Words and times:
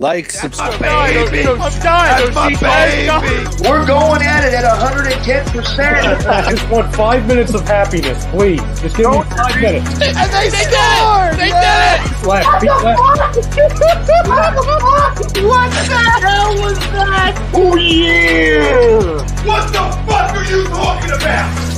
Like, 0.00 0.32
subscribe. 0.32 0.80
baby. 0.80 1.46
I'm 1.48 1.56
dying. 1.80 2.34
That's 2.34 2.34
my 2.34 2.48
baby. 2.50 3.68
We're 3.68 3.86
going 3.86 4.22
at 4.22 4.42
it 4.42 4.52
at 4.52 4.64
110%. 4.64 6.26
I 6.26 6.50
just 6.50 6.68
want 6.68 6.92
five 6.96 7.28
minutes 7.28 7.54
of 7.54 7.60
happiness, 7.60 8.26
please. 8.26 8.60
Just 8.80 8.96
give 8.96 9.08
me 9.08 9.22
five 9.22 9.60
minutes. 9.60 9.88
And 9.92 10.00
they, 10.00 10.50
scored. 10.50 11.38
They 11.38 11.54
did 11.54 11.94
it. 11.94 12.26
Left, 12.26 12.60
feet 12.60 12.74
left. 12.82 13.00
what 15.44 15.70
the 15.70 16.02
hell 16.22 16.60
was 16.60 16.78
that? 16.90 17.50
Oh 17.54 17.76
yeah! 17.76 19.22
What 19.46 19.68
the 19.68 19.78
fuck 20.08 20.34
are 20.34 20.44
you 20.44 20.64
talking 20.66 21.12
about? 21.12 21.73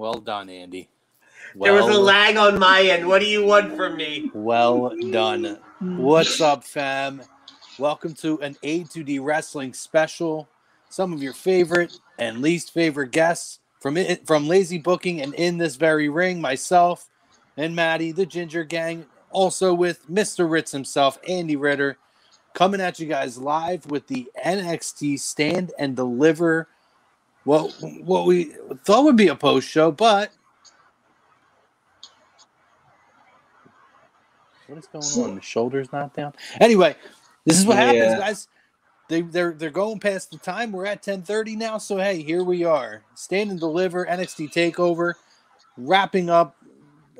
Well 0.00 0.14
done, 0.14 0.48
Andy. 0.48 0.88
There 1.54 1.74
was 1.74 1.94
a 1.94 2.00
lag 2.00 2.38
on 2.38 2.58
my 2.58 2.80
end. 2.80 3.06
What 3.06 3.18
do 3.18 3.26
you 3.26 3.44
want 3.44 3.76
from 3.76 3.98
me? 3.98 4.30
Well 4.32 4.96
done. 5.10 5.58
What's 5.78 6.40
up, 6.40 6.64
fam? 6.64 7.20
Welcome 7.78 8.14
to 8.14 8.40
an 8.40 8.56
A 8.62 8.84
to 8.84 9.04
D 9.04 9.18
Wrestling 9.18 9.74
special. 9.74 10.48
Some 10.88 11.12
of 11.12 11.22
your 11.22 11.34
favorite 11.34 11.98
and 12.18 12.40
least 12.40 12.72
favorite 12.72 13.10
guests 13.10 13.58
from 13.78 13.98
it, 13.98 14.26
from 14.26 14.48
Lazy 14.48 14.78
Booking 14.78 15.20
and 15.20 15.34
in 15.34 15.58
this 15.58 15.76
very 15.76 16.08
ring, 16.08 16.40
myself 16.40 17.06
and 17.58 17.76
Maddie, 17.76 18.12
the 18.12 18.24
Ginger 18.24 18.64
Gang, 18.64 19.04
also 19.30 19.74
with 19.74 20.08
Mr. 20.08 20.50
Ritz 20.50 20.72
himself, 20.72 21.18
Andy 21.28 21.56
Ritter, 21.56 21.98
coming 22.54 22.80
at 22.80 23.00
you 23.00 23.06
guys 23.06 23.36
live 23.36 23.84
with 23.84 24.06
the 24.06 24.30
NXT 24.46 25.20
Stand 25.20 25.72
and 25.78 25.94
Deliver. 25.94 26.68
Well, 27.44 27.70
what 27.80 28.26
we 28.26 28.54
thought 28.84 29.04
would 29.04 29.16
be 29.16 29.28
a 29.28 29.36
post 29.36 29.68
show, 29.68 29.92
but 29.92 30.32
What 34.66 34.78
is 34.78 34.86
going 34.88 35.12
on? 35.14 35.36
The 35.36 35.42
shoulder's 35.42 35.92
not 35.92 36.14
down. 36.14 36.34
Anyway, 36.60 36.96
this 37.46 37.58
is 37.58 37.66
what 37.66 37.76
happens, 37.76 38.14
Yeah. 38.14 38.18
guys. 38.18 38.48
They 39.08 39.22
they're 39.22 39.52
they're 39.54 39.70
going 39.70 40.00
past 40.00 40.30
the 40.30 40.38
time. 40.38 40.72
We're 40.72 40.86
at 40.86 41.02
10:30 41.02 41.56
now, 41.56 41.78
so 41.78 41.98
hey, 41.98 42.22
here 42.22 42.44
we 42.44 42.64
are. 42.64 43.04
Stand 43.14 43.50
and 43.50 43.60
deliver 43.60 44.06
NXT 44.06 44.52
takeover. 44.52 45.14
Wrapping 45.76 46.30
up. 46.30 46.56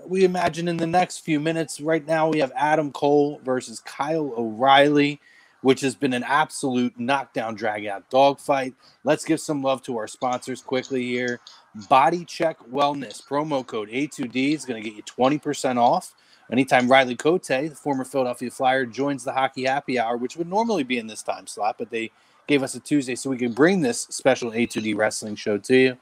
We 0.06 0.24
imagine 0.24 0.68
in 0.68 0.78
the 0.78 0.86
next 0.86 1.18
few 1.20 1.40
minutes. 1.40 1.80
Right 1.80 2.06
now, 2.06 2.28
we 2.30 2.40
have 2.40 2.52
Adam 2.56 2.92
Cole 2.92 3.40
versus 3.44 3.80
Kyle 3.80 4.34
O'Reilly, 4.36 5.20
which 5.62 5.80
has 5.82 5.94
been 5.94 6.12
an 6.12 6.22
absolute 6.24 6.98
knockdown, 6.98 7.54
drag 7.54 7.86
out 7.86 8.08
dogfight. 8.10 8.74
Let's 9.04 9.24
give 9.24 9.40
some 9.40 9.62
love 9.62 9.82
to 9.84 9.96
our 9.98 10.06
sponsors 10.08 10.60
quickly 10.62 11.04
here. 11.04 11.40
Body 11.88 12.24
Check 12.24 12.58
Wellness 12.70 13.22
promo 13.26 13.66
code 13.66 13.90
A2D 13.90 14.54
is 14.54 14.64
going 14.64 14.82
to 14.82 14.88
get 14.88 14.96
you 14.96 15.02
20% 15.02 15.76
off. 15.76 16.14
Anytime 16.50 16.88
Riley 16.90 17.14
Cote, 17.14 17.46
the 17.46 17.68
former 17.80 18.04
Philadelphia 18.04 18.50
Flyer, 18.50 18.84
joins 18.84 19.22
the 19.22 19.32
Hockey 19.32 19.64
Happy 19.64 19.98
Hour, 20.00 20.16
which 20.16 20.36
would 20.36 20.48
normally 20.48 20.82
be 20.82 20.98
in 20.98 21.06
this 21.06 21.22
time 21.22 21.46
slot, 21.46 21.76
but 21.78 21.90
they 21.90 22.10
gave 22.48 22.64
us 22.64 22.74
a 22.74 22.80
Tuesday 22.80 23.14
so 23.14 23.30
we 23.30 23.36
can 23.36 23.52
bring 23.52 23.80
this 23.80 24.00
special 24.10 24.50
A2D 24.50 24.96
wrestling 24.96 25.36
show 25.36 25.58
to 25.58 25.76
you. 25.76 25.98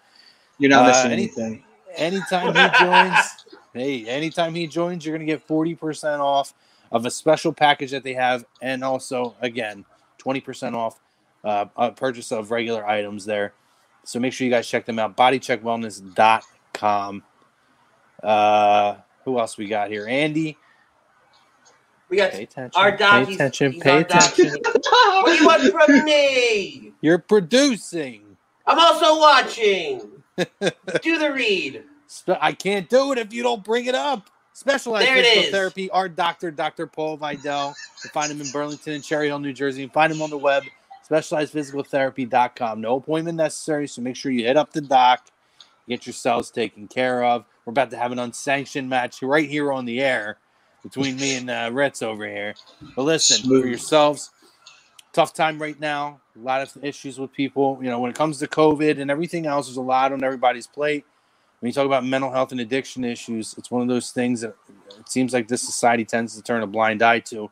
You're 0.59 0.71
not 0.71 0.85
Uh, 0.85 0.89
missing 0.89 1.13
any- 1.13 1.23
anything. 1.25 1.65
Anytime 1.97 2.55
he 2.55 2.79
joins, 2.79 3.27
hey, 3.75 4.07
anytime 4.07 4.55
he 4.55 4.67
joins, 4.67 5.05
you're 5.05 5.17
going 5.17 5.27
to 5.27 5.31
get 5.31 5.47
40% 5.47 6.21
off 6.21 6.55
of 6.93 7.07
a 7.07 7.11
special 7.11 7.53
package 7.53 7.91
that 7.91 8.05
they 8.05 8.15
have. 8.15 8.45
And 8.63 8.85
also, 8.85 9.35
again, 9.41 9.85
20% 10.19 10.75
off 10.75 11.01
uh, 11.45 11.67
a 11.77 11.93
purchase 11.93 12.33
of 12.33 12.51
regular 12.51 12.87
items 12.87 13.25
there. 13.25 13.53
So 14.05 14.19
make 14.19 14.33
sure 14.33 14.47
you 14.47 14.51
guys 14.51 14.69
check 14.69 14.87
them 14.87 14.99
out. 14.99 15.17
Bodycheckwellness.com. 15.17 17.23
Uh, 18.23 18.97
who 19.25 19.39
else 19.39 19.59
we 19.59 19.69
got 19.69 19.91
here? 19.91 20.07
Andy. 20.09 20.57
We 22.09 22.17
got 22.17 22.33
Pay 22.33 22.45
attention. 22.45 22.81
our 22.81 22.97
doc. 22.97 23.27
Pay 23.27 23.35
attention. 23.35 23.73
he's 23.73 23.83
Pay 23.83 23.91
our 23.91 23.99
attention. 23.99 24.57
What 24.65 25.27
do 25.27 25.33
you 25.35 25.47
want 25.47 25.73
from 25.73 26.05
me? 26.05 26.93
You're 27.03 27.19
producing. 27.19 28.23
I'm 28.67 28.79
also 28.79 29.19
watching. 29.19 30.11
Do 30.39 31.19
the 31.19 31.33
read. 31.35 31.83
I 32.41 32.53
can't 32.53 32.89
do 32.89 33.13
it 33.13 33.19
if 33.19 33.33
you 33.33 33.43
don't 33.43 33.63
bring 33.63 33.87
it 33.87 33.95
up. 33.95 34.31
Specialized 34.59 35.07
physical 35.07 35.43
is. 35.45 35.51
therapy. 35.51 35.89
Our 35.91 36.09
doctor, 36.09 36.51
Dr. 36.51 36.89
Paul 36.89 37.17
Vidal. 37.17 37.77
You 38.03 38.11
find 38.11 38.33
him 38.33 38.41
in 38.41 38.51
Burlington 38.51 38.95
and 38.95 39.05
Cherry 39.05 39.29
Hill, 39.29 39.39
New 39.39 39.53
Jersey. 39.53 39.83
You 39.83 39.89
find 39.89 40.13
him 40.13 40.21
on 40.21 40.31
the 40.31 40.37
web, 40.37 40.65
specializedphysicaltherapy.com. 41.09 42.81
No 42.81 42.97
appointment 42.97 43.37
necessary, 43.37 43.87
so 43.87 44.03
make 44.03 44.17
sure 44.17 44.33
you 44.33 44.45
hit 44.45 44.57
up 44.57 44.73
the 44.73 44.81
doc, 44.81 45.29
get 45.89 46.07
yourselves 46.07 46.51
taken 46.51 46.89
care 46.89 47.23
of. 47.23 47.45
We're 47.65 47.71
about 47.71 47.93
to 47.93 47.99
have 47.99 48.11
an 48.11 48.19
unsanctioned 48.19 48.89
match 48.89 49.23
right 49.23 49.49
here 49.49 49.73
on 49.73 49.85
the 49.85 50.01
air 50.01 50.39
between 50.83 51.15
me 51.19 51.37
and 51.37 51.49
uh, 51.49 51.71
Ritz 51.73 52.03
over 52.03 52.27
here. 52.27 52.57
But 52.97 53.03
listen, 53.03 53.45
Smooth. 53.45 53.63
for 53.63 53.69
yourselves, 53.69 54.33
tough 55.13 55.35
time 55.35 55.63
right 55.63 55.79
now. 55.79 56.21
A 56.35 56.41
lot 56.41 56.63
of 56.63 56.85
issues 56.85 57.17
with 57.17 57.33
people. 57.33 57.79
You 57.81 57.91
know, 57.91 58.01
when 58.01 58.11
it 58.11 58.17
comes 58.17 58.41
to 58.41 58.49
COVID 58.49 59.01
and 59.01 59.09
everything 59.09 59.47
else, 59.47 59.69
there's 59.69 59.77
a 59.77 59.83
lot 59.83 60.13
on 60.13 60.25
everybody's 60.25 60.67
plate. 60.67 61.05
When 61.61 61.69
you 61.69 61.73
talk 61.73 61.87
about 61.87 62.05
mental 62.05 62.31
health 62.31 62.53
and 62.53 62.61
addiction 62.61 63.05
issues, 63.05 63.55
it's 63.59 63.71
one 63.71 63.83
of 63.83 63.89
those 63.89 64.11
things 64.11 64.43
that 64.43 64.55
it 64.99 65.09
seems 65.09 65.33
like 65.33 65.49
this 65.49 65.63
society 65.63 66.05
tends 66.05 66.37
to 66.37 66.43
turn 66.43 66.63
a 66.63 66.67
blind 66.67 67.03
eye 67.03 67.21
to 67.21 67.51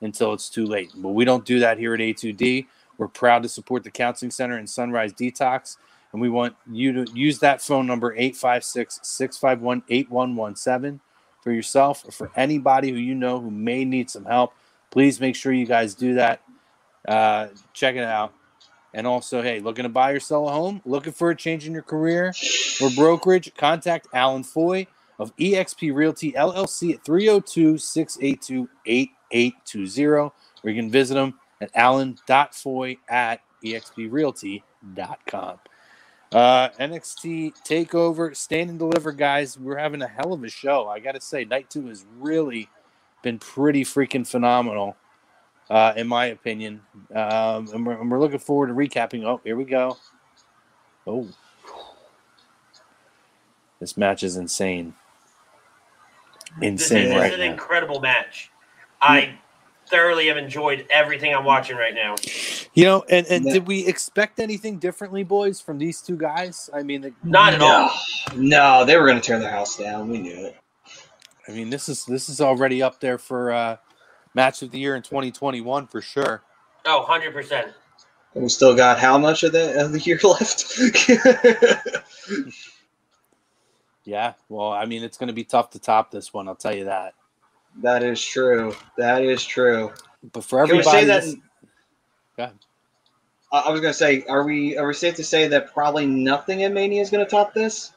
until 0.00 0.32
it's 0.32 0.48
too 0.48 0.64
late. 0.64 0.92
But 0.96 1.08
we 1.08 1.24
don't 1.24 1.44
do 1.44 1.58
that 1.58 1.78
here 1.78 1.92
at 1.94 2.00
A2D. 2.00 2.66
We're 2.98 3.08
proud 3.08 3.42
to 3.42 3.48
support 3.48 3.82
the 3.82 3.90
Counseling 3.90 4.30
Center 4.30 4.56
and 4.56 4.70
Sunrise 4.70 5.12
Detox. 5.12 5.76
And 6.12 6.22
we 6.22 6.28
want 6.30 6.56
you 6.70 7.04
to 7.04 7.12
use 7.12 7.40
that 7.40 7.60
phone 7.60 7.86
number 7.86 8.12
856 8.12 9.00
651 9.02 9.82
8117 9.88 11.00
for 11.42 11.52
yourself 11.52 12.04
or 12.06 12.12
for 12.12 12.30
anybody 12.36 12.90
who 12.90 12.96
you 12.96 13.14
know 13.14 13.40
who 13.40 13.50
may 13.50 13.84
need 13.84 14.08
some 14.08 14.24
help. 14.24 14.54
Please 14.90 15.20
make 15.20 15.36
sure 15.36 15.52
you 15.52 15.66
guys 15.66 15.94
do 15.94 16.14
that. 16.14 16.42
Uh, 17.06 17.48
check 17.72 17.96
it 17.96 18.04
out. 18.04 18.32
And 18.94 19.06
also, 19.06 19.42
hey, 19.42 19.60
looking 19.60 19.82
to 19.82 19.88
buy 19.88 20.12
or 20.12 20.20
sell 20.20 20.48
a 20.48 20.52
home, 20.52 20.80
looking 20.84 21.12
for 21.12 21.30
a 21.30 21.36
change 21.36 21.66
in 21.66 21.72
your 21.72 21.82
career 21.82 22.32
or 22.80 22.90
brokerage, 22.90 23.52
contact 23.54 24.08
Alan 24.14 24.42
Foy 24.42 24.86
of 25.18 25.34
eXp 25.36 25.94
Realty 25.94 26.32
LLC 26.32 26.94
at 26.94 27.04
302 27.04 27.76
682 27.76 28.68
8820, 28.86 30.12
or 30.12 30.32
you 30.64 30.74
can 30.74 30.90
visit 30.90 31.16
him 31.16 31.34
at 31.60 31.70
alan.foy 31.74 32.96
at 33.08 33.40
exprealty.com. 33.64 35.58
Uh, 36.30 36.68
NXT 36.78 37.54
Takeover, 37.66 38.36
Stand 38.36 38.70
and 38.70 38.78
Deliver, 38.78 39.12
guys. 39.12 39.58
We're 39.58 39.78
having 39.78 40.02
a 40.02 40.08
hell 40.08 40.34
of 40.34 40.44
a 40.44 40.48
show. 40.48 40.86
I 40.86 41.00
got 41.00 41.14
to 41.14 41.20
say, 41.20 41.44
night 41.44 41.70
two 41.70 41.86
has 41.86 42.04
really 42.18 42.68
been 43.22 43.38
pretty 43.38 43.84
freaking 43.84 44.26
phenomenal, 44.26 44.96
uh, 45.70 45.92
in 45.96 46.06
my 46.08 46.26
opinion. 46.26 46.82
Um, 47.14 47.68
and, 47.72 47.86
we're, 47.86 48.00
and 48.00 48.10
we're 48.10 48.20
looking 48.20 48.38
forward 48.38 48.68
to 48.68 48.74
recapping. 48.74 49.24
Oh, 49.24 49.40
here 49.44 49.56
we 49.56 49.64
go. 49.64 49.96
Oh, 51.06 51.28
this 53.80 53.96
match 53.96 54.22
is 54.22 54.36
insane. 54.36 54.94
Insane. 56.60 56.76
This 56.76 56.90
Insane 56.90 57.04
is 57.06 57.14
right 57.16 57.32
an 57.34 57.40
now. 57.40 57.52
incredible 57.52 58.00
match. 58.00 58.50
I 59.00 59.38
thoroughly 59.88 60.26
have 60.28 60.36
enjoyed 60.36 60.86
everything 60.90 61.34
I'm 61.34 61.44
watching 61.44 61.76
right 61.76 61.94
now. 61.94 62.16
You 62.74 62.84
know, 62.84 63.04
and, 63.08 63.26
and 63.28 63.44
Yeah. 63.44 63.54
did 63.54 63.66
we 63.66 63.86
expect 63.86 64.38
anything 64.40 64.78
differently, 64.78 65.24
boys, 65.24 65.60
from 65.60 65.78
these 65.78 66.02
two 66.02 66.16
guys? 66.16 66.68
I 66.74 66.82
mean, 66.82 67.00
the, 67.02 67.12
Not 67.22 67.54
at 67.54 67.62
all. 67.62 67.90
No, 68.36 68.84
they 68.84 68.96
were 68.96 69.06
going 69.06 69.20
to 69.20 69.26
tear 69.26 69.38
the 69.38 69.48
house 69.48 69.76
down. 69.76 70.08
We 70.08 70.18
knew 70.18 70.46
it. 70.46 70.56
I 71.48 71.52
mean, 71.52 71.70
this 71.70 71.88
is 71.88 72.04
this 72.04 72.28
is 72.28 72.40
already 72.42 72.82
up 72.82 73.00
there 73.00 73.16
for 73.16 73.52
uh, 73.52 73.76
match 74.38 74.62
of 74.62 74.70
the 74.70 74.78
year 74.78 74.94
in 74.94 75.02
2021 75.02 75.88
for 75.88 76.00
sure. 76.00 76.42
Oh, 76.86 77.04
100%. 77.08 77.72
And 78.34 78.42
we 78.44 78.48
still 78.48 78.76
got 78.76 79.00
how 79.00 79.18
much 79.18 79.42
of 79.42 79.50
the, 79.50 79.84
of 79.84 79.90
the 79.90 79.98
year 79.98 80.20
left? 80.24 80.78
Yeah, 84.04 84.34
well, 84.48 84.70
I 84.72 84.84
mean, 84.86 85.02
it's 85.02 85.18
going 85.18 85.26
to 85.26 85.32
be 85.34 85.44
tough 85.44 85.70
to 85.70 85.80
top 85.80 86.10
this 86.12 86.32
one. 86.32 86.46
I'll 86.48 86.54
tell 86.54 86.74
you 86.74 86.84
that. 86.84 87.14
that 87.82 88.02
is 88.04 88.24
true. 88.24 88.74
That 88.96 89.22
is 89.24 89.44
true. 89.44 89.92
But 90.32 90.44
for 90.44 90.64
Can 90.64 90.76
we 90.76 90.82
everybody, 90.82 90.98
say 91.00 91.04
that? 91.06 91.22
this- 91.24 91.34
Go 92.36 92.44
ahead. 92.44 92.56
I 93.52 93.58
I 93.60 93.70
was 93.70 93.80
going 93.80 93.92
to 93.92 93.98
say, 93.98 94.24
are 94.28 94.44
we 94.44 94.76
are 94.78 94.86
we 94.86 94.94
safe 94.94 95.16
to 95.16 95.24
say 95.24 95.48
that 95.48 95.72
probably 95.74 96.06
nothing 96.06 96.60
in 96.60 96.72
Mania 96.74 97.00
is 97.02 97.10
going 97.10 97.24
to 97.24 97.30
top 97.30 97.54
this, 97.54 97.92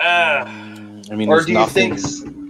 Uh, 0.00 0.44
Mm, 0.44 1.10
I 1.12 1.14
mean, 1.16 1.28
or 1.28 1.36
there's 1.36 1.46
do 1.46 1.52
you 1.52 1.58
nothing, 1.58 1.96
think? 1.96 2.47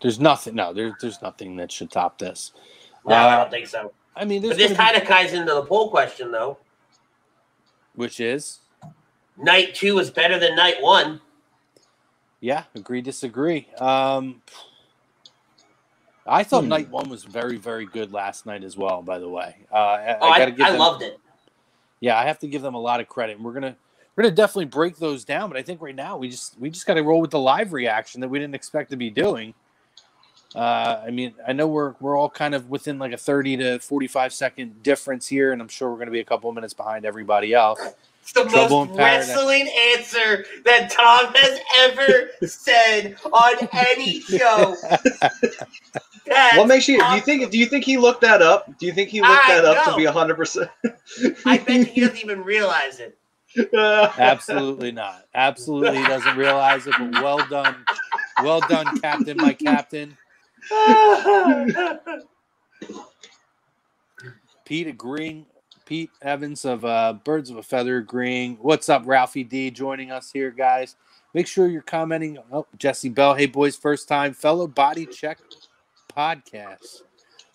There's 0.00 0.18
nothing? 0.20 0.54
No, 0.54 0.72
there, 0.72 0.96
there's 1.00 1.20
nothing 1.22 1.56
that 1.56 1.70
should 1.72 1.90
top 1.90 2.18
this. 2.18 2.52
no, 3.06 3.14
I 3.14 3.34
Uh, 3.34 3.36
don't 3.42 3.50
think 3.50 3.66
so. 3.66 3.92
I 4.16 4.24
mean, 4.24 4.42
there's 4.42 4.56
this 4.56 4.76
kind 4.76 4.96
of 4.96 5.04
ties 5.06 5.32
into 5.32 5.54
the 5.54 5.62
poll 5.62 5.90
question, 5.90 6.32
though. 6.32 6.58
which 7.94 8.20
is 8.20 8.60
Night 9.36 9.74
two 9.74 9.98
is 10.00 10.10
better 10.10 10.38
than 10.38 10.56
night 10.56 10.80
one. 10.82 11.20
yeah, 12.40 12.64
agree, 12.74 13.00
disagree. 13.00 13.68
Um, 13.78 14.42
I 16.26 16.42
thought 16.44 16.64
Hmm. 16.64 16.68
night 16.70 16.90
one 16.90 17.08
was 17.08 17.24
very, 17.24 17.56
very 17.56 17.86
good 17.86 18.12
last 18.12 18.46
night 18.46 18.62
as 18.64 18.76
well. 18.76 19.00
By 19.02 19.18
the 19.18 19.28
way, 19.28 19.56
uh, 19.72 19.76
I, 19.76 20.16
Oh, 20.20 20.28
I, 20.28 20.50
give 20.50 20.66
I 20.66 20.70
them- 20.72 20.80
loved 20.80 21.02
it. 21.02 21.18
yeah, 22.00 22.18
I 22.18 22.24
have 22.24 22.38
to 22.40 22.48
give 22.48 22.62
them 22.62 22.74
a 22.74 22.80
lot 22.80 23.00
of 23.00 23.08
credit. 23.08 23.36
And 23.36 23.44
we're 23.44 23.52
gonna 23.54 23.76
we're 24.16 24.24
gonna 24.24 24.34
definitely 24.34 24.64
break 24.66 24.96
those 24.96 25.24
down. 25.24 25.48
But 25.48 25.56
I 25.58 25.62
think 25.62 25.80
right 25.80 25.94
now 25.94 26.16
we 26.16 26.28
just 26.28 26.58
we 26.58 26.68
just 26.70 26.86
got 26.86 26.94
to 26.94 27.02
roll 27.04 27.20
with 27.20 27.30
the 27.30 27.38
live 27.38 27.72
reaction 27.72 28.20
that 28.20 28.28
we 28.28 28.38
didn't 28.40 28.54
expect 28.56 28.90
to 28.90 28.96
be 28.96 29.10
doing. 29.10 29.54
Uh, 30.54 31.02
I 31.06 31.10
mean, 31.10 31.34
I 31.46 31.52
know 31.52 31.66
we're 31.66 31.94
we're 32.00 32.16
all 32.16 32.30
kind 32.30 32.54
of 32.54 32.70
within 32.70 32.98
like 32.98 33.12
a 33.12 33.18
thirty 33.18 33.56
to 33.58 33.78
forty 33.80 34.06
five 34.06 34.32
second 34.32 34.82
difference 34.82 35.26
here, 35.26 35.52
and 35.52 35.60
I'm 35.60 35.68
sure 35.68 35.90
we're 35.90 35.98
gonna 35.98 36.10
be 36.10 36.20
a 36.20 36.24
couple 36.24 36.48
of 36.48 36.54
minutes 36.54 36.74
behind 36.74 37.04
everybody 37.04 37.52
else. 37.52 37.80
It's 38.22 38.32
the 38.32 38.44
Trouble 38.44 38.86
most 38.86 38.98
wrestling 38.98 39.70
answer 39.94 40.44
that 40.64 40.90
Tom 40.90 41.32
has 41.34 41.60
ever 41.78 42.30
said 42.46 43.16
on 43.24 43.68
any 43.72 44.20
show. 44.20 44.74
That's 46.26 46.58
What 46.58 46.68
makes 46.68 46.88
you? 46.88 46.98
Do 46.98 47.14
you 47.14 47.20
think? 47.20 47.50
Do 47.50 47.58
you 47.58 47.66
think 47.66 47.84
he 47.84 47.96
looked 47.96 48.20
that 48.20 48.42
up? 48.42 48.78
Do 48.78 48.86
you 48.86 48.92
think 48.92 49.08
he 49.08 49.20
looked 49.20 49.48
I 49.48 49.56
that 49.56 49.64
up 49.64 49.84
to 49.84 49.90
know. 49.92 49.96
be 49.96 50.04
hundred 50.04 50.36
percent? 50.36 50.70
I 51.46 51.58
bet 51.58 51.86
he 51.86 52.00
doesn't 52.02 52.18
even 52.18 52.42
realize 52.44 53.00
it. 53.00 53.16
Absolutely 53.74 54.92
not. 54.92 55.26
Absolutely 55.34 56.02
doesn't 56.02 56.36
realize 56.36 56.86
it. 56.86 56.94
But 56.98 57.12
well 57.22 57.46
done, 57.48 57.76
well 58.42 58.60
done, 58.60 59.00
Captain, 59.00 59.36
my 59.38 59.54
captain. 59.54 60.16
Pete 64.64 64.86
agreeing. 64.86 65.46
Pete 65.86 66.10
Evans 66.20 66.64
of 66.66 66.84
uh, 66.84 67.14
Birds 67.24 67.48
of 67.48 67.56
a 67.56 67.62
Feather 67.62 67.96
agreeing. 67.98 68.58
What's 68.60 68.90
up, 68.90 69.04
Ralphie 69.06 69.44
D? 69.44 69.70
Joining 69.70 70.10
us 70.10 70.30
here, 70.30 70.50
guys. 70.50 70.96
Make 71.32 71.46
sure 71.46 71.68
you're 71.68 71.80
commenting. 71.80 72.38
Oh, 72.52 72.66
Jesse 72.76 73.08
Bell. 73.08 73.34
Hey, 73.34 73.46
boys, 73.46 73.76
first 73.76 74.08
time 74.08 74.34
fellow 74.34 74.66
Body 74.66 75.06
Check 75.06 75.38
podcast. 76.14 77.02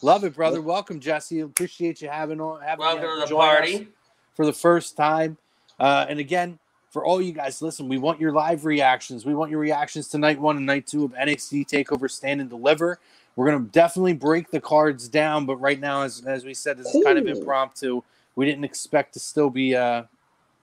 Love 0.02 0.24
it, 0.24 0.34
brother. 0.36 0.62
Welcome, 0.62 1.00
Jesse. 1.00 1.42
Appreciate 1.42 2.02
you 2.02 2.10
having 2.10 2.42
on. 2.42 2.62
Having 2.62 2.80
Welcome 2.80 3.22
to 3.22 3.28
the 3.30 3.36
party. 3.36 3.88
for 4.36 4.46
the 4.46 4.54
first 4.54 4.98
time. 4.98 5.38
Uh, 5.80 6.06
and 6.10 6.20
again, 6.20 6.58
for 6.94 7.04
all 7.04 7.20
you 7.20 7.32
guys, 7.32 7.60
listen, 7.60 7.88
we 7.88 7.98
want 7.98 8.22
your 8.22 8.32
live 8.32 8.66
reactions. 8.66 9.26
We 9.26 9.34
want 9.34 9.50
your 9.50 9.60
reactions 9.60 10.10
to 10.10 10.20
night 10.20 10.40
one 10.40 10.58
and 10.58 10.66
night 10.68 10.86
two 10.86 11.04
of 11.04 11.12
NXT 11.14 11.68
Takeover 11.68 12.10
Stand 12.10 12.40
and 12.40 12.52
Deliver. 12.52 13.00
We're 13.36 13.50
gonna 13.50 13.66
definitely 13.66 14.14
break 14.14 14.52
the 14.52 14.62
cards 14.62 15.10
down, 15.10 15.48
but 15.48 15.56
right 15.56 15.80
now, 15.80 16.04
as 16.04 16.24
as 16.24 16.46
we 16.46 16.54
said, 16.54 16.78
this 16.78 16.94
is 16.94 17.04
kind 17.04 17.18
of 17.18 17.26
impromptu. 17.26 18.04
We 18.36 18.46
didn't 18.46 18.64
expect 18.64 19.16
to 19.16 19.20
still 19.20 19.50
be 19.50 19.76
uh 19.76 20.04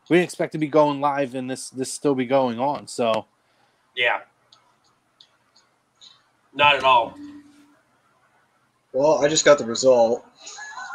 we 0.09 0.19
didn't 0.19 0.27
expect 0.27 0.53
to 0.53 0.59
be 0.59 0.69
going 0.69 1.01
live 1.01 1.35
and 1.35 1.51
this 1.51 1.69
this 1.71 1.93
still 1.93 2.15
be 2.15 2.27
going 2.27 2.61
on. 2.61 2.87
So 2.87 3.27
Yeah. 3.97 4.21
Not 6.55 6.77
at 6.77 6.85
all. 6.85 7.19
Well, 8.93 9.25
I 9.25 9.29
just 9.29 9.45
got 9.45 9.59
the 9.59 9.65
result. 9.65 10.25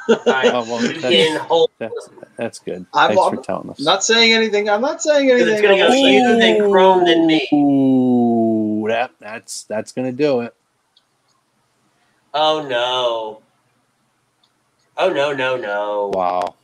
I 0.09 0.49
oh, 0.53 0.63
well, 0.69 0.77
that's, 0.79 0.99
can 1.01 1.69
that's 1.79 2.09
that's 2.37 2.59
good. 2.59 2.85
I'm- 2.93 3.09
Thanks 3.09 3.23
I'm 3.23 3.35
for 3.37 3.43
telling 3.43 3.69
us. 3.69 3.79
Not 3.79 4.03
saying 4.03 4.33
anything. 4.33 4.69
I'm 4.69 4.81
not 4.81 5.01
saying 5.01 5.29
anything. 5.31 5.53
it's 5.53 5.61
gonna 5.61 5.77
go 5.77 5.83
I'm 5.85 5.91
just 5.91 5.93
saying- 5.93 6.23
easier 6.25 6.59
than 6.59 6.71
Chrome 6.71 7.05
than 7.05 7.25
me. 7.27 7.47
Ooh, 7.53 8.85
that 8.87 9.11
that's 9.19 9.63
that's 9.63 9.91
gonna 9.91 10.11
do 10.11 10.41
it. 10.41 10.53
Oh 12.33 12.65
no. 12.67 13.41
Oh 14.97 15.09
no 15.09 15.33
no 15.33 15.57
no. 15.57 16.11
Wow. 16.13 16.55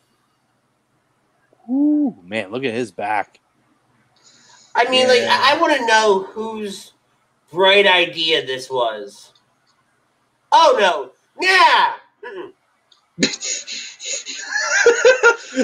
Ooh, 1.70 2.16
man, 2.24 2.52
look 2.52 2.64
at 2.64 2.74
his 2.74 2.92
back. 2.92 3.40
I 4.76 4.90
mean, 4.90 5.08
like, 5.08 5.22
I, 5.22 5.54
I 5.56 5.62
want 5.62 5.76
to 5.78 5.86
know 5.86 6.24
whose 6.24 6.94
bright 7.52 7.86
idea 7.88 8.46
this 8.46 8.70
was. 8.70 9.34
Oh 10.52 10.78
no, 10.80 11.12
yeah. 11.42 11.94
Mm-mm. 12.26 12.52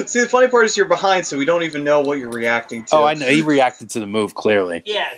See, 0.06 0.20
the 0.20 0.28
funny 0.28 0.48
part 0.48 0.66
is 0.66 0.76
you're 0.76 0.86
behind, 0.86 1.26
so 1.26 1.38
we 1.38 1.44
don't 1.44 1.62
even 1.62 1.82
know 1.82 2.00
what 2.00 2.18
you're 2.18 2.30
reacting 2.30 2.84
to. 2.86 2.96
Oh, 2.96 3.04
I 3.04 3.14
know. 3.14 3.26
He 3.26 3.42
reacted 3.42 3.88
to 3.90 4.00
the 4.00 4.06
move 4.06 4.34
clearly. 4.34 4.82
Yeah, 4.84 5.14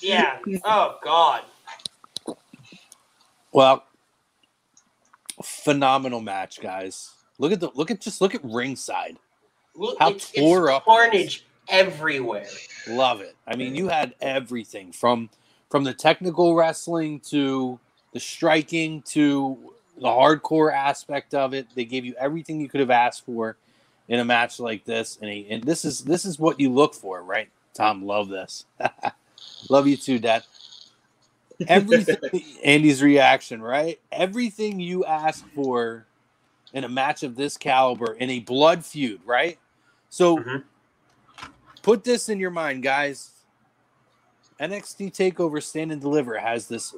yeah. 0.00 0.38
Oh 0.64 0.98
god. 1.02 1.44
Well, 3.52 3.84
phenomenal 5.42 6.20
match, 6.20 6.60
guys. 6.60 7.10
Look 7.38 7.52
at 7.52 7.60
the 7.60 7.70
look 7.74 7.90
at 7.90 8.00
just 8.00 8.20
look 8.20 8.34
at 8.34 8.44
ringside. 8.44 9.16
Look, 9.74 9.96
How 9.98 10.10
it's, 10.10 10.30
tore 10.32 10.68
it's 10.68 10.76
up 10.76 10.82
it 10.82 10.84
carnage 10.84 11.46
everywhere. 11.68 12.46
Love 12.88 13.20
it. 13.20 13.36
I 13.46 13.56
mean, 13.56 13.74
you 13.74 13.88
had 13.88 14.14
everything 14.20 14.92
from 14.92 15.30
from 15.70 15.84
the 15.84 15.94
technical 15.94 16.54
wrestling 16.54 17.20
to 17.20 17.78
the 18.12 18.20
striking 18.20 19.02
to 19.02 19.56
the 20.00 20.08
hardcore 20.08 20.72
aspect 20.72 21.34
of 21.34 21.54
it. 21.54 21.68
They 21.74 21.84
gave 21.84 22.04
you 22.04 22.14
everything 22.18 22.60
you 22.60 22.68
could 22.68 22.80
have 22.80 22.90
asked 22.90 23.24
for 23.24 23.56
in 24.08 24.20
a 24.20 24.24
match 24.24 24.60
like 24.60 24.84
this. 24.84 25.18
And, 25.20 25.30
a, 25.30 25.46
and 25.50 25.64
this 25.64 25.84
is 25.84 26.02
this 26.04 26.24
is 26.24 26.38
what 26.38 26.60
you 26.60 26.72
look 26.72 26.94
for, 26.94 27.22
right? 27.22 27.48
Tom, 27.74 28.04
love 28.04 28.28
this. 28.28 28.66
love 29.70 29.86
you 29.86 29.96
too, 29.96 30.18
Dad. 30.18 30.44
Everything 31.66 32.16
Andy's 32.64 33.02
reaction, 33.02 33.62
right? 33.62 34.00
Everything 34.12 34.80
you 34.80 35.04
ask 35.04 35.44
for 35.54 36.06
in 36.72 36.84
a 36.84 36.88
match 36.88 37.22
of 37.22 37.36
this 37.36 37.56
caliber 37.56 38.14
in 38.14 38.30
a 38.30 38.40
blood 38.40 38.84
feud, 38.84 39.20
right? 39.24 39.58
So 40.10 40.38
Mhm. 40.38 40.64
put 41.82 42.04
this 42.04 42.28
in 42.28 42.38
your 42.38 42.50
mind, 42.50 42.82
guys. 42.82 43.32
NXT 44.60 45.10
Takeover 45.12 45.62
Stand 45.62 45.92
and 45.92 46.00
Deliver 46.00 46.38
has 46.38 46.68
this 46.68 46.94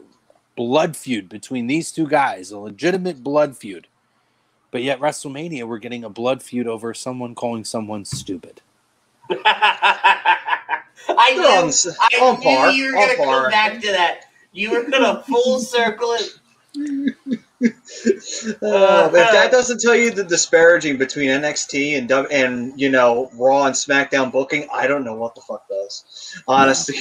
blood 0.56 0.96
feud 0.96 1.28
between 1.28 1.66
these 1.66 1.92
two 1.92 2.06
guys, 2.06 2.50
a 2.50 2.58
legitimate 2.58 3.22
blood 3.22 3.56
feud. 3.56 3.86
But 4.70 4.82
yet 4.82 5.00
WrestleMania, 5.00 5.66
we're 5.66 5.78
getting 5.78 6.04
a 6.04 6.10
blood 6.10 6.42
feud 6.42 6.66
over 6.68 6.94
someone 6.94 7.34
calling 7.34 7.64
someone 7.64 8.04
stupid. 8.04 8.60
I 9.30 10.82
They're 11.34 11.58
on, 11.58 11.62
knew, 11.64 11.68
s- 11.68 11.96
I 11.98 12.18
on 12.20 12.38
knew 12.40 12.44
par. 12.44 12.70
you 12.70 12.86
were 12.86 12.92
gonna 12.92 13.16
par. 13.16 13.42
come 13.42 13.50
back 13.50 13.80
to 13.80 13.90
that. 13.92 14.20
You 14.52 14.70
were 14.70 14.84
gonna 14.84 15.22
full 15.22 15.58
circle 15.60 16.12
it. 16.12 16.34
Uh, 17.62 19.08
if 19.08 19.12
that 19.12 19.48
doesn't 19.50 19.80
tell 19.80 19.94
you 19.94 20.10
the 20.10 20.24
disparaging 20.24 20.96
between 20.96 21.28
NXT 21.28 21.98
and 21.98 22.08
W- 22.08 22.28
and 22.30 22.72
you 22.80 22.88
know 22.88 23.30
Raw 23.34 23.66
and 23.66 23.74
SmackDown 23.74 24.32
booking, 24.32 24.66
I 24.72 24.86
don't 24.86 25.04
know 25.04 25.14
what 25.14 25.34
the 25.34 25.42
fuck 25.42 25.68
does. 25.68 26.34
Honestly, 26.48 26.96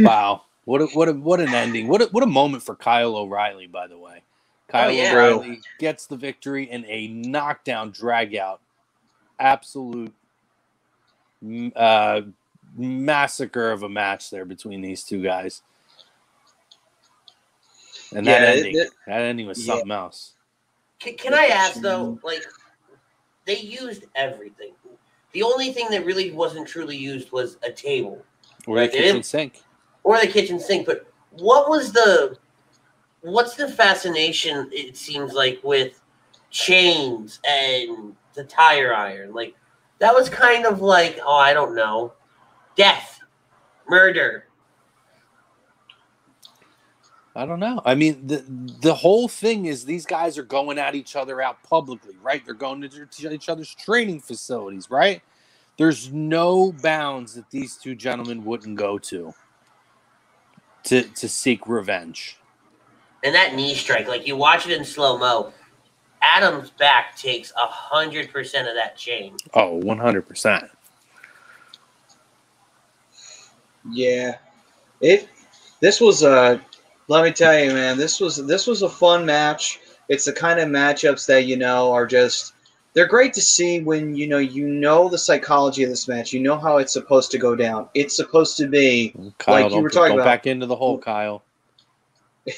Wow. 0.00 0.42
What 0.70 0.82
a, 0.82 0.86
what 0.86 1.08
a, 1.08 1.12
what 1.14 1.40
an 1.40 1.48
ending. 1.52 1.88
What 1.88 2.00
a, 2.00 2.04
what 2.12 2.22
a 2.22 2.28
moment 2.28 2.62
for 2.62 2.76
Kyle 2.76 3.16
O'Reilly, 3.16 3.66
by 3.66 3.88
the 3.88 3.98
way. 3.98 4.22
Kyle 4.68 4.92
yeah. 4.92 5.12
O'Reilly 5.12 5.58
gets 5.80 6.06
the 6.06 6.16
victory 6.16 6.70
in 6.70 6.84
a 6.86 7.08
knockdown 7.08 7.90
drag 7.90 8.36
out. 8.36 8.60
Absolute 9.40 10.14
uh, 11.74 12.20
massacre 12.76 13.72
of 13.72 13.82
a 13.82 13.88
match 13.88 14.30
there 14.30 14.44
between 14.44 14.80
these 14.80 15.02
two 15.02 15.20
guys. 15.20 15.62
And 18.14 18.24
that 18.28 18.40
Yeah, 18.40 18.50
it- 18.50 18.56
ending, 18.58 18.76
it- 18.76 18.90
that 19.08 19.22
ending 19.22 19.46
was 19.48 19.58
yeah. 19.66 19.74
something 19.74 19.90
else. 19.90 20.34
Can, 21.00 21.16
can 21.16 21.34
I 21.34 21.46
ask 21.46 21.80
though? 21.80 22.16
Like, 22.22 22.44
they 23.44 23.58
used 23.58 24.04
everything. 24.14 24.74
The 25.32 25.42
only 25.42 25.72
thing 25.72 25.88
that 25.90 26.06
really 26.06 26.30
wasn't 26.30 26.68
truly 26.68 26.96
used 26.96 27.32
was 27.32 27.58
a 27.64 27.72
table 27.72 28.24
Or 28.68 28.78
the 28.78 28.86
kitchen 28.86 29.24
sink. 29.24 29.64
Or 30.04 30.18
the 30.20 30.26
kitchen 30.26 30.58
sink. 30.58 30.86
But 30.86 31.06
what 31.30 31.68
was 31.68 31.92
the 31.92 32.36
what's 33.22 33.54
the 33.54 33.68
fascination? 33.68 34.68
It 34.72 34.96
seems 34.96 35.32
like 35.32 35.60
with 35.62 36.00
chains 36.50 37.40
and 37.46 38.16
the 38.34 38.44
tire 38.44 38.94
iron. 38.94 39.32
Like 39.32 39.54
that 39.98 40.14
was 40.14 40.28
kind 40.28 40.66
of 40.66 40.80
like 40.80 41.20
oh 41.24 41.36
I 41.36 41.52
don't 41.52 41.74
know, 41.74 42.12
death, 42.76 43.20
murder. 43.88 44.46
I 47.36 47.46
don't 47.46 47.60
know. 47.60 47.80
I 47.84 47.94
mean, 47.94 48.26
the 48.26 48.44
the 48.80 48.94
whole 48.94 49.28
thing 49.28 49.66
is 49.66 49.84
these 49.84 50.04
guys 50.04 50.36
are 50.36 50.42
going 50.42 50.78
at 50.78 50.96
each 50.96 51.14
other 51.14 51.40
out 51.40 51.62
publicly, 51.62 52.16
right? 52.20 52.44
They're 52.44 52.54
going 52.54 52.82
to 52.82 53.32
each 53.32 53.48
other's 53.48 53.74
training 53.74 54.20
facilities, 54.20 54.90
right? 54.90 55.22
There's 55.76 56.12
no 56.12 56.72
bounds 56.72 57.34
that 57.34 57.48
these 57.50 57.76
two 57.76 57.94
gentlemen 57.94 58.44
wouldn't 58.44 58.76
go 58.76 58.98
to 58.98 59.32
to 60.84 61.02
to 61.02 61.28
seek 61.28 61.66
revenge. 61.66 62.36
And 63.22 63.34
that 63.34 63.54
knee 63.54 63.74
strike, 63.74 64.08
like 64.08 64.26
you 64.26 64.36
watch 64.36 64.66
it 64.66 64.76
in 64.76 64.84
slow 64.84 65.18
mo, 65.18 65.52
Adam's 66.22 66.70
back 66.70 67.16
takes 67.16 67.52
a 67.52 67.66
hundred 67.66 68.32
percent 68.32 68.68
of 68.68 68.74
that 68.74 68.96
chain. 68.96 69.36
Oh, 69.54 69.80
100%. 69.82 70.70
yeah, 73.90 74.36
it. 75.00 75.28
This 75.80 76.00
was 76.00 76.22
a. 76.22 76.60
Let 77.08 77.24
me 77.24 77.32
tell 77.32 77.58
you, 77.58 77.72
man. 77.72 77.96
This 77.96 78.20
was 78.20 78.44
this 78.46 78.66
was 78.66 78.82
a 78.82 78.88
fun 78.88 79.24
match. 79.26 79.80
It's 80.08 80.24
the 80.24 80.32
kind 80.32 80.60
of 80.60 80.68
matchups 80.68 81.26
that 81.26 81.44
you 81.44 81.56
know 81.56 81.92
are 81.92 82.06
just. 82.06 82.54
They're 82.92 83.06
great 83.06 83.32
to 83.34 83.40
see 83.40 83.80
when 83.80 84.16
you 84.16 84.26
know 84.26 84.38
you 84.38 84.66
know 84.66 85.08
the 85.08 85.18
psychology 85.18 85.84
of 85.84 85.90
this 85.90 86.08
match. 86.08 86.32
You 86.32 86.40
know 86.40 86.58
how 86.58 86.78
it's 86.78 86.92
supposed 86.92 87.30
to 87.32 87.38
go 87.38 87.54
down. 87.54 87.88
It's 87.94 88.16
supposed 88.16 88.56
to 88.56 88.66
be 88.66 89.14
Kyle, 89.38 89.62
Like 89.64 89.72
you 89.72 89.80
were 89.80 89.90
talking 89.90 90.10
don't 90.16 90.20
about- 90.20 90.24
back 90.24 90.46
into 90.46 90.66
the 90.66 90.76
hole, 90.76 90.98
Kyle. 90.98 91.42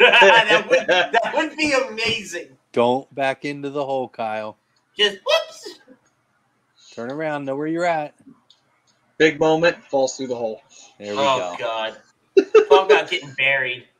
that 0.00 0.66
would 0.68 0.86
that 0.88 1.32
would 1.34 1.56
be 1.56 1.72
amazing. 1.72 2.48
Don't 2.72 3.12
back 3.14 3.44
into 3.44 3.70
the 3.70 3.84
hole, 3.84 4.08
Kyle. 4.08 4.56
Just 4.96 5.18
whoops. 5.24 5.78
Turn 6.94 7.10
around, 7.10 7.44
know 7.44 7.56
where 7.56 7.66
you're 7.66 7.84
at. 7.84 8.14
Big 9.18 9.38
moment, 9.38 9.76
falls 9.84 10.16
through 10.16 10.26
the 10.28 10.34
hole. 10.36 10.62
There 10.98 11.12
we 11.12 11.18
Oh 11.18 11.56
go. 11.58 11.64
God. 11.64 11.96
Talk 12.68 12.86
about 12.90 13.10
getting 13.10 13.32
buried. 13.32 13.84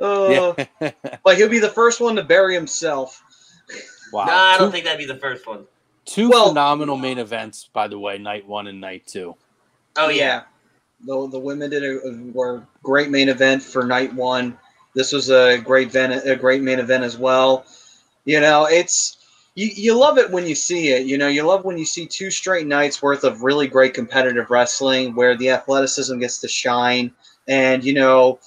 Uh, 0.00 0.54
Yeah. 0.80 0.90
Like 1.24 1.36
he'll 1.38 1.48
be 1.48 1.58
the 1.58 1.68
first 1.68 2.00
one 2.00 2.14
to 2.14 2.22
bury 2.22 2.54
himself. 2.54 3.20
Wow. 4.14 4.24
Nah, 4.26 4.32
I 4.32 4.58
don't 4.58 4.68
two, 4.68 4.72
think 4.72 4.84
that'd 4.84 4.98
be 4.98 5.12
the 5.12 5.20
first 5.20 5.46
one. 5.46 5.66
two 6.04 6.30
Well- 6.30 6.48
phenomenal 6.48 6.96
main 6.96 7.18
events, 7.18 7.68
by 7.72 7.88
the 7.88 7.98
way, 7.98 8.16
night 8.18 8.46
one 8.46 8.66
and 8.68 8.80
night 8.80 9.06
two. 9.06 9.34
Oh 9.96 10.08
yeah. 10.08 10.42
The 11.04 11.28
the 11.28 11.38
women 11.38 11.70
did 11.70 11.82
a, 11.82 12.00
a 12.06 12.16
were 12.32 12.56
a 12.56 12.66
great 12.82 13.10
main 13.10 13.28
event 13.28 13.62
for 13.62 13.84
night 13.84 14.14
one. 14.14 14.56
This 14.94 15.12
was 15.12 15.28
a 15.30 15.58
great 15.58 15.88
event, 15.88 16.26
a 16.26 16.36
great 16.36 16.62
main 16.62 16.78
event 16.78 17.04
as 17.04 17.18
well. 17.18 17.66
You 18.24 18.40
know, 18.40 18.66
it's 18.66 19.18
you, 19.56 19.68
you 19.74 19.98
love 19.98 20.18
it 20.18 20.30
when 20.30 20.46
you 20.46 20.54
see 20.54 20.88
it. 20.88 21.06
You 21.06 21.18
know, 21.18 21.28
you 21.28 21.42
love 21.42 21.64
when 21.64 21.76
you 21.78 21.84
see 21.84 22.06
two 22.06 22.30
straight 22.30 22.66
nights 22.66 23.02
worth 23.02 23.24
of 23.24 23.42
really 23.42 23.66
great 23.66 23.92
competitive 23.94 24.50
wrestling 24.50 25.14
where 25.14 25.36
the 25.36 25.50
athleticism 25.50 26.18
gets 26.18 26.38
to 26.38 26.48
shine. 26.48 27.12
And 27.46 27.84
you 27.84 27.94
know, 27.94 28.38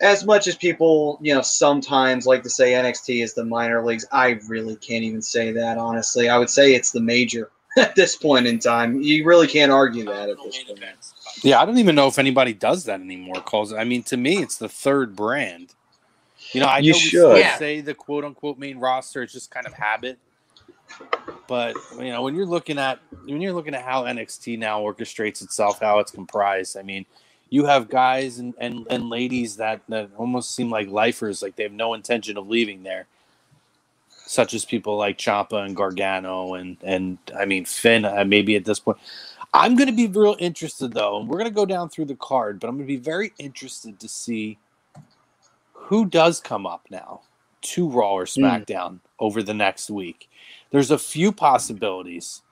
as 0.00 0.24
much 0.24 0.46
as 0.46 0.56
people, 0.56 1.18
you 1.20 1.34
know, 1.34 1.42
sometimes 1.42 2.26
like 2.26 2.42
to 2.42 2.50
say 2.50 2.72
NXT 2.72 3.22
is 3.22 3.34
the 3.34 3.44
minor 3.44 3.84
leagues, 3.84 4.06
I 4.12 4.40
really 4.48 4.76
can't 4.76 5.04
even 5.04 5.22
say 5.22 5.52
that 5.52 5.78
honestly. 5.78 6.28
I 6.28 6.38
would 6.38 6.50
say 6.50 6.74
it's 6.74 6.90
the 6.90 7.00
major 7.00 7.50
at 7.76 7.94
this 7.94 8.16
point 8.16 8.46
in 8.46 8.58
time. 8.58 9.00
You 9.02 9.24
really 9.24 9.46
can't 9.46 9.70
argue 9.70 10.04
that 10.06 10.30
at 10.30 10.36
this 10.42 10.64
point. 10.64 10.80
Yeah, 11.42 11.60
I 11.60 11.64
don't 11.64 11.78
even 11.78 11.94
know 11.94 12.06
if 12.08 12.18
anybody 12.18 12.52
does 12.52 12.84
that 12.84 13.00
anymore. 13.00 13.40
Calls 13.42 13.72
I 13.72 13.84
mean, 13.84 14.02
to 14.04 14.16
me, 14.16 14.42
it's 14.42 14.56
the 14.56 14.68
third 14.68 15.14
brand. 15.14 15.74
You 16.52 16.60
know, 16.60 16.66
I 16.66 16.78
You 16.78 16.92
know 16.92 16.98
should. 16.98 17.20
still 17.20 17.36
Yeah. 17.38 17.56
say 17.58 17.80
the 17.80 17.94
quote 17.94 18.24
unquote 18.24 18.58
main 18.58 18.78
roster 18.78 19.22
is 19.22 19.32
just 19.32 19.50
kind 19.50 19.66
of 19.66 19.74
habit, 19.74 20.18
but 21.46 21.76
you 21.98 22.10
know, 22.10 22.22
when 22.22 22.34
you're 22.34 22.46
looking 22.46 22.78
at 22.78 22.98
when 23.24 23.40
you're 23.40 23.52
looking 23.52 23.74
at 23.74 23.82
how 23.82 24.04
NXT 24.04 24.58
now 24.58 24.80
orchestrates 24.80 25.42
itself, 25.42 25.80
how 25.80 25.98
it's 25.98 26.10
comprised, 26.10 26.76
I 26.76 26.82
mean, 26.82 27.06
you 27.50 27.66
have 27.66 27.88
guys 27.88 28.38
and 28.38 28.54
and, 28.58 28.86
and 28.88 29.10
ladies 29.10 29.56
that 29.56 29.82
that 29.88 30.10
almost 30.16 30.54
seem 30.54 30.70
like 30.70 30.88
lifers, 30.88 31.42
like 31.42 31.56
they 31.56 31.64
have 31.64 31.72
no 31.72 31.94
intention 31.94 32.38
of 32.38 32.48
leaving 32.48 32.82
there. 32.84 33.06
Such 34.08 34.54
as 34.54 34.64
people 34.64 34.96
like 34.96 35.18
Ciampa 35.18 35.64
and 35.64 35.76
Gargano 35.76 36.54
and 36.54 36.76
and 36.82 37.18
I 37.36 37.44
mean 37.44 37.64
Finn, 37.64 38.04
uh, 38.04 38.24
maybe 38.24 38.56
at 38.56 38.64
this 38.64 38.78
point. 38.78 38.98
I'm 39.52 39.74
going 39.74 39.88
to 39.88 39.92
be 39.92 40.06
real 40.06 40.36
interested 40.38 40.92
though, 40.92 41.18
and 41.18 41.28
we're 41.28 41.38
going 41.38 41.50
to 41.50 41.54
go 41.54 41.66
down 41.66 41.88
through 41.88 42.04
the 42.04 42.14
card, 42.14 42.60
but 42.60 42.68
I'm 42.68 42.76
going 42.76 42.86
to 42.86 42.94
be 42.94 42.96
very 42.96 43.32
interested 43.38 43.98
to 43.98 44.08
see 44.08 44.58
who 45.72 46.06
does 46.06 46.38
come 46.38 46.66
up 46.66 46.86
now 46.88 47.22
to 47.62 47.88
Raw 47.88 48.12
or 48.12 48.26
SmackDown 48.26 49.00
over 49.18 49.42
the 49.42 49.52
next 49.52 49.90
week. 49.90 50.30
There's 50.70 50.92
a 50.92 50.98
few 50.98 51.32
possibilities 51.32 52.42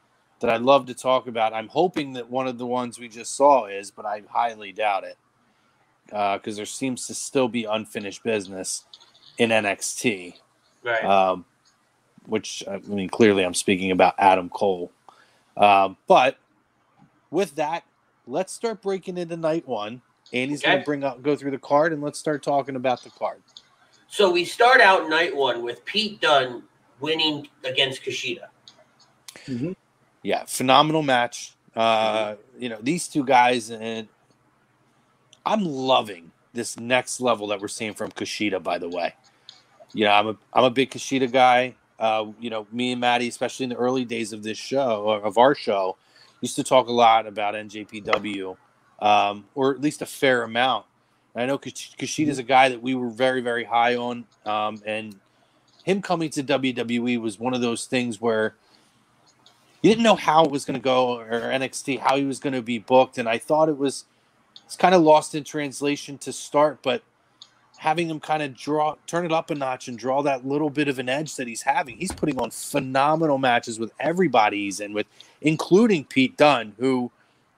that 0.41 0.51
I'd 0.51 0.63
love 0.63 0.87
to 0.87 0.95
talk 0.95 1.27
about. 1.27 1.53
I'm 1.53 1.69
hoping 1.69 2.13
that 2.15 2.29
one 2.31 2.47
of 2.47 2.59
the 2.59 2.67
ones 2.67 2.99
we 2.99 3.09
just 3.09 3.35
saw 3.35 3.67
is, 3.67 3.91
but 3.91 4.07
I 4.07 4.23
highly 4.29 4.73
doubt 4.73 5.05
it 5.05 5.17
because 6.07 6.57
there 6.57 6.67
seems 6.67 7.07
to 7.07 7.15
still 7.15 7.49
be 7.49 7.65
unfinished 7.65 8.23
business 8.23 8.85
in 9.39 9.51
NXT 9.51 10.35
Right. 10.83 11.05
um, 11.05 11.45
which 12.27 12.63
I 12.71 12.79
mean, 12.79 13.09
clearly 13.09 13.45
I'm 13.45 13.55
speaking 13.55 13.91
about 13.91 14.15
Adam 14.19 14.49
Cole. 14.49 14.91
Um, 15.57 15.97
but 16.07 16.39
with 17.31 17.55
that, 17.57 17.85
let's 18.27 18.53
start 18.53 18.81
breaking 18.81 19.19
into 19.19 19.37
night 19.37 19.67
one. 19.67 20.01
Andy's 20.33 20.63
going 20.63 20.79
to 20.79 20.85
bring 20.85 21.05
up, 21.05 21.23
go 21.23 21.35
through 21.37 21.51
the 21.53 21.59
card, 21.59 21.93
and 21.93 22.03
let's 22.03 22.19
start 22.19 22.43
talking 22.43 22.77
about 22.77 23.03
the 23.03 23.11
card. 23.11 23.43
so 24.09 24.31
we 24.31 24.45
start 24.45 24.81
out 24.81 25.09
night 25.09 25.35
one 25.35 25.63
with 25.63 25.85
Pete 25.85 26.21
Dunne 26.21 26.63
winning 27.01 27.49
against 27.65 28.03
Kushida. 28.03 28.49
Yeah, 30.23 30.45
phenomenal 30.47 31.03
match. 31.03 31.55
Uh, 31.75 32.35
you 32.59 32.69
know, 32.69 32.79
these 32.83 33.09
two 33.09 33.25
guys, 33.25 33.71
and 33.71 34.09
I'm 35.47 35.65
loving 35.65 36.33
this 36.53 36.79
next 36.79 37.21
level 37.21 37.47
that 37.49 37.61
we're 37.61 37.69
seeing 37.69 37.95
from 37.95 38.11
Kushida. 38.11 38.63
By 38.63 38.79
the 38.79 38.89
way, 38.89 39.15
you 39.93 40.05
know, 40.05 40.11
I'm 40.11 40.29
a 40.29 40.37
I'm 40.53 40.65
a 40.65 40.71
big 40.71 40.91
Kushida 40.91 41.31
guy. 41.31 41.77
Uh, 41.99 42.27
you 42.41 42.51
know, 42.51 42.67
me 42.73 42.93
and 42.93 43.01
Maddie, 43.01 43.29
especially 43.29 43.65
in 43.65 43.71
the 43.71 43.77
early 43.77 44.05
days 44.05 44.33
of 44.33 44.43
this 44.43 44.59
show 44.59 45.09
of 45.09 45.39
our 45.39 45.55
show, 45.55 45.97
used 46.41 46.57
to 46.57 46.65
talk 46.65 46.89
a 46.89 46.93
lot 46.93 47.27
about 47.27 47.55
NJPW, 47.55 48.57
um, 49.01 49.45
or 49.55 49.75
at 49.75 49.81
least 49.81 50.03
a 50.03 50.07
fair 50.07 50.43
amount. 50.43 50.87
And 51.35 51.43
I 51.43 51.47
know 51.47 51.59
Kush- 51.59 51.95
Kushida's 51.97 52.39
a 52.39 52.45
guy 52.45 52.69
that 52.69 52.83
we 52.83 52.95
were 52.95 53.11
very 53.11 53.41
very 53.41 53.65
high 53.65 53.97
on, 53.97 54.27
um, 54.45 54.83
and 54.85 55.15
him 55.85 56.03
coming 56.03 56.31
to 56.31 56.43
WWE 56.43 57.21
was 57.21 57.39
one 57.39 57.55
of 57.55 57.61
those 57.61 57.87
things 57.87 58.21
where 58.21 58.57
you 59.83 59.91
didn't 59.91 60.05
know 60.05 60.17
how 60.17 60.45
it 60.45 60.51
was 60.51 60.65
going 60.65 60.79
to 60.79 60.83
go 60.83 61.19
or 61.19 61.27
NXT 61.27 62.01
how 62.01 62.17
he 62.17 62.25
was 62.25 62.39
going 62.39 62.53
to 62.53 62.63
be 62.63 62.79
booked, 62.79 63.19
and 63.19 63.29
I 63.29 63.39
thought 63.39 63.69
it 63.69 63.79
was 63.79 64.05
it's 64.65 64.77
kind 64.77 64.95
of 64.95 65.03
lost 65.03 65.35
in 65.35 65.45
translation 65.45 66.19
to 66.19 66.33
start, 66.33 66.81
but 66.83 67.03
having 67.79 68.11
him 68.11 68.19
kind 68.19 68.43
of 68.43 68.57
draw 68.57 68.97
turn 69.07 69.25
it 69.25 69.33
up 69.33 69.51
a 69.51 69.55
notch 69.55 69.87
and 69.87 69.97
draw 69.97 70.21
that 70.21 70.45
little 70.45 70.69
bit 70.69 70.89
of 70.89 70.99
an 70.99 71.09
edge 71.09 71.37
that 71.37 71.47
he's 71.47 71.63
having, 71.63 71.97
he's 71.97 72.13
putting 72.13 72.39
on 72.41 72.51
phenomenal 72.51 73.39
matches 73.39 73.79
with 73.79 73.93
everybody 74.01 74.65
he's 74.65 74.81
in 74.81 74.93
with, 74.93 75.07
including 75.41 76.05
Pete 76.05 76.37
Dunne, 76.37 76.75
who 76.79 77.11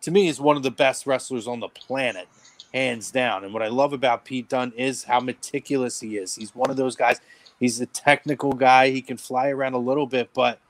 to 0.03 0.11
me 0.11 0.29
is 0.29 0.41
one 0.41 0.57
of 0.57 0.63
the 0.63 0.71
best 0.71 1.07
wrestlers 1.07 1.47
on 1.47 1.61
the 1.61 1.69
planet, 1.69 2.29
hands 2.73 3.11
down. 3.11 3.45
And 3.45 3.53
what 3.53 3.63
I 3.63 3.69
love 3.69 3.93
about 3.93 4.25
Pete 4.25 4.49
Dunne 4.49 4.73
is 4.77 5.05
how 5.05 5.21
meticulous 5.21 6.01
he 6.01 6.17
is. 6.17 6.37
He's 6.37 6.55
one 6.55 6.71
of 6.71 6.77
those 6.77 6.97
guys. 6.97 7.21
He's 7.59 7.81
a 7.81 7.87
technical 7.87 8.53
guy. 8.53 8.91
He 8.91 9.03
can 9.03 9.17
fly 9.17 9.49
around 9.49 9.75
a 9.75 9.79
little 9.79 10.07
bit, 10.07 10.31
but 10.33 10.61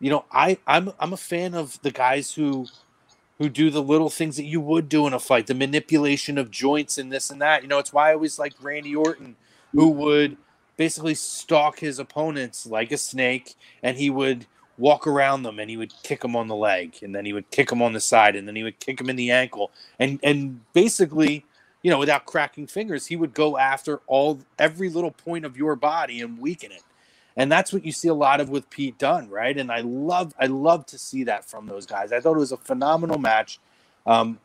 you 0.00 0.10
know, 0.10 0.24
I 0.30 0.58
I'm 0.66 0.92
I'm 0.98 1.12
a 1.12 1.18
fan 1.18 1.54
of 1.54 1.80
the 1.82 1.90
guys 1.90 2.32
who 2.32 2.66
who 3.38 3.48
do 3.48 3.70
the 3.70 3.82
little 3.82 4.10
things 4.10 4.36
that 4.36 4.44
you 4.44 4.60
would 4.60 4.88
do 4.88 5.06
in 5.06 5.12
a 5.12 5.20
fight, 5.20 5.46
the 5.46 5.54
manipulation 5.54 6.38
of 6.38 6.50
joints 6.50 6.98
and 6.98 7.12
this 7.12 7.30
and 7.30 7.40
that. 7.40 7.62
You 7.62 7.68
know, 7.68 7.78
it's 7.78 7.92
why 7.92 8.10
I 8.10 8.14
always 8.14 8.38
like 8.38 8.54
Randy 8.60 8.94
Orton, 8.94 9.36
who 9.72 9.90
mm-hmm. 9.90 10.00
would 10.00 10.36
basically 10.76 11.14
stalk 11.14 11.80
his 11.80 11.98
opponents 11.98 12.66
like 12.66 12.92
a 12.92 12.98
snake, 12.98 13.54
and 13.82 13.96
he 13.96 14.10
would 14.10 14.46
walk 14.76 15.08
around 15.08 15.42
them 15.42 15.58
and 15.58 15.68
he 15.68 15.76
would 15.76 15.92
kick 16.04 16.20
them 16.20 16.36
on 16.36 16.46
the 16.46 16.54
leg, 16.54 16.96
and 17.02 17.14
then 17.14 17.24
he 17.24 17.32
would 17.32 17.50
kick 17.50 17.68
them 17.68 17.82
on 17.82 17.92
the 17.92 18.00
side, 18.00 18.36
and 18.36 18.46
then 18.46 18.54
he 18.54 18.62
would 18.62 18.78
kick 18.78 18.98
them 18.98 19.10
in 19.10 19.16
the 19.16 19.30
ankle, 19.30 19.70
and 19.98 20.20
and 20.22 20.60
basically, 20.72 21.44
you 21.82 21.90
know, 21.90 21.98
without 21.98 22.26
cracking 22.26 22.68
fingers, 22.68 23.06
he 23.06 23.16
would 23.16 23.34
go 23.34 23.58
after 23.58 24.00
all 24.06 24.40
every 24.58 24.88
little 24.88 25.10
point 25.10 25.44
of 25.44 25.56
your 25.56 25.74
body 25.74 26.20
and 26.20 26.38
weaken 26.38 26.70
it 26.70 26.82
and 27.38 27.50
that's 27.50 27.72
what 27.72 27.84
you 27.84 27.92
see 27.92 28.08
a 28.08 28.14
lot 28.14 28.40
of 28.40 28.50
with 28.50 28.68
Pete 28.68 28.98
Dunne, 28.98 29.30
right? 29.30 29.56
And 29.56 29.70
I 29.70 29.80
love 29.80 30.34
I 30.40 30.46
love 30.46 30.84
to 30.86 30.98
see 30.98 31.24
that 31.24 31.48
from 31.48 31.66
those 31.66 31.86
guys. 31.86 32.12
I 32.12 32.20
thought 32.20 32.34
it 32.34 32.40
was 32.40 32.52
a 32.52 32.56
phenomenal 32.56 33.18
match. 33.18 33.60
Um, 34.04 34.40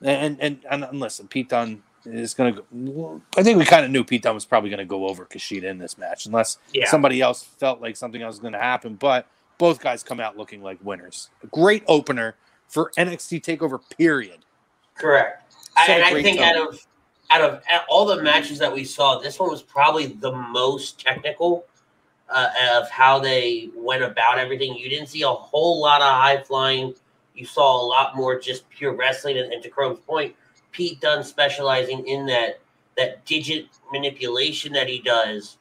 and, 0.00 0.38
and 0.40 0.60
and 0.68 0.84
and 0.84 0.98
listen, 0.98 1.28
Pete 1.28 1.50
Dunne 1.50 1.82
is 2.06 2.32
going 2.32 2.54
to. 2.54 2.62
go 2.72 3.20
I 3.36 3.42
think 3.42 3.58
we 3.58 3.66
kind 3.66 3.84
of 3.84 3.90
knew 3.90 4.02
Pete 4.02 4.22
Dunne 4.22 4.34
was 4.34 4.46
probably 4.46 4.70
going 4.70 4.78
to 4.78 4.86
go 4.86 5.06
over 5.06 5.26
Kushida 5.26 5.64
in 5.64 5.76
this 5.76 5.98
match, 5.98 6.24
unless 6.24 6.56
Yeah. 6.72 6.88
somebody 6.88 7.20
else 7.20 7.42
felt 7.42 7.82
like 7.82 7.96
something 7.96 8.22
else 8.22 8.32
was 8.32 8.40
going 8.40 8.54
to 8.54 8.58
happen. 8.58 8.94
But 8.94 9.26
both 9.58 9.80
guys 9.80 10.02
come 10.02 10.18
out 10.18 10.38
looking 10.38 10.62
like 10.62 10.78
winners. 10.82 11.28
A 11.44 11.46
great 11.48 11.84
opener 11.86 12.36
for 12.66 12.92
NXT 12.96 13.42
Takeover. 13.42 13.78
Period. 13.98 14.38
Correct. 14.94 15.54
I, 15.76 15.86
and 15.92 16.02
I 16.02 16.22
think 16.22 16.40
out 16.40 16.56
of 16.56 16.86
out 17.30 17.42
of 17.42 17.62
all 17.90 18.06
the 18.06 18.22
matches 18.22 18.58
that 18.58 18.72
we 18.72 18.84
saw, 18.84 19.18
this 19.18 19.38
one 19.38 19.50
was 19.50 19.62
probably 19.62 20.06
the 20.06 20.32
most 20.32 20.98
technical 20.98 21.66
uh, 22.32 22.48
of 22.74 22.90
how 22.90 23.18
they 23.18 23.70
went 23.76 24.02
about 24.02 24.38
everything. 24.38 24.74
You 24.74 24.88
didn't 24.88 25.08
see 25.08 25.22
a 25.22 25.28
whole 25.28 25.80
lot 25.80 26.00
of 26.00 26.08
high 26.08 26.42
flying. 26.42 26.94
You 27.34 27.46
saw 27.46 27.80
a 27.80 27.84
lot 27.86 28.16
more 28.16 28.38
just 28.38 28.68
pure 28.70 28.94
wrestling. 28.94 29.38
And, 29.38 29.52
and 29.52 29.62
to 29.62 29.68
Chrome's 29.68 30.00
point, 30.00 30.34
Pete 30.72 31.00
Dunne 31.00 31.22
specializing 31.22 32.06
in 32.06 32.26
that 32.26 32.60
that 32.96 33.24
digit 33.24 33.66
manipulation 33.90 34.72
that 34.72 34.88
he 34.88 35.00
does. 35.00 35.58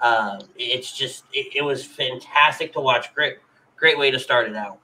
Uh, 0.00 0.40
it's 0.56 0.96
just 0.96 1.24
it, 1.32 1.54
it 1.54 1.62
was 1.62 1.84
fantastic 1.84 2.72
to 2.72 2.80
watch. 2.80 3.14
Great, 3.14 3.38
great 3.76 3.98
way 3.98 4.10
to 4.10 4.18
start 4.18 4.48
it 4.48 4.56
out. 4.56 4.78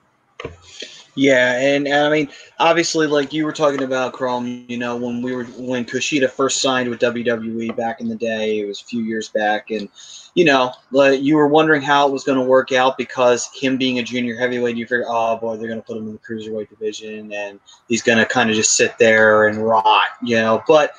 Yeah, 1.15 1.59
and, 1.59 1.87
and 1.87 2.07
I 2.07 2.11
mean, 2.11 2.29
obviously, 2.59 3.07
like 3.07 3.35
you 3.35 3.45
were 3.45 3.53
talking 3.53 3.83
about, 3.83 4.15
Chrome. 4.15 4.65
You 4.69 4.79
know, 4.79 4.97
when 4.97 5.21
we 5.21 5.35
were 5.35 5.45
when 5.45 5.85
Kushida 5.85 6.31
first 6.31 6.63
signed 6.63 6.89
with 6.89 7.01
WWE 7.01 7.77
back 7.77 8.01
in 8.01 8.09
the 8.09 8.17
day, 8.17 8.61
it 8.61 8.67
was 8.67 8.81
a 8.81 8.85
few 8.85 9.03
years 9.03 9.29
back, 9.29 9.71
and 9.71 9.91
you 10.35 10.47
know, 10.47 10.73
like 10.91 11.21
you 11.21 11.37
were 11.37 11.49
wondering 11.49 11.83
how 11.83 12.09
it 12.09 12.13
was 12.13 12.25
going 12.25 12.39
to 12.39 12.45
work 12.45 12.73
out 12.73 12.97
because 12.97 13.51
him 13.55 13.77
being 13.77 13.99
a 13.99 14.03
junior 14.03 14.35
heavyweight, 14.37 14.77
you 14.77 14.87
figured, 14.87 15.05
oh 15.07 15.37
boy, 15.37 15.57
they're 15.57 15.69
going 15.69 15.81
to 15.81 15.87
put 15.87 15.99
him 15.99 16.07
in 16.07 16.13
the 16.13 16.19
cruiserweight 16.19 16.71
division, 16.71 17.31
and 17.31 17.61
he's 17.89 18.03
going 18.03 18.19
to 18.19 18.25
kind 18.25 18.49
of 18.49 18.57
just 18.57 18.75
sit 18.75 18.97
there 18.97 19.49
and 19.49 19.59
rot, 19.59 20.05
you 20.23 20.37
know. 20.37 20.63
But 20.67 20.95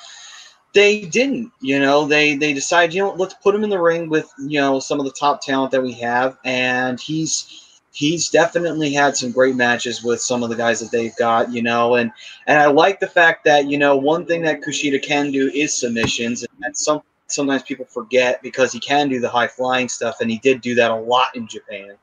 they 0.74 1.06
didn't, 1.06 1.52
you 1.60 1.80
know. 1.80 2.06
They 2.06 2.36
they 2.36 2.54
decided, 2.54 2.94
you 2.94 3.02
know, 3.02 3.14
let's 3.14 3.34
put 3.36 3.56
him 3.56 3.64
in 3.64 3.72
the 3.72 3.82
ring 3.82 4.10
with 4.10 4.32
you 4.38 4.60
know 4.60 4.80
some 4.80 5.00
of 5.00 5.08
the 5.08 5.12
top 5.12 5.42
talent 5.42 5.72
that 5.72 5.82
we 5.82 5.94
have, 5.94 6.38
and 6.46 7.00
he's 7.00 7.63
he's 7.94 8.30
definitely 8.30 8.92
had 8.92 9.16
some 9.16 9.32
great 9.32 9.56
matches 9.56 10.04
with 10.04 10.20
some 10.20 10.44
of 10.44 10.50
the 10.50 10.56
guys 10.56 10.80
that 10.80 10.92
they've 10.92 11.16
got, 11.16 11.54
you 11.54 11.62
know, 11.62 11.96
and 11.96 12.12
and 12.48 12.60
I 12.60 12.66
like 12.66 13.00
the 13.00 13.08
fact 13.08 13.46
that 13.46 13.70
you 13.70 13.78
know 13.78 13.96
one 13.96 14.26
thing 14.26 14.42
that 14.42 14.62
Kushida 14.62 15.02
can 15.02 15.32
do 15.32 15.50
is 15.54 15.74
submissions, 15.74 16.46
and 16.64 16.76
some 16.76 17.02
sometimes 17.28 17.64
people 17.64 17.86
forget 17.86 18.42
because 18.42 18.74
he 18.74 18.80
can 18.80 19.10
do 19.10 19.20
the 19.20 19.30
high 19.30 19.48
flying 19.48 19.88
stuff, 19.88 20.18
and 20.20 20.30
he 20.30 20.40
did 20.40 20.62
do 20.62 20.76
that 20.76 20.92
a 20.92 20.96
lot 20.96 21.36
in 21.36 21.48
Japan. 21.48 21.96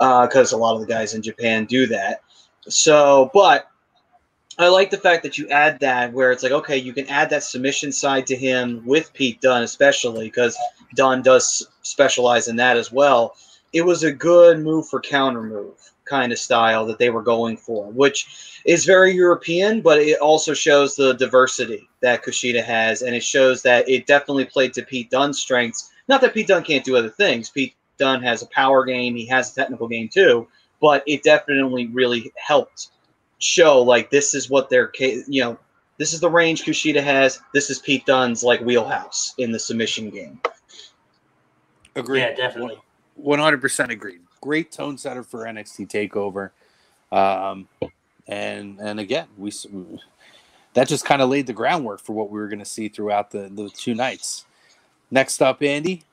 Uh, 0.00 0.26
because 0.28 0.52
a 0.52 0.56
lot 0.56 0.76
of 0.76 0.80
the 0.80 0.86
guys 0.86 1.14
in 1.14 1.22
Japan 1.22 1.64
do 1.64 1.84
that. 1.88 2.22
So, 2.68 3.32
but 3.34 3.68
I 4.56 4.68
like 4.68 4.90
the 4.90 4.96
fact 4.96 5.24
that 5.24 5.38
you 5.38 5.48
add 5.48 5.80
that 5.80 6.12
where 6.12 6.30
it's 6.30 6.44
like, 6.44 6.52
okay, 6.52 6.76
you 6.76 6.92
can 6.92 7.08
add 7.08 7.30
that 7.30 7.42
submission 7.42 7.90
side 7.90 8.26
to 8.28 8.36
him 8.36 8.82
with 8.86 9.12
Pete 9.12 9.40
Dunne, 9.40 9.64
especially 9.64 10.26
because 10.26 10.56
Dunne 10.94 11.22
does 11.22 11.68
specialize 11.82 12.46
in 12.46 12.54
that 12.56 12.76
as 12.76 12.92
well. 12.92 13.36
It 13.72 13.82
was 13.82 14.02
a 14.02 14.12
good 14.12 14.60
move 14.60 14.88
for 14.88 15.00
counter 15.00 15.42
move 15.42 15.74
kind 16.04 16.32
of 16.32 16.38
style 16.38 16.86
that 16.86 16.98
they 16.98 17.10
were 17.10 17.22
going 17.22 17.56
for, 17.56 17.90
which 17.90 18.60
is 18.64 18.84
very 18.84 19.12
European, 19.12 19.82
but 19.82 19.98
it 20.00 20.18
also 20.20 20.54
shows 20.54 20.96
the 20.96 21.12
diversity 21.14 21.88
that 22.00 22.24
Kushida 22.24 22.64
has, 22.64 23.02
and 23.02 23.14
it 23.14 23.22
shows 23.22 23.62
that 23.62 23.88
it 23.88 24.06
definitely 24.06 24.46
played 24.46 24.72
to 24.74 24.82
Pete 24.82 25.10
Dunne's 25.10 25.38
strengths. 25.38 25.90
Not 26.08 26.20
that 26.22 26.34
Pete 26.34 26.46
Dunne 26.48 26.64
can't 26.64 26.84
do 26.84 26.96
other 26.96 27.10
things. 27.10 27.50
Pete 27.50 27.74
Dunne 27.98 28.22
has 28.22 28.42
a 28.42 28.46
power 28.46 28.84
game, 28.84 29.14
he 29.14 29.26
has 29.26 29.52
a 29.52 29.54
technical 29.54 29.86
game 29.86 30.08
too, 30.08 30.48
but 30.80 31.02
it 31.06 31.22
definitely 31.22 31.86
really 31.88 32.32
helped 32.36 32.90
show 33.38 33.82
like 33.82 34.10
this 34.10 34.34
is 34.34 34.50
what 34.50 34.68
their 34.68 34.88
ca- 34.88 35.22
you 35.28 35.42
know 35.42 35.58
this 35.98 36.12
is 36.12 36.20
the 36.20 36.30
range 36.30 36.62
Kushida 36.62 37.02
has. 37.02 37.40
This 37.52 37.70
is 37.70 37.80
Pete 37.80 38.06
Dunne's 38.06 38.44
like 38.44 38.60
wheelhouse 38.60 39.34
in 39.38 39.52
the 39.52 39.58
submission 39.58 40.10
game. 40.10 40.40
Agreed. 41.96 42.20
Yeah, 42.20 42.34
definitely. 42.34 42.78
One 43.18 43.38
hundred 43.38 43.60
percent 43.60 43.90
agreed. 43.90 44.20
Great 44.40 44.70
tone 44.70 44.96
setter 44.96 45.22
for 45.22 45.44
NXT 45.44 45.88
Takeover, 45.88 46.50
um, 47.10 47.68
and 48.26 48.78
and 48.78 49.00
again 49.00 49.26
we 49.36 49.52
that 50.74 50.86
just 50.86 51.04
kind 51.04 51.20
of 51.20 51.28
laid 51.28 51.46
the 51.46 51.52
groundwork 51.52 52.00
for 52.00 52.12
what 52.12 52.30
we 52.30 52.38
were 52.38 52.46
going 52.46 52.60
to 52.60 52.64
see 52.64 52.88
throughout 52.88 53.30
the 53.30 53.50
the 53.52 53.68
two 53.70 53.94
nights. 53.94 54.44
Next 55.10 55.42
up, 55.42 55.62
Andy. 55.62 56.04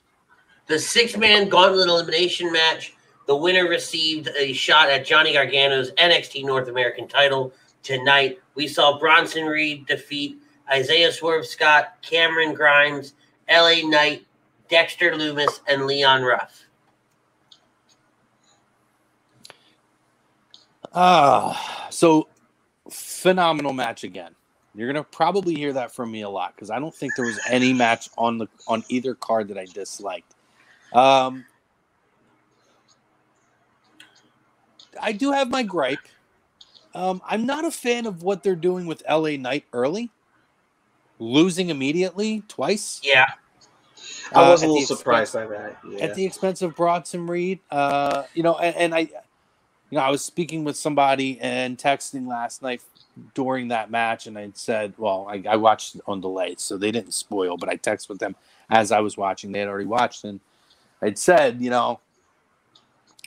The 0.67 0.79
six 0.79 1.15
man 1.15 1.49
gauntlet 1.49 1.87
elimination 1.87 2.51
match. 2.51 2.93
The 3.27 3.35
winner 3.35 3.67
received 3.67 4.29
a 4.37 4.53
shot 4.53 4.89
at 4.89 5.05
Johnny 5.05 5.33
Gargano's 5.33 5.91
NXT 5.91 6.45
North 6.45 6.67
American 6.67 7.07
title 7.07 7.53
tonight. 7.83 8.39
We 8.55 8.67
saw 8.67 8.97
Bronson 8.99 9.45
Reed 9.45 9.85
defeat 9.85 10.39
Isaiah 10.71 11.11
Swerve 11.11 11.45
Scott, 11.45 11.95
Cameron 12.01 12.53
Grimes, 12.53 13.13
LA 13.49 13.81
Knight, 13.83 14.25
Dexter 14.69 15.11
Lumis, 15.11 15.59
and 15.67 15.85
Leon 15.85 16.23
Ruff. 16.23 16.64
Ah, 20.95 21.87
so 21.89 22.27
phenomenal 22.89 23.73
match 23.73 24.03
again. 24.05 24.33
You're 24.73 24.87
gonna 24.87 25.03
probably 25.03 25.55
hear 25.55 25.73
that 25.73 25.91
from 25.91 26.11
me 26.11 26.21
a 26.21 26.29
lot 26.29 26.55
because 26.55 26.69
I 26.69 26.79
don't 26.79 26.93
think 26.93 27.15
there 27.15 27.25
was 27.25 27.39
any 27.49 27.73
match 27.73 28.09
on 28.17 28.37
the 28.37 28.47
on 28.67 28.83
either 28.89 29.13
card 29.13 29.49
that 29.49 29.57
I 29.57 29.65
disliked. 29.65 30.33
Um, 30.93 31.45
I 35.01 35.11
do 35.11 35.31
have 35.31 35.49
my 35.49 35.63
gripe. 35.63 35.99
Um, 36.93 37.21
I'm 37.25 37.45
not 37.45 37.65
a 37.65 37.71
fan 37.71 38.05
of 38.05 38.23
what 38.23 38.41
they're 38.41 38.55
doing 38.55 38.85
with 38.85 39.03
LA 39.09 39.31
Knight 39.31 39.65
early, 39.73 40.09
losing 41.19 41.69
immediately 41.69 42.43
twice. 42.47 43.01
Yeah, 43.03 43.27
I 44.33 44.49
was 44.49 44.63
uh, 44.63 44.67
a 44.67 44.69
little 44.69 44.85
surprised 44.85 45.35
expense- 45.35 45.49
by 45.49 45.57
that. 45.57 45.77
Yeah. 45.89 46.05
at 46.05 46.15
the 46.15 46.25
expense 46.25 46.61
of 46.61 46.75
Bronson 46.75 47.27
Reed. 47.27 47.59
Uh, 47.69 48.23
you 48.33 48.43
know, 48.43 48.57
and, 48.57 48.75
and 48.75 48.95
I, 48.95 49.09
you 49.95 50.01
know, 50.01 50.07
I 50.07 50.11
was 50.11 50.25
speaking 50.25 50.65
with 50.65 50.75
somebody 50.75 51.39
and 51.39 51.77
texting 51.77 52.27
last 52.27 52.61
night 52.61 52.81
during 53.33 53.69
that 53.69 53.89
match, 53.89 54.27
and 54.27 54.37
I 54.37 54.51
said, 54.53 54.93
well, 54.97 55.25
I, 55.29 55.41
I 55.47 55.55
watched 55.55 55.95
on 56.05 56.19
delay, 56.19 56.55
so 56.57 56.75
they 56.75 56.91
didn't 56.91 57.13
spoil, 57.13 57.55
but 57.55 57.69
I 57.69 57.77
texted 57.77 58.09
with 58.09 58.19
them 58.19 58.35
as 58.69 58.91
I 58.91 58.99
was 58.99 59.15
watching. 59.15 59.53
They 59.53 59.59
had 59.59 59.69
already 59.69 59.85
watched, 59.85 60.25
and 60.25 60.41
I'd 61.01 61.17
said, 61.17 61.61
you 61.61 61.69
know, 61.69 62.01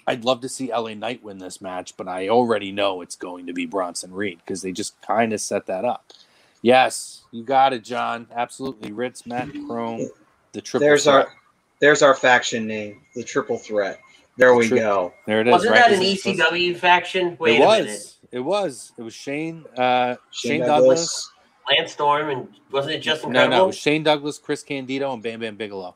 I'd 0.07 0.27
love 0.27 0.43
to 0.43 0.49
see 0.51 0.71
LA 0.71 0.93
Knight 0.93 1.23
win 1.23 1.39
this 1.39 1.63
match, 1.63 1.97
but 1.97 2.07
I 2.07 2.29
already 2.29 2.71
know 2.71 3.01
it's 3.01 3.17
going 3.17 3.47
to 3.47 3.55
be 3.55 3.65
Bronson 3.65 4.13
Reed 4.13 4.41
because 4.45 4.61
they 4.61 4.73
just 4.73 5.01
kind 5.01 5.33
of 5.33 5.41
set 5.41 5.65
that 5.69 5.87
up. 5.87 6.13
Yes, 6.61 7.23
you 7.31 7.45
got 7.45 7.73
it, 7.73 7.83
John. 7.83 8.27
Absolutely. 8.37 8.93
Ritz, 8.93 9.25
Matt, 9.25 9.49
Chrome, 9.67 10.11
the 10.53 10.61
triple. 10.61 10.87
there's 10.87 11.05
threat. 11.05 11.15
our 11.15 11.33
there's 11.81 12.03
our 12.03 12.15
faction 12.15 12.67
name, 12.67 13.01
the 13.15 13.25
Triple 13.25 13.57
Threat. 13.57 14.01
There 14.39 14.55
we 14.55 14.69
Tri- 14.69 14.79
go. 14.79 15.13
There 15.27 15.41
it 15.43 15.49
is. 15.49 15.53
wasn't 15.53 15.73
right? 15.73 15.91
that 15.91 15.93
an 15.93 16.03
Is 16.03 16.25
it- 16.25 16.37
ECW 16.39 16.77
faction? 16.79 17.37
Wait 17.39 17.57
it 17.57 17.63
a 17.63 17.67
was. 17.67 17.85
minute. 17.87 18.15
It 18.33 18.41
was. 18.41 18.93
It 18.97 19.03
was 19.03 19.13
Shane. 19.15 19.65
Uh, 19.77 20.15
Shane, 20.31 20.53
Shane 20.53 20.61
Douglas. 20.63 21.31
Lance 21.71 21.93
Storm 21.93 22.31
and 22.31 22.49
wasn't 22.71 22.95
it 22.95 23.01
Justin 23.01 23.31
No, 23.33 23.47
no, 23.47 23.65
it 23.65 23.67
was 23.67 23.77
Shane 23.77 24.03
Douglas, 24.03 24.39
Chris 24.39 24.63
Candido, 24.63 25.13
and 25.13 25.23
Bam 25.23 25.41
Bam 25.41 25.57
Bigelow. 25.57 25.95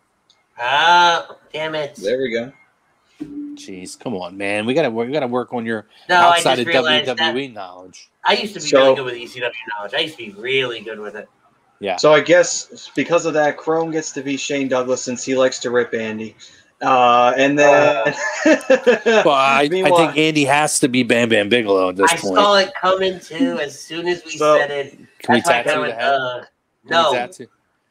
Ah, 0.58 1.34
damn 1.52 1.74
it! 1.74 1.94
There 1.96 2.18
we 2.18 2.30
go. 2.30 2.52
Jeez, 3.54 3.98
come 3.98 4.14
on, 4.16 4.36
man. 4.36 4.66
We 4.66 4.74
gotta 4.74 4.90
we 4.90 5.06
gotta 5.12 5.26
work 5.26 5.52
on 5.54 5.64
your 5.64 5.86
No, 6.08 6.16
outside 6.16 6.58
of 6.58 6.66
WWE 6.66 7.52
knowledge. 7.52 8.10
I 8.24 8.34
used 8.34 8.54
to 8.54 8.60
be 8.60 8.66
So- 8.66 8.78
really 8.82 8.96
good 8.96 9.04
with 9.04 9.14
ECW 9.14 9.50
knowledge. 9.76 9.94
I 9.94 9.98
used 10.00 10.18
to 10.18 10.26
be 10.26 10.32
really 10.38 10.80
good 10.80 10.98
with 10.98 11.14
it. 11.16 11.28
Yeah. 11.80 11.96
So 11.96 12.12
I 12.12 12.20
guess 12.20 12.90
because 12.94 13.24
of 13.26 13.34
that, 13.34 13.56
Chrome 13.56 13.90
gets 13.90 14.12
to 14.12 14.22
be 14.22 14.36
Shane 14.36 14.68
Douglas 14.68 15.02
since 15.02 15.24
he 15.24 15.34
likes 15.34 15.58
to 15.60 15.70
rip 15.70 15.94
Andy. 15.94 16.36
Uh, 16.82 17.32
and 17.36 17.58
then, 17.58 18.14
Well, 19.24 19.28
I, 19.30 19.60
I 19.62 19.68
think 19.68 20.16
Andy 20.18 20.44
has 20.44 20.78
to 20.80 20.88
be 20.88 21.02
Bam 21.04 21.28
Bam 21.28 21.48
Bigelow 21.48 21.90
at 21.90 21.96
this 21.96 22.10
I 22.12 22.16
point. 22.16 22.34
saw 22.34 22.56
it 22.56 22.72
coming 22.80 23.20
too 23.20 23.58
as 23.60 23.78
soon 23.80 24.08
as 24.08 24.24
we 24.24 24.32
So- 24.32 24.58
said 24.58 24.70
it. 24.70 24.98
Can 25.20 25.34
we 25.34 25.40
That's 25.40 25.48
why 25.48 25.60
I 25.60 25.62
tattoo 25.62 25.74
the 25.76 25.80
went, 25.82 25.94
head? 25.94 26.08
uh, 26.14 26.44
no, 26.84 27.28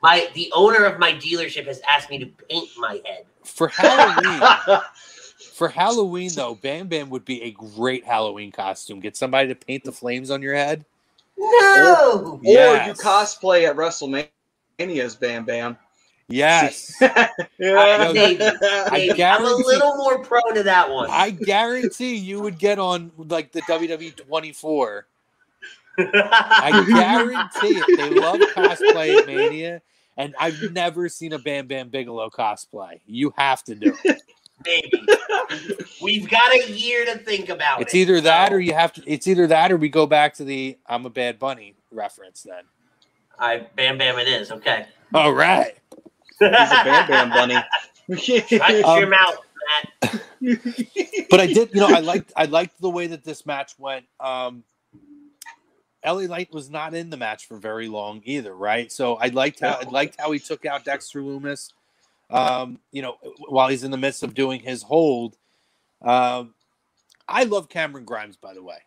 my 0.03 0.27
the 0.33 0.51
owner 0.53 0.83
of 0.83 0.99
my 0.99 1.13
dealership 1.13 1.65
has 1.67 1.79
asked 1.89 2.09
me 2.09 2.17
to 2.19 2.25
paint 2.49 2.69
my 2.77 2.99
head. 3.05 3.25
For 3.43 3.69
Halloween, 3.69 4.41
for 5.53 5.69
Halloween 5.69 6.29
though, 6.35 6.55
Bam 6.55 6.87
Bam 6.87 7.09
would 7.09 7.23
be 7.23 7.41
a 7.43 7.51
great 7.51 8.03
Halloween 8.03 8.51
costume. 8.51 8.99
Get 8.99 9.15
somebody 9.15 9.47
to 9.47 9.55
paint 9.55 9.85
the 9.85 9.91
flames 9.93 10.29
on 10.29 10.41
your 10.41 10.55
head. 10.55 10.83
No, 11.37 12.33
or 12.33 12.39
Yes. 12.43 12.87
you 12.87 12.93
cosplay 13.03 13.67
at 13.69 13.75
WrestleMania's 13.77 15.15
Bam 15.15 15.45
Bam. 15.45 15.77
Yes. 16.27 16.95
I, 17.01 17.29
Yo, 17.57 18.13
Dave, 18.13 18.41
I 18.41 19.11
Dave, 19.13 19.19
I'm 19.19 19.45
a 19.45 19.49
little 19.49 19.97
more 19.97 20.19
prone 20.19 20.55
to 20.55 20.63
that 20.63 20.89
one. 20.89 21.09
I 21.11 21.31
guarantee 21.31 22.15
you 22.15 22.41
would 22.41 22.57
get 22.57 22.79
on 22.79 23.11
like 23.17 23.51
the 23.51 23.61
WWE 23.63 24.15
24 24.15 25.07
I 25.97 26.85
guarantee 26.87 27.79
it. 27.79 27.97
They 27.97 28.09
love 28.19 28.39
cosplay 28.55 29.25
Mania, 29.25 29.81
and 30.17 30.33
I've 30.39 30.61
never 30.71 31.09
seen 31.09 31.33
a 31.33 31.39
Bam 31.39 31.67
Bam 31.67 31.89
Bigelow 31.89 32.29
cosplay. 32.29 32.99
You 33.05 33.33
have 33.37 33.63
to 33.65 33.75
do 33.75 33.95
it. 34.03 34.21
Maybe 34.63 35.03
we've 36.01 36.29
got 36.29 36.53
a 36.53 36.71
year 36.71 37.05
to 37.05 37.17
think 37.17 37.49
about 37.49 37.81
It's 37.81 37.93
it. 37.93 37.97
It's 37.97 38.09
either 38.09 38.21
that 38.21 38.49
so 38.49 38.55
or 38.55 38.59
you 38.59 38.73
have 38.73 38.93
to. 38.93 39.03
It's 39.05 39.27
either 39.27 39.47
that 39.47 39.71
or 39.71 39.77
we 39.77 39.89
go 39.89 40.05
back 40.05 40.35
to 40.35 40.43
the 40.43 40.77
"I'm 40.85 41.05
a 41.05 41.09
Bad 41.09 41.39
Bunny" 41.39 41.75
reference. 41.91 42.43
Then, 42.43 42.63
I 43.39 43.65
Bam 43.75 43.97
Bam. 43.97 44.19
It 44.19 44.27
is 44.27 44.51
okay. 44.51 44.85
all 45.13 45.33
right. 45.33 45.75
He's 46.49 46.71
a 46.71 46.83
Bam 46.83 47.07
Bam 47.07 47.29
bunny. 47.29 47.57
Shut 48.19 48.85
Um, 48.85 48.99
your 48.99 49.07
mouth, 49.07 49.37
Matt. 50.01 50.21
But 51.29 51.39
I 51.39 51.47
did, 51.47 51.69
you 51.73 51.79
know, 51.81 51.87
I 51.87 51.99
liked 51.99 52.33
I 52.35 52.45
liked 52.45 52.81
the 52.81 52.89
way 52.89 53.07
that 53.07 53.23
this 53.23 53.45
match 53.45 53.73
went. 53.77 54.05
Um 54.19 54.63
LA 56.03 56.21
Knight 56.23 56.51
was 56.51 56.69
not 56.69 56.95
in 56.95 57.11
the 57.11 57.17
match 57.17 57.45
for 57.47 57.57
very 57.57 57.87
long 57.87 58.21
either, 58.25 58.55
right? 58.55 58.91
So 58.91 59.15
I 59.17 59.27
liked 59.27 59.59
how 59.59 59.77
I 59.85 59.89
liked 59.89 60.19
how 60.19 60.31
he 60.31 60.39
took 60.39 60.65
out 60.65 60.83
Dexter 60.83 61.21
Lumis. 61.21 61.71
Um, 62.31 62.79
you 62.91 63.01
know, 63.01 63.17
while 63.49 63.67
he's 63.67 63.83
in 63.83 63.91
the 63.91 63.97
midst 63.97 64.23
of 64.23 64.33
doing 64.33 64.61
his 64.61 64.81
hold. 64.83 65.35
Um, 66.01 66.53
I 67.27 67.43
love 67.43 67.67
Cameron 67.69 68.05
Grimes, 68.05 68.35
by 68.37 68.53
the 68.53 68.63
way. 68.63 68.77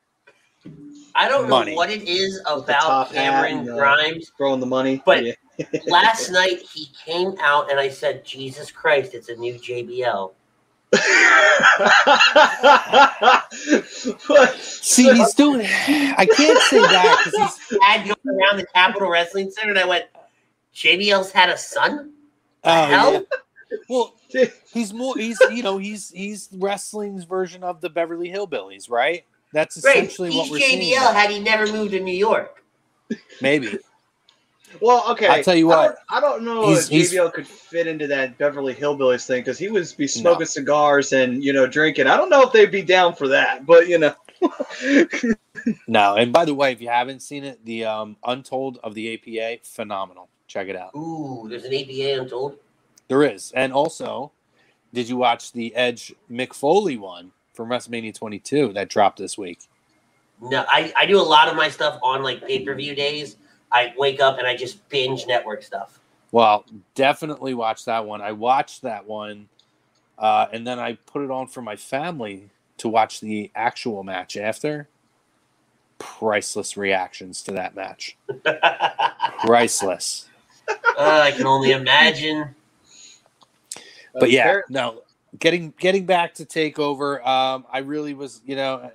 I 1.14 1.28
don't 1.28 1.48
money. 1.48 1.72
know 1.72 1.76
what 1.76 1.90
it 1.90 2.08
is 2.08 2.40
about 2.46 2.80
top 2.80 3.12
hat 3.12 3.14
Cameron 3.46 3.66
Grimes. 3.66 4.32
Throwing 4.36 4.60
the 4.60 4.66
money. 4.66 5.00
But- 5.04 5.24
Yeah. 5.24 5.32
Last 5.86 6.30
night 6.30 6.60
he 6.72 6.90
came 7.04 7.34
out 7.40 7.70
and 7.70 7.78
I 7.78 7.88
said, 7.88 8.24
"Jesus 8.24 8.70
Christ, 8.70 9.14
it's 9.14 9.28
a 9.28 9.36
new 9.36 9.54
JBL." 9.54 10.32
See, 14.60 15.12
he's 15.12 15.34
doing. 15.34 15.66
I 15.66 16.26
can't 16.36 16.58
say 16.62 16.80
that 16.80 17.22
because 17.24 17.56
he's. 17.68 17.78
Had 17.82 18.04
going 18.04 18.38
around 18.38 18.58
the 18.58 18.66
Capitol 18.74 19.10
Wrestling 19.10 19.50
Center, 19.50 19.70
and 19.70 19.78
I 19.78 19.86
went, 19.86 20.04
"JBL's 20.74 21.32
had 21.32 21.50
a 21.50 21.58
son." 21.58 22.12
Oh, 22.64 22.86
hell? 22.86 23.12
yeah. 23.12 23.20
Well, 23.88 24.14
he's 24.72 24.92
more. 24.92 25.16
He's 25.16 25.38
you 25.50 25.62
know 25.62 25.78
he's 25.78 26.10
he's 26.10 26.48
wrestling's 26.52 27.24
version 27.24 27.62
of 27.64 27.80
the 27.80 27.90
Beverly 27.90 28.30
Hillbillies, 28.30 28.90
right? 28.90 29.24
That's 29.52 29.76
essentially 29.76 30.30
He's 30.30 30.50
what 30.50 30.50
we're 30.50 30.58
JBL 30.58 30.80
seeing. 30.80 30.90
had 30.92 31.30
he 31.30 31.38
never 31.38 31.70
moved 31.72 31.92
to 31.92 32.00
New 32.00 32.16
York. 32.16 32.62
Maybe. 33.40 33.78
Well, 34.80 35.04
okay. 35.12 35.26
I'll 35.28 35.42
tell 35.44 35.54
you 35.54 35.70
I 35.72 35.76
what. 35.76 35.82
don't, 35.86 35.98
I 36.10 36.20
don't 36.20 36.42
know 36.44 36.68
He's- 36.68 36.84
if 36.84 36.90
he's- 36.90 37.12
JBL 37.12 37.32
could 37.32 37.46
fit 37.46 37.86
into 37.86 38.06
that 38.08 38.36
Beverly 38.38 38.74
Hillbillies 38.74 39.26
thing 39.26 39.40
because 39.42 39.58
he 39.58 39.68
would 39.68 39.86
be 39.96 40.06
smoking 40.06 40.46
cigars 40.46 41.12
and 41.12 41.42
you 41.42 41.52
know 41.52 41.66
drinking. 41.66 42.06
I 42.06 42.16
don't 42.16 42.30
know 42.30 42.42
if 42.42 42.52
they'd 42.52 42.70
be 42.70 42.82
down 42.82 43.14
for 43.14 43.28
that, 43.28 43.66
but 43.66 43.88
you 43.88 43.98
know. 43.98 44.14
No, 45.86 46.16
and 46.16 46.30
by 46.30 46.44
the 46.44 46.52
way, 46.54 46.72
if 46.72 46.82
you 46.82 46.88
haven't 46.88 47.22
seen 47.22 47.42
it, 47.42 47.64
the 47.64 47.86
um, 47.86 48.16
Untold 48.26 48.78
of 48.84 48.92
the 48.94 49.14
APA, 49.14 49.60
phenomenal. 49.64 50.28
Check 50.46 50.68
it 50.68 50.76
out. 50.76 50.94
Ooh, 50.94 51.46
there's 51.48 51.64
an 51.64 51.72
APA 51.72 52.20
untold. 52.20 52.58
There 53.08 53.22
is, 53.22 53.50
and 53.52 53.72
also, 53.72 54.30
did 54.92 55.08
you 55.08 55.16
watch 55.16 55.52
the 55.52 55.74
Edge 55.74 56.12
Mick 56.30 56.52
Foley 56.52 56.98
one? 56.98 57.32
from 57.54 57.68
WrestleMania 57.68 58.12
22 58.12 58.72
that 58.72 58.88
dropped 58.90 59.16
this 59.18 59.38
week. 59.38 59.60
No, 60.42 60.64
I, 60.68 60.92
I 60.98 61.06
do 61.06 61.18
a 61.20 61.22
lot 61.22 61.46
of 61.48 61.54
my 61.54 61.68
stuff 61.70 61.98
on 62.02 62.22
like 62.24 62.44
pay 62.46 62.64
per 62.64 62.74
view 62.74 62.94
days. 62.96 63.36
I 63.74 63.92
wake 63.98 64.20
up 64.20 64.38
and 64.38 64.46
I 64.46 64.56
just 64.56 64.88
binge 64.88 65.26
network 65.26 65.64
stuff. 65.64 65.98
Well, 66.30 66.64
definitely 66.94 67.54
watch 67.54 67.84
that 67.84 68.06
one. 68.06 68.22
I 68.22 68.32
watched 68.32 68.82
that 68.82 69.06
one, 69.06 69.48
uh, 70.16 70.46
and 70.52 70.66
then 70.66 70.78
I 70.78 70.94
put 71.06 71.22
it 71.22 71.30
on 71.30 71.48
for 71.48 71.60
my 71.60 71.76
family 71.76 72.50
to 72.78 72.88
watch 72.88 73.20
the 73.20 73.50
actual 73.54 74.04
match 74.04 74.36
after. 74.36 74.88
Priceless 75.98 76.76
reactions 76.76 77.42
to 77.42 77.52
that 77.52 77.74
match. 77.74 78.16
Priceless. 79.40 80.28
Uh, 80.68 81.20
I 81.24 81.32
can 81.32 81.46
only 81.46 81.72
imagine. 81.72 82.54
But 84.14 84.30
yeah, 84.30 84.60
no. 84.68 85.02
Getting 85.38 85.74
getting 85.80 86.06
back 86.06 86.34
to 86.34 86.44
takeover, 86.44 87.24
um, 87.26 87.64
I 87.72 87.78
really 87.78 88.14
was, 88.14 88.40
you 88.46 88.54
know, 88.54 88.90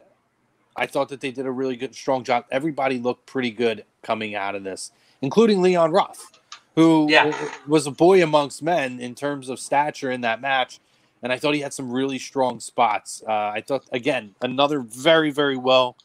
I 0.79 0.85
thought 0.87 1.09
that 1.09 1.19
they 1.21 1.31
did 1.31 1.45
a 1.45 1.51
really 1.51 1.75
good, 1.75 1.93
strong 1.93 2.23
job. 2.23 2.45
Everybody 2.51 2.99
looked 2.99 3.25
pretty 3.25 3.51
good 3.51 3.83
coming 4.01 4.33
out 4.35 4.55
of 4.55 4.63
this, 4.63 4.91
including 5.21 5.61
Leon 5.61 5.91
Ruff, 5.91 6.31
who 6.75 7.07
Yeah. 7.09 7.35
was 7.67 7.85
a 7.85 7.91
boy 7.91 8.23
amongst 8.23 8.63
men 8.63 8.99
in 8.99 9.13
terms 9.13 9.49
of 9.49 9.59
stature 9.59 10.09
in 10.09 10.21
that 10.21 10.39
match. 10.41 10.79
And 11.21 11.33
I 11.33 11.37
thought 11.37 11.53
he 11.53 11.59
had 11.59 11.73
some 11.73 11.91
really 11.91 12.17
strong 12.17 12.61
spots. 12.61 13.21
Uh, 13.27 13.31
I 13.53 13.61
thought 13.61 13.83
again 13.91 14.35
another 14.41 14.79
very 14.79 15.31
very 15.31 15.57
well 15.57 15.97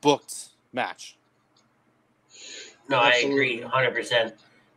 booked 0.00 0.50
match. 0.72 1.16
No, 2.88 2.98
I 2.98 3.14
agree 3.24 3.60
100%. 3.62 4.26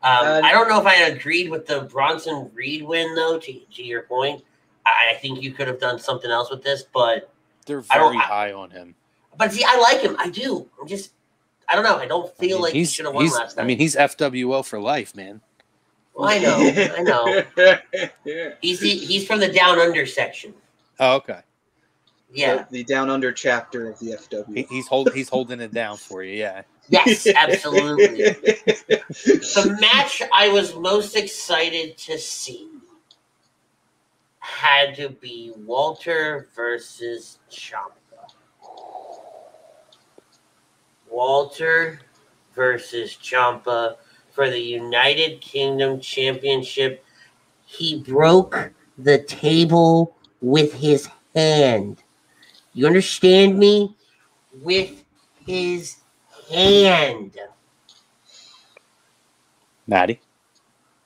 Um, 0.02 0.26
And- 0.26 0.45
I 0.45 0.52
don't 0.52 0.67
know 0.69 0.80
if 0.80 0.88
I 0.88 0.95
agreed 0.95 1.50
with 1.52 1.67
the 1.67 1.82
Bronson 1.82 2.50
Reed 2.54 2.84
win, 2.84 3.13
though, 3.15 3.38
to, 3.38 3.54
to 3.76 3.84
your 3.84 4.04
point. 4.04 4.43
I, 4.86 5.12
I 5.12 5.15
think 5.15 5.41
you 5.43 5.52
could 5.52 5.67
have 5.67 5.80
done 5.80 6.00
something 6.00 6.32
else 6.32 6.50
with 6.50 6.63
this, 6.63 6.84
but 6.93 7.30
They're 7.65 7.84
I 7.91 7.97
don't- 7.97 8.13
very 8.13 8.23
I- 8.23 8.28
high 8.28 8.54
on 8.54 8.71
him. 8.71 8.95
But 9.38 9.52
see, 9.52 9.63
I 9.65 9.78
like 9.78 10.02
him. 10.02 10.15
I 10.19 10.30
do. 10.30 10.67
I'm 10.82 10.88
just, 10.88 11.12
I 11.69 11.76
don't 11.76 11.84
know. 11.84 11.97
I 11.97 12.06
don't 12.08 12.26
I 12.26 12.39
feel 12.39 12.58
mean, 12.58 12.62
like 12.63 12.73
he 12.73 12.86
should 12.86 13.06
have 13.06 13.13
won 13.13 13.26
he's- 13.26 13.36
last 13.38 13.58
night. 13.58 13.63
I 13.63 13.65
mean, 13.65 13.78
he's 13.78 13.95
FWO 13.95 14.65
for 14.65 14.80
life, 14.80 15.15
man. 15.15 15.41
Well, 16.13 16.30
I 16.30 16.39
know. 16.39 16.58
I 16.97 17.04
know. 17.04 17.43
He's 18.62 18.80
the, 18.80 18.89
he's 18.89 19.28
from 19.28 19.39
the 19.39 19.50
down 19.54 19.78
under 19.78 20.04
section. 20.08 20.52
Oh, 21.00 21.17
okay. 21.17 21.41
Yeah. 22.34 22.65
The 22.71 22.84
down 22.84 23.12
under 23.12 23.32
chapter 23.32 23.88
of 23.91 24.00
the 24.00 24.13
FW. 24.13 24.56
He, 24.56 24.63
he's 24.63 24.88
hold, 24.88 25.13
he's 25.13 25.30
holding 25.30 25.62
it 25.62 25.71
down 25.76 25.97
for 25.97 26.23
you. 26.23 26.38
Yeah. 26.38 26.63
Yes, 26.89 27.28
absolutely. 27.28 28.13
the 28.23 29.78
match 29.82 30.21
I 30.34 30.47
was 30.47 30.73
most 30.73 31.17
excited 31.17 31.97
to 31.97 32.17
see 32.17 32.69
had 34.39 34.95
to 34.95 35.10
be 35.10 35.52
Walter 35.65 36.47
versus 36.56 37.39
Ciampa. 37.52 37.91
Walter 41.10 42.00
versus 42.56 43.17
Ciampa 43.22 43.98
for 44.32 44.50
the 44.50 44.60
United 44.60 45.41
Kingdom 45.41 46.00
Championship. 46.00 47.04
He 47.65 48.02
broke 48.02 48.72
the 48.98 49.20
table 49.24 50.15
with 50.41 50.74
his 50.74 51.10
hand. 51.36 52.04
You 52.74 52.88
understand 52.88 53.58
me? 53.58 53.96
With 54.62 55.04
his 55.46 55.98
hand. 56.52 57.38
Maddie. 59.88 60.20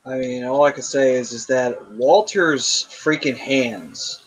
I 0.05 0.17
mean, 0.17 0.43
all 0.43 0.63
I 0.63 0.71
can 0.71 0.81
say 0.81 1.13
is 1.15 1.31
is 1.31 1.45
that 1.47 1.91
Walter's 1.91 2.87
freaking 2.89 3.37
hands 3.37 4.23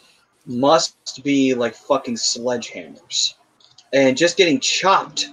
must 0.46 1.24
be 1.24 1.54
like 1.54 1.74
fucking 1.74 2.14
sledgehammers, 2.14 3.34
and 3.92 4.16
just 4.16 4.36
getting 4.36 4.60
chopped. 4.60 5.30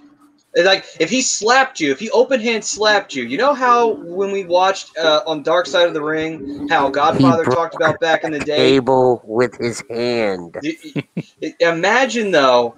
Like 0.56 0.86
if 1.00 1.10
he 1.10 1.22
slapped 1.22 1.80
you, 1.80 1.92
if 1.92 2.00
he 2.00 2.10
open 2.12 2.42
hand 2.42 2.64
slapped 2.66 3.16
you, 3.16 3.24
you 3.24 3.38
know 3.38 3.54
how 3.54 3.94
when 4.04 4.32
we 4.32 4.44
watched 4.44 4.98
uh, 4.98 5.22
on 5.26 5.44
Dark 5.44 5.66
Side 5.66 5.88
of 5.88 5.94
the 5.94 6.02
Ring, 6.02 6.68
how 6.70 6.90
Godfather 6.90 7.46
talked 7.46 7.74
about 7.74 8.02
back 8.02 8.26
in 8.26 8.32
the 8.32 8.40
day. 8.40 8.72
Table 8.72 9.22
with 9.24 9.56
his 9.58 9.82
hand. 9.90 10.58
Imagine 11.62 12.32
though, 12.32 12.76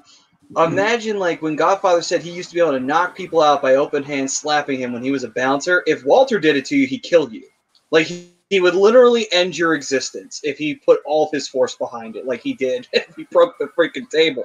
imagine 0.56 1.18
like 1.18 1.42
when 1.42 1.56
Godfather 1.56 2.04
said 2.04 2.22
he 2.22 2.30
used 2.30 2.50
to 2.50 2.56
be 2.56 2.62
able 2.62 2.74
to 2.74 2.80
knock 2.80 3.16
people 3.16 3.42
out 3.42 3.64
by 3.64 3.76
open 3.76 4.04
hand 4.04 4.30
slapping 4.30 4.80
him 4.80 4.94
when 4.94 5.04
he 5.04 5.12
was 5.12 5.24
a 5.24 5.30
bouncer. 5.30 5.84
If 5.88 6.06
Walter 6.06 6.40
did 6.40 6.56
it 6.56 6.66
to 6.66 6.78
you, 6.78 6.86
he'd 6.86 7.02
kill 7.02 7.32
you. 7.34 7.44
Like 7.90 8.06
he, 8.06 8.30
he 8.52 8.60
would 8.60 8.76
literally 8.76 9.26
end 9.32 9.58
your 9.58 9.74
existence 9.74 10.42
if 10.44 10.60
he 10.60 10.76
put 10.76 11.00
all 11.06 11.26
of 11.26 11.32
his 11.32 11.48
force 11.48 11.76
behind 11.76 12.16
it, 12.18 12.28
like 12.28 12.42
he 12.42 12.54
did. 12.54 12.88
he 13.18 13.24
broke 13.32 13.58
the 13.58 13.66
freaking 13.76 14.08
table 14.10 14.44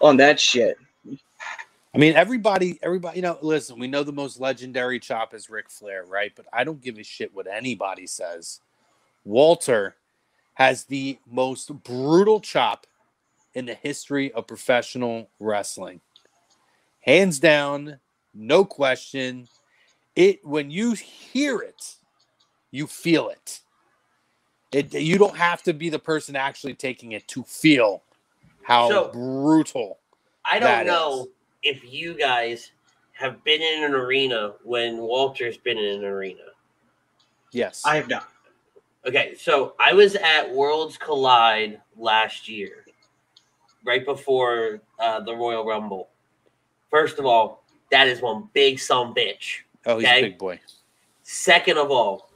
on 0.00 0.16
that 0.16 0.40
shit. 0.40 0.78
I 1.92 1.98
mean, 1.98 2.14
everybody, 2.14 2.78
everybody, 2.82 3.16
you 3.16 3.22
know, 3.22 3.38
listen, 3.42 3.78
we 3.78 3.88
know 3.88 4.04
the 4.04 4.12
most 4.12 4.38
legendary 4.40 5.00
chop 5.00 5.34
is 5.34 5.50
Ric 5.50 5.68
Flair, 5.68 6.04
right? 6.04 6.32
But 6.36 6.46
I 6.52 6.62
don't 6.62 6.80
give 6.80 6.98
a 6.98 7.02
shit 7.02 7.34
what 7.34 7.48
anybody 7.48 8.06
says. 8.06 8.60
Walter 9.24 9.96
has 10.54 10.84
the 10.84 11.18
most 11.28 11.72
brutal 11.82 12.40
chop 12.40 12.86
in 13.54 13.66
the 13.66 13.74
history 13.74 14.32
of 14.32 14.46
professional 14.46 15.28
wrestling. 15.40 16.00
Hands 17.00 17.36
down, 17.40 17.98
no 18.34 18.64
question. 18.64 19.48
It 20.14 20.44
when 20.44 20.70
you 20.70 20.92
hear 20.92 21.60
it, 21.60 21.96
you 22.70 22.86
feel 22.86 23.30
it. 23.30 23.60
It 24.70 24.94
you 24.94 25.18
don't 25.18 25.36
have 25.36 25.62
to 25.64 25.72
be 25.72 25.88
the 25.88 25.98
person 25.98 26.36
actually 26.36 26.74
taking 26.74 27.12
it 27.12 27.26
to 27.28 27.42
feel 27.42 28.02
how 28.62 28.88
So- 28.88 29.08
brutal 29.08 29.98
I 30.44 30.58
don't 30.58 30.86
know 30.86 31.26
if 31.62 31.92
you 31.92 32.14
guys 32.14 32.72
have 33.12 33.42
been 33.44 33.60
in 33.60 33.84
an 33.84 33.92
arena 33.92 34.54
when 34.64 34.98
Walter's 34.98 35.58
been 35.58 35.78
in 35.78 35.98
an 35.98 36.04
arena. 36.04 36.40
Yes. 37.52 37.82
I 37.84 37.96
have 37.96 38.08
not. 38.08 38.28
Okay, 39.06 39.34
so 39.34 39.74
I 39.80 39.92
was 39.92 40.14
at 40.16 40.50
Worlds 40.50 40.96
Collide 40.96 41.80
last 41.96 42.48
year, 42.48 42.84
right 43.84 44.04
before 44.04 44.80
uh, 44.98 45.20
the 45.20 45.34
Royal 45.34 45.64
Rumble. 45.64 46.08
First 46.90 47.18
of 47.18 47.26
all, 47.26 47.64
that 47.90 48.08
is 48.08 48.20
one 48.20 48.48
big 48.52 48.78
some 48.78 49.14
bitch. 49.14 49.60
oh, 49.86 49.98
he's 49.98 50.06
okay. 50.06 50.18
a 50.18 50.22
big 50.22 50.38
boy. 50.38 50.60
Second 51.22 51.78
of 51.78 51.90
all, 51.90 52.30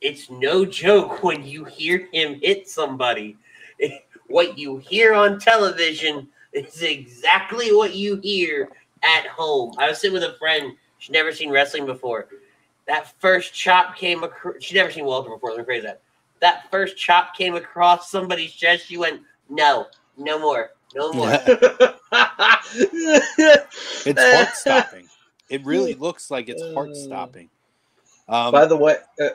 it's 0.00 0.30
no 0.30 0.64
joke 0.64 1.22
when 1.22 1.44
you 1.44 1.64
hear 1.64 2.08
him 2.12 2.38
hit 2.40 2.68
somebody. 2.68 3.36
What 4.28 4.56
you 4.56 4.78
hear 4.78 5.12
on 5.12 5.38
television 5.38 6.26
is 6.52 6.82
exactly 6.82 7.74
what 7.74 7.94
you 7.94 8.16
hear 8.22 8.70
at 9.02 9.26
home. 9.26 9.74
I 9.78 9.88
was 9.88 9.98
sitting 9.98 10.14
with 10.14 10.24
a 10.24 10.34
friend. 10.38 10.76
She'd 10.98 11.12
never 11.12 11.32
seen 11.32 11.50
wrestling 11.50 11.86
before. 11.86 12.28
That 12.86 13.12
first 13.20 13.54
chop 13.54 13.96
came 13.96 14.22
across. 14.24 14.54
She'd 14.60 14.76
never 14.76 14.90
seen 14.90 15.04
Walter 15.04 15.30
before. 15.30 15.50
Let 15.50 15.60
me 15.60 15.64
phrase 15.64 15.84
that. 15.84 16.00
That 16.40 16.70
first 16.70 16.96
chop 16.96 17.36
came 17.36 17.54
across 17.54 18.10
somebody's 18.10 18.52
chest. 18.52 18.86
She 18.86 18.96
went, 18.98 19.22
"No, 19.48 19.86
no 20.16 20.38
more, 20.38 20.70
no 20.94 21.12
more." 21.12 21.30
It's 24.04 24.20
heart 24.20 24.54
stopping. 24.54 25.08
It 25.48 25.64
really 25.64 25.94
looks 25.94 26.30
like 26.30 26.48
it's 26.48 26.62
heart 26.74 26.96
stopping. 26.96 27.48
Um, 28.28 28.52
By 28.52 28.66
the 28.66 28.76
way, 28.76 28.96
uh, 29.20 29.30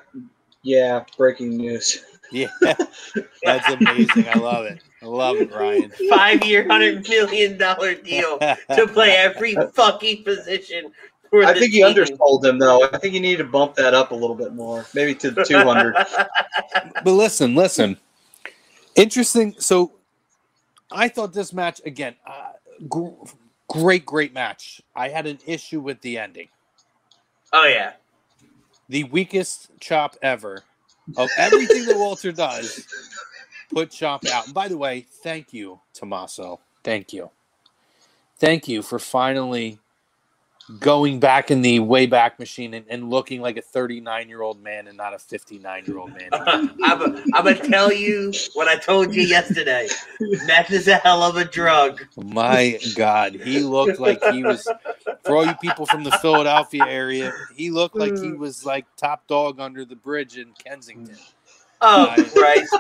yeah, 0.64 1.04
breaking 1.18 1.58
news. 1.58 2.04
Yeah, 2.32 2.48
that's 3.44 3.70
amazing. 3.72 4.28
I 4.28 4.34
love 4.36 4.66
it. 4.66 4.82
I 5.02 5.06
love 5.06 5.38
it, 5.38 5.52
Ryan. 5.52 5.92
Five-year, 6.10 6.68
hundred 6.68 7.08
million 7.08 7.58
dollar 7.58 7.94
deal 7.96 8.38
to 8.40 8.88
play 8.88 9.12
every 9.12 9.56
fucking 9.74 10.24
position. 10.24 10.92
For 11.30 11.44
I 11.46 11.54
the 11.54 11.60
think 11.60 11.74
you 11.74 11.86
team. 11.86 11.96
undersold 11.96 12.46
him 12.46 12.58
though. 12.58 12.84
I 12.84 12.98
think 12.98 13.14
you 13.14 13.20
need 13.20 13.38
to 13.38 13.44
bump 13.44 13.76
that 13.76 13.94
up 13.94 14.12
a 14.12 14.16
little 14.16 14.36
bit 14.36 14.54
more, 14.54 14.86
maybe 14.94 15.14
to 15.16 15.32
200. 15.46 15.94
But 17.04 17.12
listen, 17.12 17.54
listen. 17.56 17.98
Interesting. 18.96 19.54
So, 19.60 19.92
I 20.92 21.08
thought 21.10 21.34
this 21.34 21.52
match 21.54 21.82
again. 21.86 22.16
Uh, 22.26 22.52
gr- 22.88 23.10
great, 23.68 24.06
great 24.06 24.34
match. 24.34 24.82
I 24.96 25.10
had 25.10 25.28
an 25.28 25.40
issue 25.46 25.80
with 25.82 26.00
the 26.02 26.18
ending. 26.18 26.48
oh 27.54 27.66
yeah, 27.66 27.94
The 28.90 29.04
weakest 29.06 29.70
chop 29.82 30.16
ever 30.22 30.64
of 31.16 31.30
everything 31.38 31.86
that 31.86 31.98
Walter 31.98 32.32
does. 32.32 32.86
Put 33.74 33.92
chop 33.92 34.26
out. 34.28 34.46
And 34.46 34.54
by 34.54 34.68
the 34.68 34.78
way, 34.78 35.06
thank 35.24 35.54
you, 35.54 35.82
Tommaso. 35.94 36.60
Thank 36.84 37.14
you. 37.14 37.32
Thank 38.40 38.68
you 38.68 38.82
for 38.84 39.00
finally 39.00 39.80
going 40.80 41.20
back 41.20 41.50
in 41.50 41.62
the 41.62 41.80
way 41.80 42.06
back 42.06 42.40
machine 42.40 42.74
and, 42.74 42.86
and 42.90 43.10
looking 43.10 43.42
like 43.42 43.58
a 43.58 43.62
39 43.62 44.28
year 44.28 44.42
old 44.42 44.62
man 44.62 44.88
and 44.88 44.98
not 44.98 45.14
a 45.14 45.20
59 45.20 45.86
year 45.86 45.98
old 45.98 46.14
man. 46.14 46.30
I'm, 46.34 47.18
I'm 47.34 47.44
gonna 47.44 47.56
tell 47.56 47.92
you 47.92 48.34
what 48.54 48.68
I 48.68 48.76
told 48.76 49.14
you 49.14 49.24
yesterday. 49.24 49.88
Meth 50.46 50.72
is 50.72 50.88
a 50.88 50.96
hell 50.96 51.24
of 51.24 51.38
a 51.38 51.46
drug. 51.46 52.06
My 52.18 52.80
God, 52.96 53.36
he 53.36 53.60
looked 53.60 54.00
like 54.00 54.22
he 54.32 54.44
was 54.44 54.68
for 55.24 55.38
all 55.38 55.46
you 55.46 55.56
people 55.56 55.86
from 55.86 56.04
the 56.04 56.12
Philadelphia 56.12 56.86
area. 56.86 57.34
He 57.56 57.72
looked 57.72 57.96
like 57.96 58.18
he 58.18 58.30
hmm. 58.30 58.40
was 58.40 58.66
like 58.66 58.86
top 58.98 59.26
dog 59.28 59.60
under 59.60 59.86
the 59.86 59.96
bridge 59.96 60.38
in 60.38 60.54
Kensington. 60.54 61.18
Oh 61.80 62.14
Christ! 62.36 62.76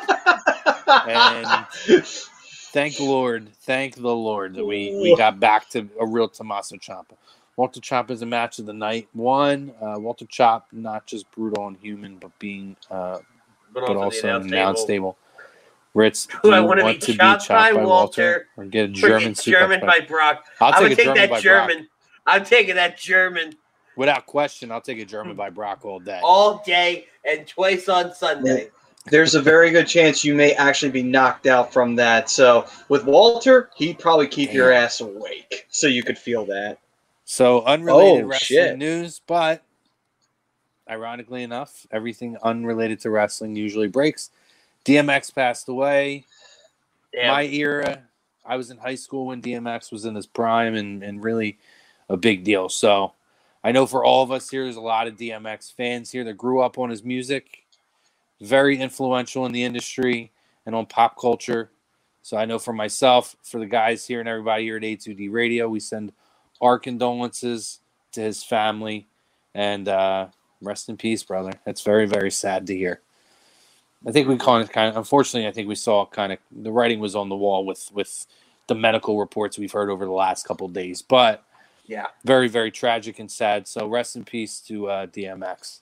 And 1.08 2.06
thank 2.06 3.00
Lord, 3.00 3.50
thank 3.62 3.96
the 3.96 4.02
Lord 4.02 4.56
that 4.56 4.66
we 4.66 5.00
we 5.02 5.16
got 5.16 5.40
back 5.40 5.70
to 5.70 5.88
a 6.00 6.06
real 6.06 6.28
Tommaso 6.28 6.76
Ciampa. 6.76 7.16
Walter 7.58 7.82
Chop 7.82 8.12
is 8.12 8.22
a 8.22 8.26
match 8.26 8.60
of 8.60 8.68
the 8.68 8.74
night. 8.74 9.08
One, 9.14 9.74
uh, 9.82 9.96
Walter 10.00 10.26
Chop, 10.28 10.68
not 10.72 11.06
just 11.08 11.30
brutal 11.32 11.68
and 11.68 11.76
human, 11.82 12.18
but 12.18 12.38
being, 12.40 12.76
uh, 12.92 13.18
But, 13.74 13.88
but 13.88 13.96
also, 13.98 14.02
also 14.04 14.22
the 14.22 14.28
an 14.30 14.36
announce 14.36 14.52
announce 14.52 14.86
table. 14.86 15.14
table. 15.14 15.18
Ritz, 15.96 16.28
Do 16.28 16.38
do 16.44 16.52
I 16.54 16.60
wanna 16.60 16.84
want 16.84 17.00
be 17.00 17.06
to 17.08 17.12
be 17.14 17.18
chopped 17.18 17.46
chopped 17.46 17.74
by 17.74 17.74
by 17.74 17.84
Walter, 17.84 17.88
Walter? 17.88 18.48
or 18.58 18.66
get 18.66 18.86
a 18.86 18.88
German, 18.90 19.34
German 19.34 19.80
German 19.80 19.80
by 19.82 20.00
Brock. 20.08 20.46
I'll 20.62 20.70
I 20.70 20.72
take 20.74 20.82
would 20.84 20.92
a 20.92 20.96
take 20.96 21.06
German 21.06 21.18
that 21.18 21.30
by 21.30 21.42
Brock. 21.42 21.44
German. 21.70 21.88
I'm 22.28 22.46
taking 22.46 22.76
that 22.76 22.98
German 22.98 23.54
Without 23.96 24.28
question, 24.28 24.72
I'll 24.72 24.80
take 24.82 25.00
a 25.00 25.06
German 25.06 25.36
by 25.36 25.50
Brock 25.50 25.84
all 25.84 26.00
day. 26.00 26.20
all 26.24 26.62
day 26.64 27.08
and 27.26 27.48
twice 27.48 27.90
on 27.90 28.14
Sunday. 28.14 28.70
There's 29.06 29.34
a 29.34 29.42
very 29.42 29.72
good 29.72 29.88
chance 29.88 30.24
you 30.24 30.36
may 30.36 30.52
actually 30.54 30.92
be 30.92 31.02
knocked 31.02 31.48
out 31.48 31.74
from 31.74 31.96
that. 31.96 32.30
So 32.30 32.68
with 32.90 33.06
Walter, 33.06 33.72
he'd 33.76 33.98
probably 33.98 34.28
keep 34.28 34.54
your 34.54 34.72
ass 34.72 35.02
awake, 35.02 35.66
so 35.70 35.88
you 35.88 36.04
could 36.04 36.18
feel 36.20 36.46
that. 36.46 36.78
So 37.30 37.62
unrelated 37.64 38.24
Oh, 38.24 38.28
wrestling 38.28 38.58
shit. 38.58 38.78
news, 38.78 39.20
but 39.28 39.62
ironically 40.90 41.44
enough, 41.44 41.86
everything 41.92 42.38
unrelated 42.42 43.02
to 43.02 43.10
wrestling 43.10 43.54
usually 43.54 43.90
breaks. 43.90 44.30
DMX 44.86 45.36
passed 45.36 45.68
away. 45.68 46.24
Damn. 47.14 47.28
My 47.28 47.44
era, 47.44 48.04
I 48.46 48.56
was 48.56 48.72
in 48.72 48.78
high 48.78 48.96
school 48.96 49.26
when 49.26 49.42
DMX 49.42 49.92
was 49.92 50.06
in 50.06 50.16
his 50.16 50.26
prime 50.26 50.76
and, 50.76 51.04
and 51.04 51.22
really 51.22 51.58
a 52.08 52.16
big 52.16 52.46
deal. 52.46 52.70
So 52.70 53.12
I 53.62 53.74
know 53.74 53.86
for 53.86 54.06
all 54.06 54.24
of 54.24 54.32
us 54.32 54.50
here, 54.50 54.64
there's 54.64 54.78
a 54.78 54.82
lot 54.82 55.08
of 55.08 55.18
DMX 55.18 55.76
fans 55.76 56.10
here 56.10 56.24
that 56.24 56.36
grew 56.38 56.62
up 56.62 56.78
on 56.78 56.90
his 56.90 57.04
music, 57.04 57.66
very 58.40 58.78
influential 58.80 59.46
in 59.46 59.52
the 59.52 59.66
industry 59.66 60.32
and 60.66 60.74
on 60.74 60.86
pop 60.86 61.20
culture. 61.20 61.72
So 62.22 62.38
I 62.38 62.46
know 62.46 62.58
for 62.58 62.72
myself, 62.72 63.36
for 63.44 63.60
the 63.60 63.66
guys 63.66 64.08
here 64.08 64.22
and 64.22 64.30
everybody 64.30 64.64
here 64.64 64.78
at 64.78 64.84
A2D 64.84 65.30
Radio, 65.30 65.68
we 65.68 65.82
send 65.82 66.14
our 66.62 66.80
condolences 66.80 67.80
to 68.14 68.22
his 68.22 68.44
family 68.44 69.08
and 69.54 69.88
uh, 69.88 70.28
rest 70.62 70.90
in 70.90 70.98
peace, 70.98 71.24
brother. 71.24 71.52
That's 71.66 71.82
very, 71.82 72.06
very 72.06 72.32
sad 72.32 72.68
to 72.68 72.76
hear. 72.76 73.02
I 74.08 74.12
think 74.12 74.28
we 74.28 74.38
kind 74.38 74.64
of, 74.64 74.72
kind 74.72 74.90
of, 74.90 74.98
unfortunately, 74.98 75.48
I 75.48 75.52
think 75.52 75.68
we 75.68 75.76
saw 75.76 76.06
kind 76.06 76.32
of 76.32 76.40
the 76.52 76.72
writing 76.72 77.00
was 77.00 77.16
on 77.16 77.30
the 77.30 77.36
wall 77.36 77.66
with 77.66 77.90
with 77.94 78.28
the 78.68 78.76
medical 78.76 79.18
reports 79.18 79.58
we've 79.58 79.72
heard 79.72 79.90
over 79.90 80.06
the 80.06 80.12
last 80.12 80.46
couple 80.46 80.68
of 80.68 80.74
days, 80.74 81.02
but 81.02 81.44
Yeah. 81.86 82.08
very, 82.26 82.48
very 82.50 82.70
tragic 82.70 83.20
and 83.20 83.32
sad. 83.32 83.68
So 83.68 83.88
rest 83.88 84.16
in 84.16 84.26
peace 84.26 84.60
to 84.68 84.88
uh, 84.90 85.08
DMX. 85.08 85.80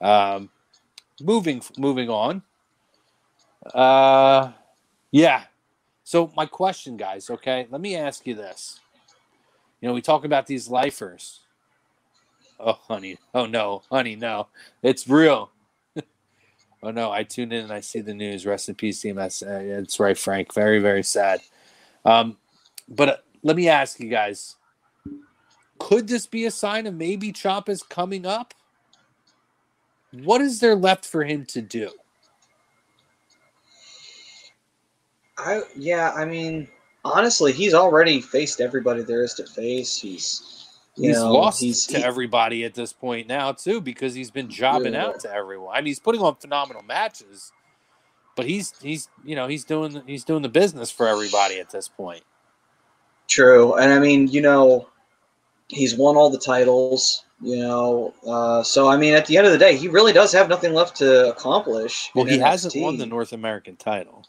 Um, 0.00 0.50
moving, 1.22 1.62
moving 1.78 2.10
on. 2.10 2.42
Uh, 3.74 4.52
yeah. 5.12 5.44
So 6.04 6.32
my 6.36 6.46
question, 6.46 6.96
guys. 6.96 7.30
Okay, 7.30 7.68
let 7.70 7.80
me 7.80 7.94
ask 7.96 8.26
you 8.26 8.34
this. 8.34 8.80
You 9.80 9.88
know, 9.88 9.94
we 9.94 10.02
talk 10.02 10.24
about 10.24 10.46
these 10.46 10.68
lifers. 10.68 11.40
Oh, 12.58 12.78
honey. 12.88 13.16
Oh 13.34 13.46
no, 13.46 13.82
honey, 13.90 14.16
no. 14.16 14.48
It's 14.82 15.08
real. 15.08 15.50
oh 16.82 16.90
no, 16.90 17.10
I 17.10 17.22
tune 17.22 17.52
in 17.52 17.64
and 17.64 17.72
I 17.72 17.80
see 17.80 18.00
the 18.00 18.12
news. 18.12 18.44
Rest 18.44 18.68
in 18.68 18.74
peace, 18.74 19.02
DMS. 19.02 19.42
Uh, 19.42 19.80
it's 19.80 19.98
right, 19.98 20.18
Frank. 20.18 20.52
Very, 20.52 20.78
very 20.78 21.02
sad. 21.02 21.40
Um, 22.04 22.36
but 22.88 23.08
uh, 23.08 23.16
let 23.42 23.56
me 23.56 23.68
ask 23.68 23.98
you 23.98 24.10
guys: 24.10 24.56
Could 25.78 26.08
this 26.08 26.26
be 26.26 26.44
a 26.44 26.50
sign 26.50 26.86
of 26.86 26.94
maybe 26.94 27.34
is 27.68 27.82
coming 27.82 28.26
up? 28.26 28.52
What 30.12 30.40
is 30.42 30.60
there 30.60 30.74
left 30.74 31.06
for 31.06 31.24
him 31.24 31.46
to 31.46 31.62
do? 31.62 31.90
I 35.38 35.62
yeah, 35.74 36.12
I 36.12 36.26
mean, 36.26 36.68
honestly, 37.04 37.52
he's 37.52 37.74
already 37.74 38.20
faced 38.20 38.60
everybody 38.60 39.02
there 39.02 39.22
is 39.24 39.34
to 39.34 39.46
face. 39.46 39.96
He's 39.96 40.66
he's 40.96 41.16
know, 41.16 41.32
lost 41.32 41.60
he's, 41.60 41.86
to 41.88 41.98
he- 41.98 42.04
everybody 42.04 42.64
at 42.64 42.74
this 42.74 42.92
point 42.92 43.28
now 43.28 43.52
too 43.52 43.80
because 43.80 44.14
he's 44.14 44.30
been 44.30 44.48
jobbing 44.50 44.94
Yeah. 44.94 45.06
out 45.06 45.20
to 45.20 45.32
everyone. 45.32 45.74
I 45.74 45.80
mean, 45.80 45.86
he's 45.86 46.00
putting 46.00 46.20
on 46.20 46.36
phenomenal 46.36 46.82
matches, 46.82 47.52
but 48.36 48.46
he's 48.46 48.72
he's 48.82 49.08
you 49.24 49.36
know 49.36 49.46
he's 49.46 49.64
doing 49.64 50.02
he's 50.06 50.24
doing 50.24 50.42
the 50.42 50.48
business 50.48 50.90
for 50.90 51.06
everybody 51.08 51.58
at 51.60 51.70
this 51.70 51.88
point. 51.88 52.22
True, 53.28 53.74
and 53.76 53.92
I 53.92 53.98
mean, 54.00 54.26
you 54.28 54.40
know, 54.42 54.88
he's 55.68 55.94
won 55.94 56.16
all 56.16 56.30
the 56.30 56.38
titles. 56.38 57.24
You 57.42 57.56
know, 57.56 58.12
uh, 58.26 58.62
so 58.62 58.88
I 58.88 58.98
mean, 58.98 59.14
at 59.14 59.24
the 59.24 59.38
end 59.38 59.46
of 59.46 59.52
the 59.52 59.58
day, 59.58 59.74
he 59.74 59.88
really 59.88 60.12
does 60.12 60.30
have 60.32 60.50
nothing 60.50 60.74
left 60.74 60.96
to 60.96 61.30
accomplish. 61.30 62.10
Well, 62.14 62.26
he 62.26 62.38
hasn't 62.38 62.74
won 62.76 62.98
the 62.98 63.06
North 63.06 63.32
American 63.32 63.76
title. 63.76 64.26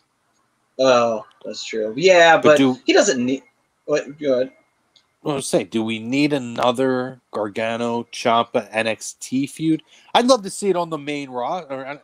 Oh, 0.84 1.26
that's 1.46 1.64
true. 1.64 1.94
Yeah, 1.96 2.38
But 2.38 2.44
but, 2.44 2.58
do- 2.58 2.80
he 2.86 2.94
doesn't 2.94 3.24
need. 3.24 3.44
What? 3.86 4.18
Good. 4.18 4.52
Well, 5.24 5.42
say, 5.44 5.64
do 5.66 5.84
we 5.84 6.00
need 6.00 6.34
another 6.34 7.22
Gargano 7.32 8.04
Ciampa 8.12 8.72
NXT 8.72 9.50
feud? 9.52 9.84
I'd 10.16 10.26
love 10.26 10.42
to 10.44 10.50
see 10.50 10.70
it 10.70 10.76
on 10.76 10.90
the 10.90 10.98
main 10.98 11.30
roster. 11.30 11.86
I 11.86 12.00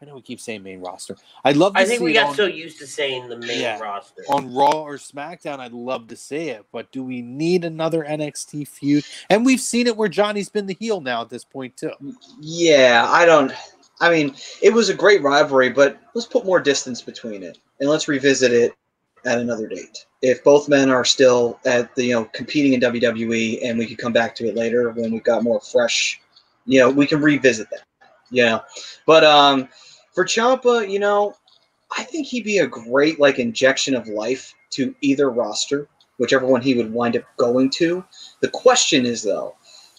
I 0.00 0.04
know 0.04 0.16
we 0.16 0.22
keep 0.22 0.40
saying 0.40 0.64
main 0.64 0.80
roster. 0.80 1.16
I'd 1.44 1.56
love 1.56 1.74
to 1.74 1.80
I 1.80 1.84
think 1.84 1.98
see 2.00 2.04
we 2.04 2.12
got 2.12 2.30
on, 2.30 2.34
so 2.34 2.46
used 2.46 2.78
to 2.80 2.88
saying 2.88 3.28
the 3.28 3.36
main 3.38 3.60
Yeah. 3.60 3.78
roster. 3.80 4.22
on 4.28 4.52
Raw 4.52 4.82
or 4.82 4.96
SmackDown. 4.96 5.60
I'd 5.60 5.72
love 5.72 6.08
to 6.08 6.16
see 6.16 6.48
it, 6.50 6.64
but 6.72 6.90
do 6.90 7.04
we 7.04 7.22
need 7.22 7.64
another 7.64 8.04
NXT 8.04 8.66
feud? 8.66 9.04
And 9.30 9.44
we've 9.46 9.60
seen 9.60 9.86
it 9.86 9.96
where 9.96 10.08
Johnny's 10.08 10.48
been 10.48 10.66
the 10.66 10.76
heel 10.78 11.00
now 11.00 11.22
at 11.22 11.30
this 11.30 11.44
point 11.44 11.76
too. 11.76 11.92
Yeah, 12.40 13.06
I 13.08 13.24
don't. 13.24 13.52
I 14.00 14.10
mean, 14.10 14.34
it 14.60 14.72
was 14.72 14.88
a 14.88 14.94
great 14.94 15.22
rivalry, 15.22 15.70
but 15.70 16.00
let's 16.14 16.26
put 16.26 16.44
more 16.44 16.60
distance 16.60 17.02
between 17.02 17.42
it 17.42 17.58
and 17.80 17.88
let's 17.88 18.08
revisit 18.08 18.52
it 18.52 18.74
at 19.24 19.38
another 19.38 19.68
date. 19.68 20.06
If 20.22 20.42
both 20.42 20.68
men 20.68 20.90
are 20.90 21.04
still 21.04 21.58
at 21.64 21.94
the 21.94 22.06
you 22.06 22.14
know 22.14 22.24
competing 22.26 22.72
in 22.72 22.80
WWE, 22.80 23.60
and 23.62 23.78
we 23.78 23.86
could 23.86 23.98
come 23.98 24.12
back 24.12 24.34
to 24.36 24.48
it 24.48 24.56
later 24.56 24.90
when 24.90 25.12
we've 25.12 25.22
got 25.22 25.42
more 25.42 25.60
fresh, 25.60 26.20
you 26.66 26.80
know, 26.80 26.90
we 26.90 27.06
can 27.06 27.20
revisit 27.20 27.68
that. 27.70 27.82
Know, 28.30 28.62
but 29.06 29.24
um, 29.24 29.68
for 30.14 30.24
Ciampa, 30.24 30.88
you 30.88 30.98
know, 30.98 31.34
I 31.96 32.02
think 32.04 32.26
he'd 32.26 32.44
be 32.44 32.58
a 32.58 32.66
great 32.66 33.20
like 33.20 33.38
injection 33.38 33.94
of 33.94 34.08
life 34.08 34.54
to 34.70 34.94
either 35.02 35.30
roster, 35.30 35.86
whichever 36.16 36.46
one 36.46 36.62
he 36.62 36.74
would 36.74 36.92
wind 36.92 37.16
up 37.16 37.24
going 37.36 37.68
to. 37.70 38.04
The 38.40 38.48
question 38.48 39.04
is 39.04 39.22
though, 39.22 39.54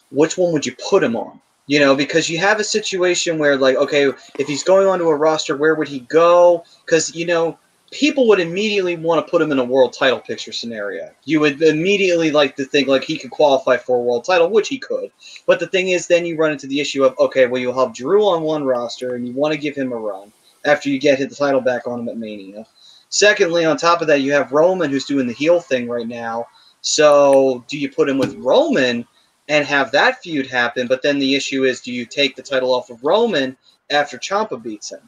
which 0.09 0.37
one 0.37 0.51
would 0.51 0.65
you 0.65 0.75
put 0.89 1.03
him 1.03 1.15
on? 1.15 1.39
You 1.65 1.79
know, 1.79 1.95
because 1.95 2.29
you 2.29 2.37
have 2.39 2.59
a 2.59 2.63
situation 2.63 3.37
where, 3.37 3.55
like, 3.55 3.77
okay, 3.77 4.11
if 4.37 4.47
he's 4.47 4.63
going 4.63 4.85
onto 4.85 5.07
a 5.07 5.15
roster, 5.15 5.55
where 5.55 5.75
would 5.75 5.87
he 5.87 6.01
go? 6.01 6.65
Because, 6.85 7.15
you 7.15 7.25
know, 7.25 7.57
people 7.89 8.27
would 8.27 8.41
immediately 8.41 8.97
want 8.97 9.25
to 9.25 9.31
put 9.31 9.41
him 9.41 9.51
in 9.51 9.59
a 9.59 9.63
world 9.63 9.93
title 9.93 10.19
picture 10.19 10.51
scenario. 10.51 11.09
You 11.23 11.39
would 11.39 11.61
immediately 11.61 12.31
like 12.31 12.57
to 12.57 12.65
think, 12.65 12.89
like, 12.89 13.05
he 13.05 13.17
could 13.17 13.31
qualify 13.31 13.77
for 13.77 13.97
a 13.97 14.01
world 14.01 14.25
title, 14.25 14.49
which 14.49 14.67
he 14.67 14.77
could. 14.77 15.09
But 15.45 15.61
the 15.61 15.67
thing 15.67 15.89
is, 15.89 16.07
then 16.07 16.25
you 16.25 16.35
run 16.35 16.51
into 16.51 16.67
the 16.67 16.81
issue 16.81 17.05
of, 17.05 17.17
okay, 17.17 17.45
well, 17.47 17.61
you'll 17.61 17.79
have 17.79 17.95
Drew 17.95 18.25
on 18.27 18.43
one 18.43 18.65
roster 18.65 19.15
and 19.15 19.25
you 19.25 19.33
want 19.33 19.53
to 19.53 19.59
give 19.59 19.75
him 19.75 19.93
a 19.93 19.97
run 19.97 20.33
after 20.65 20.89
you 20.89 20.99
get 20.99 21.19
the 21.19 21.33
title 21.33 21.61
back 21.61 21.87
on 21.87 22.01
him 22.01 22.09
at 22.09 22.17
Mania. 22.17 22.65
Secondly, 23.07 23.63
on 23.63 23.77
top 23.77 24.01
of 24.01 24.07
that, 24.07 24.21
you 24.21 24.33
have 24.33 24.51
Roman 24.51 24.89
who's 24.89 25.05
doing 25.05 25.27
the 25.27 25.33
heel 25.33 25.61
thing 25.61 25.87
right 25.87 26.07
now. 26.07 26.47
So 26.81 27.63
do 27.67 27.77
you 27.77 27.89
put 27.89 28.09
him 28.09 28.17
with 28.17 28.35
Roman? 28.35 29.07
And 29.49 29.65
have 29.65 29.91
that 29.91 30.21
feud 30.23 30.47
happen. 30.47 30.87
But 30.87 31.01
then 31.01 31.19
the 31.19 31.35
issue 31.35 31.65
is, 31.65 31.81
do 31.81 31.91
you 31.91 32.05
take 32.05 32.35
the 32.35 32.41
title 32.41 32.73
off 32.73 32.89
of 32.89 33.03
Roman 33.03 33.57
after 33.89 34.17
Ciampa 34.17 34.61
beats 34.61 34.91
him? 34.91 35.01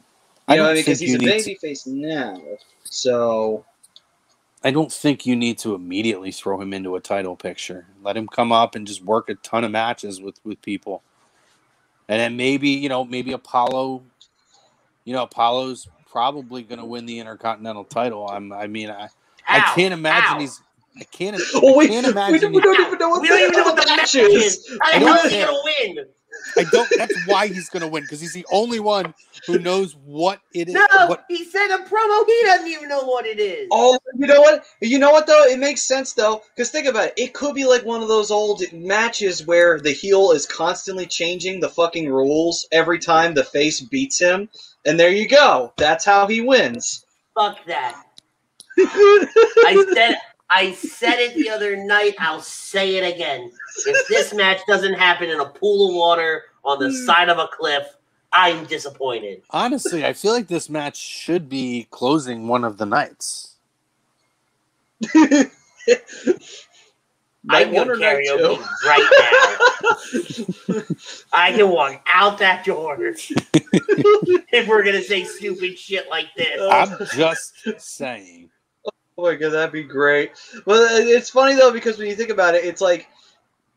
I 0.46 0.56
know, 0.56 0.66
don't 0.66 0.74
because 0.74 0.98
think 0.98 1.10
he's 1.10 1.22
you 1.22 1.28
a 1.30 1.32
need 1.32 1.42
to- 1.44 1.66
babyface 1.66 1.86
now. 1.86 2.40
So 2.84 3.64
I 4.62 4.70
don't 4.70 4.92
think 4.92 5.26
you 5.26 5.36
need 5.36 5.58
to 5.58 5.74
immediately 5.74 6.32
throw 6.32 6.60
him 6.60 6.72
into 6.72 6.96
a 6.96 7.00
title 7.00 7.36
picture. 7.36 7.86
Let 8.02 8.16
him 8.16 8.26
come 8.28 8.52
up 8.52 8.74
and 8.74 8.86
just 8.86 9.02
work 9.04 9.28
a 9.28 9.34
ton 9.36 9.64
of 9.64 9.70
matches 9.70 10.20
with 10.20 10.38
with 10.44 10.60
people, 10.62 11.02
and 12.08 12.20
then 12.20 12.36
maybe 12.36 12.68
you 12.70 12.88
know 12.88 13.04
maybe 13.04 13.32
Apollo. 13.32 14.02
You 15.04 15.14
know 15.14 15.22
Apollo's 15.22 15.88
probably 16.10 16.62
going 16.62 16.78
to 16.78 16.84
win 16.84 17.06
the 17.06 17.18
Intercontinental 17.20 17.84
title. 17.84 18.28
I'm. 18.28 18.52
I 18.52 18.66
mean 18.66 18.90
I. 18.90 19.08
I 19.48 19.60
can't 19.76 19.94
imagine 19.94 20.36
ow. 20.36 20.40
he's. 20.40 20.60
I 20.98 21.04
can't. 21.04 21.36
oh 21.54 21.74
I 21.74 21.76
wait, 21.76 21.88
can't 21.90 22.06
we, 22.06 22.12
imagine. 22.12 22.40
don't, 22.40 22.52
we 22.52 22.60
don't 22.60 22.80
even 22.86 22.98
know 22.98 23.08
what 23.10 23.22
We 23.22 23.28
don't 23.28 23.40
even 23.40 23.52
know 23.52 23.64
what 23.64 23.76
the 23.76 23.86
match 23.96 24.14
is. 24.14 24.66
How 24.80 24.90
I 24.90 24.98
the 24.98 25.04
don't 25.04 25.16
hell 25.16 25.24
is 25.26 25.30
he 25.32 25.36
care. 25.38 25.46
gonna 25.46 25.58
win? 25.96 26.06
I 26.58 26.64
don't. 26.64 26.88
That's 26.96 27.16
why 27.26 27.48
he's 27.48 27.68
going 27.68 27.82
to 27.82 27.88
win 27.88 28.02
because 28.04 28.20
he's 28.20 28.32
the 28.32 28.46
only 28.50 28.80
one 28.80 29.14
who 29.46 29.58
knows 29.58 29.94
what 30.04 30.40
it 30.54 30.68
is. 30.68 30.74
No, 30.74 30.86
What 31.06 31.24
he 31.28 31.44
said 31.44 31.68
a 31.70 31.78
promo. 31.84 32.26
He 32.26 32.40
doesn't 32.44 32.66
even 32.66 32.88
know 32.88 33.04
what 33.04 33.26
it 33.26 33.38
is. 33.38 33.68
Oh, 33.72 33.98
you 34.18 34.26
know 34.26 34.40
what? 34.40 34.64
You 34.80 34.98
know 34.98 35.10
what 35.10 35.26
though? 35.26 35.44
It 35.44 35.58
makes 35.58 35.82
sense 35.82 36.12
though, 36.14 36.42
because 36.54 36.70
think 36.70 36.86
about 36.86 37.08
it. 37.08 37.14
It 37.16 37.34
could 37.34 37.54
be 37.54 37.64
like 37.66 37.84
one 37.84 38.02
of 38.02 38.08
those 38.08 38.30
old 38.30 38.62
matches 38.72 39.46
where 39.46 39.80
the 39.80 39.92
heel 39.92 40.32
is 40.32 40.46
constantly 40.46 41.06
changing 41.06 41.60
the 41.60 41.68
fucking 41.68 42.10
rules 42.10 42.66
every 42.72 42.98
time 42.98 43.34
the 43.34 43.44
face 43.44 43.80
beats 43.80 44.18
him, 44.18 44.48
and 44.84 44.98
there 44.98 45.10
you 45.10 45.28
go. 45.28 45.72
That's 45.76 46.04
how 46.04 46.26
he 46.26 46.40
wins. 46.40 47.04
Fuck 47.34 47.58
that. 47.66 48.02
I 48.78 49.84
said 49.94 50.16
I 50.48 50.72
said 50.72 51.18
it 51.18 51.34
the 51.34 51.50
other 51.50 51.76
night. 51.76 52.14
I'll 52.18 52.40
say 52.40 52.96
it 52.96 53.14
again. 53.14 53.50
If 53.86 54.08
this 54.08 54.32
match 54.32 54.60
doesn't 54.66 54.94
happen 54.94 55.28
in 55.28 55.40
a 55.40 55.46
pool 55.46 55.88
of 55.88 55.96
water 55.96 56.44
on 56.64 56.78
the 56.78 56.88
hmm. 56.88 57.06
side 57.06 57.28
of 57.28 57.38
a 57.38 57.48
cliff, 57.48 57.84
I'm 58.32 58.64
disappointed. 58.66 59.42
honestly, 59.50 60.04
I 60.04 60.12
feel 60.12 60.32
like 60.32 60.48
this 60.48 60.68
match 60.68 60.96
should 60.96 61.48
be 61.48 61.86
closing 61.90 62.48
one 62.48 62.64
of 62.64 62.76
the 62.76 62.86
nights. 62.86 63.54
I 65.14 65.50
Night 67.48 67.72
can 67.72 67.74
go 67.74 67.84
one 67.92 68.00
karaoke 68.00 68.58
right 68.84 70.58
now. 70.72 70.82
I 71.32 71.52
can 71.52 71.70
walk 71.70 72.04
out 72.12 72.38
that 72.38 72.64
door 72.64 72.96
if 73.00 74.66
we're 74.66 74.82
gonna 74.82 75.02
say 75.02 75.22
stupid 75.22 75.78
shit 75.78 76.10
like 76.10 76.26
this. 76.36 76.60
I'm 76.60 76.98
just 77.14 77.54
saying. 77.78 78.50
Oh 79.18 79.22
my 79.22 79.34
god, 79.34 79.50
that'd 79.50 79.72
be 79.72 79.82
great. 79.82 80.32
Well, 80.66 80.86
it's 80.90 81.30
funny 81.30 81.54
though 81.54 81.72
because 81.72 81.98
when 81.98 82.08
you 82.08 82.14
think 82.14 82.30
about 82.30 82.54
it, 82.54 82.64
it's 82.64 82.82
like 82.82 83.08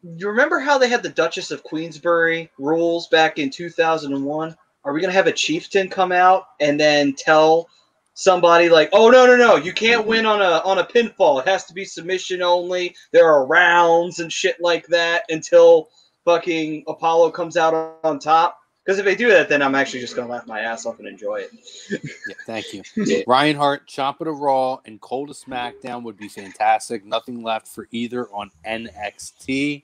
you 0.04 0.28
remember 0.28 0.60
how 0.60 0.78
they 0.78 0.89
had 0.89 1.04
the 1.04 1.10
Duchess 1.10 1.52
of 1.52 1.63
Queensbury 1.63 2.52
rules 2.58 3.08
back 3.08 3.38
in 3.38 3.49
2001? 3.49 4.56
Are 4.86 4.93
we 4.93 5.02
gonna 5.02 5.13
have 5.13 5.28
a 5.28 5.32
chieftain 5.32 5.89
come 5.89 6.12
out 6.12 6.47
and 6.60 6.80
then 6.80 7.13
tell 7.13 7.69
somebody 8.13 8.67
like, 8.67 8.89
"Oh 8.91 9.10
no, 9.10 9.25
no, 9.25 9.38
no, 9.38 9.56
you 9.56 9.71
can't 9.71 10.06
win 10.06 10.25
on 10.25 10.41
a 10.41 10.62
on 10.65 10.80
a 10.80 10.84
pinfall. 10.86 11.39
It 11.39 11.47
has 11.47 11.65
to 11.65 11.73
be 11.73 11.86
submission 11.86 12.41
only. 12.41 12.95
There 13.12 13.25
are 13.25 13.45
rounds 13.45 14.19
and 14.19 14.32
shit 14.32 14.58
like 14.60 14.88
that 14.88 15.23
until 15.30 15.89
fucking 16.25 16.84
Apollo 16.88 17.32
comes 17.32 17.56
out 17.56 17.99
on 18.04 18.19
top." 18.19 18.59
Because 18.89 18.97
if 18.97 19.06
they 19.06 19.13
do 19.13 19.30
that, 19.30 19.49
then 19.49 19.62
I'm 19.62 19.75
actually 19.75 19.99
just 19.99 20.15
gonna 20.15 20.32
laugh 20.32 20.47
my 20.47 20.62
ass 20.62 20.88
off 20.88 20.97
and 20.97 21.08
enjoy 21.08 21.41
it. 21.41 21.52
Yeah, 21.91 22.34
thank 22.47 22.73
you. 22.73 22.82
Ryan 23.28 23.56
Hart, 23.56 23.88
Ciampa 23.88 24.23
to 24.23 24.32
Raw 24.32 24.80
and 24.84 24.99
Cole 24.99 25.28
to 25.28 25.34
SmackDown 25.34 26.02
would 26.02 26.17
be 26.17 26.28
fantastic. 26.28 27.06
Nothing 27.06 27.43
left 27.43 27.67
for 27.67 27.88
either 27.91 28.28
on 28.30 28.49
NXT. 28.65 29.84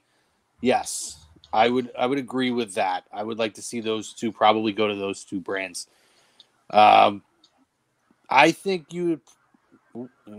Yes, 0.61 1.23
I 1.53 1.69
would. 1.69 1.91
I 1.95 2.07
would 2.07 2.17
agree 2.17 2.49
with 2.49 2.73
that. 2.73 3.03
I 3.13 3.21
would 3.21 3.37
like 3.37 3.53
to 3.53 3.61
see 3.61 3.79
those 3.79 4.11
two 4.11 4.31
probably 4.31 4.71
go 4.71 4.87
to 4.87 4.95
those 4.95 5.23
two 5.23 5.39
brands. 5.39 5.85
Um, 6.71 7.21
I 8.27 8.53
think 8.53 8.91
you 8.91 9.21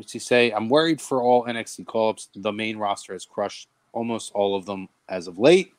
he 0.09 0.19
say? 0.19 0.51
I'm 0.51 0.69
worried 0.69 1.01
for 1.01 1.23
all 1.23 1.45
NXT 1.45 1.87
call-ups. 1.87 2.31
The 2.35 2.51
main 2.51 2.79
roster 2.79 3.13
has 3.13 3.25
crushed 3.25 3.69
almost 3.93 4.33
all 4.33 4.57
of 4.57 4.67
them 4.67 4.89
as 5.09 5.29
of 5.29 5.39
late. 5.39 5.73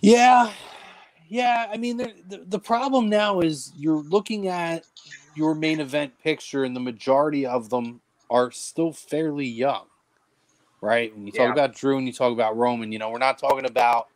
Yeah, 0.00 0.50
yeah. 1.28 1.68
I 1.72 1.76
mean, 1.78 1.98
the, 1.98 2.14
the, 2.28 2.44
the 2.46 2.58
problem 2.60 3.08
now 3.08 3.40
is 3.40 3.72
you're 3.76 4.02
looking 4.02 4.48
at 4.48 4.86
your 5.34 5.54
main 5.54 5.80
event 5.80 6.18
picture, 6.22 6.64
and 6.64 6.76
the 6.76 6.80
majority 6.80 7.46
of 7.46 7.70
them 7.70 8.00
are 8.30 8.50
still 8.52 8.92
fairly 8.92 9.46
young, 9.46 9.86
right? 10.82 11.14
When 11.14 11.26
you 11.26 11.32
talk 11.32 11.48
Yeah. 11.48 11.52
about 11.52 11.74
Drew 11.74 11.98
and 11.98 12.06
you 12.06 12.12
talk 12.14 12.32
about 12.32 12.56
Roman, 12.56 12.92
you 12.92 12.98
know, 13.00 13.10
we're 13.10 13.18
not 13.18 13.38
talking 13.38 13.66
about, 13.66 14.08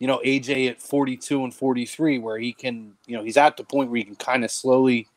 you 0.00 0.06
know, 0.08 0.20
AJ 0.24 0.70
at 0.70 0.82
42 0.82 1.44
and 1.44 1.54
43, 1.54 2.18
where 2.20 2.38
he 2.38 2.52
can, 2.52 2.94
you 3.06 3.16
know, 3.16 3.24
he's 3.24 3.38
at 3.38 3.56
the 3.56 3.64
point 3.64 3.90
where 3.90 3.98
you 3.98 4.06
can 4.06 4.16
kind 4.16 4.44
of 4.44 4.50
slowly 4.52 5.08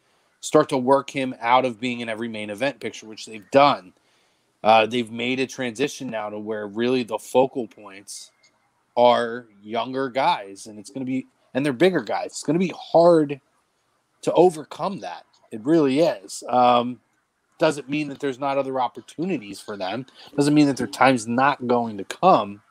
start 0.41 0.69
to 0.69 0.77
work 0.77 1.11
him 1.11 1.35
out 1.41 1.65
of 1.65 1.79
being 1.79 2.01
in 2.01 2.09
every 2.09 2.29
main 2.29 2.49
event 2.51 2.79
picture, 2.81 3.07
which 3.07 3.27
they've 3.27 3.51
done. 3.51 3.93
Uh, 4.63 4.85
they've 4.87 5.11
made 5.11 5.39
a 5.41 5.47
transition 5.47 6.09
now 6.09 6.29
to 6.29 6.39
where 6.39 6.67
really 6.67 7.03
the 7.03 7.19
focal 7.19 7.67
points 7.67 8.31
are 8.95 9.47
younger 9.61 10.09
guys, 10.09 10.67
and 10.67 10.79
it's 10.79 10.89
going 10.89 11.05
to 11.05 11.09
be, 11.09 11.27
and 11.53 11.65
they're 11.65 11.73
bigger 11.73 12.01
guys. 12.01 12.27
It's 12.27 12.43
going 12.43 12.59
to 12.59 12.65
be 12.65 12.73
hard 12.75 13.39
to 14.21 14.33
overcome 14.33 14.99
that. 14.99 15.25
It 15.51 15.63
really 15.63 15.99
is. 15.99 16.43
Um, 16.49 16.99
doesn't 17.59 17.89
mean 17.89 18.09
that 18.09 18.19
there's 18.19 18.39
not 18.39 18.57
other 18.57 18.79
opportunities 18.79 19.59
for 19.59 19.77
them. 19.77 20.05
Doesn't 20.35 20.53
mean 20.53 20.67
that 20.67 20.77
their 20.77 20.87
time's 20.87 21.27
not 21.27 21.67
going 21.67 21.97
to 21.97 22.03
come. 22.03 22.61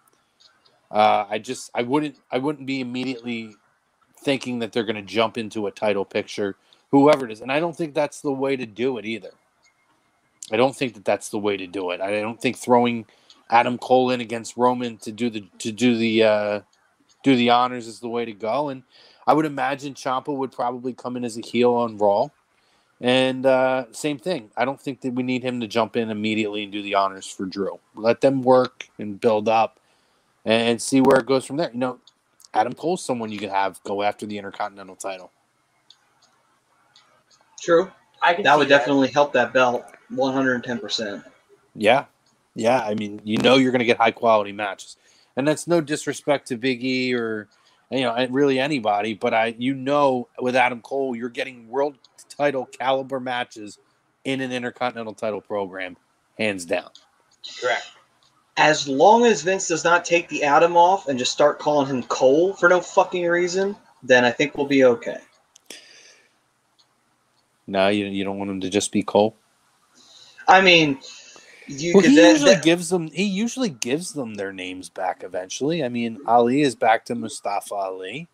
Uh, 0.90 1.24
I 1.30 1.38
just, 1.38 1.70
I 1.74 1.82
wouldn't, 1.82 2.16
I 2.30 2.38
wouldn't 2.38 2.66
be 2.66 2.80
immediately 2.80 3.54
thinking 4.22 4.58
that 4.58 4.72
they're 4.72 4.85
going 4.85 4.96
to 4.96 5.02
jump 5.02 5.38
into 5.38 5.66
a 5.66 5.70
title 5.70 6.04
picture, 6.04 6.56
whoever 6.90 7.24
it 7.24 7.32
is, 7.32 7.40
and 7.40 7.50
I 7.50 7.61
don't 7.61 7.76
think 7.76 7.94
that's 7.94 8.20
the 8.20 8.32
way 8.32 8.56
to 8.56 8.66
do 8.66 8.98
it 8.98 9.06
either. 9.06 9.30
I 10.50 10.56
don't 10.56 10.76
think 10.76 10.94
that 10.94 11.04
that's 11.04 11.28
the 11.30 11.38
way 11.38 11.56
to 11.56 11.66
do 11.66 11.90
it. 11.90 12.00
I 12.00 12.20
don't 12.20 12.40
think 12.40 12.58
throwing 12.58 13.06
Adam 13.50 13.78
Cole 13.78 14.11
in 14.11 14.20
against 14.20 14.57
Roman 14.57 14.98
to 14.98 15.12
do 15.12 15.31
the 15.31 15.46
to 15.59 15.72
do 15.72 15.96
the 15.96 16.24
uh, 16.24 16.61
do 17.22 17.37
the 17.37 17.50
honors 17.50 17.87
is 17.87 18.00
the 18.00 18.09
way 18.09 18.24
to 18.24 18.33
go. 18.33 18.68
And 18.68 18.85
I 19.26 19.35
would 19.35 19.46
imagine 19.46 19.94
Ciampa 19.94 20.35
would 20.37 20.52
probably 20.52 20.92
come 20.94 21.16
in 21.16 21.24
as 21.24 21.38
a 21.38 21.42
heel 21.42 21.74
on 21.74 21.98
Raw. 21.98 22.28
And 23.00 23.46
uh, 23.46 23.87
same 23.92 24.18
thing. 24.18 24.50
I 24.57 24.64
don't 24.64 24.81
think 24.81 25.00
that 25.02 25.14
we 25.14 25.24
need 25.24 25.42
him 25.42 25.61
to 25.61 25.66
jump 25.66 25.96
in 25.96 26.11
immediately 26.11 26.62
and 26.62 26.72
do 26.72 26.83
the 26.83 26.94
honors 26.94 27.26
for 27.26 27.46
Drew. 27.46 27.81
Let 27.96 28.20
them 28.20 28.42
work 28.42 28.88
and 28.98 29.20
build 29.20 29.48
up 29.48 29.81
and 30.44 30.81
see 30.81 31.00
where 31.00 31.18
it 31.18 31.26
goes 31.26 31.44
from 31.44 31.57
there. 31.57 31.70
You 31.72 31.78
know, 31.78 32.00
Adam 32.55 32.74
Cole's 32.74 33.05
someone 33.05 33.33
you 33.33 33.38
could 33.38 33.50
have 33.50 33.83
go 33.85 34.02
after 34.02 34.26
the 34.26 34.38
Intercontinental 34.38 34.96
title. 34.96 35.33
True. 37.61 37.90
I 38.22 38.35
can 38.35 38.44
That 38.44 38.55
see 38.55 38.59
would 38.59 38.68
definitely 38.68 39.09
help 39.09 39.33
that 39.35 39.52
belt 39.52 39.85
110%. 40.12 41.24
Yeah. 41.74 42.07
Yeah. 42.54 42.80
I 42.80 42.94
mean, 42.94 43.20
you 43.24 43.38
know, 43.38 43.56
you're 43.56 43.72
going 43.72 43.80
to 43.80 43.86
get 43.86 43.98
high 43.98 44.10
quality 44.10 44.52
matches. 44.52 44.96
And 45.36 45.48
that's 45.48 45.66
no 45.66 45.80
disrespect 45.80 46.48
to 46.48 46.56
Big 46.56 46.84
E 46.84 47.14
or, 47.14 47.48
you 47.90 48.02
know, 48.02 48.26
really 48.30 48.58
anybody, 48.58 49.14
but 49.14 49.34
I, 49.34 49.54
you 49.58 49.74
know, 49.74 50.28
with 50.38 50.56
Adam 50.56 50.80
Cole, 50.80 51.14
you're 51.14 51.28
getting 51.28 51.68
world 51.68 51.96
title 52.28 52.66
caliber 52.66 53.20
matches 53.20 53.78
in 54.24 54.40
an 54.40 54.52
Intercontinental 54.52 55.14
title 55.14 55.40
program, 55.40 55.96
hands 56.38 56.64
down. 56.64 56.90
Correct. 57.60 57.90
As 58.56 58.86
long 58.86 59.24
as 59.24 59.42
Vince 59.42 59.68
does 59.68 59.84
not 59.84 60.04
take 60.04 60.28
the 60.28 60.44
Adam 60.44 60.76
off 60.76 61.08
and 61.08 61.18
just 61.18 61.32
start 61.32 61.58
calling 61.58 61.88
him 61.88 62.02
Cole 62.02 62.52
for 62.54 62.68
no 62.68 62.80
fucking 62.80 63.24
reason, 63.24 63.76
then 64.02 64.24
I 64.24 64.30
think 64.30 64.56
we'll 64.56 64.66
be 64.66 64.84
okay. 64.84 65.18
No, 67.66 67.88
you, 67.88 68.06
you 68.06 68.24
don't 68.24 68.38
want 68.38 68.50
him 68.50 68.60
to 68.60 68.70
just 68.70 68.92
be 68.92 69.02
Cole. 69.02 69.36
I 70.46 70.60
mean, 70.60 70.98
you 71.80 71.92
Well, 71.94 72.02
he 72.02 72.14
then, 72.14 72.32
usually 72.35 72.54
that- 72.54 72.64
gives 72.64 72.88
them. 72.90 73.11
He 73.11 73.24
usually 73.24 73.68
gives 73.70 74.12
them 74.12 74.35
their 74.35 74.52
names 74.52 74.88
back 74.88 75.22
eventually. 75.24 75.82
I 75.85 75.88
mean, 75.88 76.18
Ali 76.26 76.62
is 76.62 76.74
back 76.74 77.04
to 77.06 77.14
Mustafa 77.14 77.74
Ali. 77.74 78.28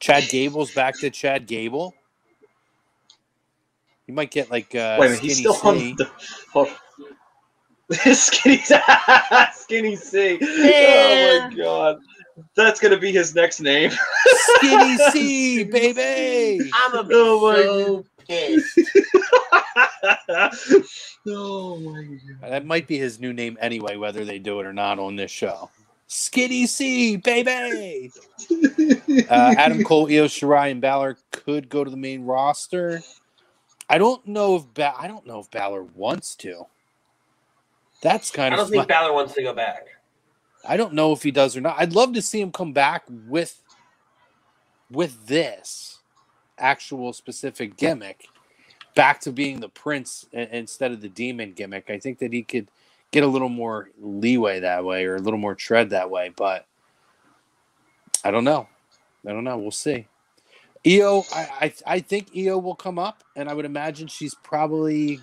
Chad 0.00 0.28
Gable's 0.30 0.70
back 0.72 0.98
to 1.00 1.10
Chad 1.10 1.46
Gable. 1.46 1.94
You 4.06 4.14
might 4.14 4.30
get 4.30 4.50
like 4.50 4.74
uh, 4.74 4.96
wait 4.98 5.06
a 5.06 5.10
minute, 5.10 5.18
he's 5.20 5.38
Skinny 5.38 5.54
still 5.54 5.54
C. 5.54 5.90
on 5.90 5.96
the. 5.96 6.10
hold- 6.52 6.68
skinny, 8.14 8.62
skinny 9.54 9.96
C. 9.96 10.38
Oh 10.42 11.48
my 11.48 11.54
god, 11.56 11.98
that's 12.54 12.80
gonna 12.80 12.98
be 12.98 13.12
his 13.12 13.34
next 13.34 13.60
name. 13.60 13.90
Skinny 14.26 14.96
C, 15.10 15.64
baby. 15.70 16.70
I'm 16.74 16.94
a 16.94 17.08
Oh 17.12 17.50
my 17.50 17.62
so 17.62 18.04
pissed. 18.28 18.78
oh 21.26 21.78
my 21.80 22.02
god. 22.02 22.50
That 22.50 22.66
might 22.66 22.86
be 22.86 22.98
his 22.98 23.18
new 23.18 23.32
name 23.32 23.56
anyway, 23.60 23.96
whether 23.96 24.24
they 24.24 24.38
do 24.38 24.60
it 24.60 24.66
or 24.66 24.72
not 24.72 24.98
on 24.98 25.16
this 25.16 25.30
show. 25.30 25.70
Skinny 26.06 26.66
C, 26.66 27.16
baby. 27.16 28.10
Uh, 29.28 29.54
Adam 29.58 29.84
Cole, 29.84 30.06
Io 30.06 30.26
Shirai, 30.26 30.70
and 30.70 30.80
Balor 30.80 31.18
could 31.32 31.68
go 31.68 31.84
to 31.84 31.90
the 31.90 31.96
main 31.96 32.24
roster. 32.24 33.02
I 33.90 33.98
don't 33.98 34.26
know 34.26 34.56
if 34.56 34.74
ba- 34.74 34.94
I 34.98 35.06
don't 35.06 35.26
know 35.26 35.40
if 35.40 35.50
Balor 35.50 35.82
wants 35.82 36.34
to. 36.36 36.66
That's 38.02 38.30
kind 38.30 38.54
of. 38.54 38.60
I 38.60 38.62
don't 38.62 38.70
think 38.70 38.88
Balor 38.88 39.12
wants 39.12 39.34
to 39.34 39.42
go 39.42 39.52
back. 39.52 39.86
I 40.66 40.76
don't 40.76 40.94
know 40.94 41.12
if 41.12 41.22
he 41.22 41.30
does 41.30 41.56
or 41.56 41.60
not. 41.60 41.76
I'd 41.78 41.92
love 41.92 42.14
to 42.14 42.22
see 42.22 42.40
him 42.40 42.52
come 42.52 42.72
back 42.72 43.04
with 43.08 43.60
with 44.90 45.26
this 45.26 45.97
actual 46.58 47.12
specific 47.12 47.76
gimmick 47.76 48.26
back 48.94 49.20
to 49.20 49.32
being 49.32 49.60
the 49.60 49.68
prince 49.68 50.26
instead 50.32 50.92
of 50.92 51.00
the 51.00 51.08
demon 51.08 51.52
gimmick. 51.52 51.90
I 51.90 51.98
think 51.98 52.18
that 52.18 52.32
he 52.32 52.42
could 52.42 52.68
get 53.10 53.24
a 53.24 53.26
little 53.26 53.48
more 53.48 53.90
leeway 54.00 54.60
that 54.60 54.84
way 54.84 55.06
or 55.06 55.16
a 55.16 55.20
little 55.20 55.38
more 55.38 55.54
tread 55.54 55.90
that 55.90 56.10
way, 56.10 56.32
but 56.36 56.66
I 58.24 58.30
don't 58.30 58.44
know. 58.44 58.68
I 59.26 59.32
don't 59.32 59.44
know. 59.44 59.58
We'll 59.58 59.70
see. 59.70 60.06
Io, 60.86 61.24
I, 61.34 61.48
I 61.60 61.72
I 61.86 62.00
think 62.00 62.30
Io 62.36 62.58
will 62.58 62.74
come 62.74 62.98
up, 62.98 63.24
and 63.36 63.48
I 63.48 63.54
would 63.54 63.64
imagine 63.64 64.06
she's 64.06 64.34
probably 64.34 65.20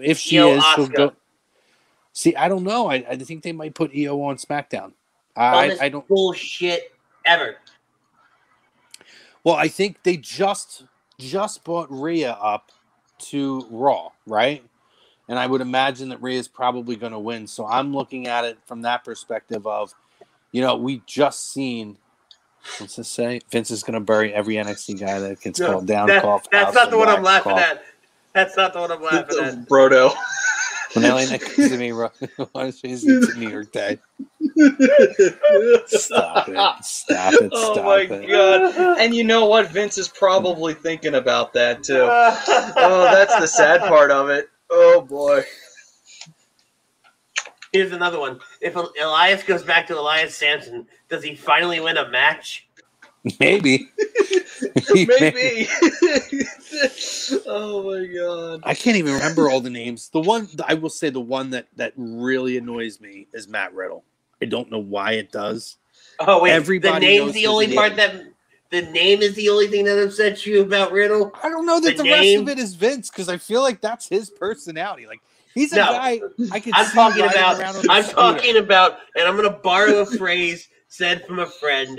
if 0.00 0.18
she 0.18 0.38
Io 0.38 0.56
is, 0.56 0.64
she'll 0.74 0.86
go. 0.88 1.12
See, 2.12 2.34
I 2.36 2.48
don't 2.48 2.64
know. 2.64 2.90
I, 2.90 3.04
I 3.08 3.16
think 3.16 3.42
they 3.42 3.52
might 3.52 3.74
put 3.74 3.92
Io 3.96 4.20
on 4.22 4.36
SmackDown. 4.36 4.92
I, 5.36 5.76
I 5.80 5.88
don't. 5.88 6.06
bullshit 6.08 6.92
ever. 7.24 7.56
Well, 9.44 9.54
I 9.56 9.68
think 9.68 10.02
they 10.02 10.16
just 10.16 10.84
just 11.18 11.64
bought 11.64 11.88
Rhea 11.90 12.32
up 12.32 12.70
to 13.30 13.66
Raw, 13.70 14.10
right? 14.26 14.64
And 15.28 15.38
I 15.38 15.46
would 15.46 15.60
imagine 15.60 16.08
that 16.10 16.20
Rhea's 16.20 16.48
probably 16.48 16.96
going 16.96 17.12
to 17.12 17.18
win. 17.18 17.46
So 17.46 17.66
I'm 17.66 17.94
looking 17.94 18.26
at 18.26 18.44
it 18.44 18.58
from 18.66 18.82
that 18.82 19.04
perspective 19.04 19.66
of, 19.66 19.94
you 20.50 20.60
know, 20.60 20.76
we 20.76 21.02
just 21.06 21.52
seen. 21.52 21.96
What's 22.78 22.96
this 22.96 23.08
say? 23.08 23.40
Vince 23.50 23.70
is 23.72 23.82
going 23.82 23.94
to 23.94 24.00
bury 24.00 24.32
every 24.32 24.54
NXT 24.54 25.00
guy 25.00 25.18
that 25.18 25.40
gets 25.40 25.58
No, 25.58 25.72
called 25.72 25.86
down. 25.86 26.08
That- 26.08 26.22
cough, 26.22 26.48
that's 26.50 26.66
house, 26.66 26.74
not 26.74 26.90
the 26.90 26.98
one 26.98 27.08
I'm 27.08 27.22
laughing 27.22 27.52
cough. 27.52 27.60
at. 27.60 27.82
That's 28.34 28.56
not 28.56 28.72
the 28.72 28.80
one 28.80 28.92
I'm 28.92 29.02
laughing 29.02 29.38
at. 29.42 29.54
Brodo. 29.68 30.14
When 30.94 31.04
Elena 31.04 31.38
comes 31.38 31.70
to 31.70 31.76
me, 31.78 31.92
Ro- 31.92 32.10
why 32.52 32.62
don't 32.64 32.84
you 32.84 32.96
see 32.96 33.20
New 33.38 33.48
York 33.48 33.72
Day? 33.72 33.98
Stop 35.86 36.48
it! 36.48 36.84
Stop 36.84 37.34
it! 37.34 37.50
oh 37.52 37.82
my 37.82 38.00
it! 38.00 38.28
god. 38.28 38.98
And 39.00 39.14
you 39.14 39.24
know 39.24 39.46
what? 39.46 39.70
Vince 39.70 39.96
is 39.96 40.08
probably 40.08 40.74
thinking 40.74 41.14
about 41.14 41.52
that 41.54 41.82
too. 41.82 42.06
Oh, 42.08 43.08
that's 43.12 43.36
the 43.38 43.46
sad 43.46 43.80
part 43.80 44.10
of 44.10 44.28
it. 44.28 44.50
Oh 44.70 45.00
boy. 45.00 45.44
Here's 47.72 47.92
another 47.92 48.20
one. 48.20 48.38
If 48.60 48.76
Elias 48.76 49.42
goes 49.44 49.62
back 49.62 49.86
to 49.86 49.98
Elias 49.98 50.36
Samson, 50.36 50.86
does 51.08 51.24
he 51.24 51.34
finally 51.34 51.80
win 51.80 51.96
a 51.96 52.08
match? 52.10 52.68
Maybe. 53.40 53.88
Maybe. 54.94 55.68
oh 57.46 57.82
my 57.84 58.06
god. 58.06 58.60
I 58.64 58.74
can't 58.74 58.96
even 58.96 59.14
remember 59.14 59.48
all 59.50 59.60
the 59.60 59.70
names. 59.70 60.08
The 60.08 60.20
one 60.20 60.48
I 60.66 60.74
will 60.74 60.90
say 60.90 61.10
the 61.10 61.20
one 61.20 61.50
that 61.50 61.66
that 61.76 61.92
really 61.96 62.56
annoys 62.56 63.00
me 63.00 63.28
is 63.32 63.48
Matt 63.48 63.74
Riddle. 63.74 64.04
I 64.40 64.46
don't 64.46 64.70
know 64.70 64.78
why 64.78 65.12
it 65.12 65.30
does. 65.30 65.76
Oh 66.20 66.42
wait, 66.42 66.52
Everybody 66.52 66.94
the 66.94 67.00
name's 67.00 67.26
knows 67.26 67.34
the 67.34 67.46
only 67.46 67.66
name. 67.68 67.76
part 67.76 67.96
that 67.96 68.24
the 68.70 68.82
name 68.82 69.22
is 69.22 69.34
the 69.34 69.48
only 69.50 69.68
thing 69.68 69.84
that 69.84 70.02
upsets 70.02 70.46
you 70.46 70.62
about 70.62 70.92
Riddle. 70.92 71.32
I 71.42 71.48
don't 71.48 71.66
know 71.66 71.78
that 71.80 71.96
The 71.96 72.02
the, 72.02 72.10
rest 72.10 72.36
of 72.36 72.48
it 72.48 72.58
is 72.58 72.74
Vince 72.74 73.10
because 73.10 73.28
I 73.28 73.36
feel 73.36 73.62
like 73.62 73.80
that's 73.80 74.08
his 74.08 74.30
personality. 74.30 75.06
Like 75.06 75.20
he's 75.54 75.72
a 75.72 75.76
No. 75.76 75.84
guy 75.92 76.20
I 76.50 76.60
could. 76.60 76.74
I'm 76.74 76.86
talking 76.90 77.24
about. 77.24 77.60
around 77.60 77.76
on 77.76 77.84
a 77.84 77.92
I'm 77.92 78.02
scooter. 78.04 78.16
talking 78.16 78.56
about, 78.56 78.98
and 79.16 79.28
I'm 79.28 79.36
gonna 79.36 79.50
borrow 79.50 80.00
a 80.00 80.06
phrase 80.06 80.68
said 80.92 81.26
from 81.26 81.38
a 81.38 81.46
friend. 81.46 81.98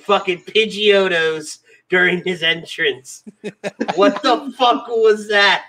Fucking 0.00 0.42
Pidgeotos 0.42 1.60
during 1.88 2.22
his 2.24 2.42
entrance. 2.42 3.22
What 3.94 4.22
the 4.22 4.52
fuck 4.58 4.88
was 4.88 5.28
that? 5.28 5.66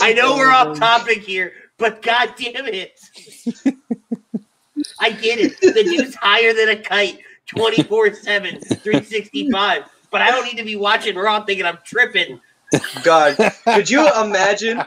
I 0.00 0.12
know 0.12 0.36
we're 0.36 0.52
off 0.52 0.68
oh. 0.68 0.74
topic 0.74 1.18
here, 1.22 1.52
but 1.78 2.00
god 2.00 2.34
damn 2.38 2.66
it. 2.66 3.00
I 5.00 5.10
get 5.10 5.40
it. 5.40 5.60
The 5.60 5.82
dude's 5.82 6.14
higher 6.14 6.54
than 6.54 6.68
a 6.68 6.76
kite 6.76 7.18
24 7.46 8.14
7, 8.14 8.60
365. 8.60 9.82
But 10.12 10.22
I 10.22 10.30
don't 10.30 10.44
need 10.44 10.58
to 10.58 10.64
be 10.64 10.76
watching 10.76 11.16
Raw 11.16 11.44
thinking 11.44 11.66
I'm 11.66 11.78
tripping. 11.84 12.40
God, 13.02 13.36
could 13.64 13.90
you 13.90 14.08
imagine? 14.22 14.84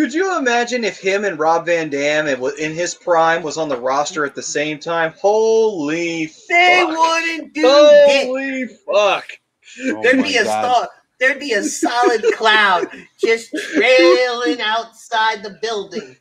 Could 0.00 0.14
you 0.14 0.38
imagine 0.38 0.82
if 0.82 0.98
him 0.98 1.26
and 1.26 1.38
Rob 1.38 1.66
Van 1.66 1.90
Dam 1.90 2.26
in 2.26 2.72
his 2.72 2.94
prime 2.94 3.42
was 3.42 3.58
on 3.58 3.68
the 3.68 3.76
roster 3.76 4.24
at 4.24 4.34
the 4.34 4.40
same 4.42 4.78
time? 4.78 5.12
Holy 5.20 6.32
They 6.48 6.80
fuck! 6.86 6.96
wouldn't 6.98 7.52
do 7.52 7.62
it. 7.66 8.24
Holy 8.26 8.66
fuck! 8.66 9.26
Oh 9.82 10.02
There'd 10.02 10.22
be 10.22 10.38
a 10.38 10.44
God. 10.44 10.64
star. 10.64 10.88
There'd 11.18 11.38
be 11.38 11.52
a 11.52 11.62
solid 11.62 12.24
cloud 12.34 12.88
just 13.22 13.54
trailing 13.74 14.62
outside 14.62 15.42
the 15.42 15.58
building. 15.60 16.16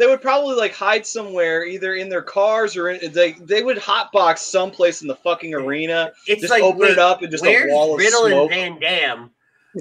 They 0.00 0.08
would 0.08 0.20
probably 0.20 0.56
like 0.56 0.74
hide 0.74 1.06
somewhere, 1.06 1.64
either 1.64 1.94
in 1.94 2.08
their 2.08 2.22
cars 2.22 2.76
or 2.76 2.90
in, 2.90 3.12
they 3.12 3.34
they 3.34 3.62
would 3.62 3.76
hotbox 3.78 4.38
someplace 4.38 5.00
in 5.02 5.06
the 5.06 5.14
fucking 5.14 5.54
arena. 5.54 6.10
It's 6.26 6.40
Just 6.40 6.50
like 6.50 6.64
open 6.64 6.80
wait, 6.80 6.90
it 6.90 6.98
up 6.98 7.22
and 7.22 7.30
just 7.30 7.44
a 7.44 7.46
where's 7.46 7.70
wall 7.70 7.94
of 7.94 8.00
Riddle 8.00 8.26
smoke. 8.26 8.50
and 8.52 8.80
Van 8.80 8.80
Dam? 8.80 9.30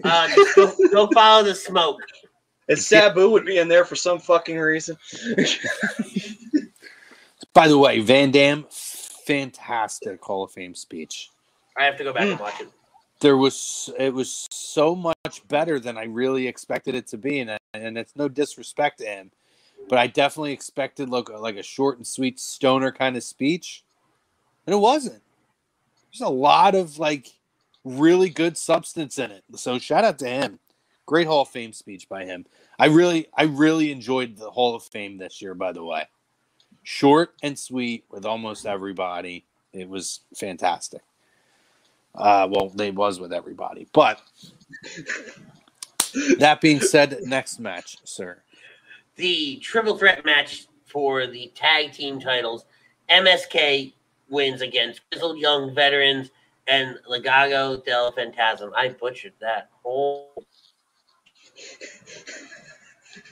Uh, 0.04 0.30
go, 0.56 0.72
go 0.94 1.08
follow 1.08 1.44
the 1.44 1.56
smoke. 1.56 2.00
And 2.70 2.78
Sabu 2.80 3.30
would 3.30 3.46
be 3.46 3.58
in 3.58 3.68
there 3.68 3.86
for 3.86 3.96
some 3.96 4.20
fucking 4.20 4.58
reason. 4.58 4.98
By 7.54 7.68
the 7.68 7.78
way, 7.78 8.00
Van 8.00 8.32
Dam, 8.32 8.66
fantastic 8.70 10.24
Hall 10.24 10.44
of 10.44 10.52
Fame 10.52 10.76
speech. 10.76 11.30
I 11.78 11.84
have 11.86 11.98
to 11.98 12.04
go 12.04 12.14
back 12.14 12.24
Hmm. 12.26 12.32
and 12.32 12.40
watch 12.40 12.62
it. 12.62 12.70
There 13.20 13.38
was 13.38 13.90
it 14.00 14.14
was 14.14 14.48
so 14.52 14.96
much 14.96 15.48
better 15.48 15.80
than 15.80 15.98
I 15.98 16.06
really 16.06 16.48
expected 16.48 16.96
it 16.96 17.08
to 17.08 17.18
be, 17.18 17.40
and 17.40 17.58
and 17.74 17.98
it's 17.98 18.16
no 18.16 18.28
disrespect 18.28 18.98
to 19.00 19.06
him, 19.06 19.32
but 19.90 20.00
I 20.00 20.08
definitely 20.08 20.54
expected 20.54 21.10
like 21.10 21.30
like 21.30 21.58
a 21.58 21.64
short 21.64 21.98
and 21.98 22.08
sweet 22.08 22.40
stoner 22.40 22.92
kind 22.92 23.16
of 23.16 23.24
speech, 23.24 23.84
and 24.66 24.74
it 24.74 24.80
wasn't. 24.80 25.22
There's 26.12 26.22
a 26.28 26.34
lot 26.34 26.74
of 26.74 26.98
like 26.98 27.28
really 27.84 28.30
good 28.30 28.58
substance 28.58 29.20
in 29.20 29.30
it. 29.30 29.44
So 29.56 29.78
shout 29.78 30.04
out 30.04 30.18
to 30.20 30.28
him. 30.28 30.60
Great 31.12 31.28
Hall 31.28 31.42
of 31.42 31.50
Fame 31.50 31.74
speech 31.74 32.08
by 32.08 32.24
him. 32.24 32.46
I 32.80 32.86
really 32.86 33.28
I 33.34 33.44
really 33.44 33.92
enjoyed 33.92 34.38
the 34.38 34.50
Hall 34.50 34.76
of 34.76 34.84
Fame 34.84 35.18
this 35.18 35.42
year. 35.42 35.54
By 35.54 35.74
the 35.74 35.84
way, 35.84 36.06
short 36.84 37.34
and 37.44 37.60
sweet 37.60 38.06
with 38.10 38.26
almost 38.26 38.66
everybody. 38.66 39.44
It 39.74 39.90
was 39.90 40.22
fantastic. 40.34 41.02
Uh, 42.16 42.48
well, 42.50 42.70
they 42.70 42.92
was 42.92 43.20
with 43.20 43.34
everybody, 43.34 43.88
but 43.92 44.22
that 46.40 46.62
being 46.62 46.80
said, 46.80 47.20
next 47.24 47.60
match, 47.60 47.98
sir. 48.06 48.42
The 49.18 49.58
triple 49.58 49.98
threat 49.98 50.24
match 50.24 50.68
for 50.86 51.28
the 51.28 51.52
tag 51.54 51.92
team 51.92 52.22
titles. 52.22 52.64
MSK 53.10 53.92
wins 54.30 54.62
against 54.62 55.02
Grizzled 55.10 55.40
Young 55.40 55.76
Veterans 55.76 56.32
and 56.68 56.98
Legado 57.10 57.84
del 57.84 58.14
Fantasma. 58.14 58.72
I 58.74 58.90
butchered 58.90 59.34
that 59.42 59.70
whole. 59.84 60.46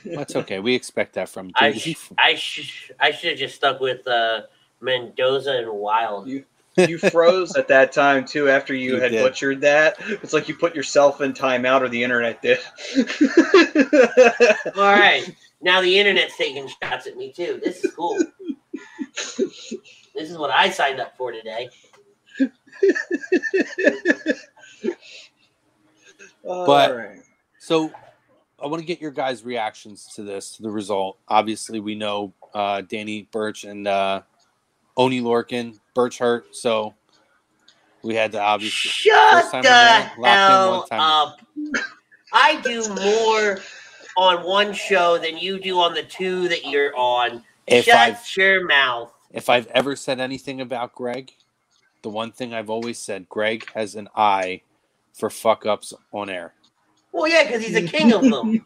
That's 0.04 0.34
okay. 0.36 0.60
We 0.60 0.74
expect 0.74 1.14
that 1.14 1.28
from. 1.28 1.50
I 1.54 1.72
Dude, 1.72 1.80
sh- 1.96 2.10
I 2.18 2.34
sh- 2.34 2.90
I 2.98 3.10
should 3.10 3.30
have 3.30 3.38
just 3.38 3.54
stuck 3.56 3.80
with 3.80 4.06
uh, 4.06 4.42
Mendoza 4.80 5.58
and 5.58 5.70
Wilde. 5.72 6.28
You- 6.28 6.44
You 6.76 6.98
froze 6.98 7.56
at 7.56 7.66
that 7.68 7.90
time 7.92 8.24
too 8.24 8.48
after 8.48 8.72
you, 8.74 8.94
You 8.94 9.00
had 9.00 9.10
did. 9.10 9.22
butchered 9.22 9.60
that. 9.62 9.96
It's 10.22 10.32
like 10.32 10.48
you 10.48 10.54
put 10.54 10.74
yourself 10.74 11.20
in 11.20 11.32
timeout 11.32 11.80
or 11.82 11.88
the 11.88 12.02
internet 12.02 12.40
did. 12.40 12.58
All 14.76 14.82
right, 14.84 15.28
now 15.60 15.80
the 15.82 15.98
internet's 15.98 16.36
taking 16.38 16.68
shots 16.82 17.06
at 17.08 17.16
me 17.16 17.32
too. 17.32 17.60
This 17.62 17.84
is 17.84 17.92
cool. 17.92 18.18
this 19.36 20.30
is 20.30 20.38
what 20.38 20.50
I 20.50 20.70
signed 20.70 21.00
up 21.00 21.16
for 21.16 21.32
today. 21.32 21.68
But- 26.44 26.90
All 26.90 26.94
right. 26.96 27.20
So, 27.58 27.90
I 28.62 28.66
want 28.66 28.80
to 28.80 28.86
get 28.86 29.00
your 29.00 29.10
guys' 29.10 29.44
reactions 29.44 30.06
to 30.14 30.22
this, 30.22 30.56
to 30.56 30.62
the 30.62 30.70
result. 30.70 31.18
Obviously, 31.28 31.80
we 31.80 31.94
know 31.94 32.32
uh, 32.54 32.82
Danny 32.82 33.28
Burch 33.32 33.64
and 33.64 33.86
uh, 33.86 34.22
Oney 34.96 35.20
Lorcan. 35.20 35.78
Burch 35.94 36.18
hurt, 36.18 36.54
so 36.54 36.94
we 38.02 38.14
had 38.14 38.32
to 38.32 38.40
obviously. 38.40 38.90
Shut 38.90 39.50
the 39.62 39.68
hell 40.24 40.86
up. 40.90 41.40
I 42.32 42.60
do 42.62 42.86
more 42.94 43.60
on 44.16 44.44
one 44.44 44.72
show 44.72 45.18
than 45.18 45.38
you 45.38 45.58
do 45.58 45.78
on 45.80 45.94
the 45.94 46.02
two 46.02 46.48
that 46.48 46.64
you're 46.64 46.96
on. 46.96 47.42
If 47.66 47.86
Shut 47.86 47.96
I've 47.96 48.36
your 48.36 48.66
mouth. 48.66 49.12
if 49.30 49.48
I've 49.48 49.66
ever 49.68 49.96
said 49.96 50.20
anything 50.20 50.60
about 50.60 50.94
Greg, 50.94 51.32
the 52.02 52.10
one 52.10 52.32
thing 52.32 52.52
I've 52.52 52.70
always 52.70 52.98
said, 52.98 53.28
Greg 53.28 53.70
has 53.74 53.94
an 53.94 54.08
eye 54.14 54.62
for 55.12 55.30
fuck 55.30 55.66
ups 55.66 55.92
on 56.12 56.30
air. 56.30 56.54
Well, 57.12 57.28
yeah, 57.28 57.44
because 57.44 57.64
he's 57.64 57.76
a 57.76 57.82
king 57.82 58.12
of 58.12 58.22
them. 58.22 58.64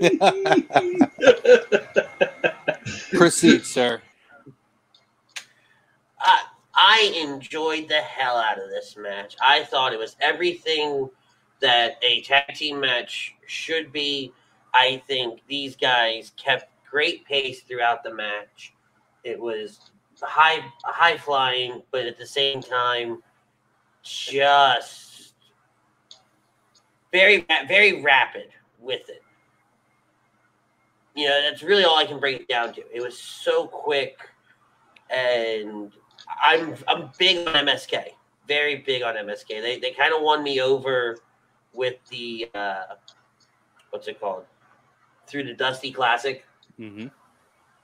Proceed, 3.12 3.64
sir. 3.64 4.00
I, 6.20 6.42
I 6.74 7.12
enjoyed 7.16 7.88
the 7.88 8.00
hell 8.00 8.36
out 8.36 8.58
of 8.58 8.70
this 8.70 8.96
match. 8.96 9.36
I 9.40 9.64
thought 9.64 9.92
it 9.92 9.98
was 9.98 10.16
everything 10.20 11.08
that 11.60 11.96
a 12.02 12.22
tag 12.22 12.54
team 12.54 12.80
match 12.80 13.34
should 13.46 13.92
be. 13.92 14.32
I 14.74 15.02
think 15.06 15.40
these 15.48 15.76
guys 15.76 16.32
kept 16.36 16.70
great 16.88 17.24
pace 17.24 17.62
throughout 17.62 18.02
the 18.02 18.14
match. 18.14 18.74
It 19.24 19.40
was 19.40 19.90
high 20.20 20.60
high 20.84 21.16
flying, 21.16 21.82
but 21.90 22.06
at 22.06 22.18
the 22.18 22.26
same 22.26 22.60
time, 22.60 23.22
just 24.02 25.15
very 27.12 27.46
very 27.68 28.02
rapid 28.02 28.48
with 28.80 29.08
it. 29.08 29.22
You 31.14 31.28
know, 31.28 31.40
that's 31.42 31.62
really 31.62 31.84
all 31.84 31.96
I 31.96 32.04
can 32.04 32.20
break 32.20 32.40
it 32.42 32.48
down 32.48 32.74
to. 32.74 32.82
It 32.94 33.00
was 33.02 33.18
so 33.18 33.66
quick, 33.66 34.18
and 35.10 35.92
I'm 36.44 36.74
I'm 36.88 37.10
big 37.18 37.46
on 37.48 37.54
MSK. 37.54 38.08
Very 38.46 38.76
big 38.76 39.02
on 39.02 39.14
MSK. 39.14 39.48
They 39.48 39.78
they 39.78 39.92
kind 39.92 40.12
of 40.14 40.22
won 40.22 40.42
me 40.42 40.60
over 40.60 41.16
with 41.72 41.96
the 42.10 42.50
uh, 42.54 42.82
what's 43.90 44.08
it 44.08 44.20
called 44.20 44.44
through 45.26 45.44
the 45.44 45.54
Dusty 45.54 45.90
Classic, 45.90 46.44
Mm-hmm. 46.78 47.06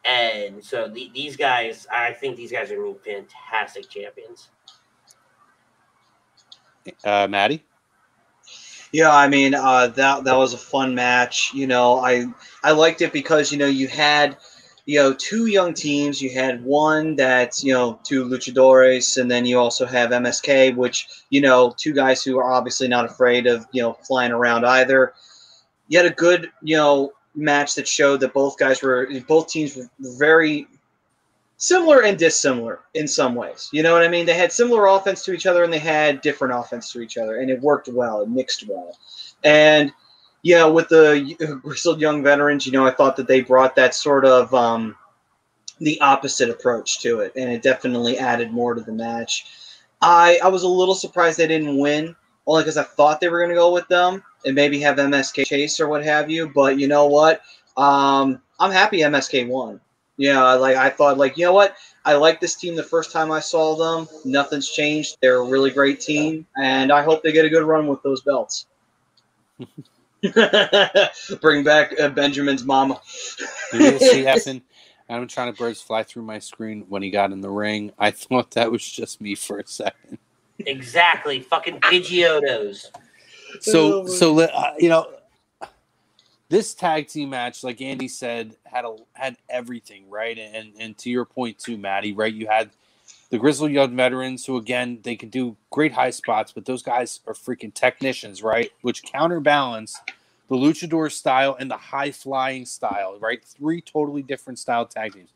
and 0.05 0.63
so 0.63 0.87
the, 0.87 1.11
these 1.15 1.35
guys, 1.35 1.87
I 1.91 2.13
think 2.13 2.37
these 2.37 2.53
guys 2.53 2.71
are 2.71 2.77
gonna 2.77 2.93
be 2.93 3.13
fantastic 3.15 3.89
champions. 3.89 4.51
Uh, 7.05 7.27
Maddie. 7.29 7.65
Yeah, 8.93 9.15
I 9.15 9.29
mean 9.29 9.55
uh, 9.55 9.89
that 9.89 10.25
that 10.25 10.37
was 10.37 10.53
a 10.53 10.59
fun 10.59 10.95
match. 10.95 11.53
You 11.55 11.67
know, 11.67 11.99
I 11.99 12.27
I 12.63 12.73
liked 12.73 13.01
it 13.01 13.13
because 13.13 13.51
you 13.51 13.59
know 13.59 13.67
you 13.67 13.89
had 13.89 14.37
you 14.85 14.99
know 14.99 15.15
two 15.15 15.47
young 15.47 15.73
teams. 15.73 16.21
You 16.21 16.31
had 16.31 16.63
one 16.63 17.17
that's 17.17 17.65
you 17.65 17.73
know 17.73 17.99
two 18.05 18.25
luchadores, 18.27 19.17
and 19.21 19.31
then 19.31 19.47
you 19.47 19.59
also 19.59 19.87
have 19.87 20.13
MSK, 20.13 20.73
which 20.73 21.09
you 21.31 21.41
know 21.41 21.75
two 21.79 21.95
guys 21.95 22.23
who 22.23 22.39
are 22.39 22.53
obviously 22.53 22.87
not 22.89 23.07
afraid 23.07 23.47
of 23.47 23.67
you 23.73 23.81
know 23.83 23.95
flying 23.95 24.33
around 24.33 24.67
either. 24.67 25.15
You 25.89 25.99
had 25.99 26.07
a 26.11 26.15
good 26.15 26.51
you 26.63 26.77
know 26.77 27.13
match 27.35 27.75
that 27.77 27.89
showed 27.89 28.21
that 28.21 28.35
both 28.35 28.59
guys 28.59 28.83
were 28.83 29.09
both 29.27 29.49
teams 29.49 29.77
were 29.77 29.89
very 30.19 30.67
similar 31.63 32.03
and 32.03 32.19
dissimilar 32.19 32.81
in 32.95 33.07
some 33.07 33.37
ways. 33.37 33.69
You 33.73 33.85
know 33.85 33.93
what 33.93 34.03
I 34.03 34.09
mean? 34.09 34.27
They 34.27 34.35
had 34.35 34.51
similar 34.51 34.87
offense 34.87 35.25
to 35.25 35.33
each 35.33 35.47
other 35.47 35.63
and 35.63 35.73
they 35.73 35.79
had 35.79 36.21
different 36.21 36.55
offense 36.55 36.91
to 36.93 37.01
each 37.01 37.17
other, 37.17 37.37
and 37.37 37.49
it 37.49 37.61
worked 37.61 37.87
well. 37.87 38.21
It 38.21 38.29
mixed 38.29 38.67
well. 38.69 38.99
And 39.45 39.93
yeah, 40.43 40.65
with 40.65 40.89
the 40.89 41.61
grizzled 41.63 42.01
young 42.01 42.21
veterans, 42.21 42.67
you 42.67 42.73
know, 42.73 42.85
I 42.85 42.91
thought 42.91 43.15
that 43.15 43.29
they 43.29 43.43
brought 43.43 43.77
that 43.77 43.95
sort 43.95 44.25
of 44.25 44.53
um, 44.53 44.97
the 45.79 46.01
opposite 46.01 46.51
approach 46.51 47.01
to 47.03 47.21
it, 47.21 47.33
and 47.37 47.49
it 47.49 47.63
definitely 47.63 48.19
added 48.19 48.51
more 48.51 48.75
to 48.75 48.81
the 48.81 48.93
match. 48.93 49.47
I 50.01 50.41
I 50.43 50.49
was 50.49 50.65
a 50.65 50.69
little 50.69 50.97
surprised 50.97 51.39
they 51.39 51.47
didn't 51.47 51.79
win, 51.79 52.17
only 52.45 52.65
because 52.65 52.77
I 52.77 52.83
thought 52.83 53.21
they 53.21 53.29
were 53.29 53.39
going 53.39 53.51
to 53.51 53.55
go 53.55 53.73
with 53.73 53.87
them 53.87 54.25
and 54.45 54.57
maybe 54.57 54.81
have 54.81 54.97
MSK 54.97 55.47
chase 55.47 55.79
or 55.79 55.87
what 55.87 56.03
have 56.03 56.29
you. 56.29 56.49
But 56.53 56.81
you 56.81 56.89
know 56.89 57.07
what? 57.07 57.43
Um, 57.77 58.43
I'm 58.59 58.73
happy 58.73 58.99
MSK 58.99 59.47
won. 59.47 59.81
Yeah, 60.17 60.53
like 60.55 60.77
I 60.77 60.91
thought, 60.91 61.19
like 61.19 61.37
you 61.37 61.47
know 61.47 61.53
what? 61.53 61.77
I 62.05 62.15
like 62.15 62.41
this 62.41 62.55
team 62.55 62.77
the 62.77 62.83
first 62.83 63.13
time 63.13 63.31
I 63.31 63.41
saw 63.41 63.77
them. 63.77 64.09
Nothing's 64.25 64.71
changed. 64.71 65.19
They're 65.21 65.39
a 65.39 65.45
really 65.45 65.71
great 65.71 66.01
team, 66.01 66.47
and 66.57 66.93
I 66.93 67.03
hope 67.03 67.23
they 67.23 67.33
get 67.33 67.45
a 67.45 67.49
good 67.49 67.65
run 67.65 67.87
with 67.87 68.03
those 68.03 68.23
belts. 68.23 68.67
Bring 71.41 71.65
back 71.65 71.99
uh, 71.99 72.09
Benjamin's 72.11 72.65
mama. 72.65 73.01
Did 73.73 74.01
you 74.01 74.09
see 74.09 74.27
Evan? 74.27 74.63
Adam 75.09 75.29
trying 75.29 75.53
to 75.53 75.59
birds 75.59 75.81
fly 75.83 76.03
through 76.03 76.23
my 76.23 76.39
screen 76.39 76.87
when 76.89 77.03
he 77.03 77.11
got 77.11 77.33
in 77.33 77.41
the 77.41 77.51
ring. 77.51 77.93
I 77.99 78.11
thought 78.13 78.53
that 78.53 78.71
was 78.71 78.89
just 78.89 79.21
me 79.21 79.35
for 79.35 79.59
a 79.59 79.67
second. 79.67 80.19
Exactly. 80.61 81.41
Fucking 81.41 81.81
Pidgeotos. 81.81 82.87
So, 83.61 84.07
so 84.07 84.41
uh, 84.41 84.75
you 84.79 84.89
know, 84.89 85.07
this 86.53 86.75
tag 86.75 87.09
team 87.09 87.31
match, 87.31 87.65
like 87.65 87.81
Andy 87.81 88.09
said, 88.09 88.57
had 88.65 88.85
a 88.85 88.95
had 89.15 89.39
everything 89.49 90.11
right, 90.11 90.39
and 90.39 90.75
and 90.79 90.99
to 90.99 91.09
your 91.09 91.25
point 91.25 91.59
too, 91.59 91.79
Maddie, 91.79 92.13
right? 92.13 92.33
You 92.33 92.47
had 92.47 92.73
the 93.31 93.39
Grizzly 93.39 93.73
Young 93.73 93.97
veterans, 93.97 94.45
who 94.45 94.59
again 94.59 94.99
they 95.03 95.17
can 95.17 95.31
do 95.31 95.57
great 95.71 95.93
high 95.93 96.11
spots, 96.11 96.53
but 96.53 96.67
those 96.67 96.83
guys 96.83 97.21
are 97.27 97.33
freaking 97.33 97.73
technicians, 97.73 98.43
right? 98.43 98.71
Which 98.83 99.03
counterbalance 99.03 99.99
the 100.49 100.57
luchador 100.57 101.11
style 101.11 101.57
and 101.59 101.71
the 101.71 101.79
high 101.79 102.11
flying 102.11 102.67
style, 102.67 103.19
right? 103.19 103.43
Three 103.43 103.81
totally 103.81 104.23
different 104.23 104.59
style 104.59 104.85
tag 104.85 105.15
teams. 105.15 105.31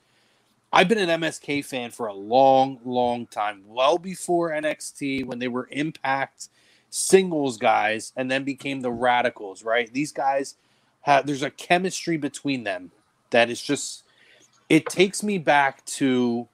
I've 0.71 0.89
been 0.89 0.99
an 0.99 1.23
MSK 1.23 1.65
fan 1.65 1.93
for 1.93 2.09
a 2.09 2.13
long, 2.15 2.79
long 2.85 3.27
time, 3.27 3.63
well 3.67 3.97
before 3.97 4.51
NXT 4.51 5.25
when 5.25 5.39
they 5.39 5.49
were 5.49 5.67
Impact 5.71 6.51
singles 6.91 7.57
guys 7.57 8.13
and 8.17 8.31
then 8.31 8.45
became 8.45 8.83
the 8.83 8.91
Rascalz, 8.91 9.65
right? 9.65 9.91
These 9.91 10.13
guys 10.13 10.57
have 11.07 11.25
there's 11.25 11.45
a 11.45 11.51
chemistry 11.51 12.17
between 12.17 12.65
them 12.65 12.91
that 13.31 13.49
is 13.49 13.63
just 13.63 14.03
it 14.69 14.87
takes 14.87 15.23
me 15.23 15.39
back 15.39 15.85
to 15.87 16.49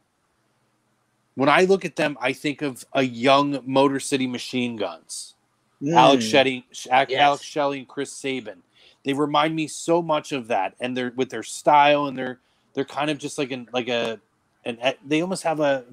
when 1.34 1.48
I 1.48 1.62
look 1.62 1.86
at 1.86 1.96
them, 1.96 2.18
I 2.20 2.34
think 2.34 2.60
of 2.60 2.84
a 2.92 3.02
young 3.02 3.60
Motor 3.64 3.98
City 3.98 4.26
Machine 4.26 4.76
Guns. 4.76 5.34
Mm. 5.82 5.94
Alex 5.96 6.24
Shelley, 6.24 6.66
Alex 6.90 7.10
Yes. 7.10 7.42
Shelley, 7.42 7.78
and 7.78 7.88
Chris 7.88 8.12
Sabin. 8.12 8.62
They 9.04 9.14
remind 9.14 9.56
me 9.56 9.66
so 9.66 10.02
much 10.02 10.32
of 10.32 10.48
that, 10.48 10.74
and 10.78 10.94
they're 10.94 11.14
with 11.16 11.30
their 11.30 11.42
style, 11.42 12.06
and 12.06 12.16
they're 12.16 12.38
they're 12.74 12.84
kind 12.84 13.08
of 13.10 13.16
just 13.16 13.38
like 13.38 13.50
an 13.50 13.68
like 13.72 13.88
a, 13.88 14.20
and 14.66 14.78
they 15.06 15.22
almost 15.22 15.42
have 15.44 15.60
a. 15.60 15.86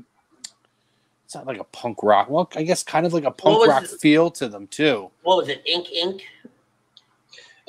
It's 1.23 1.35
not 1.35 1.47
like 1.47 1.59
a 1.59 1.63
punk 1.63 2.03
rock. 2.03 2.29
Well, 2.29 2.51
I 2.55 2.63
guess 2.63 2.83
kind 2.83 3.05
of 3.05 3.13
like 3.13 3.23
a 3.23 3.31
punk 3.31 3.65
rock 3.67 3.83
it? 3.83 4.01
feel 4.01 4.29
to 4.31 4.49
them 4.49 4.67
too. 4.67 5.09
What 5.23 5.37
was 5.37 5.47
it? 5.47 5.63
Ink 5.65 5.87
Inc? 5.87 6.21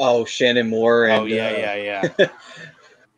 Oh, 0.00 0.24
Shannon 0.24 0.70
Moore 0.70 1.04
and 1.06 1.22
oh 1.22 1.24
yeah, 1.26 1.48
uh, 1.48 1.50
yeah, 1.50 2.08
yeah. 2.18 2.28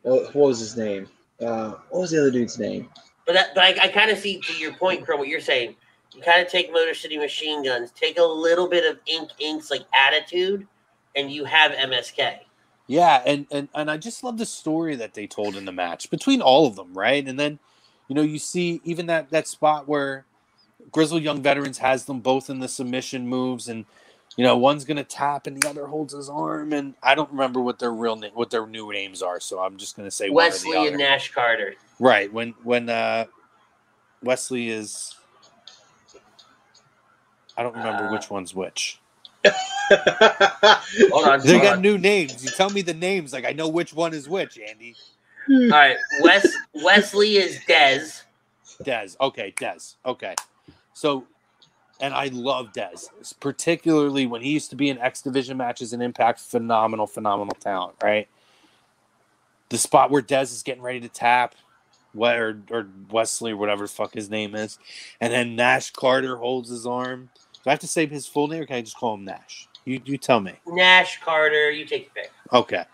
What 0.03 0.35
what 0.35 0.47
was 0.49 0.59
his 0.59 0.75
name? 0.75 1.07
Uh, 1.41 1.75
what 1.89 2.01
was 2.01 2.11
the 2.11 2.19
other 2.19 2.31
dude's 2.31 2.59
name? 2.59 2.89
But 3.25 3.33
that, 3.33 3.55
but 3.55 3.63
I, 3.63 3.85
I 3.85 3.87
kind 3.87 4.11
of 4.11 4.17
see 4.17 4.41
to 4.41 4.53
your 4.57 4.73
point, 4.73 5.05
Crow, 5.05 5.15
what 5.15 5.29
you're 5.29 5.39
saying. 5.39 5.75
You 6.13 6.21
kind 6.21 6.45
of 6.45 6.51
take 6.51 6.71
Motor 6.71 6.93
City 6.93 7.17
Machine 7.17 7.63
Guns, 7.63 7.91
take 7.91 8.19
a 8.19 8.23
little 8.23 8.67
bit 8.67 8.89
of 8.89 8.99
Ink 9.07 9.29
Inc's 9.39 9.71
like 9.71 9.83
attitude, 9.95 10.67
and 11.15 11.31
you 11.31 11.45
have 11.45 11.71
MSK. 11.71 12.39
Yeah, 12.87 13.23
and, 13.25 13.47
and 13.49 13.69
and 13.73 13.89
I 13.89 13.95
just 13.95 14.23
love 14.23 14.37
the 14.37 14.45
story 14.45 14.95
that 14.97 15.13
they 15.13 15.25
told 15.25 15.55
in 15.55 15.63
the 15.63 15.71
match 15.71 16.09
between 16.09 16.41
all 16.41 16.67
of 16.67 16.75
them, 16.75 16.93
right? 16.93 17.25
And 17.25 17.39
then, 17.39 17.59
you 18.09 18.15
know, 18.15 18.21
you 18.21 18.39
see 18.39 18.81
even 18.83 19.05
that 19.05 19.31
that 19.31 19.47
spot 19.47 19.87
where 19.87 20.25
Grizzled 20.91 21.23
Young 21.23 21.41
Veterans 21.41 21.77
has 21.77 22.05
them 22.05 22.19
both 22.19 22.49
in 22.49 22.59
the 22.59 22.67
submission 22.67 23.25
moves, 23.27 23.69
and 23.69 23.85
you 24.35 24.43
know, 24.43 24.57
one's 24.57 24.85
gonna 24.85 25.03
tap 25.03 25.47
and 25.47 25.61
the 25.61 25.69
other 25.69 25.85
holds 25.87 26.13
his 26.13 26.29
arm, 26.29 26.73
and 26.73 26.95
I 27.03 27.15
don't 27.15 27.31
remember 27.31 27.59
what 27.61 27.79
their 27.79 27.91
real 27.91 28.15
name, 28.15 28.31
what 28.33 28.49
their 28.49 28.65
new 28.65 28.91
names 28.91 29.21
are, 29.21 29.39
so 29.39 29.59
I'm 29.59 29.77
just 29.77 29.95
gonna 29.95 30.11
say 30.11 30.29
one 30.29 30.45
or 30.45 30.49
the 30.49 30.53
Wes 30.53 30.65
Lee 30.65 30.87
and 30.87 30.97
Nash 30.97 31.31
Carter. 31.31 31.75
Right 31.99 32.31
when 32.31 32.55
when 32.63 32.89
uh, 32.89 33.25
Wes 34.23 34.49
Lee 34.49 34.69
is, 34.69 35.15
I 37.57 37.63
don't 37.63 37.75
remember 37.75 38.05
Uh, 38.07 38.11
which 38.11 38.29
one's 38.29 38.55
which. 38.55 38.99
Hold 39.91 41.27
on. 41.27 41.41
They 41.41 41.59
got 41.59 41.75
on. 41.75 41.81
new 41.81 41.97
names. 41.97 42.43
You 42.43 42.49
tell 42.51 42.69
me 42.69 42.81
the 42.81 42.93
names, 42.93 43.33
like 43.33 43.45
I 43.45 43.51
know 43.51 43.67
which 43.67 43.93
one 43.93 44.13
is 44.13 44.27
which. 44.27 44.57
Andy, 44.57 44.95
All 45.49 45.69
right. 45.69 45.97
Wes 46.21 46.47
Wesley 46.73 47.35
is 47.37 47.59
Dez. 47.67 48.23
Dez. 48.83 49.15
Okay, 49.21 49.53
Dez. 49.57 49.95
Okay, 50.05 50.33
so, 50.93 51.25
and 52.03 52.13
I 52.13 52.27
love 52.33 52.73
Dez, 52.73 53.07
particularly 53.39 54.27
when 54.27 54.41
he 54.41 54.51
used 54.51 54.69
to 54.71 54.75
be 54.75 54.89
in 54.89 54.97
X 54.97 55.21
Division 55.21 55.55
matches 55.55 55.93
and 55.93 56.03
Impact. 56.03 56.37
Phenomenal, 56.41 57.07
phenomenal 57.07 57.55
talent. 57.55 57.95
Right. 58.03 58.27
The 59.69 59.77
spot 59.77 60.11
where 60.11 60.21
Dez 60.21 60.51
is 60.51 60.63
getting 60.63 60.83
ready 60.83 60.99
to 60.99 61.07
tap, 61.07 61.55
what 62.11 62.37
or, 62.37 62.61
or 62.69 62.87
Wes 63.09 63.41
Lee 63.41 63.53
or 63.53 63.57
whatever 63.57 63.83
the 63.83 63.87
fuck 63.87 64.13
his 64.13 64.29
name 64.29 64.53
is, 64.53 64.79
and 65.21 65.31
then 65.31 65.55
Nash 65.55 65.91
Carter 65.91 66.35
holds 66.35 66.69
his 66.69 66.85
arm. 66.85 67.29
Do 67.53 67.61
I 67.67 67.69
have 67.69 67.79
to 67.79 67.87
say 67.87 68.05
his 68.05 68.27
full 68.27 68.49
name, 68.49 68.63
or 68.63 68.65
can 68.65 68.75
I 68.75 68.81
just 68.81 68.97
call 68.97 69.13
him 69.13 69.23
Nash? 69.23 69.69
You 69.85 70.01
you 70.03 70.17
tell 70.17 70.41
me. 70.41 70.55
Nash 70.67 71.21
Carter. 71.23 71.71
You 71.71 71.85
take 71.85 72.11
your 72.13 72.25
pick. 72.25 72.31
Okay. 72.51 72.83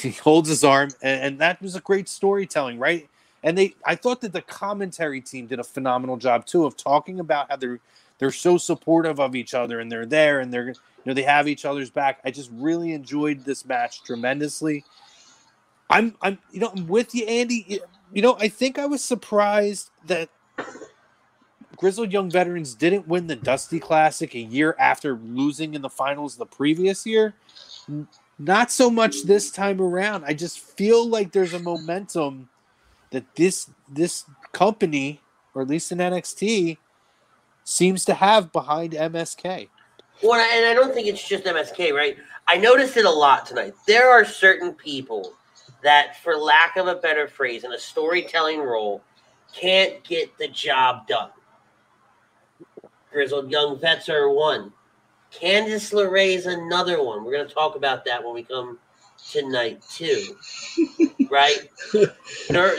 He 0.00 0.12
holds 0.12 0.48
his 0.48 0.64
arm, 0.64 0.88
and, 1.02 1.20
and 1.22 1.38
that 1.40 1.60
was 1.60 1.76
a 1.76 1.80
great 1.80 2.08
storytelling, 2.08 2.78
right? 2.78 3.06
And 3.42 3.58
they, 3.58 3.74
I 3.84 3.96
thought 3.96 4.22
that 4.22 4.32
the 4.32 4.40
commentary 4.40 5.20
team 5.20 5.46
did 5.46 5.60
a 5.60 5.64
phenomenal 5.64 6.16
job 6.16 6.46
too 6.46 6.64
of 6.64 6.74
talking 6.74 7.20
about 7.20 7.50
how 7.50 7.56
they're 7.56 7.80
they're 8.18 8.30
so 8.30 8.56
supportive 8.58 9.20
of 9.20 9.34
each 9.34 9.54
other, 9.54 9.80
and 9.80 9.90
they're 9.90 10.06
there, 10.06 10.40
and 10.40 10.52
they're 10.52 10.68
you 10.68 10.74
know 11.04 11.14
they 11.14 11.22
have 11.22 11.48
each 11.48 11.64
other's 11.64 11.90
back. 11.90 12.20
I 12.24 12.30
just 12.30 12.50
really 12.52 12.92
enjoyed 12.92 13.44
this 13.44 13.64
match 13.64 14.02
tremendously. 14.02 14.84
I'm 15.90 16.16
I'm 16.22 16.38
you 16.52 16.60
know 16.60 16.72
I'm 16.76 16.86
with 16.86 17.14
you, 17.14 17.26
Andy. 17.26 17.80
You 18.12 18.22
know 18.22 18.36
I 18.38 18.48
think 18.48 18.78
I 18.78 18.86
was 18.86 19.02
surprised 19.04 19.90
that 20.06 20.28
Grizzled 21.76 22.12
Young 22.12 22.30
Veterans 22.30 22.74
didn't 22.74 23.08
win 23.08 23.26
the 23.26 23.36
Dusty 23.36 23.80
Classic 23.80 24.34
a 24.34 24.40
year 24.40 24.76
after 24.78 25.16
losing 25.16 25.74
in 25.74 25.82
the 25.82 25.90
finals 25.90 26.36
the 26.36 26.46
previous 26.46 27.04
year. 27.04 27.34
Not 28.38 28.70
so 28.70 28.90
much 28.90 29.24
this 29.24 29.50
time 29.50 29.80
around. 29.80 30.24
I 30.24 30.34
just 30.34 30.58
feel 30.58 31.06
like 31.08 31.32
there's 31.32 31.54
a 31.54 31.58
momentum 31.58 32.48
that 33.10 33.34
this 33.36 33.70
this 33.88 34.24
company, 34.52 35.20
or 35.54 35.62
at 35.62 35.68
least 35.68 35.92
in 35.92 35.98
NXT, 35.98 36.78
seems 37.64 38.04
to 38.04 38.14
have 38.14 38.52
behind 38.52 38.92
MSK. 38.92 39.68
Well, 40.22 40.40
and 40.40 40.66
I 40.66 40.74
don't 40.74 40.94
think 40.94 41.08
it's 41.08 41.26
just 41.26 41.44
MSK, 41.44 41.92
right? 41.92 42.16
I 42.46 42.56
noticed 42.56 42.96
it 42.96 43.04
a 43.04 43.10
lot 43.10 43.46
tonight. 43.46 43.74
There 43.86 44.10
are 44.10 44.24
certain 44.24 44.72
people 44.72 45.32
that, 45.82 46.22
for 46.22 46.36
lack 46.36 46.76
of 46.76 46.86
a 46.86 46.94
better 46.94 47.26
phrase, 47.26 47.64
in 47.64 47.72
a 47.72 47.78
storytelling 47.78 48.60
role, 48.60 49.02
can't 49.54 50.02
get 50.04 50.36
the 50.38 50.48
job 50.48 51.06
done. 51.06 51.30
Grizzled 53.12 53.50
Young 53.50 53.78
Vets 53.78 54.08
are 54.08 54.30
one. 54.30 54.72
Candice 55.32 55.92
LeRae 55.92 56.36
is 56.36 56.46
another 56.46 57.02
one. 57.02 57.24
We're 57.24 57.32
going 57.32 57.48
to 57.48 57.54
talk 57.54 57.76
about 57.76 58.04
that 58.04 58.22
when 58.24 58.34
we 58.34 58.44
come 58.44 58.78
tonight, 59.30 59.82
too. 59.90 60.36
right? 61.30 61.68
There- 62.48 62.78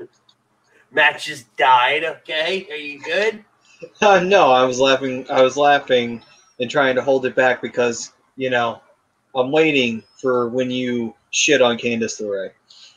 Matt 0.90 1.20
just 1.20 1.54
died, 1.56 2.04
okay? 2.04 2.66
Are 2.70 2.76
you 2.76 3.00
good? 3.00 3.44
Uh, 4.00 4.20
no, 4.24 4.50
I 4.50 4.64
was 4.64 4.80
laughing. 4.80 5.26
I 5.30 5.42
was 5.42 5.56
laughing 5.56 6.22
and 6.60 6.70
trying 6.70 6.94
to 6.96 7.02
hold 7.02 7.26
it 7.26 7.34
back 7.34 7.62
because 7.62 8.12
you 8.36 8.50
know 8.50 8.80
I'm 9.34 9.52
waiting 9.52 10.02
for 10.20 10.48
when 10.48 10.70
you 10.70 11.14
shit 11.30 11.62
on 11.62 11.78
Candice 11.78 12.20
LeRae. 12.20 12.50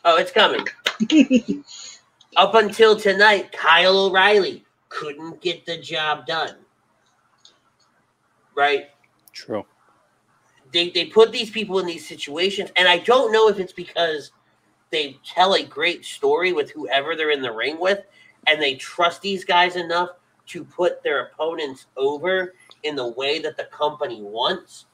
Oh, 0.05 0.17
it's 0.17 0.31
coming. 0.31 0.65
Up 2.37 2.55
until 2.55 2.95
tonight, 2.95 3.51
Kyle 3.51 4.05
O'Reilly 4.05 4.63
couldn't 4.89 5.41
get 5.41 5.65
the 5.65 5.77
job 5.77 6.25
done. 6.25 6.55
Right? 8.55 8.89
True. 9.33 9.65
They 10.73 10.89
they 10.89 11.05
put 11.05 11.31
these 11.31 11.49
people 11.49 11.79
in 11.79 11.85
these 11.85 12.07
situations, 12.07 12.71
and 12.77 12.87
I 12.87 12.99
don't 12.99 13.31
know 13.31 13.49
if 13.49 13.59
it's 13.59 13.73
because 13.73 14.31
they 14.89 15.17
tell 15.25 15.53
a 15.55 15.63
great 15.63 16.05
story 16.05 16.53
with 16.53 16.71
whoever 16.71 17.15
they're 17.15 17.31
in 17.31 17.41
the 17.41 17.51
ring 17.51 17.79
with, 17.79 17.99
and 18.47 18.61
they 18.61 18.75
trust 18.75 19.21
these 19.21 19.43
guys 19.43 19.75
enough 19.75 20.11
to 20.51 20.63
put 20.63 21.01
their 21.03 21.25
opponents 21.27 21.85
over 21.97 22.53
in 22.83 22.95
the 22.95 23.07
way 23.07 23.39
that 23.39 23.57
the 23.57 23.65
company 23.65 24.21
wants. 24.21 24.85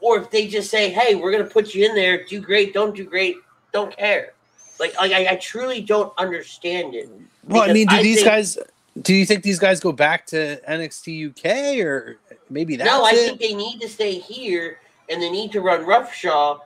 Or 0.00 0.18
if 0.18 0.30
they 0.30 0.46
just 0.46 0.70
say, 0.70 0.90
"Hey, 0.90 1.14
we're 1.14 1.30
going 1.30 1.44
to 1.44 1.50
put 1.50 1.74
you 1.74 1.86
in 1.88 1.94
there. 1.94 2.24
Do 2.24 2.40
great. 2.40 2.74
Don't 2.74 2.94
do 2.94 3.04
great. 3.04 3.36
Don't 3.72 3.96
care." 3.96 4.34
Like, 4.80 4.94
like 4.98 5.12
I, 5.12 5.32
I 5.32 5.36
truly 5.36 5.80
don't 5.80 6.12
understand 6.18 6.94
it. 6.94 7.08
Well, 7.44 7.62
I 7.62 7.72
mean, 7.72 7.86
do 7.86 7.96
I 7.96 8.02
these 8.02 8.16
think- 8.16 8.26
guys? 8.26 8.58
Do 9.00 9.14
you 9.14 9.24
think 9.24 9.42
these 9.42 9.58
guys 9.58 9.80
go 9.80 9.90
back 9.90 10.26
to 10.26 10.60
NXT 10.68 11.30
UK 11.30 11.82
or 11.82 12.18
maybe 12.50 12.76
that's 12.76 12.90
no, 12.90 13.04
I 13.04 13.12
it? 13.12 13.14
think 13.14 13.40
they 13.40 13.54
need 13.54 13.80
to 13.80 13.88
stay 13.88 14.18
here 14.18 14.80
and 15.08 15.22
they 15.22 15.30
need 15.30 15.50
to 15.52 15.62
run 15.62 15.86
roughshaw 15.86 16.58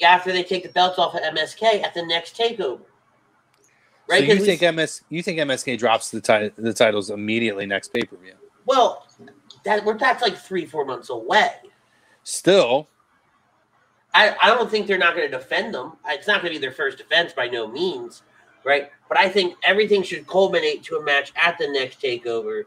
after 0.00 0.30
they 0.30 0.44
take 0.44 0.62
the 0.62 0.68
belts 0.68 1.00
off 1.00 1.16
of 1.16 1.20
MSK 1.22 1.82
at 1.82 1.94
the 1.94 2.06
next 2.06 2.36
takeover. 2.36 2.78
So 4.08 4.16
you 4.16 4.38
think 4.44 4.62
MS 4.74 5.02
you 5.10 5.22
think 5.22 5.38
MSK 5.38 5.78
drops 5.78 6.10
the 6.10 6.20
ti- 6.20 6.52
the 6.56 6.72
titles 6.72 7.10
immediately 7.10 7.66
next 7.66 7.92
pay 7.92 8.02
per 8.02 8.16
view? 8.16 8.34
well, 8.68 9.06
that 9.64 9.84
we're 9.84 9.98
that's 9.98 10.22
like 10.22 10.36
three, 10.36 10.66
four 10.66 10.84
months 10.84 11.08
away. 11.08 11.50
Still, 12.22 12.88
I, 14.14 14.36
I 14.42 14.48
don't 14.48 14.70
think 14.70 14.86
they're 14.86 14.98
not 14.98 15.16
going 15.16 15.30
to 15.30 15.36
defend 15.36 15.74
them. 15.74 15.94
It's 16.06 16.26
not 16.26 16.42
going 16.42 16.52
to 16.52 16.60
be 16.60 16.60
their 16.60 16.74
first 16.74 16.98
defense 16.98 17.32
by 17.32 17.48
no 17.48 17.66
means, 17.66 18.22
right? 18.64 18.90
But 19.08 19.18
I 19.18 19.28
think 19.28 19.54
everything 19.64 20.02
should 20.02 20.26
culminate 20.26 20.82
to 20.84 20.96
a 20.96 21.02
match 21.02 21.32
at 21.36 21.56
the 21.58 21.68
next 21.68 22.00
takeover. 22.00 22.64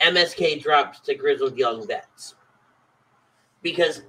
MSK 0.00 0.62
drops 0.62 1.00
to 1.00 1.14
Grizzled 1.14 1.56
Young 1.56 1.86
Vets. 1.86 2.34
Because 3.62 4.02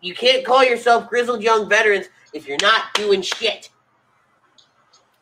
you 0.00 0.14
can't 0.14 0.44
call 0.44 0.62
yourself 0.62 1.08
Grizzled 1.08 1.42
Young 1.42 1.68
Veterans 1.68 2.06
if 2.34 2.46
you're 2.46 2.58
not 2.60 2.92
doing 2.94 3.22
shit. 3.22 3.70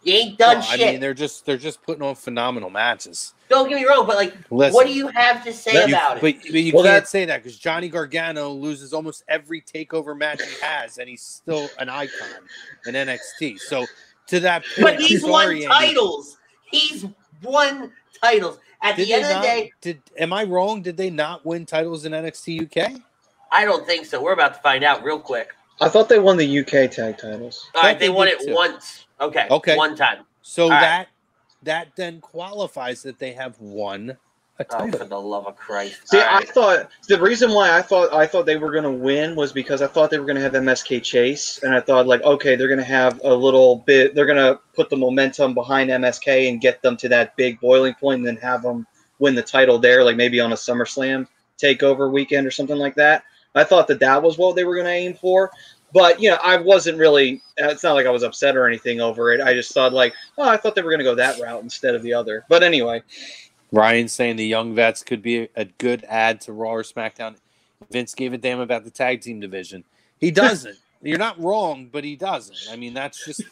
You 0.05 0.15
ain't 0.15 0.39
done 0.39 0.59
well, 0.59 0.67
I 0.71 0.77
mean 0.77 1.01
they're 1.01 1.15
just 1.15 1.47
they're 1.47 1.57
just 1.57 1.83
putting 1.83 2.03
on 2.03 2.15
phenomenal 2.17 2.71
matches. 2.71 3.35
don't 3.49 3.69
get 3.69 3.77
me 3.81 3.87
wrong, 3.87 4.05
but 4.07 4.17
like, 4.17 4.35
Listen, 4.51 4.75
what 4.75 4.87
do 4.87 4.93
you 4.93 5.07
have 5.09 5.45
to 5.45 5.53
say 5.53 5.87
you- 5.87 5.95
about 5.95 6.21
but, 6.21 6.31
it? 6.31 6.43
but 6.43 6.55
you 6.55 6.73
Well, 6.75 6.83
can't 6.85 7.07
say 7.07 7.25
that 7.27 7.43
because 7.43 7.57
Johnny 7.59 7.89
Gargano 7.89 8.51
loses 8.51 8.93
almost 8.93 9.23
every 9.29 9.61
takeover 9.61 10.17
match 10.19 10.43
he 10.43 10.55
has, 10.61 10.99
and 10.99 11.09
he's 11.09 11.23
still 11.23 11.69
an 11.79 11.89
icon 11.89 12.29
in 12.87 12.95
NXT. 12.95 13.59
So 13.61 13.87
to 14.29 14.41
that 14.41 14.65
point, 14.75 14.83
But 14.97 15.01
he's 15.01 15.21
sorry, 15.21 15.31
won 15.31 15.55
Andy. 15.55 15.67
titles. 15.95 16.37
He's 16.71 17.07
won 17.43 17.93
titles. 18.21 18.59
At 18.83 18.97
Did 18.97 19.07
the 19.07 19.13
they 19.13 19.15
end 19.23 19.25
of 19.25 19.43
the 19.43 19.47
day, 19.47 19.73
Did 19.81 20.03
am 20.19 20.33
I 20.33 20.43
wrong? 20.45 20.83
Did 20.83 20.97
they 20.97 21.11
not 21.11 21.47
win 21.47 21.65
titles 21.67 22.05
in 22.05 22.13
NXT 22.13 22.63
UK? 22.65 23.01
I 23.53 23.65
don't 23.65 23.87
think 23.87 24.07
so. 24.07 24.21
We're 24.21 24.33
about 24.33 24.55
to 24.55 24.61
find 24.61 24.83
out 24.83 25.05
real 25.05 25.21
quick. 25.21 25.51
I 25.81 25.89
thought 25.89 26.09
they 26.09 26.19
won 26.19 26.37
the 26.37 26.59
UK 26.61 26.91
tag 26.91 27.19
titles. 27.19 27.69
All 27.75 27.83
right, 27.83 27.93
Thought 27.93 27.99
they 28.01 28.07
they 28.07 28.11
won 28.11 28.27
it 28.29 28.41
too. 28.41 28.55
once. 28.55 29.07
Okay. 29.23 29.47
Okay. 29.51 29.77
One 29.77 29.97
time. 29.97 30.25
So 30.43 30.69
right. 30.69 30.81
that 30.81 31.09
that 31.63 31.89
then 31.97 32.21
qualifies 32.21 33.03
that 33.03 33.19
they 33.19 33.33
have 33.33 33.59
won 33.61 34.17
a 34.59 34.67
Oh, 34.71 34.91
for 34.91 35.05
the 35.05 35.19
love 35.19 35.47
of 35.47 35.57
Christ. 35.57 36.09
See, 36.09 36.19
All 36.19 36.25
I 36.25 36.35
right. 36.35 36.49
thought 36.49 36.91
the 37.09 37.21
reason 37.21 37.53
why 37.53 37.77
I 37.77 37.83
thought 37.83 38.13
I 38.13 38.27
thought 38.27 38.47
they 38.47 38.57
were 38.57 38.71
going 38.71 38.85
to 38.85 38.91
win 38.91 39.35
was 39.35 39.53
because 39.53 39.81
I 39.81 39.87
thought 39.87 40.11
they 40.11 40.19
were 40.19 40.27
going 40.27 40.37
to 40.37 40.43
have 40.43 40.53
MSK 40.53 41.03
Chase, 41.03 41.61
and 41.63 41.75
I 41.75 41.81
thought 41.81 42.07
like, 42.07 42.23
okay, 42.23 42.55
they're 42.55 42.69
going 42.69 42.79
to 42.79 42.85
have 42.85 43.21
a 43.25 43.35
little 43.35 43.77
bit. 43.87 44.15
They're 44.15 44.27
going 44.27 44.37
to 44.37 44.61
put 44.75 44.91
the 44.91 44.97
momentum 44.97 45.55
behind 45.55 45.91
MSK 45.91 46.49
and 46.49 46.61
get 46.61 46.83
them 46.83 46.97
to 46.99 47.09
that 47.09 47.35
big 47.37 47.61
boiling 47.61 47.95
point, 47.95 48.19
and 48.19 48.27
then 48.27 48.37
have 48.37 48.63
them 48.63 48.87
win 49.19 49.35
the 49.35 49.43
title 49.43 49.79
there, 49.79 50.05
like 50.05 50.17
maybe 50.17 50.41
on 50.41 50.53
a 50.53 50.57
SummerSlam 50.57 51.27
takeover 51.61 52.13
weekend 52.13 52.47
or 52.47 52.51
something 52.51 52.79
like 52.79 52.95
that. 52.97 53.25
I 53.55 53.65
thought 53.65 53.87
that 53.89 54.01
that 54.01 54.23
was 54.23 54.39
what 54.39 54.57
they 54.57 54.65
were 54.65 54.75
going 54.75 54.87
to 54.87 54.93
aim 54.93 55.15
for. 55.15 55.51
But 55.93 56.21
you 56.21 56.31
know, 56.31 56.39
I 56.43 56.57
wasn't 56.57 56.99
really. 56.99 57.43
It's 57.57 57.83
not 57.83 57.93
like 57.95 58.07
I 58.07 58.11
was 58.11 58.23
upset 58.23 58.57
or 58.57 58.67
anything 58.67 59.01
over 59.01 59.33
it. 59.33 59.41
I 59.41 59.53
just 59.53 59.73
thought 59.73 59.93
like, 59.93 60.15
oh, 60.39 60.49
I 60.49 60.57
thought 60.57 60.75
they 60.75 60.83
were 60.83 60.91
going 60.91 61.01
to 61.01 61.05
go 61.05 61.15
that 61.15 61.39
route 61.41 61.63
instead 61.63 61.95
of 61.95 62.03
the 62.03 62.15
other. 62.15 62.45
But 62.49 62.63
anyway, 62.63 63.03
Ryan 63.73 64.09
saying 64.09 64.37
the 64.37 64.47
young 64.47 64.75
vets 64.75 65.03
could 65.03 65.23
be 65.23 65.49
a 65.57 65.65
good 65.65 66.05
add 66.09 66.41
to 66.43 66.53
Raw 66.53 66.71
or 66.73 66.83
SmackDown. 66.83 67.37
Vince 67.91 68.15
gave 68.15 68.33
a 68.33 68.39
damn 68.39 68.61
about 68.61 68.85
the 68.85 68.91
tag 68.91 69.21
team 69.21 69.41
division. 69.41 69.85
He 70.19 70.31
doesn't. 70.33 70.79
You're 71.03 71.19
not 71.19 71.39
wrong, 71.41 71.89
but 71.91 72.05
he 72.05 72.17
doesn't. 72.17 72.57
I 72.71 72.77
mean, 72.77 72.95
that's 72.95 73.25
just. 73.25 73.43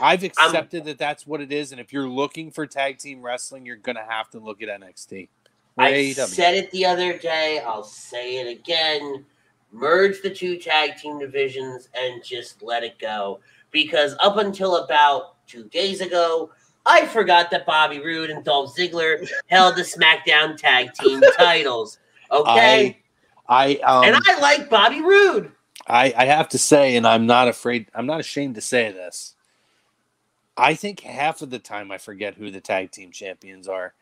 I've 0.00 0.22
um, 0.22 0.26
accepted 0.26 0.84
that 0.86 0.96
that's 0.96 1.26
what 1.26 1.42
it 1.42 1.52
is, 1.52 1.70
and 1.70 1.80
if 1.80 1.92
you're 1.92 2.08
looking 2.08 2.50
for 2.50 2.66
tag 2.66 2.98
team 2.98 3.20
wrestling, 3.20 3.66
you're 3.66 3.76
gonna 3.76 4.06
have 4.08 4.30
to 4.30 4.38
look 4.38 4.62
at 4.62 4.68
NXT. 4.68 5.28
or 5.76 5.84
I 5.84 5.92
AEW. 5.92 6.26
said 6.26 6.54
it 6.54 6.70
the 6.70 6.86
other 6.86 7.18
day. 7.18 7.60
I'll 7.64 7.84
say 7.84 8.38
it 8.38 8.58
again. 8.58 9.26
Merge 9.76 10.22
the 10.22 10.30
two 10.30 10.56
tag 10.56 10.96
team 10.96 11.18
divisions 11.18 11.88
and 11.94 12.24
just 12.24 12.62
let 12.62 12.82
it 12.82 12.98
go. 12.98 13.40
Because 13.70 14.16
up 14.22 14.38
until 14.38 14.76
about 14.76 15.46
two 15.46 15.64
days 15.64 16.00
ago, 16.00 16.50
I 16.86 17.04
forgot 17.06 17.50
that 17.50 17.66
Bobby 17.66 18.00
Roode 18.00 18.30
and 18.30 18.42
Dolph 18.42 18.74
Ziggler 18.74 19.28
held 19.48 19.76
the 19.76 19.82
SmackDown 19.82 20.56
tag 20.56 20.94
team 20.94 21.20
titles. 21.36 21.98
Okay. 22.30 23.02
I 23.48 23.76
um, 23.76 24.04
and 24.04 24.16
I 24.26 24.40
like 24.40 24.70
Bobby 24.70 25.02
Roode. 25.02 25.52
I, 25.86 26.12
I 26.16 26.24
have 26.24 26.48
to 26.50 26.58
say, 26.58 26.96
and 26.96 27.06
I'm 27.06 27.26
not 27.26 27.46
afraid, 27.46 27.86
I'm 27.94 28.06
not 28.06 28.18
ashamed 28.18 28.56
to 28.56 28.60
say 28.60 28.90
this. 28.90 29.34
I 30.56 30.74
think 30.74 31.00
half 31.00 31.42
of 31.42 31.50
the 31.50 31.58
time 31.58 31.92
I 31.92 31.98
forget 31.98 32.34
who 32.34 32.50
the 32.50 32.60
tag 32.60 32.90
team 32.90 33.12
champions 33.12 33.68
are. 33.68 33.92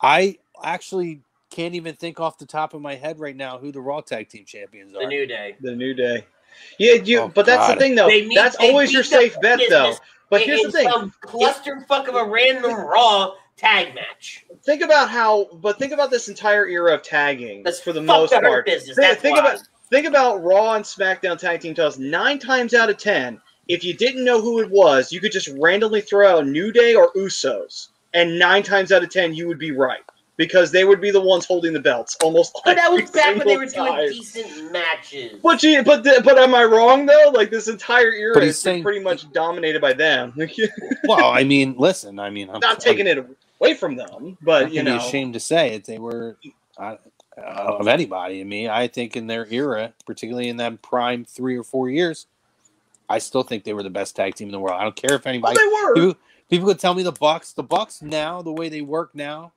I 0.00 0.38
actually 0.62 1.22
can't 1.54 1.74
even 1.76 1.94
think 1.94 2.18
off 2.18 2.36
the 2.38 2.46
top 2.46 2.74
of 2.74 2.82
my 2.82 2.96
head 2.96 3.20
right 3.20 3.36
now 3.36 3.58
who 3.58 3.70
the 3.70 3.80
Raw 3.80 4.00
tag 4.00 4.28
team 4.28 4.44
champions 4.44 4.94
are. 4.94 5.02
The. 5.02 5.06
New 5.06 5.26
Day. 5.26 5.56
the 5.60 5.74
new 5.74 5.94
day. 5.94 6.26
Yeah, 6.78 6.94
you. 6.94 7.20
Oh, 7.20 7.28
but 7.28 7.46
that's 7.46 7.68
God. 7.68 7.76
the 7.76 7.80
thing, 7.80 7.94
though. 7.94 8.08
They 8.08 8.24
need- 8.24 8.36
that's 8.36 8.56
always 8.56 8.92
your 8.92 9.04
safe 9.04 9.40
bet, 9.40 9.60
though. 9.68 9.94
But 10.30 10.42
here's 10.42 10.60
the 10.62 10.66
in 10.66 10.72
thing. 10.72 10.90
Some 10.90 11.12
clusterfuck 11.22 12.08
of 12.08 12.16
a 12.16 12.24
random 12.24 12.72
Raw 12.74 13.34
tag 13.56 13.94
match. 13.94 14.44
Think 14.64 14.82
about 14.82 15.10
how. 15.10 15.48
But 15.54 15.78
think 15.78 15.92
about 15.92 16.10
this 16.10 16.28
entire 16.28 16.66
era 16.66 16.94
of 16.94 17.02
tagging 17.02 17.62
That's 17.62 17.80
for 17.80 17.92
the 17.92 18.02
most 18.02 18.30
the 18.30 18.40
part. 18.40 18.66
business. 18.66 18.96
Think, 18.96 19.08
That's 19.08 19.22
think 19.22 19.38
about 19.38 19.60
think 19.90 20.06
about 20.06 20.42
Raw 20.42 20.74
and 20.74 20.84
SmackDown 20.84 21.38
tag 21.38 21.60
team 21.60 21.74
titles. 21.74 21.98
Nine 21.98 22.38
times 22.38 22.74
out 22.74 22.90
of 22.90 22.98
ten, 22.98 23.40
if 23.68 23.84
you 23.84 23.94
didn't 23.94 24.24
know 24.24 24.40
who 24.40 24.60
it 24.60 24.70
was, 24.70 25.12
you 25.12 25.20
could 25.20 25.32
just 25.32 25.48
randomly 25.58 26.00
throw 26.00 26.38
out 26.38 26.46
New 26.46 26.72
Day 26.72 26.94
or 26.94 27.12
Usos, 27.12 27.88
and 28.12 28.38
nine 28.38 28.62
times 28.62 28.90
out 28.90 29.04
of 29.04 29.10
ten, 29.10 29.34
you 29.34 29.46
would 29.46 29.58
be 29.58 29.70
right 29.70 30.02
because 30.36 30.72
they 30.72 30.84
would 30.84 31.00
be 31.00 31.10
the 31.10 31.20
ones 31.20 31.44
holding 31.44 31.72
the 31.72 31.80
belts 31.80 32.16
almost. 32.22 32.58
But 32.64 32.76
that 32.76 32.90
was 32.90 33.02
every 33.02 33.12
back 33.12 33.36
when 33.36 33.46
they 33.46 33.56
were 33.56 33.68
single 33.68 33.94
doing 33.94 34.08
decent 34.10 34.72
matches. 34.72 35.40
But 35.42 35.60
gee, 35.60 35.82
but 35.82 36.02
the, 36.02 36.20
but 36.24 36.38
am 36.38 36.54
I 36.54 36.64
wrong 36.64 37.06
though? 37.06 37.30
Like 37.32 37.50
this 37.50 37.68
entire 37.68 38.12
era 38.12 38.34
But 38.34 38.42
he's 38.42 38.56
has 38.56 38.64
been 38.64 38.72
saying- 38.74 38.82
pretty 38.82 39.00
much 39.00 39.30
dominated 39.32 39.80
by 39.80 39.92
them. 39.92 40.34
well, 41.04 41.30
I 41.30 41.44
mean, 41.44 41.74
listen, 41.78 42.18
I 42.18 42.30
mean, 42.30 42.50
I'm 42.50 42.60
Not 42.60 42.80
taking 42.80 43.06
it 43.06 43.24
away 43.60 43.74
from 43.74 43.96
them, 43.96 44.36
but 44.42 44.66
I'm 44.66 44.72
you 44.72 44.82
know, 44.82 44.98
be 44.98 45.04
ashamed 45.04 45.34
to 45.34 45.40
say 45.40 45.74
it. 45.74 45.84
They 45.84 45.98
were 45.98 46.36
uh, 46.78 46.96
of 47.36 47.88
anybody. 47.88 48.40
I 48.40 48.44
mean, 48.44 48.68
I 48.68 48.88
think 48.88 49.16
in 49.16 49.26
their 49.26 49.46
era, 49.50 49.92
particularly 50.06 50.48
in 50.48 50.56
that 50.58 50.82
prime 50.82 51.24
three 51.24 51.56
or 51.56 51.64
four 51.64 51.88
years, 51.88 52.26
I 53.08 53.18
still 53.18 53.42
think 53.42 53.64
they 53.64 53.74
were 53.74 53.82
the 53.82 53.90
best 53.90 54.16
tag 54.16 54.34
team 54.34 54.48
in 54.48 54.52
the 54.52 54.60
world. 54.60 54.80
I 54.80 54.82
don't 54.82 54.96
care 54.96 55.16
if 55.16 55.24
well, 55.24 55.34
anybody 55.34 55.56
they 55.58 55.66
were. 55.66 55.94
People, 55.94 56.20
people 56.48 56.68
could 56.68 56.78
tell 56.78 56.94
me 56.94 57.02
the 57.02 57.12
Bucks. 57.12 57.52
The 57.52 57.62
Bucks 57.62 58.02
now, 58.02 58.42
the 58.42 58.52
way 58.52 58.68
they 58.68 58.80
work 58.80 59.14
now, 59.14 59.52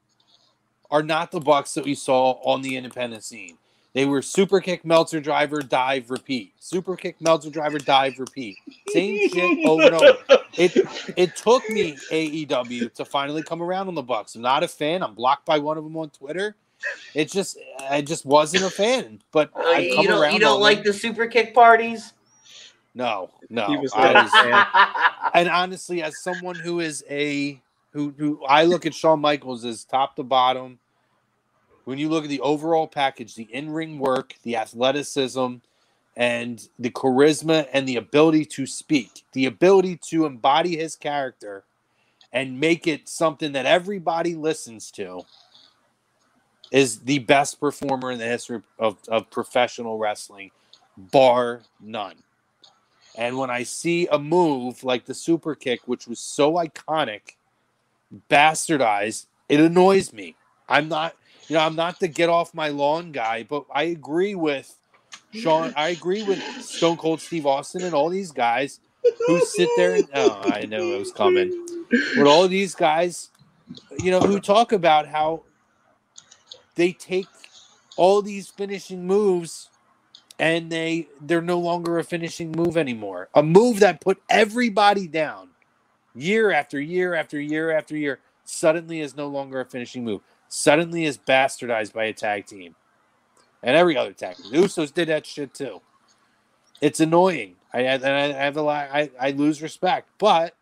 are 0.91 1.03
not 1.03 1.31
the 1.31 1.39
Bucks 1.39 1.73
that 1.73 1.85
we 1.85 1.95
saw 1.95 2.31
on 2.43 2.61
the 2.61 2.75
independent 2.77 3.23
scene. 3.23 3.57
They 3.93 4.05
were 4.05 4.21
super 4.21 4.59
kick, 4.59 4.85
Meltzer 4.85 5.19
driver, 5.19 5.61
dive, 5.61 6.11
repeat. 6.11 6.53
Super 6.59 6.95
kick, 6.95 7.19
Meltzer 7.19 7.49
driver, 7.49 7.79
dive, 7.79 8.19
repeat. 8.19 8.57
Same 8.89 9.27
shit 9.33 9.65
over 9.65 9.83
and 9.83 9.93
over. 9.95 10.17
It 10.53 10.73
it 11.17 11.35
took 11.35 11.67
me 11.69 11.97
AEW 12.11 12.93
to 12.93 13.05
finally 13.05 13.41
come 13.41 13.61
around 13.63 13.87
on 13.87 13.95
the 13.95 14.03
Bucks. 14.03 14.35
I'm 14.35 14.41
not 14.43 14.63
a 14.63 14.67
fan. 14.67 15.01
I'm 15.01 15.15
blocked 15.15 15.45
by 15.45 15.57
one 15.57 15.77
of 15.77 15.83
them 15.83 15.97
on 15.97 16.09
Twitter. 16.11 16.55
It 17.15 17.31
just 17.31 17.57
I 17.89 18.01
just 18.01 18.23
wasn't 18.25 18.63
a 18.65 18.69
fan. 18.69 19.19
But 19.31 19.49
Uh, 19.55 19.61
I 19.61 19.89
come 19.95 20.03
you 20.03 20.07
don't, 20.09 20.21
around. 20.21 20.33
you 20.33 20.39
don't 20.39 20.61
like 20.61 20.83
them. 20.83 20.87
the 20.87 20.93
super 20.93 21.25
kick 21.25 21.55
parties? 21.55 22.13
no, 22.93 23.31
no. 23.49 23.65
He 23.67 23.77
was 23.77 23.91
I 23.95 24.13
was- 24.13 25.31
and 25.33 25.49
honestly, 25.49 26.03
as 26.03 26.19
someone 26.21 26.55
who 26.55 26.79
is 26.81 27.03
a 27.09 27.59
who 27.93 28.13
who 28.17 28.43
I 28.45 28.63
look 28.63 28.85
at 28.85 28.93
Shawn 28.93 29.19
Michaels 29.19 29.65
as 29.65 29.83
top 29.83 30.15
to 30.15 30.23
bottom. 30.23 30.79
When 31.85 31.97
you 31.97 32.09
look 32.09 32.25
at 32.25 32.29
the 32.29 32.41
overall 32.41 32.87
package, 32.87 33.35
the 33.35 33.47
in-ring 33.53 33.97
work, 33.97 34.35
the 34.43 34.57
athleticism, 34.57 35.55
and 36.17 36.67
the 36.79 36.89
charisma 36.89 37.67
and 37.71 37.87
the 37.87 37.95
ability 37.95 38.43
to 38.43 38.65
speak, 38.65 39.23
the 39.31 39.45
ability 39.45 39.97
to 40.09 40.25
embody 40.25 40.75
his 40.75 40.95
character 40.95 41.63
and 42.33 42.59
make 42.59 42.87
it 42.87 43.07
something 43.07 43.53
that 43.53 43.65
everybody 43.65 44.35
listens 44.35 44.91
to, 44.91 45.21
is 46.71 46.99
the 46.99 47.19
best 47.19 47.59
performer 47.59 48.11
in 48.11 48.19
the 48.19 48.25
history 48.25 48.61
of, 48.77 48.97
of 49.07 49.29
professional 49.29 49.97
wrestling, 49.97 50.51
bar 50.97 51.61
none. 51.79 52.15
And 53.15 53.37
when 53.37 53.49
I 53.49 53.63
see 53.63 54.07
a 54.11 54.19
move 54.19 54.83
like 54.83 55.05
the 55.05 55.13
super 55.13 55.55
kick, 55.55 55.81
which 55.85 56.07
was 56.07 56.19
so 56.19 56.53
iconic, 56.53 57.37
bastardized, 58.29 59.27
it 59.49 59.59
annoys 59.59 60.13
me. 60.13 60.35
I'm 60.69 60.89
not, 60.89 61.15
you 61.47 61.55
know, 61.55 61.61
I'm 61.61 61.75
not 61.75 61.99
the 61.99 62.07
get 62.07 62.29
off 62.29 62.53
my 62.53 62.69
lawn 62.69 63.11
guy, 63.11 63.43
but 63.43 63.65
I 63.73 63.83
agree 63.83 64.35
with 64.35 64.75
Shawn. 65.33 65.73
I 65.75 65.89
agree 65.89 66.23
with 66.23 66.41
Stone 66.61 66.97
Cold 66.97 67.21
Steve 67.21 67.45
Austin 67.45 67.83
and 67.83 67.93
all 67.93 68.09
these 68.09 68.31
guys 68.31 68.79
who 69.27 69.39
sit 69.39 69.69
there 69.77 69.95
and, 69.95 70.07
oh, 70.13 70.41
I 70.43 70.65
know 70.65 70.93
it 70.93 70.99
was 70.99 71.11
coming. 71.11 71.51
With 71.89 72.27
all 72.27 72.47
these 72.47 72.75
guys, 72.75 73.29
you 73.99 74.11
know, 74.11 74.19
who 74.19 74.39
talk 74.39 74.71
about 74.71 75.07
how 75.07 75.43
they 76.75 76.91
take 76.91 77.27
all 77.95 78.21
these 78.21 78.49
finishing 78.49 79.05
moves 79.07 79.69
and 80.39 80.69
they 80.71 81.07
they're 81.21 81.41
no 81.41 81.59
longer 81.59 81.97
a 81.97 82.03
finishing 82.03 82.51
move 82.51 82.77
anymore. 82.77 83.29
A 83.33 83.41
move 83.41 83.79
that 83.79 84.01
put 84.01 84.21
everybody 84.29 85.07
down 85.07 85.46
year 86.17 86.51
after 86.51 86.79
year 86.79 87.13
after 87.13 87.39
year 87.39 87.71
after 87.71 87.95
year 87.95 88.19
suddenly 88.43 89.01
is 89.01 89.15
no 89.15 89.27
longer 89.27 89.61
a 89.61 89.65
finishing 89.65 90.03
move. 90.03 90.21
Suddenly 90.49 91.05
is 91.05 91.17
bastardized 91.17 91.93
by 91.93 92.05
a 92.05 92.13
tag 92.13 92.45
team. 92.45 92.75
And 93.63 93.75
every 93.75 93.97
other 93.97 94.13
tag 94.13 94.37
team. 94.37 94.51
Usos 94.51 94.93
did 94.93 95.09
that 95.09 95.25
shit 95.25 95.53
too. 95.53 95.81
It's 96.81 96.99
annoying. 96.99 97.55
I 97.73 97.87
I, 97.87 97.95
I 97.95 98.23
I 98.23 98.31
have 98.33 98.57
a 98.57 98.61
lot. 98.61 98.89
I, 98.91 99.11
I 99.19 99.31
lose 99.31 99.61
respect, 99.61 100.09
but 100.17 100.55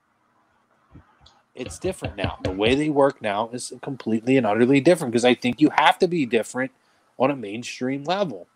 it's 1.54 1.80
different 1.80 2.18
now. 2.18 2.38
The 2.44 2.52
way 2.52 2.76
they 2.76 2.90
work 2.90 3.22
now 3.22 3.50
is 3.54 3.74
completely 3.82 4.38
and 4.38 4.46
utterly 4.46 4.82
different 4.82 5.12
because 5.12 5.26
I 5.26 5.36
think 5.36 5.62
you 5.62 5.70
have 5.76 6.00
to 6.00 6.08
be 6.08 6.26
different 6.26 6.72
on 7.18 7.32
a 7.32 7.36
mainstream 7.36 8.04
level. 8.04 8.48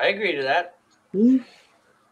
I 0.00 0.08
agree 0.08 0.36
to 0.36 0.42
that. 0.42 0.76
Hmm. 1.12 1.38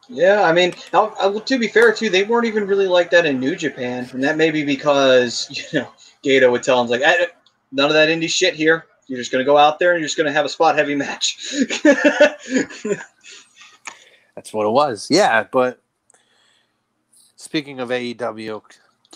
Yeah, 0.09 0.43
I 0.43 0.53
mean, 0.53 0.73
I'll, 0.93 1.15
I, 1.21 1.27
well, 1.27 1.41
to 1.41 1.59
be 1.59 1.67
fair 1.69 1.93
too, 1.93 2.09
they 2.11 2.25
weren't 2.25 2.47
even 2.47 2.67
really 2.67 2.87
like 2.87 3.11
that 3.11 3.27
in 3.27 3.41
New 3.41 3.57
Japan, 3.57 4.09
and 4.13 4.23
that 4.23 4.37
may 4.37 4.51
be 4.51 4.65
because 4.65 5.49
you 5.73 5.81
know 5.81 5.89
Gedo 6.25 6.51
would 6.51 6.63
tell 6.63 6.83
them 6.83 6.91
like, 6.91 7.03
"Eh, 7.03 7.27
none 7.73 7.87
of 7.87 7.95
that 7.95 8.09
indie 8.09 8.29
shit 8.29 8.55
here. 8.55 8.87
You're 9.09 9.19
just 9.19 9.33
gonna 9.33 9.45
go 9.45 9.57
out 9.57 9.79
there 9.79 9.93
and 9.93 10.01
you're 10.01 10.07
just 10.07 10.17
gonna 10.17 10.33
have 10.33 10.45
a 10.45 10.49
spot 10.49 10.77
heavy 10.77 10.95
match. 10.95 11.55
That's 14.35 14.53
what 14.53 14.67
it 14.67 14.71
was. 14.71 15.09
Yeah, 15.11 15.45
but 15.51 15.81
speaking 17.37 17.81
of 17.81 17.89
AEW, 17.91 18.63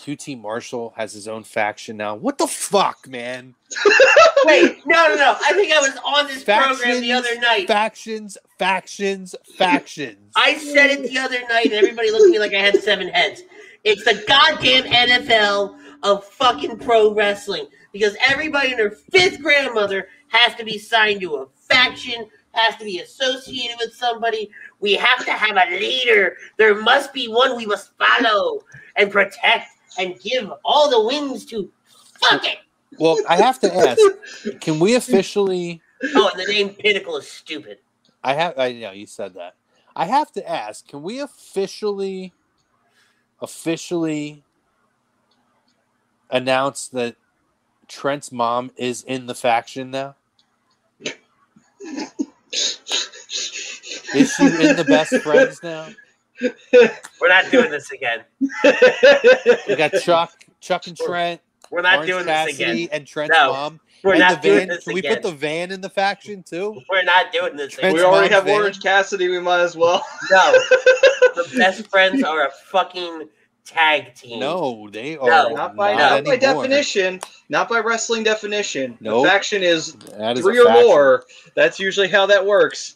QT 0.01 0.41
Marshall 0.41 0.93
has 0.97 1.13
his 1.13 1.27
own 1.27 1.43
faction 1.43 1.95
now. 1.95 2.15
What 2.15 2.39
the 2.39 2.47
fuck, 2.47 3.07
man? 3.07 3.53
Wait, 4.45 4.83
no, 4.87 5.09
no, 5.09 5.15
no. 5.15 5.37
I 5.45 5.53
think 5.53 5.71
I 5.71 5.79
was 5.79 5.95
on 6.03 6.25
this 6.25 6.43
program 6.43 7.01
the 7.01 7.11
other 7.11 7.39
night. 7.39 7.67
Factions, 7.67 8.35
factions, 8.57 9.35
factions. 9.59 10.33
I 10.35 10.57
said 10.57 10.89
it 10.89 11.03
the 11.03 11.19
other 11.19 11.39
night, 11.47 11.65
and 11.65 11.73
everybody 11.73 12.09
looked 12.09 12.25
at 12.25 12.31
me 12.31 12.39
like 12.39 12.55
I 12.55 12.61
had 12.61 12.81
seven 12.81 13.09
heads. 13.09 13.43
It's 13.83 14.03
the 14.03 14.23
goddamn 14.27 14.85
NFL 14.85 15.77
of 16.01 16.25
fucking 16.25 16.79
pro 16.79 17.13
wrestling 17.13 17.67
because 17.91 18.17
everybody 18.27 18.71
and 18.71 18.79
their 18.79 18.91
fifth 18.91 19.39
grandmother 19.39 20.07
has 20.29 20.55
to 20.55 20.63
be 20.63 20.79
signed 20.79 21.21
to 21.21 21.35
a 21.35 21.45
faction, 21.69 22.25
has 22.53 22.75
to 22.77 22.85
be 22.85 23.01
associated 23.01 23.77
with 23.79 23.93
somebody. 23.93 24.49
We 24.79 24.93
have 24.93 25.23
to 25.25 25.31
have 25.31 25.57
a 25.57 25.77
leader. 25.77 26.37
There 26.57 26.73
must 26.81 27.13
be 27.13 27.27
one 27.27 27.55
we 27.55 27.67
must 27.67 27.91
follow 27.99 28.63
and 28.95 29.11
protect 29.11 29.67
and 29.97 30.19
give 30.19 30.51
all 30.63 30.89
the 30.89 31.01
wins 31.05 31.45
to. 31.47 31.71
Fuck 32.19 32.45
it. 32.45 32.57
Well, 32.97 33.17
I 33.27 33.37
have 33.37 33.59
to 33.61 33.75
ask, 33.75 33.99
can 34.59 34.79
we 34.79 34.95
officially 34.95 35.81
Oh, 36.15 36.29
and 36.29 36.39
the 36.39 36.51
name 36.51 36.69
Pinnacle 36.69 37.17
is 37.17 37.27
stupid. 37.27 37.77
I 38.23 38.33
have 38.33 38.57
I 38.57 38.73
know 38.73 38.91
you 38.91 39.05
said 39.05 39.35
that. 39.35 39.55
I 39.95 40.05
have 40.05 40.31
to 40.33 40.49
ask, 40.49 40.87
can 40.87 41.03
we 41.03 41.19
officially 41.19 42.33
officially 43.41 44.43
announce 46.29 46.87
that 46.89 47.15
Trent's 47.87 48.31
mom 48.31 48.71
is 48.77 49.03
in 49.03 49.27
the 49.27 49.35
faction 49.35 49.91
now? 49.91 50.15
Is 54.13 54.33
she 54.33 54.43
in 54.45 54.75
the 54.75 54.85
best 54.87 55.15
friends 55.17 55.61
now? 55.63 55.89
We're 57.21 57.27
not 57.29 57.49
doing 57.51 57.71
this 57.71 57.91
again. 57.91 58.21
We 59.67 59.75
got 59.75 59.93
Chuck, 60.01 60.31
Chuck 60.59 60.87
and 60.87 60.97
Trent, 60.97 61.41
We're 61.69 61.81
not 61.81 61.95
Orange 61.99 62.09
doing 62.11 62.25
this 62.25 62.55
again. 62.55 62.87
and 62.91 63.05
Trent's 63.07 63.35
No, 63.37 63.51
mom. 63.53 63.79
We're 64.03 64.13
and 64.13 64.19
not 64.21 64.41
the 64.41 64.47
doing 64.47 64.59
van. 64.59 64.67
this 64.69 64.83
Can 64.85 64.93
we 64.95 65.01
put 65.03 65.21
the 65.21 65.31
van 65.31 65.71
in 65.71 65.79
the 65.81 65.89
faction 65.89 66.43
too? 66.43 66.81
We're 66.89 67.03
not 67.03 67.31
doing 67.31 67.55
this 67.55 67.73
Trent's 67.73 67.93
we 67.93 67.99
again. 67.99 68.13
already 68.13 68.33
have 68.33 68.45
van. 68.45 68.55
Orange 68.55 68.81
Cassidy. 68.81 69.29
We 69.29 69.39
might 69.39 69.59
as 69.61 69.75
well. 69.77 70.03
No. 70.31 70.51
the 71.35 71.53
best 71.55 71.87
friends 71.87 72.23
are 72.23 72.47
a 72.47 72.51
fucking 72.71 73.29
tag 73.63 74.15
team. 74.15 74.39
No, 74.39 74.89
they 74.91 75.17
are 75.17 75.29
No, 75.29 75.49
Not 75.49 75.75
by, 75.75 75.91
No. 75.93 75.97
not 75.99 76.25
by 76.25 76.35
definition. 76.35 77.19
Not 77.49 77.69
by 77.69 77.79
wrestling 77.79 78.23
definition. 78.23 78.97
Nope. 78.99 79.23
The 79.23 79.29
faction 79.29 79.61
is 79.61 79.93
That 80.17 80.33
is 80.37 80.39
a 80.39 80.43
three 80.43 80.59
or 80.59 80.65
faction. 80.65 80.87
more. 80.87 81.23
That's 81.55 81.79
usually 81.79 82.07
how 82.07 82.25
that 82.25 82.43
works. 82.43 82.95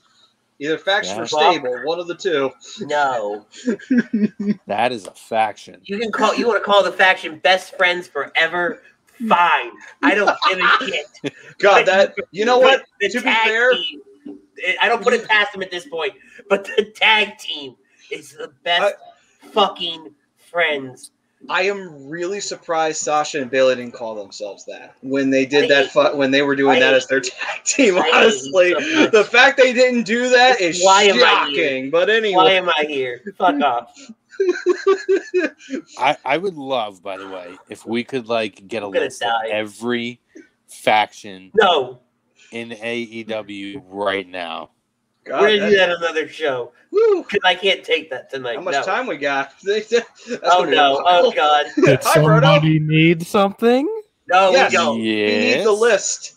Either 0.59 0.77
faction 0.77 1.17
Yeah. 1.17 1.23
or 1.23 1.27
stable, 1.27 1.81
one 1.83 1.99
of 1.99 2.07
the 2.07 2.15
two. 2.15 2.49
No. 2.81 3.45
That 4.67 4.91
is 4.91 5.05
a 5.05 5.11
faction. 5.11 5.81
You 5.83 5.99
can 5.99 6.11
call 6.11 6.33
you 6.35 6.47
want 6.47 6.59
to 6.59 6.63
call 6.65 6.83
the 6.83 6.91
faction 6.91 7.39
best 7.39 7.75
friends 7.77 8.07
forever. 8.07 8.81
Fine. 9.27 9.71
I 10.01 10.13
don't 10.15 10.35
give 10.49 10.59
a 10.59 10.85
shit. 10.85 11.33
God, 11.59 11.85
that 11.85 12.15
you 12.31 12.45
know 12.45 12.59
what? 12.59 12.83
The 13.01 13.09
To 13.09 13.17
be 13.21 13.23
fair, 13.31 13.71
team, 13.73 14.01
I 14.81 14.87
don't 14.87 15.03
put 15.03 15.13
it 15.13 15.27
past 15.27 15.51
them 15.53 15.61
at 15.61 15.71
this 15.71 15.87
point, 15.87 16.13
but 16.49 16.63
the 16.65 16.85
tag 16.95 17.37
team 17.37 17.75
is 18.11 18.31
the 18.33 18.51
best 18.63 18.95
fucking 19.51 20.13
friends. 20.37 21.11
I 21.49 21.63
am 21.63 22.07
really 22.07 22.39
surprised 22.39 23.01
Sasha 23.01 23.41
and 23.41 23.51
Bayley 23.51 23.75
didn't 23.75 23.93
call 23.93 24.15
themselves 24.15 24.65
that 24.65 24.95
when 25.01 25.29
they 25.29 25.41
I 25.41 25.45
did 25.45 25.69
that. 25.69 25.91
Fu- 25.91 26.15
when 26.15 26.31
they 26.31 26.41
were 26.41 26.55
doing 26.55 26.77
I 26.77 26.79
that 26.79 26.93
as 26.93 27.07
their 27.07 27.19
tag 27.21 27.63
team, 27.63 27.97
honestly, 27.97 28.73
so 28.73 29.07
the 29.07 29.23
fact 29.23 29.57
they 29.57 29.73
didn't 29.73 30.03
do 30.03 30.29
that 30.29 30.59
is 30.61 30.83
Why 30.83 31.03
am 31.03 31.17
I 31.17 31.19
shocking. 31.19 31.89
But 31.89 32.09
anyway, 32.09 32.35
Why 32.35 32.51
am 32.51 32.69
I 32.69 32.85
here? 32.87 33.21
Fuck 33.37 33.61
off. 33.61 34.11
I, 35.97 36.17
I 36.25 36.37
would 36.37 36.55
love, 36.55 37.01
by 37.01 37.17
the 37.17 37.27
way, 37.27 37.55
if 37.69 37.85
we 37.85 38.03
could 38.03 38.27
like 38.27 38.67
get 38.67 38.83
a 38.83 38.87
I'm 38.87 38.91
gonna 38.91 39.05
list 39.05 39.21
of 39.23 39.29
every 39.49 40.19
faction 40.67 41.51
No, 41.53 41.99
in 42.51 42.69
AEW 42.69 43.83
right 43.87 44.27
now. 44.27 44.71
God, 45.25 45.41
we're 45.41 45.57
gonna 45.57 45.69
do 45.71 45.75
that- 45.77 45.87
that 45.89 45.97
another 45.97 46.27
show 46.29 46.71
because 46.91 47.39
I 47.43 47.55
can't 47.55 47.83
take 47.83 48.09
that 48.11 48.29
tonight. 48.29 48.55
how 48.55 48.61
much 48.61 48.73
no. 48.73 48.83
time 48.83 49.07
we 49.07 49.17
got? 49.17 49.53
Oh 50.43 50.63
no! 50.63 51.01
Oh 51.05 51.31
god! 51.31 51.67
Did 51.75 51.99
Hi, 52.03 52.13
Bruno. 52.21 52.41
somebody 52.41 52.79
need 52.79 53.25
something? 53.25 53.87
No, 54.27 54.51
Yes. 54.51 54.71
we 54.71 54.77
don't. 54.77 54.97
We 54.97 55.03
need 55.03 55.63
the 55.65 55.71
list. 55.71 56.33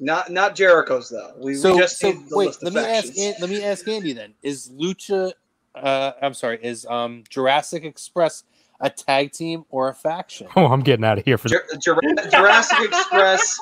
Not 0.00 0.30
not 0.30 0.54
Jericho's 0.54 1.08
though. 1.08 1.32
We, 1.38 1.54
So, 1.54 1.72
we 1.74 1.80
just 1.80 1.98
so 1.98 2.10
need 2.12 2.28
the 2.28 2.36
wait. 2.36 2.46
list 2.48 2.62
Let 2.62 2.68
of 2.68 2.74
me 2.74 2.80
ask. 2.88 3.18
An- 3.18 3.34
Let 3.40 3.50
me 3.50 3.64
ask 3.64 3.88
Andy 3.88 4.12
then. 4.12 4.34
Is 4.42 4.68
Lucha? 4.70 5.32
Uh, 5.74 6.12
I'm 6.22 6.34
sorry. 6.34 6.58
Is 6.62 6.86
um 6.86 7.24
Jurassic 7.28 7.84
Express 7.84 8.44
a 8.80 8.88
tag 8.90 9.32
team 9.32 9.64
or 9.70 9.88
a 9.88 9.94
faction? 9.94 10.46
Oh, 10.54 10.66
I'm 10.66 10.80
getting 10.82 11.04
out 11.04 11.18
of 11.18 11.24
here 11.24 11.38
for 11.38 11.48
Jur- 11.48 11.66
Jur- 11.82 11.98
Jurassic 12.30 12.78
Express. 12.88 13.58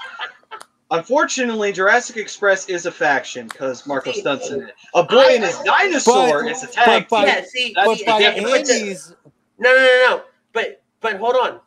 Unfortunately, 0.92 1.72
Jurassic 1.72 2.16
Express 2.16 2.68
is 2.68 2.86
a 2.86 2.92
faction 2.92 3.48
because 3.48 3.86
Marco 3.86 4.12
Stunt's 4.12 4.50
in 4.50 4.62
it. 4.68 4.74
A 4.94 5.02
boy 5.02 5.18
I- 5.18 5.32
and 5.32 5.44
his 5.44 5.58
dinosaur 5.60 6.44
But- 6.44 6.52
is 6.52 6.62
a 6.62 6.68
tag 6.68 7.06
but 7.08 7.10
by- 7.10 7.24
team. 7.24 7.34
yeah, 7.34 7.44
see, 7.44 7.72
But 7.74 7.84
by 7.86 7.90
but 8.06 8.18
the- 8.18 8.24
Andy's, 8.26 9.14
no, 9.58 9.74
no, 9.74 9.76
no, 9.76 10.06
no. 10.16 10.22
But 10.52 10.82
but 11.00 11.16
hold 11.16 11.34
on. 11.36 11.60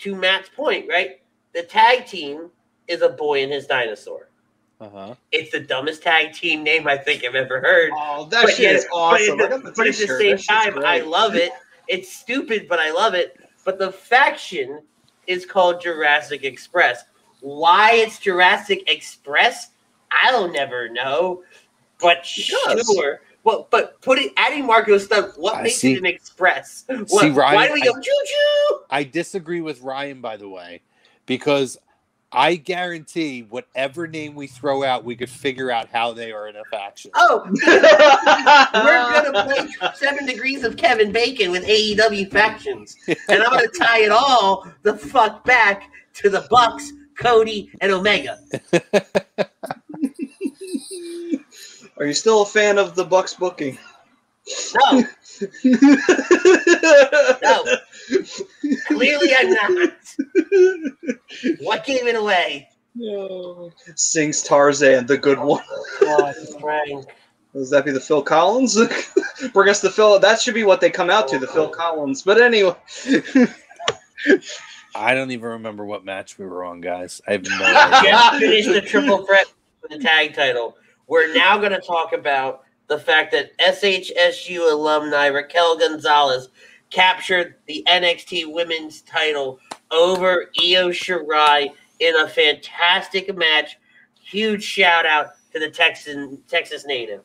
To 0.00 0.14
Matt's 0.14 0.48
point, 0.48 0.88
right? 0.88 1.20
The 1.54 1.62
tag 1.62 2.06
team 2.06 2.50
is 2.88 3.00
a 3.02 3.08
boy 3.08 3.42
and 3.42 3.52
his 3.52 3.66
dinosaur. 3.66 4.28
uh-huh. 4.78 5.14
It's 5.32 5.50
the 5.52 5.60
dumbest 5.60 6.02
tag 6.02 6.34
team 6.34 6.62
name 6.62 6.86
I 6.86 6.98
think 6.98 7.24
I've 7.24 7.34
ever 7.34 7.60
heard. 7.60 7.92
Oh, 7.96 8.26
that 8.26 8.42
But 8.44 8.50
shit 8.50 8.60
yet- 8.60 8.74
is 8.74 8.86
awesome. 8.92 9.38
But, 9.38 9.52
I 9.52 9.54
at 9.54 9.62
the 9.62 9.70
the, 9.70 9.74
but 9.76 9.86
at 9.86 9.94
the 9.96 10.06
same 10.06 10.30
That 10.32 10.40
shit's 10.40 10.46
time, 10.46 10.84
I 10.84 10.98
love 11.00 11.34
it. 11.36 11.50
It's 11.88 12.12
stupid, 12.14 12.66
but 12.68 12.78
I 12.78 12.90
love 12.90 13.14
it. 13.14 13.38
But 13.64 13.78
the 13.78 13.90
faction 13.90 14.82
is 15.26 15.46
called 15.46 15.80
Jurassic 15.80 16.44
Express. 16.44 17.04
Why 17.40 17.92
it's 17.94 18.18
Jurassic 18.18 18.90
Express, 18.90 19.70
I'll 20.10 20.50
never 20.50 20.88
know. 20.88 21.42
But 22.00 22.26
Because. 22.36 22.86
sure. 22.94 23.20
Well, 23.44 23.68
but 23.70 24.00
putting 24.00 24.30
adding 24.36 24.66
Marco 24.66 24.98
Stunt, 24.98 25.38
What 25.38 25.54
I 25.56 25.62
makes 25.62 25.76
see. 25.76 25.92
it 25.94 25.98
an 25.98 26.06
express? 26.06 26.84
What, 26.88 27.08
See, 27.08 27.30
Ryan, 27.30 27.54
why 27.54 27.68
do 27.68 27.74
we 27.74 27.80
go 27.82 27.92
choo 27.92 28.00
choo? 28.02 28.78
I 28.90 29.04
disagree 29.04 29.60
with 29.60 29.80
Ryan, 29.82 30.20
by 30.20 30.36
the 30.36 30.48
way, 30.48 30.80
because 31.26 31.78
I 32.32 32.56
guarantee 32.56 33.42
whatever 33.48 34.08
name 34.08 34.34
we 34.34 34.48
throw 34.48 34.82
out, 34.82 35.04
we 35.04 35.14
could 35.14 35.30
figure 35.30 35.70
out 35.70 35.88
how 35.92 36.12
they 36.12 36.32
are 36.32 36.48
in 36.48 36.56
a 36.56 36.64
faction. 36.72 37.12
Oh, 37.14 37.48
we're 38.74 39.22
gonna 39.22 39.44
play 39.44 39.68
Seven 39.94 40.26
Degrees 40.26 40.64
of 40.64 40.76
Kevin 40.76 41.12
Bacon 41.12 41.52
with 41.52 41.64
AEW 41.64 42.30
factions, 42.32 42.96
and 43.06 43.42
I'm 43.42 43.50
gonna 43.50 43.68
tie 43.68 44.00
it 44.02 44.10
all 44.10 44.66
the 44.82 44.96
fuck 44.98 45.44
back 45.44 45.88
to 46.14 46.28
the 46.28 46.46
Bucks, 46.50 46.92
Cody, 47.18 47.70
and 47.80 47.92
Omega. 47.92 48.38
Are 51.98 52.04
you 52.04 52.12
still 52.12 52.42
a 52.42 52.46
fan 52.46 52.78
of 52.78 52.94
the 52.94 53.04
Bucks 53.04 53.34
booking? 53.34 53.78
No, 54.92 55.02
no, 57.42 57.64
clearly 58.86 59.34
I'm 59.36 59.52
not. 59.52 59.92
What 61.60 61.84
gave 61.84 62.06
it 62.06 62.14
away? 62.14 62.68
Sings 63.96 64.42
Tarzan, 64.42 65.06
the 65.06 65.18
good 65.18 65.38
one. 65.38 65.64
Oh, 66.02 66.32
Frank. 66.60 67.06
Does 67.52 67.70
that 67.70 67.84
be 67.86 67.90
the 67.90 68.00
Phil 68.00 68.22
Collins? 68.22 68.78
Bring 69.54 69.70
us 69.70 69.80
the 69.80 69.90
Phil. 69.90 70.18
That 70.18 70.40
should 70.40 70.54
be 70.54 70.64
what 70.64 70.80
they 70.80 70.90
come 70.90 71.08
out 71.08 71.26
to, 71.28 71.38
the 71.38 71.46
Phil 71.46 71.70
Collins. 71.70 72.22
But 72.22 72.40
anyway, 72.40 72.74
I 74.96 75.14
don't 75.14 75.30
even 75.30 75.48
remember 75.50 75.84
what 75.84 76.04
match 76.04 76.38
we 76.38 76.46
were 76.46 76.64
on, 76.64 76.80
guys. 76.80 77.20
I 77.26 77.32
have 77.32 77.44
no 77.44 77.56
idea. 77.64 78.10
Just 78.10 78.38
finished 78.40 78.68
the 78.72 78.80
triple 78.80 79.24
threat 79.26 79.46
for 79.80 79.88
the 79.88 79.98
tag 79.98 80.34
title. 80.34 80.76
We're 81.06 81.32
now 81.34 81.58
going 81.58 81.72
to 81.72 81.80
talk 81.80 82.12
about 82.12 82.62
the 82.88 82.98
fact 82.98 83.32
that 83.32 83.56
SHSU 83.58 84.72
alumni 84.72 85.26
Raquel 85.26 85.78
Gonzalez 85.78 86.48
captured 86.90 87.56
the 87.66 87.84
NXT 87.88 88.52
Women's 88.52 89.02
title 89.02 89.60
over 89.90 90.50
Io 90.58 90.90
Shirai 90.90 91.68
in 92.00 92.16
a 92.16 92.28
fantastic 92.28 93.34
match. 93.36 93.78
Huge 94.20 94.62
shout 94.62 95.06
out 95.06 95.30
to 95.52 95.58
the 95.58 95.70
Texan 95.70 96.42
Texas 96.48 96.84
native. 96.86 97.22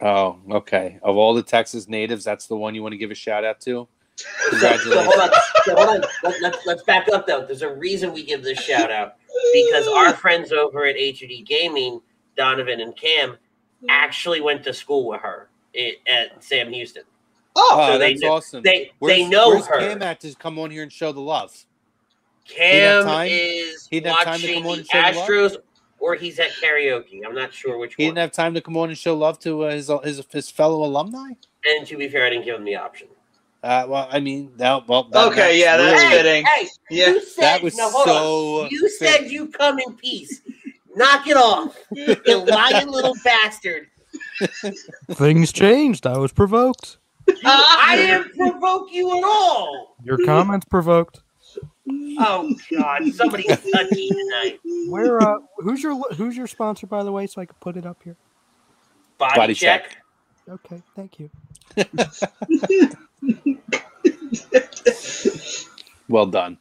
Oh, 0.00 0.38
okay. 0.50 0.98
Of 1.02 1.16
all 1.16 1.32
the 1.32 1.42
Texas 1.42 1.88
natives, 1.88 2.24
that's 2.24 2.46
the 2.46 2.56
one 2.56 2.74
you 2.74 2.82
want 2.82 2.92
to 2.92 2.98
give 2.98 3.10
a 3.10 3.14
shout 3.14 3.44
out 3.44 3.60
to. 3.60 3.86
So, 4.60 4.76
so 4.76 5.02
hold 5.02 5.20
on. 5.20 5.30
So 5.64 5.74
hold 5.76 5.88
on. 5.88 6.00
Let, 6.22 6.40
let's, 6.42 6.66
let's 6.66 6.82
back 6.84 7.08
up 7.08 7.26
though. 7.26 7.44
There's 7.44 7.62
a 7.62 7.74
reason 7.74 8.12
we 8.12 8.24
give 8.24 8.42
this 8.42 8.58
shout 8.60 8.90
out 8.90 9.16
because 9.52 9.86
our 9.88 10.12
friends 10.12 10.52
over 10.52 10.84
at 10.84 10.96
HUD 10.98 11.44
Gaming, 11.46 12.00
Donovan 12.36 12.80
and 12.80 12.96
Cam, 12.96 13.36
actually 13.88 14.40
went 14.40 14.62
to 14.64 14.72
school 14.72 15.08
with 15.08 15.20
her 15.20 15.48
i- 15.76 15.96
at 16.06 16.42
Sam 16.42 16.72
Houston. 16.72 17.02
Oh, 17.56 17.86
so 17.92 17.98
that's 17.98 18.20
kn- 18.20 18.32
awesome. 18.32 18.62
They 18.62 18.92
Where's, 18.98 19.16
they 19.16 19.28
know 19.28 19.50
where's 19.50 19.66
her. 19.66 19.78
Cam 19.78 20.02
at 20.02 20.20
to 20.20 20.34
come 20.34 20.58
on 20.58 20.70
here 20.70 20.82
and 20.82 20.92
show 20.92 21.12
the 21.12 21.20
love? 21.20 21.54
Cam 22.46 23.04
time? 23.04 23.28
is 23.30 23.86
He 23.90 24.00
didn't 24.00 24.16
have 24.16 24.24
time 24.24 24.40
to 24.40 24.46
watching 24.46 24.62
come 24.62 24.66
on 24.66 24.72
the 24.72 24.78
and 24.80 24.86
show 24.88 24.98
the 25.12 25.18
love? 25.18 25.28
Astros, 25.28 25.56
or 26.00 26.14
he's 26.16 26.38
at 26.40 26.50
karaoke. 26.62 27.20
I'm 27.26 27.34
not 27.34 27.52
sure 27.52 27.78
which 27.78 27.92
one. 27.92 27.94
He 27.98 28.04
one. 28.06 28.14
didn't 28.14 28.22
have 28.22 28.32
time 28.32 28.54
to 28.54 28.60
come 28.60 28.76
on 28.76 28.88
and 28.88 28.98
show 28.98 29.16
love 29.16 29.38
to 29.40 29.64
uh, 29.64 29.70
his, 29.72 29.90
his 30.04 30.22
his 30.30 30.50
fellow 30.50 30.84
alumni. 30.84 31.30
and 31.64 31.86
to 31.86 31.96
be 31.96 32.08
fair, 32.08 32.26
I 32.26 32.30
didn't 32.30 32.44
give 32.44 32.56
him 32.56 32.64
the 32.64 32.76
option. 32.76 33.08
Uh, 33.62 33.86
well, 33.88 34.08
I 34.10 34.18
mean, 34.18 34.52
that, 34.56 34.88
well, 34.88 35.04
that, 35.04 35.28
Okay, 35.28 35.60
yeah, 35.60 35.76
that's 35.76 36.02
hey, 36.02 36.10
fitting. 36.10 36.44
hey, 36.46 36.68
Yeah. 36.90 37.10
you 37.10 37.20
said 37.24 37.42
That 37.42 37.62
was 37.62 37.76
no, 37.76 37.90
so 37.90 38.62
on. 38.64 38.70
You 38.70 38.88
fit- 38.98 39.08
said 39.22 39.30
you 39.30 39.48
come 39.48 39.78
in 39.78 39.94
peace. 39.94 40.40
Knock 40.96 41.26
it 41.28 41.36
off, 41.36 41.76
you 41.94 42.44
lying 42.44 42.88
little 42.88 43.14
bastard. 43.24 43.86
Things 45.12 45.52
changed. 45.52 46.06
I 46.06 46.18
was 46.18 46.32
provoked. 46.32 46.98
I 47.44 47.94
didn't 47.96 48.36
provoke 48.36 48.88
you 48.92 49.16
at 49.16 49.24
all. 49.24 49.96
Your 50.04 50.18
comments 50.18 50.66
provoked. 50.66 51.22
Oh 52.18 52.54
God, 52.70 53.02
somebody's 53.14 53.46
touchy 53.46 54.10
tonight. 54.10 54.58
Where? 54.88 55.20
Uh, 55.20 55.36
who's 55.58 55.82
your 55.82 55.94
Who's 56.14 56.36
your 56.36 56.46
sponsor, 56.46 56.86
by 56.86 57.04
the 57.04 57.12
way, 57.12 57.26
so 57.26 57.40
I 57.40 57.46
can 57.46 57.56
put 57.60 57.76
it 57.76 57.86
up 57.86 58.02
here? 58.02 58.16
Body, 59.18 59.36
Body 59.36 59.54
check. 59.54 59.90
check. 59.90 60.60
Okay, 60.66 60.82
thank 60.96 61.18
you. 61.20 61.30
Well 66.08 66.26
done. 66.26 66.58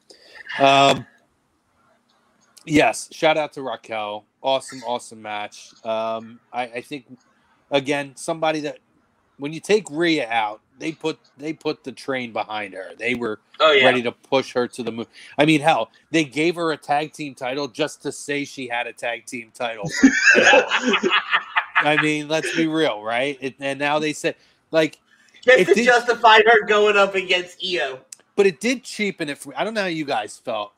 Um, 0.59 1.05
yes, 2.65 3.09
shout 3.11 3.37
out 3.37 3.53
to 3.53 3.61
Raquel. 3.61 4.25
Awesome, 4.41 4.81
awesome 4.83 5.21
match. 5.21 5.69
Um, 5.83 6.39
I, 6.53 6.63
I 6.63 6.81
think 6.81 7.05
again 7.69 8.13
somebody 8.15 8.61
that 8.61 8.79
when 9.37 9.53
you 9.53 9.59
take 9.59 9.89
Rhea 9.89 10.27
out, 10.29 10.61
they 10.79 10.91
put 10.91 11.19
they 11.37 11.53
put 11.53 11.83
the 11.83 11.91
train 11.91 12.31
behind 12.31 12.73
her. 12.73 12.91
They 12.97 13.15
were 13.15 13.39
Oh 13.59 13.71
yeah. 13.71 13.85
ready 13.85 14.01
to 14.03 14.11
push 14.11 14.53
her 14.53 14.67
to 14.67 14.83
the 14.83 14.91
moon. 14.91 15.07
I 15.37 15.45
mean, 15.45 15.61
hell, 15.61 15.91
they 16.11 16.23
gave 16.23 16.55
her 16.55 16.71
a 16.71 16.77
tag 16.77 17.13
team 17.13 17.35
title 17.35 17.67
just 17.67 18.01
to 18.03 18.11
say 18.11 18.45
she 18.45 18.67
had 18.67 18.87
a 18.87 18.93
tag 18.93 19.25
team 19.25 19.51
title. 19.53 19.89
I 21.75 21.97
mean, 22.01 22.27
let's 22.27 22.55
be 22.55 22.67
real, 22.67 23.01
right? 23.03 23.37
It, 23.41 23.55
and 23.59 23.79
now 23.79 23.99
they 23.99 24.13
said 24.13 24.35
like 24.71 24.99
Just 25.43 25.59
It 25.59 25.65
to 25.67 25.73
did- 25.73 25.85
justify 25.85 26.39
her 26.45 26.65
going 26.65 26.97
up 26.97 27.15
against 27.15 27.57
Io. 27.65 27.99
but 28.35 28.45
it 28.45 28.59
did 28.59 28.83
cheapen 28.83 29.29
it. 29.29 29.37
For, 29.37 29.53
I 29.57 29.63
don't 29.63 29.73
know 29.73 29.81
how 29.81 29.87
you 29.87 30.05
guys 30.05 30.37
felt. 30.37 30.73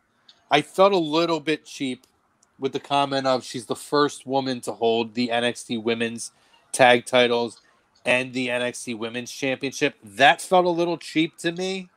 I 0.52 0.62
felt 0.62 0.94
a 0.94 0.98
little 0.98 1.40
bit 1.40 1.66
cheap 1.66 2.06
with 2.60 2.72
the 2.74 2.80
comment 2.80 3.26
of 3.28 3.44
she's 3.44 3.66
the 3.66 3.76
first 3.76 4.26
woman 4.28 4.62
to 4.62 4.72
hold 4.72 5.14
the 5.16 5.30
NXT 5.30 5.82
Women's 5.84 6.32
Tag 6.72 7.06
Titles 7.06 7.60
and 8.06 8.32
the 8.34 8.48
NXT 8.50 8.98
Women's 8.98 9.32
Championship. 9.32 9.96
That 10.04 10.42
felt 10.42 10.66
a 10.66 10.70
little 10.70 10.98
cheap 10.98 11.38
to 11.40 11.52
me. 11.52 11.90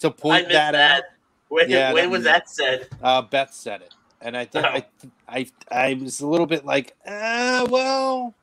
To 0.00 0.10
point 0.10 0.48
that, 0.50 0.72
that. 0.72 0.98
out, 0.98 1.02
When, 1.48 1.70
Yeah, 1.70 1.92
when 1.92 2.04
that- 2.04 2.10
was 2.10 2.24
that 2.24 2.50
said? 2.50 2.88
uh, 3.02 3.22
Beth 3.22 3.52
said 3.54 3.80
it, 3.82 3.94
and 4.20 4.36
I 4.36 4.44
think 4.44 4.64
I, 4.66 4.84
I, 5.28 5.46
I 5.70 5.94
was 5.94 6.20
a 6.20 6.26
little 6.26 6.46
bit 6.46 6.64
like, 6.66 6.94
ah, 7.06 7.66
well, 7.70 8.34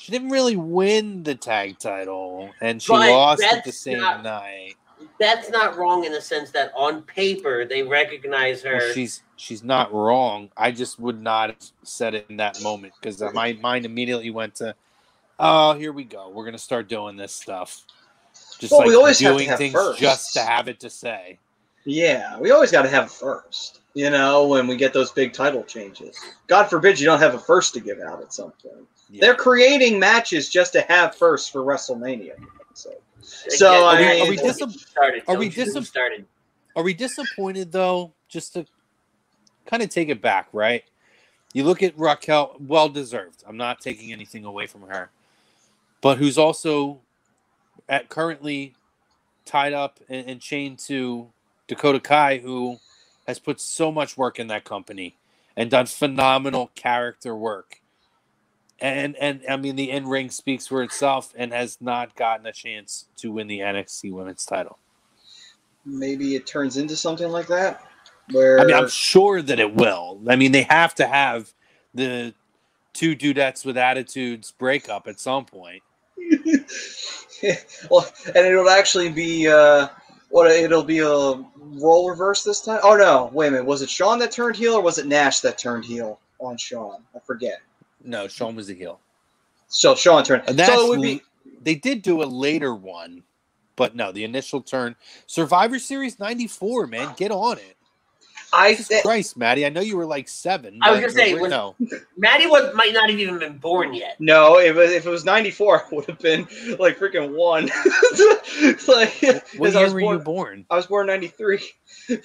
she 0.00 0.10
didn't 0.12 0.30
really 0.30 0.56
win 0.56 1.22
the 1.24 1.34
tag 1.34 1.78
title, 1.78 2.48
and 2.62 2.80
she 2.80 2.90
But 2.90 3.10
lost 3.10 3.42
it 3.42 3.64
the 3.64 3.72
same 3.72 3.98
not- 3.98 4.22
night. 4.22 4.74
That's 5.18 5.50
not 5.50 5.76
wrong 5.76 6.04
in 6.04 6.12
the 6.12 6.20
sense 6.22 6.50
that 6.52 6.72
on 6.74 7.02
paper 7.02 7.66
they 7.66 7.82
recognize 7.82 8.62
her. 8.62 8.78
Well, 8.78 8.92
she's 8.94 9.22
she's 9.36 9.62
not 9.62 9.92
wrong. 9.92 10.50
I 10.56 10.70
just 10.72 10.98
would 10.98 11.20
not 11.20 11.50
have 11.50 11.58
said 11.82 12.14
it 12.14 12.26
in 12.30 12.38
that 12.38 12.62
moment 12.62 12.94
because 12.98 13.22
my 13.34 13.52
mind 13.54 13.84
immediately 13.84 14.30
went 14.30 14.54
to, 14.56 14.74
oh, 15.38 15.74
here 15.74 15.92
we 15.92 16.04
go. 16.04 16.30
We're 16.30 16.46
gonna 16.46 16.56
start 16.58 16.88
doing 16.88 17.16
this 17.16 17.34
stuff. 17.34 17.82
Just 18.58 18.72
Well, 18.72 18.80
like 18.80 18.88
we 18.88 18.94
always 18.96 19.18
have 19.20 19.32
to 19.32 19.36
doing 19.38 19.48
have 19.50 19.58
things 19.58 19.72
firsts. 19.74 20.00
just 20.00 20.32
to 20.34 20.40
have 20.40 20.68
it 20.68 20.80
to 20.80 20.88
say. 20.90 21.38
Yeah, 21.84 22.38
we 22.38 22.50
always 22.50 22.70
got 22.70 22.82
to 22.82 22.88
have 22.88 23.04
a 23.04 23.08
first. 23.08 23.80
You 23.94 24.08
know, 24.10 24.46
when 24.46 24.66
we 24.66 24.76
get 24.76 24.92
those 24.92 25.10
big 25.12 25.32
title 25.32 25.62
changes. 25.64 26.16
God 26.46 26.64
forbid 26.64 27.00
you 27.00 27.06
don't 27.06 27.20
have 27.20 27.34
a 27.34 27.38
first 27.38 27.72
to 27.74 27.80
give 27.80 28.00
out 28.00 28.20
at 28.22 28.32
some 28.32 28.52
point. 28.62 28.86
Yeah. 29.10 29.20
They're 29.22 29.34
creating 29.34 29.98
matches 29.98 30.48
just 30.48 30.72
to 30.74 30.82
have 30.82 31.14
first 31.16 31.50
for 31.52 31.62
WrestleMania. 31.62 32.32
So, 32.74 32.90
so 33.22 33.66
Again, 33.66 33.82
I 33.82 33.86
are 33.86 33.96
we- 33.96 34.04
mean, 34.06 34.26
are 34.26 34.30
we 34.30 34.36
don't 34.36 34.72
dis- 34.72 34.80
started. 34.82 35.22
are 35.26 35.36
we 35.36 35.44
you 35.46 35.50
get 35.52 35.68
me 35.68 35.74
dis- 35.74 35.88
started? 35.88 36.26
Are 36.76 36.82
we 36.84 36.94
disappointed 36.94 37.72
though? 37.72 38.12
Just 38.28 38.54
to 38.54 38.64
kind 39.66 39.82
of 39.82 39.88
take 39.90 40.08
it 40.08 40.22
back, 40.22 40.48
right? 40.52 40.84
You 41.52 41.64
look 41.64 41.82
at 41.82 41.98
Raquel, 41.98 42.56
well 42.60 42.88
deserved. 42.88 43.42
I'm 43.46 43.56
not 43.56 43.80
taking 43.80 44.12
anything 44.12 44.44
away 44.44 44.66
from 44.68 44.82
her, 44.82 45.10
but 46.00 46.18
who's 46.18 46.38
also 46.38 47.00
at 47.88 48.08
currently 48.08 48.74
tied 49.44 49.72
up 49.72 49.98
and, 50.08 50.28
and 50.30 50.40
chained 50.40 50.78
to 50.78 51.28
Dakota 51.66 51.98
Kai, 51.98 52.38
who 52.38 52.78
has 53.26 53.40
put 53.40 53.60
so 53.60 53.90
much 53.90 54.16
work 54.16 54.38
in 54.38 54.46
that 54.46 54.62
company 54.64 55.16
and 55.56 55.68
done 55.70 55.86
phenomenal 55.86 56.70
character 56.76 57.34
work. 57.34 57.79
And 58.80 59.16
and 59.16 59.42
I 59.48 59.56
mean 59.56 59.76
the 59.76 59.90
in 59.90 60.06
ring 60.08 60.30
speaks 60.30 60.66
for 60.66 60.82
itself 60.82 61.32
and 61.36 61.52
has 61.52 61.78
not 61.80 62.16
gotten 62.16 62.46
a 62.46 62.52
chance 62.52 63.06
to 63.16 63.30
win 63.30 63.46
the 63.46 63.60
NXT 63.60 64.12
Women's 64.12 64.44
Title. 64.46 64.78
maybe 65.84 66.34
it 66.34 66.46
turns 66.46 66.76
into 66.76 66.96
something 66.96 67.28
like 67.30 67.46
that. 67.48 67.84
Where 68.32 68.60
I 68.60 68.64
mean, 68.64 68.76
I'm 68.76 68.88
sure 68.88 69.42
that 69.42 69.58
it 69.58 69.74
will. 69.74 70.20
I 70.28 70.36
mean, 70.36 70.52
they 70.52 70.62
have 70.62 70.94
to 70.96 71.06
have 71.06 71.52
the 71.94 72.34
two 72.92 73.16
dudettes 73.16 73.64
with 73.64 73.76
attitudes 73.76 74.52
break 74.52 74.88
up 74.88 75.08
at 75.08 75.20
some 75.20 75.44
point. 75.44 75.82
well, 77.90 78.06
and 78.26 78.46
it'll 78.46 78.70
actually 78.70 79.10
be 79.10 79.48
uh, 79.48 79.88
what 80.28 80.50
it'll 80.50 80.84
be 80.84 81.00
a 81.00 81.06
role 81.08 82.08
reverse 82.08 82.44
this 82.44 82.60
time. 82.60 82.80
Oh 82.82 82.96
no, 82.96 83.30
wait 83.32 83.48
a 83.48 83.50
minute. 83.52 83.66
Was 83.66 83.82
it 83.82 83.90
Shawn 83.90 84.18
that 84.20 84.32
turned 84.32 84.56
heel 84.56 84.74
or 84.74 84.82
was 84.82 84.98
it 84.98 85.06
Nash 85.06 85.40
that 85.40 85.58
turned 85.58 85.84
heel 85.84 86.20
on 86.38 86.56
Shawn? 86.56 87.02
I 87.14 87.18
forget. 87.20 87.60
No, 88.02 88.28
Shawn 88.28 88.56
was 88.56 88.70
a 88.70 88.74
heel. 88.74 89.00
So 89.68 89.94
Shawn 89.94 90.24
turned. 90.24 90.42
And 90.48 90.58
that's 90.58 90.72
so 90.72 90.86
it 90.86 90.88
would 90.88 91.02
be 91.02 91.22
they 91.62 91.74
did 91.74 92.02
do 92.02 92.22
a 92.22 92.24
later 92.24 92.74
one, 92.74 93.22
but 93.76 93.94
no, 93.94 94.10
the 94.12 94.24
initial 94.24 94.60
turn. 94.62 94.96
Survivor 95.26 95.78
Series 95.78 96.18
'94, 96.18 96.86
man, 96.86 97.14
get 97.16 97.30
on 97.30 97.58
it. 97.58 97.76
I 98.52 98.74
Jesus 98.74 99.02
Christ, 99.02 99.36
Maddie, 99.36 99.64
I 99.64 99.68
know 99.68 99.80
you 99.80 99.96
were 99.96 100.06
like 100.06 100.26
seven. 100.26 100.80
I 100.82 100.90
was 100.90 100.98
but- 101.00 101.00
gonna 101.02 101.12
say, 101.12 101.34
was- 101.34 101.50
no. 101.50 101.76
Maddie 102.16 102.48
was 102.48 102.74
might 102.74 102.92
not 102.92 103.08
have 103.08 103.18
even 103.20 103.38
been 103.38 103.58
born 103.58 103.94
yet. 103.94 104.16
no. 104.18 104.58
If 104.58 104.76
it, 104.76 104.90
if 104.90 105.06
it 105.06 105.10
was 105.10 105.24
'94, 105.24 105.76
it 105.92 105.94
would 105.94 106.06
have 106.06 106.18
been 106.18 106.48
like 106.80 106.98
freaking 106.98 107.30
one. 107.36 107.70
it's 107.72 108.88
like 108.88 109.14
What 109.56 109.66
'cause 109.68 109.76
I 109.76 109.80
year 109.80 109.84
was 109.84 109.94
were 109.94 110.00
born. 110.00 110.16
you 110.18 110.24
born? 110.24 110.66
I 110.68 110.74
was 110.76 110.86
born 110.86 111.06
'93. 111.06 111.60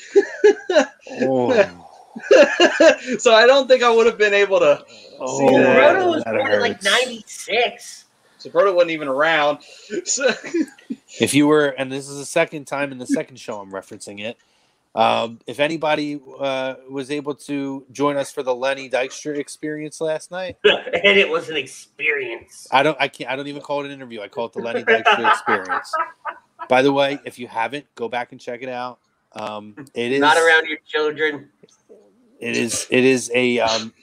Oh, 1.21 1.87
so 3.19 3.33
I 3.33 3.45
don't 3.45 3.67
think 3.67 3.83
I 3.83 3.89
would 3.89 4.05
have 4.05 4.17
been 4.17 4.33
able 4.33 4.59
to. 4.59 4.85
oh 5.19 5.39
See 5.39 5.57
that? 5.57 5.77
Rhoda 5.77 6.07
was 6.09 6.23
that 6.23 6.35
born 6.35 6.51
in 6.51 6.61
like 6.61 6.83
'96. 6.83 8.05
So 8.37 8.51
Berta 8.51 8.71
wasn't 8.71 8.91
even 8.91 9.07
around. 9.07 9.59
So, 10.03 10.31
If 11.19 11.33
you 11.33 11.47
were, 11.47 11.67
and 11.67 11.91
this 11.91 12.07
is 12.09 12.17
the 12.17 12.25
second 12.25 12.65
time 12.65 12.91
in 12.91 12.97
the 12.97 13.07
second 13.07 13.37
show 13.37 13.59
I'm 13.59 13.71
referencing 13.71 14.19
it. 14.19 14.37
Um, 14.93 15.39
if 15.45 15.59
anybody 15.59 16.21
uh, 16.39 16.75
was 16.89 17.11
able 17.11 17.35
to 17.35 17.85
join 17.91 18.15
us 18.15 18.31
for 18.31 18.43
the 18.43 18.55
Lenny 18.55 18.89
Dykstra 18.89 19.37
experience 19.37 19.99
last 19.99 20.31
night, 20.31 20.57
and 20.63 21.19
it 21.19 21.29
was 21.29 21.49
an 21.49 21.57
experience. 21.57 22.67
I 22.71 22.83
don't, 22.83 22.97
I 22.99 23.07
can't, 23.09 23.29
I 23.29 23.35
don't 23.35 23.47
even 23.47 23.61
call 23.61 23.81
it 23.81 23.87
an 23.87 23.91
interview. 23.91 24.21
I 24.21 24.29
call 24.29 24.45
it 24.45 24.53
the 24.53 24.59
Lenny 24.59 24.83
Dykstra 24.83 25.29
experience. 25.29 25.91
By 26.69 26.81
the 26.81 26.93
way, 26.93 27.19
if 27.25 27.37
you 27.39 27.47
haven't, 27.47 27.85
go 27.95 28.07
back 28.07 28.31
and 28.31 28.39
check 28.39 28.61
it 28.61 28.69
out. 28.69 28.99
Um, 29.33 29.75
it 29.93 30.13
is 30.13 30.21
Not 30.21 30.37
around 30.37 30.67
your 30.67 30.79
children. 30.87 31.49
It 32.39 32.57
is, 32.57 32.87
it 32.89 33.03
is 33.03 33.31
a 33.33 33.59
um, 33.59 33.93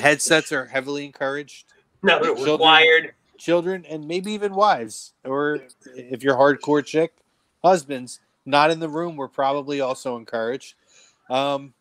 headsets 0.00 0.52
are 0.52 0.66
heavily 0.66 1.04
encouraged. 1.04 1.66
No, 2.02 2.20
Children. 2.20 2.50
required. 2.50 3.14
Children 3.38 3.84
and 3.86 4.08
maybe 4.08 4.32
even 4.32 4.54
wives, 4.54 5.12
or 5.24 5.60
if 5.94 6.22
you're 6.22 6.36
hardcore 6.36 6.84
chick, 6.84 7.14
husbands 7.62 8.20
not 8.46 8.70
in 8.70 8.80
the 8.80 8.88
room 8.88 9.16
were 9.16 9.28
probably 9.28 9.80
also 9.80 10.16
encouraged. 10.16 10.74
Um, 11.28 11.74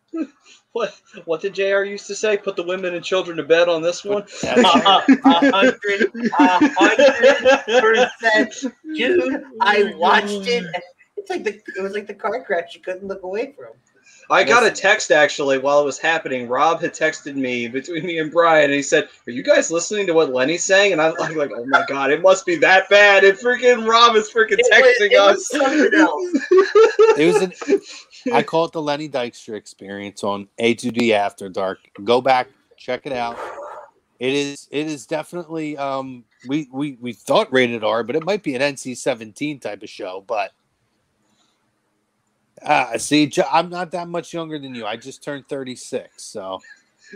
what 0.73 0.93
what 1.25 1.41
did 1.41 1.53
Jr. 1.53 1.83
used 1.83 2.07
to 2.07 2.15
say? 2.15 2.37
Put 2.37 2.55
the 2.55 2.63
women 2.63 2.95
and 2.95 3.03
children 3.05 3.37
to 3.37 3.43
bed 3.43 3.69
on 3.69 3.81
this 3.81 4.03
one. 4.03 4.23
Hundred, 4.43 6.11
a 6.37 6.69
hundred 6.77 8.09
percent, 8.21 8.75
dude. 8.95 9.43
I 9.61 9.93
watched 9.95 10.47
it. 10.47 10.65
It's 11.15 11.29
like 11.29 11.43
the 11.43 11.61
it 11.77 11.81
was 11.81 11.93
like 11.93 12.07
the 12.07 12.13
car 12.13 12.43
crash 12.43 12.75
you 12.75 12.81
couldn't 12.81 13.07
look 13.07 13.23
away 13.23 13.53
from. 13.55 13.73
I 14.29 14.43
got 14.43 14.65
a 14.65 14.71
text 14.71 15.11
actually 15.11 15.57
while 15.57 15.81
it 15.81 15.85
was 15.85 15.97
happening. 15.97 16.47
Rob 16.47 16.81
had 16.81 16.93
texted 16.93 17.35
me 17.35 17.67
between 17.67 18.05
me 18.05 18.19
and 18.19 18.31
Brian, 18.31 18.65
and 18.65 18.73
he 18.73 18.81
said, 18.81 19.09
"Are 19.27 19.31
you 19.31 19.43
guys 19.43 19.71
listening 19.71 20.07
to 20.07 20.13
what 20.13 20.33
Lenny's 20.33 20.63
saying?" 20.63 20.93
And 20.93 21.01
I'm 21.01 21.13
like, 21.15 21.35
like, 21.35 21.51
"Oh 21.55 21.65
my 21.67 21.85
god, 21.87 22.11
it 22.11 22.21
must 22.21 22.45
be 22.45 22.55
that 22.57 22.89
bad!" 22.89 23.23
And 23.23 23.37
freaking 23.37 23.87
Rob 23.87 24.15
is 24.15 24.29
freaking 24.31 24.57
It 24.59 24.71
texting 24.71 25.11
was 25.11 25.37
us. 25.37 25.47
something 25.49 25.99
else. 25.99 26.31
It 27.17 27.33
was 27.33 27.41
an 27.41 28.33
I 28.33 28.43
call 28.43 28.65
it 28.65 28.71
the 28.71 28.81
Lenny 28.81 29.07
Dykstra 29.07 29.55
experience 29.55 30.23
on 30.23 30.47
A2D 30.59 31.11
After 31.11 31.47
Dark. 31.47 31.79
Go 32.03 32.19
back, 32.19 32.49
check 32.77 33.05
it 33.05 33.13
out. 33.13 33.37
It 34.19 34.33
is 34.33 34.67
it 34.71 34.87
is 34.87 35.05
definitely 35.05 35.77
um 35.77 36.23
we 36.47 36.67
we 36.71 36.97
we 37.01 37.13
thought 37.13 37.51
rated 37.53 37.83
R, 37.83 38.03
but 38.03 38.15
it 38.15 38.25
might 38.25 38.43
be 38.43 38.55
an 38.55 38.61
NC-17 38.61 39.61
type 39.61 39.83
of 39.83 39.89
show, 39.89 40.23
but 40.27 40.51
uh 42.61 42.97
see 42.97 43.31
I'm 43.51 43.69
not 43.69 43.91
that 43.91 44.07
much 44.07 44.33
younger 44.33 44.59
than 44.59 44.75
you. 44.75 44.85
I 44.85 44.95
just 44.95 45.23
turned 45.23 45.47
36, 45.47 46.23
so 46.23 46.61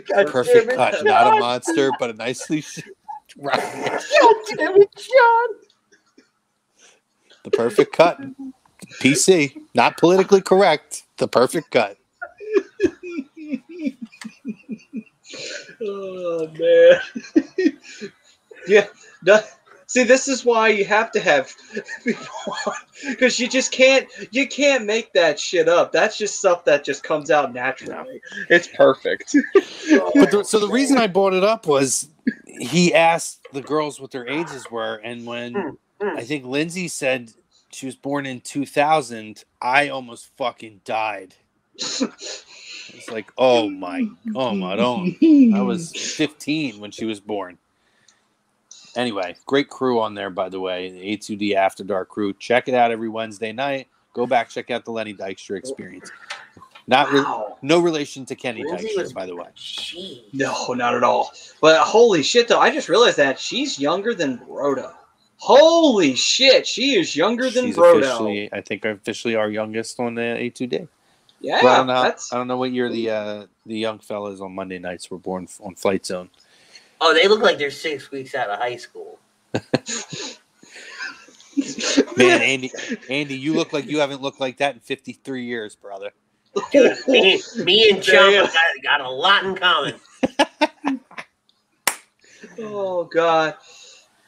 God 0.08 0.26
perfect 0.28 0.72
cut, 0.72 1.04
not 1.04 1.26
a 1.26 1.40
monster, 1.40 1.92
but 1.98 2.10
a 2.10 2.12
nicely 2.14 2.64
right. 3.38 3.60
God 3.60 4.36
damn 4.56 4.76
it, 4.76 4.94
John. 4.96 5.48
The 7.44 7.50
perfect 7.50 7.92
cut. 7.92 8.20
PC, 9.00 9.56
not 9.74 9.96
politically 9.96 10.40
correct. 10.40 11.04
The 11.18 11.28
perfect 11.28 11.70
cut. 11.70 11.96
oh 15.82 16.50
man. 16.58 17.00
yeah. 18.66 18.86
no- 19.22 19.40
see, 19.90 20.04
this 20.04 20.28
is 20.28 20.44
why 20.44 20.68
you 20.68 20.84
have 20.84 21.10
to 21.10 21.18
have 21.18 21.52
people 22.04 22.24
because 23.08 23.40
you 23.40 23.48
just 23.48 23.72
can't 23.72 24.06
you 24.30 24.46
can't 24.46 24.84
make 24.84 25.12
that 25.12 25.38
shit 25.38 25.68
up. 25.68 25.90
That's 25.90 26.16
just 26.16 26.38
stuff 26.38 26.64
that 26.64 26.84
just 26.84 27.02
comes 27.02 27.30
out 27.30 27.52
naturally. 27.52 28.20
It's 28.48 28.68
perfect. 28.68 29.36
But 30.14 30.30
the, 30.30 30.44
so 30.44 30.60
the 30.60 30.68
reason 30.68 30.98
I 30.98 31.08
brought 31.08 31.34
it 31.34 31.42
up 31.42 31.66
was 31.66 32.08
he 32.46 32.94
asked 32.94 33.40
the 33.52 33.60
girls 33.60 34.00
what 34.00 34.12
their 34.12 34.28
ages 34.28 34.70
were, 34.70 34.96
and 35.02 35.26
when 35.26 35.54
hmm. 36.00 36.16
I 36.16 36.22
think 36.22 36.44
Lindsay 36.44 36.86
said 36.86 37.32
she 37.72 37.86
was 37.86 37.96
born 37.96 38.24
in 38.24 38.40
2000, 38.40 39.42
I 39.60 39.88
almost 39.88 40.30
fucking 40.36 40.82
died. 40.84 41.34
It's 42.92 43.08
like, 43.08 43.30
oh 43.38 43.70
my, 43.70 44.08
oh 44.34 44.52
my, 44.52 44.74
don't. 44.74 45.16
I 45.54 45.62
was 45.62 45.92
15 45.92 46.80
when 46.80 46.90
she 46.90 47.04
was 47.04 47.20
born. 47.20 47.56
Anyway, 48.96 49.36
great 49.46 49.68
crew 49.68 50.00
on 50.00 50.14
there, 50.14 50.30
by 50.30 50.48
the 50.48 50.60
way. 50.60 50.90
The 50.90 51.16
A2D 51.16 51.54
After 51.54 51.84
Dark 51.84 52.08
crew. 52.08 52.32
Check 52.34 52.68
it 52.68 52.74
out 52.74 52.90
every 52.90 53.08
Wednesday 53.08 53.52
night. 53.52 53.88
Go 54.12 54.26
back, 54.26 54.48
check 54.48 54.70
out 54.70 54.84
the 54.84 54.90
Lenny 54.90 55.14
Dykstra 55.14 55.56
experience. 55.56 56.10
Not 56.88 57.12
re- 57.12 57.24
no 57.62 57.78
relation 57.78 58.24
to 58.26 58.34
Kenny 58.34 58.64
Lindsay 58.64 58.88
Dykstra, 58.88 58.96
was- 59.02 59.12
by 59.12 59.26
the 59.26 59.36
way. 59.36 59.46
Jeez. 59.56 60.22
No, 60.32 60.72
not 60.74 60.94
at 60.96 61.04
all. 61.04 61.32
But 61.60 61.80
holy 61.80 62.22
shit, 62.24 62.48
though, 62.48 62.58
I 62.58 62.70
just 62.72 62.88
realized 62.88 63.16
that 63.18 63.38
she's 63.38 63.78
younger 63.78 64.12
than 64.14 64.38
Brodo. 64.38 64.92
Holy 65.36 66.14
shit, 66.16 66.66
she 66.66 66.98
is 66.98 67.14
younger 67.16 67.48
than 67.48 67.66
She's 67.66 67.76
Brodo. 67.76 67.98
officially, 68.00 68.52
I 68.52 68.60
think, 68.60 68.84
officially 68.84 69.36
our 69.36 69.48
youngest 69.48 69.98
on 70.00 70.14
the 70.16 70.20
A2D. 70.22 70.86
yeah, 71.40 71.58
I 71.58 71.76
don't 71.76 71.86
know. 71.86 72.02
that's 72.02 72.30
I 72.32 72.36
don't 72.36 72.46
know 72.48 72.58
what 72.58 72.72
year 72.72 72.90
the 72.90 73.08
uh, 73.10 73.46
the 73.64 73.78
young 73.78 74.00
fellas 74.00 74.40
on 74.42 74.52
Monday 74.54 74.78
nights 74.78 75.10
were 75.10 75.16
born 75.18 75.48
on 75.62 75.74
Flight 75.76 76.04
Zone. 76.04 76.28
Oh, 77.00 77.14
they 77.14 77.26
look 77.28 77.40
like 77.40 77.58
they're 77.58 77.70
six 77.70 78.10
weeks 78.10 78.34
out 78.34 78.50
of 78.50 78.58
high 78.58 78.76
school. 78.76 79.18
Man, 82.16 82.40
Andy, 82.42 82.70
Andy, 83.08 83.36
you 83.36 83.54
look 83.54 83.72
like 83.72 83.86
you 83.86 83.98
haven't 84.00 84.22
looked 84.22 84.40
like 84.40 84.58
that 84.58 84.74
in 84.74 84.80
53 84.80 85.44
years, 85.44 85.74
brother. 85.74 86.10
Dude, 86.72 86.96
me, 87.08 87.42
me 87.58 87.90
and 87.90 88.02
Chump 88.02 88.34
got, 88.52 88.52
got 88.82 89.00
a 89.00 89.10
lot 89.10 89.44
in 89.44 89.54
common. 89.56 89.94
oh 92.58 93.04
god. 93.04 93.54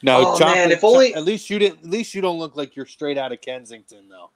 No, 0.01 0.33
Oh, 0.33 0.37
Chomp- 0.39 0.53
man, 0.55 0.71
if 0.71 0.81
Chomp- 0.81 0.93
only- 0.93 1.15
at 1.15 1.23
least 1.23 1.49
you 1.49 1.59
didn't. 1.59 1.79
At 1.79 1.85
least 1.89 2.13
you 2.13 2.21
don't 2.21 2.37
look 2.39 2.55
like 2.55 2.75
you're 2.75 2.85
straight 2.85 3.17
out 3.17 3.31
of 3.31 3.41
Kensington, 3.41 4.09
though. 4.09 4.31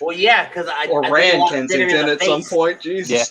Well, 0.00 0.16
yeah, 0.16 0.48
because 0.48 0.68
I 0.68 0.86
or 0.86 1.04
I 1.04 1.10
ran 1.10 1.40
didn't 1.48 1.68
did 1.68 1.80
him 1.80 1.88
in 1.88 1.94
Kensington 1.94 2.06
the 2.06 2.12
at 2.12 2.22
some 2.22 2.42
point. 2.42 2.80
Jesus. 2.80 3.10
Yeah. 3.10 3.24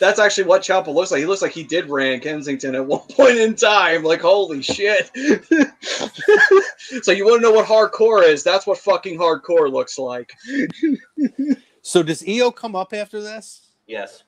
That's 0.00 0.18
actually 0.18 0.44
what 0.44 0.62
Ciampa 0.62 0.92
looks 0.92 1.10
like. 1.10 1.20
He 1.20 1.26
looks 1.26 1.42
like 1.42 1.52
he 1.52 1.62
did 1.62 1.90
ran 1.90 2.20
Kensington 2.20 2.74
at 2.74 2.84
one 2.84 3.00
point 3.10 3.36
in 3.36 3.54
time. 3.54 4.02
Like, 4.02 4.22
holy 4.22 4.62
shit. 4.62 5.10
so 7.02 7.12
you 7.12 7.26
want 7.26 7.42
to 7.42 7.48
know 7.48 7.52
what 7.52 7.66
hardcore 7.66 8.24
is? 8.24 8.42
That's 8.42 8.66
what 8.66 8.78
fucking 8.78 9.18
hardcore 9.18 9.70
looks 9.70 9.98
like. 9.98 10.34
So 11.82 12.02
does 12.02 12.24
Io 12.26 12.50
come 12.50 12.74
up 12.74 12.94
after 12.94 13.20
this? 13.20 13.68
Yes. 13.86 14.24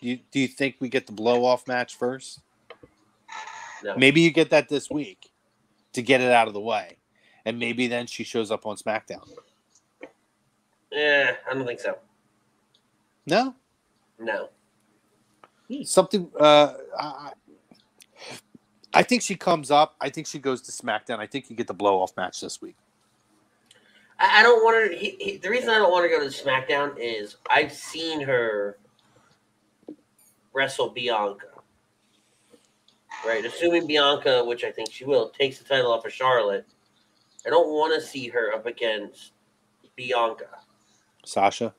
Do 0.00 0.08
you, 0.08 0.18
do 0.30 0.40
you 0.40 0.48
think 0.48 0.76
we 0.80 0.88
get 0.88 1.06
the 1.06 1.12
blow 1.12 1.44
off 1.44 1.68
match 1.68 1.96
first? 1.96 2.40
No. 3.84 3.96
Maybe 3.96 4.22
you 4.22 4.30
get 4.30 4.48
that 4.50 4.70
this 4.70 4.90
week 4.90 5.30
to 5.92 6.00
get 6.00 6.22
it 6.22 6.32
out 6.32 6.48
of 6.48 6.54
the 6.54 6.60
way, 6.60 6.96
and 7.44 7.58
maybe 7.58 7.86
then 7.86 8.06
she 8.06 8.24
shows 8.24 8.50
up 8.50 8.64
on 8.66 8.76
SmackDown. 8.76 9.28
Yeah, 10.90 11.34
I 11.48 11.54
don't 11.54 11.66
think 11.66 11.80
so. 11.80 11.98
No, 13.26 13.54
No. 14.18 14.48
something. 15.84 16.30
Uh, 16.38 16.74
I, 16.98 17.32
I 18.94 19.02
think 19.02 19.22
she 19.22 19.34
comes 19.34 19.70
up. 19.70 19.94
I 20.00 20.08
think 20.08 20.26
she 20.26 20.38
goes 20.38 20.62
to 20.62 20.72
SmackDown. 20.72 21.18
I 21.18 21.26
think 21.26 21.50
you 21.50 21.56
get 21.56 21.66
the 21.66 21.74
blow 21.74 22.00
off 22.00 22.16
match 22.16 22.40
this 22.40 22.62
week. 22.62 22.76
I, 24.18 24.40
I 24.40 24.42
don't 24.42 24.64
want 24.64 24.76
her. 24.76 24.96
He, 24.96 25.16
he, 25.20 25.36
the 25.36 25.50
reason 25.50 25.68
I 25.68 25.78
don't 25.78 25.90
want 25.92 26.04
to 26.04 26.08
go 26.08 26.20
to 26.20 26.26
SmackDown 26.26 26.94
is 26.98 27.36
I've 27.50 27.72
seen 27.72 28.22
her 28.22 28.78
wrestle 30.54 30.88
Bianca. 30.88 31.48
Right, 33.26 33.44
assuming 33.44 33.86
Bianca, 33.86 34.44
which 34.44 34.62
I 34.62 34.70
think 34.70 34.92
she 34.92 35.04
will, 35.04 35.30
takes 35.30 35.58
the 35.58 35.64
title 35.64 35.90
off 35.90 36.04
of 36.04 36.12
Charlotte. 36.12 36.66
I 37.46 37.50
don't 37.50 37.68
want 37.68 37.94
to 37.94 38.06
see 38.06 38.28
her 38.28 38.54
up 38.54 38.66
against 38.66 39.32
Bianca. 39.94 40.48
Sasha. 41.24 41.74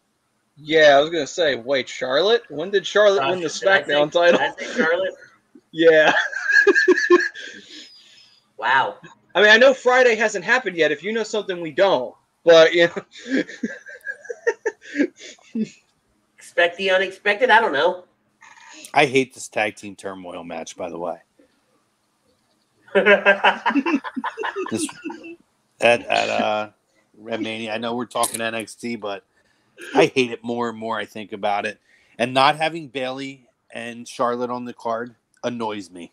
Yeah, 0.58 0.98
I 0.98 1.02
was 1.02 1.10
gonna 1.12 1.28
say, 1.28 1.56
wait, 1.56 1.88
Charlotte? 1.88 2.44
When 2.50 2.72
did 2.72 2.86
Charlotte 2.86 3.28
win 3.30 3.42
the 3.42 3.50
Sasha, 3.50 3.70
I 3.70 3.82
SmackDown 3.84 4.12
say- 4.14 4.20
title? 4.32 4.40
I 4.42 4.52
say 4.66 4.74
Charlotte? 4.78 5.14
Yeah. 5.72 6.14
Wow. 8.58 8.96
I 9.36 9.42
mean, 9.42 9.52
I 9.52 9.58
know 9.58 9.74
Friday 9.74 10.16
hasn't 10.16 10.44
happened 10.44 10.76
yet. 10.76 10.92
If 10.92 11.04
you 11.04 11.12
know 11.12 11.22
something 11.24 11.62
we 11.62 11.70
don't, 11.72 12.16
but 12.44 12.74
you 12.74 12.88
know, 13.28 13.44
Expect 16.38 16.78
the 16.78 16.90
unexpected? 16.90 17.50
I 17.52 17.60
don't 17.60 17.74
know. 17.74 18.06
I 18.94 19.06
hate 19.06 19.34
this 19.36 19.48
tag 19.48 19.76
team 19.76 19.96
turmoil 19.96 20.44
match. 20.44 20.76
By 20.76 20.90
the 20.90 20.98
way, 20.98 21.18
this 22.96 24.88
at 25.82 26.02
at 26.08 26.30
uh, 26.30 26.70
Red 27.18 27.42
Mania. 27.42 27.74
I 27.74 27.78
know 27.78 27.94
we're 27.94 28.06
talking 28.06 28.40
NXT, 28.40 29.00
but 29.00 29.24
I 29.96 30.08
hate 30.08 30.32
it 30.32 30.44
more 30.44 30.70
and 30.70 30.78
more. 30.78 30.98
I 30.98 31.06
think 31.06 31.34
about 31.34 31.66
it, 31.66 31.80
and 32.18 32.34
not 32.34 32.56
having 32.56 32.88
Bayley 32.88 33.48
and 33.72 34.08
Charlotte 34.08 34.50
on 34.50 34.66
the 34.66 34.74
card 34.74 35.16
annoys 35.44 35.90
me. 35.92 36.12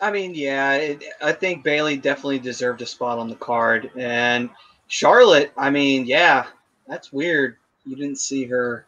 I 0.00 0.10
mean, 0.10 0.34
yeah, 0.34 0.74
it, 0.74 1.04
I 1.22 1.32
think 1.32 1.64
Bayley 1.64 1.96
definitely 1.96 2.38
deserved 2.38 2.82
a 2.82 2.86
spot 2.86 3.18
on 3.18 3.28
the 3.28 3.36
card, 3.36 3.90
and 3.96 4.50
Charlotte. 4.88 5.52
I 5.56 5.70
mean, 5.70 6.06
yeah, 6.06 6.46
that's 6.86 7.12
weird. 7.12 7.56
You 7.86 7.96
didn't 7.96 8.18
see 8.18 8.44
her, 8.44 8.86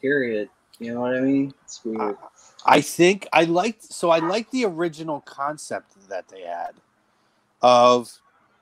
period. 0.00 0.48
You 0.78 0.94
know 0.94 1.00
what 1.00 1.14
I 1.14 1.20
mean? 1.20 1.54
It's 1.64 1.84
weird. 1.84 2.16
I 2.66 2.80
think 2.80 3.28
I 3.32 3.44
liked 3.44 3.82
so 3.84 4.10
I 4.10 4.18
liked 4.18 4.52
the 4.52 4.64
original 4.64 5.20
concept 5.22 5.96
that 6.08 6.28
they 6.28 6.42
had 6.42 6.72
of 7.62 8.12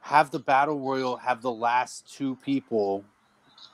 have 0.07 0.33
the 0.33 0.41
battle 0.41 0.81
royal 0.81 1.19
have 1.19 1.43
the 1.43 1.53
last 1.53 2.13
two 2.17 2.37
people 2.37 3.05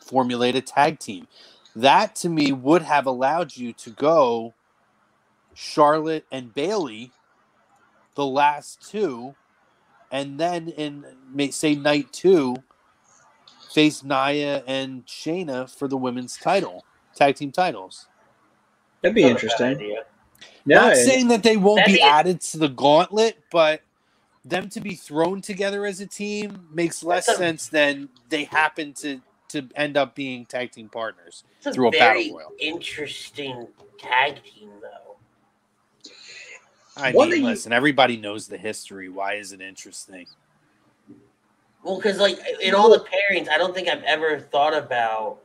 formulate 0.01 0.57
a 0.57 0.63
tag 0.63 0.99
team. 1.01 1.29
That 1.77 2.17
to 2.17 2.31
me 2.31 2.53
would 2.53 2.83
have 2.83 3.07
allowed 3.07 3.57
you 3.57 3.73
to 3.75 3.91
go 3.91 4.55
Charlotte 5.55 6.27
and 6.33 6.55
Bayley, 6.55 7.13
the 8.17 8.27
last 8.27 8.89
two, 8.91 9.35
and 10.13 10.39
then 10.41 10.69
in 10.69 11.07
may 11.33 11.51
say 11.51 11.75
night 11.77 12.13
two, 12.13 12.57
face 13.73 14.05
Nia 14.05 14.65
and 14.67 15.07
Shayna 15.07 15.71
for 15.71 15.89
the 15.89 15.97
women's 15.99 16.39
title, 16.39 16.85
tag 17.17 17.37
team 17.37 17.53
titles. 17.53 18.09
That'd 19.03 19.17
be 19.17 19.29
Not 19.29 19.31
interesting. 19.31 19.67
idea. 19.67 20.05
Not 20.67 20.97
Yeah, 20.97 20.97
saying 20.97 21.29
that 21.29 21.43
they 21.45 21.57
won't 21.57 21.85
be 21.87 22.01
be- 22.01 22.01
added 22.01 22.41
to 22.43 22.59
the 22.59 22.69
gauntlet, 22.69 23.39
but 23.51 23.83
them 24.45 24.69
to 24.71 24.81
be 24.81 24.95
thrown 24.95 25.41
together 25.41 25.87
as 25.87 26.01
a 26.01 26.07
team 26.07 26.67
makes 26.73 27.03
less 27.05 27.29
a- 27.29 27.35
sense 27.37 27.69
than 27.69 28.09
they 28.29 28.45
happen 28.45 28.93
to 28.95 29.21
to 29.49 29.69
end 29.77 29.99
up 29.99 30.15
being 30.15 30.47
tag 30.47 30.71
team 30.73 30.89
partners. 30.89 31.45
It's 31.59 31.67
a 31.67 31.73
Through 31.75 31.89
a 31.89 31.91
battle 31.91 32.35
royal. 32.37 32.53
interesting 32.59 33.69
tag 33.99 34.43
team, 34.45 34.71
though. 34.81 35.17
I 36.97 37.13
One 37.13 37.29
mean, 37.29 37.37
thing 37.37 37.43
you- 37.45 37.49
listen, 37.51 37.71
everybody 37.73 38.17
knows 38.17 38.49
the 38.49 38.57
history. 38.57 39.11
Why 39.11 39.35
is 39.35 39.53
it 39.53 39.61
interesting? 39.61 40.27
Well, 41.83 41.97
because 41.97 42.19
like 42.19 42.39
in 42.63 42.75
all 42.75 42.91
the 42.91 43.01
pairings, 43.05 43.49
I 43.51 43.59
don't 43.59 43.75
think 43.75 43.89
I've 43.89 44.03
ever 44.05 44.41
thought 44.41 44.75
about 44.75 45.39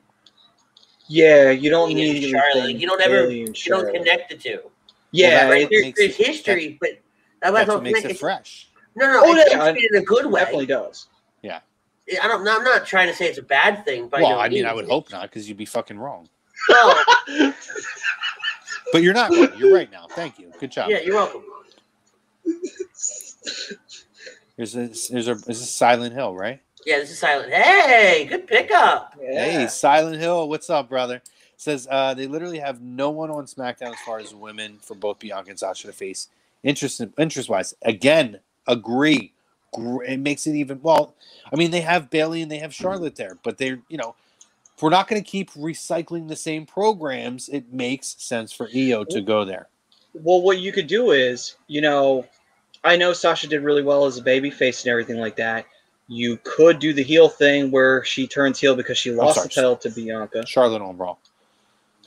Yeah, 1.10 1.52
you 1.52 1.70
don't 1.70 1.94
need 1.94 2.30
Charlotte. 2.30 2.56
anything 2.64 2.80
You 2.82 2.88
don't 2.88 3.02
ever- 3.02 3.30
You 3.32 3.48
don't 3.66 3.94
connect 3.94 4.30
the 4.30 4.38
two. 4.38 4.72
Yeah, 5.12 5.44
Well, 5.44 5.52
right? 5.52 5.62
it 5.64 5.70
There, 5.70 5.82
there's 6.08 6.20
it- 6.20 6.26
history, 6.28 6.78
but 6.80 6.92
that 7.42 7.52
That's 7.54 7.68
was 7.68 7.76
what 7.76 7.84
makes 7.84 8.04
it 8.04 8.18
fresh. 8.20 8.67
No, 8.98 9.06
no, 9.14 9.22
Oh, 9.24 9.36
it's 9.36 9.54
yeah, 9.54 9.70
in 9.70 10.02
a 10.02 10.06
good 10.06 10.26
way. 10.26 10.42
definitely 10.42 10.66
does. 10.66 11.08
I 12.24 12.28
don't. 12.30 12.48
I'm 12.48 12.64
not 12.64 12.86
trying 12.86 13.08
to 13.08 13.14
say 13.14 13.26
it's 13.28 13.38
a 13.38 13.42
bad 13.44 13.84
thing. 13.84 14.08
By 14.08 14.22
Well, 14.22 14.30
no 14.32 14.40
I 14.40 14.48
mean, 14.48 14.66
I 14.66 14.74
would 14.74 14.86
hope 14.88 15.12
not, 15.12 15.24
because 15.24 15.50
you'd 15.50 15.58
be 15.58 15.66
fucking 15.66 16.00
wrong. 16.00 16.30
Well, 16.70 17.04
But 18.94 19.04
you're 19.04 19.14
not 19.14 19.30
wrong. 19.32 19.50
You're 19.58 19.74
right 19.74 19.92
now. 19.92 20.08
Thank 20.12 20.40
you. 20.40 20.50
Good 20.58 20.72
job. 20.72 20.90
yeah, 20.90 21.00
you're 21.02 21.16
welcome. 21.16 21.44
There's 24.56 24.76
a 24.76 24.88
there's 25.12 25.28
a 25.28 25.36
this 25.36 25.60
is 25.62 25.70
Silent 25.70 26.14
Hill, 26.14 26.34
right? 26.34 26.62
Yeah, 26.86 27.00
this 27.00 27.12
is 27.12 27.20
silent. 27.20 27.52
Hey, 27.52 28.26
good 28.30 28.48
pickup. 28.48 29.16
Hey, 29.20 29.68
Silent 29.68 30.18
Hill, 30.22 30.48
what's 30.48 30.70
up, 30.70 30.88
brother? 30.88 31.22
Says 31.58 31.88
uh, 31.92 32.14
they 32.14 32.28
literally 32.28 32.60
have 32.60 32.82
no 32.82 33.10
one 33.10 33.30
on 33.30 33.46
SmackDown 33.46 33.90
as 33.92 34.00
far 34.06 34.20
as 34.20 34.34
women 34.34 34.78
for 34.82 34.96
both 34.96 35.20
Bianca 35.20 35.50
and 35.50 35.60
Sasha 35.60 35.88
to 35.88 35.94
face. 35.94 36.30
Interest 36.64 37.02
interest 37.18 37.50
wise, 37.50 37.74
again, 37.82 38.40
agree. 38.68 39.34
It 39.78 40.20
makes 40.20 40.48
it 40.48 40.56
even 40.56 40.82
well. 40.82 41.16
I 41.52 41.56
mean, 41.56 41.72
they 41.72 41.82
have 41.82 42.10
Bayley 42.10 42.42
and 42.42 42.52
they 42.52 42.58
have 42.60 42.74
Charlotte 42.74 43.16
there, 43.16 43.38
but 43.44 43.58
they're 43.58 43.80
you 43.90 43.98
know, 43.98 44.16
if 44.76 44.82
we're 44.82 44.90
not 44.90 45.08
going 45.08 45.22
to 45.22 45.28
keep 45.28 45.52
recycling 45.52 46.28
the 46.28 46.36
same 46.36 46.66
programs, 46.66 47.50
it 47.50 47.72
makes 47.74 48.16
sense 48.20 48.52
for 48.52 48.70
Io 48.76 49.04
to 49.06 49.22
go 49.22 49.46
there. 49.46 49.68
Well, 50.14 50.42
what 50.42 50.60
you 50.60 50.72
could 50.72 50.88
do 50.88 51.12
is, 51.12 51.56
you 51.68 51.82
know, 51.82 52.26
I 52.84 52.96
know 52.96 53.14
Sasha 53.14 53.48
did 53.48 53.64
really 53.64 53.84
well 53.84 54.06
as 54.06 54.18
a 54.18 54.22
baby 54.22 54.50
face 54.50 54.84
and 54.84 54.92
everything 54.92 55.18
like 55.18 55.36
that. 55.38 55.66
You 56.08 56.40
could 56.44 56.80
do 56.80 56.94
the 56.94 57.04
heel 57.04 57.28
thing 57.28 57.70
where 57.70 58.04
she 58.06 58.28
turns 58.28 58.60
heel 58.60 58.76
because 58.76 58.98
she 58.98 59.12
lost 59.12 59.36
sorry. 59.36 59.48
the 59.48 59.54
title 59.54 59.76
to 59.78 59.90
Bianca. 59.90 60.46
Charlotte 60.46 60.82
on 60.82 60.98
Raw. 60.98 61.18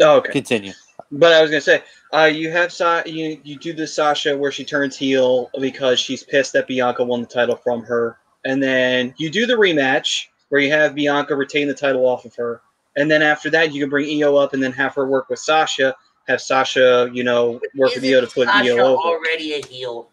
Oh, 0.01 0.17
okay. 0.17 0.33
Continue. 0.33 0.73
But 1.13 1.33
I 1.33 1.43
was 1.43 1.51
gonna 1.51 1.61
say, 1.61 1.83
uh, 2.13 2.25
you 2.33 2.51
have 2.51 2.73
Sa- 2.73 3.03
you 3.07 3.41
you 3.45 3.57
do 3.59 3.73
the 3.73 3.87
Sasha 3.87 4.37
where 4.37 4.53
she 4.53 4.65
turns 4.65 4.97
heel 4.97 5.51
because 5.61 5.99
she's 6.01 6.23
pissed 6.23 6.53
that 6.55 6.67
Bianca 6.67 7.05
won 7.05 7.21
the 7.21 7.27
title 7.27 7.57
from 7.57 7.83
her, 7.85 8.19
and 8.45 8.63
then 8.63 9.15
you 9.19 9.31
do 9.31 9.47
the 9.47 9.55
rematch 9.55 10.27
where 10.49 10.61
you 10.61 10.71
have 10.73 10.95
Bianca 10.95 11.35
retain 11.37 11.69
the 11.69 11.75
title 11.75 12.07
off 12.07 12.25
of 12.25 12.35
her, 12.37 12.61
and 12.97 13.11
then 13.11 13.23
after 13.23 13.51
that 13.51 13.73
you 13.73 13.81
can 13.81 13.91
bring 13.91 14.09
Io 14.23 14.37
up 14.37 14.53
and 14.55 14.63
then 14.63 14.73
have 14.73 14.95
her 14.95 15.07
work 15.07 15.29
with 15.29 15.39
Sasha, 15.39 15.95
have 16.27 16.41
Sasha, 16.41 17.09
you 17.13 17.23
know, 17.25 17.53
work 17.77 17.95
with 17.95 18.05
Isn't 18.05 18.15
Io 18.15 18.21
to 18.21 18.27
put 18.27 18.49
Sasha 18.49 18.77
Io 18.77 18.87
over. 18.87 18.97
already 18.97 19.55
a 19.55 19.65
heel? 19.67 20.09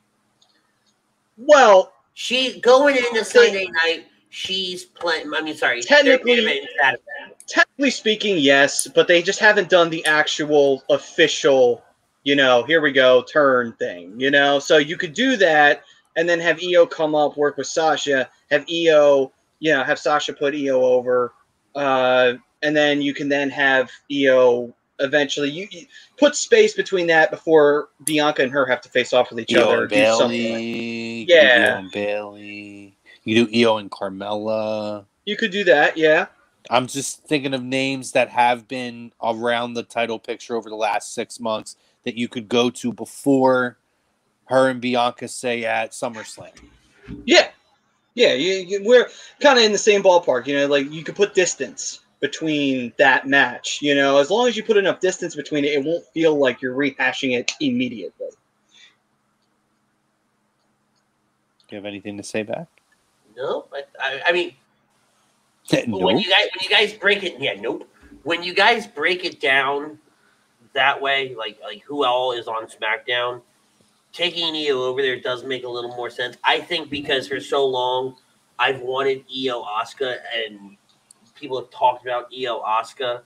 Well, 1.37 1.93
She 2.13 2.59
going 2.61 2.95
into 2.97 3.23
Sunday 3.23 3.67
night. 3.83 4.07
She's 4.37 4.85
playing. 4.85 5.33
I 5.33 5.41
mean, 5.41 5.55
sorry. 5.55 5.81
Technically- 5.81 6.35
they're 6.35 6.43
giving 6.53 6.67
Saturday. 6.79 7.01
technically 7.47 7.89
speaking, 7.89 8.37
yes, 8.37 8.87
but 8.93 9.07
they 9.07 9.23
just 9.23 9.39
haven't 9.39 9.67
done 9.67 9.89
the 9.89 10.05
actual 10.05 10.83
official, 10.91 11.83
you 12.23 12.35
know, 12.35 12.61
here 12.63 12.79
we 12.79 12.91
go, 12.91 13.23
turn 13.23 13.71
thing, 13.79 14.13
you 14.19 14.29
know? 14.29 14.59
So 14.59 14.77
you 14.77 14.95
could 14.95 15.13
do 15.13 15.37
that 15.37 15.81
and 16.15 16.29
then 16.29 16.39
have 16.39 16.59
Io 16.63 16.85
come 16.85 17.15
up, 17.15 17.35
work 17.35 17.57
with 17.57 17.65
Sasha, 17.65 18.29
have 18.51 18.63
Io, 18.69 19.31
you 19.59 19.73
know, 19.73 19.83
have 19.83 19.97
Sasha 19.97 20.33
put 20.33 20.53
Io 20.53 20.83
over, 20.83 21.33
uh, 21.73 22.33
and 22.61 22.75
then 22.77 23.01
you 23.01 23.15
can 23.15 23.29
then 23.29 23.49
have 23.49 23.89
Io 24.11 24.71
eventually 24.99 25.49
you, 25.49 25.67
you 25.71 25.85
put 26.17 26.35
space 26.35 26.73
between 26.73 27.05
that 27.07 27.29
before 27.31 27.89
Bianca 28.03 28.41
and 28.43 28.51
her 28.51 28.65
have 28.65 28.81
to 28.81 28.89
face 28.89 29.13
off 29.13 29.29
with 29.31 29.39
each 29.39 29.55
Io 29.55 29.63
other. 29.63 29.81
and 29.83 29.89
do 29.89 30.05
something 30.15 30.19
like- 30.27 30.61
Bayley. 30.61 31.25
Yeah. 31.27 31.57
You 31.57 31.65
Io 31.71 31.77
and 31.79 31.91
Bayley. 31.91 32.96
You 33.27 33.45
do 33.45 33.61
Io 33.67 33.75
and 33.75 33.91
Carmella. 33.91 35.05
You 35.25 35.35
could 35.35 35.51
do 35.51 35.65
that, 35.65 35.97
yeah. 35.97 36.27
I'm 36.69 36.87
just 36.87 37.25
thinking 37.25 37.53
of 37.53 37.61
names 37.61 38.13
that 38.13 38.29
have 38.29 38.69
been 38.69 39.11
around 39.21 39.73
the 39.73 39.83
title 39.83 40.17
picture 40.17 40.55
over 40.55 40.69
the 40.69 40.77
last 40.77 41.13
six 41.13 41.37
months 41.37 41.75
that 42.05 42.15
you 42.15 42.29
could 42.29 42.47
go 42.47 42.69
to 42.69 42.93
before 42.93 43.79
her 44.45 44.69
and 44.69 44.79
Bianca 44.79 45.27
say 45.27 45.65
at 45.65 45.91
SummerSlam. 45.91 46.53
Yeah, 47.25 47.49
yeah, 48.15 48.31
you, 48.31 48.53
you, 48.65 48.81
we're 48.85 49.09
kind 49.41 49.59
of 49.59 49.65
in 49.65 49.73
the 49.73 49.77
same 49.77 50.01
ballpark. 50.01 50.47
You 50.47 50.59
know, 50.59 50.67
like 50.67 50.89
you 50.89 51.03
could 51.03 51.17
put 51.17 51.33
distance 51.33 51.99
between 52.21 52.93
that 52.97 53.27
match. 53.27 53.79
You 53.81 53.93
know, 53.93 54.19
as 54.19 54.29
long 54.29 54.47
as 54.47 54.55
you 54.55 54.63
put 54.63 54.77
enough 54.77 55.01
distance 55.01 55.35
between 55.35 55.65
it, 55.65 55.73
it 55.73 55.83
won't 55.83 56.05
feel 56.13 56.37
like 56.39 56.61
you're 56.61 56.75
rehashing 56.77 57.37
it 57.37 57.51
immediately. 57.59 58.29
Do 61.67 61.75
you 61.75 61.75
have 61.75 61.85
anything 61.85 62.15
to 62.15 62.23
say 62.23 62.43
back? 62.43 62.67
No, 63.37 63.65
I, 63.73 63.83
I, 63.99 64.21
I 64.27 64.31
mean, 64.33 64.53
But 65.91 65.99
no. 65.99 65.99
when 65.99 66.17
you 66.17 66.29
guys 66.29 66.47
when 66.55 66.63
you 66.63 66.69
guys 66.69 66.93
break 66.93 67.23
it, 67.23 67.39
yeah, 67.39 67.53
nope. 67.59 67.87
When 68.23 68.43
you 68.43 68.53
guys 68.53 68.87
break 68.87 69.23
it 69.25 69.39
down 69.39 69.99
that 70.73 71.01
way, 71.01 71.35
like 71.35 71.59
like 71.63 71.83
who 71.83 72.03
all 72.03 72.31
is 72.33 72.47
on 72.47 72.67
SmackDown, 72.67 73.41
taking 74.11 74.55
Io 74.55 74.81
over 74.83 75.01
there 75.01 75.19
does 75.19 75.43
make 75.43 75.63
a 75.63 75.69
little 75.69 75.95
more 75.95 76.09
sense. 76.09 76.37
I 76.43 76.59
think 76.59 76.89
because 76.89 77.27
for 77.27 77.39
so 77.39 77.65
long 77.65 78.15
I've 78.59 78.81
wanted 78.81 79.23
Io 79.29 79.63
Asuka 79.63 80.17
and 80.35 80.77
people 81.35 81.59
have 81.59 81.69
talked 81.69 82.03
about 82.05 82.27
Io 82.33 82.61
Asuka. 82.63 83.21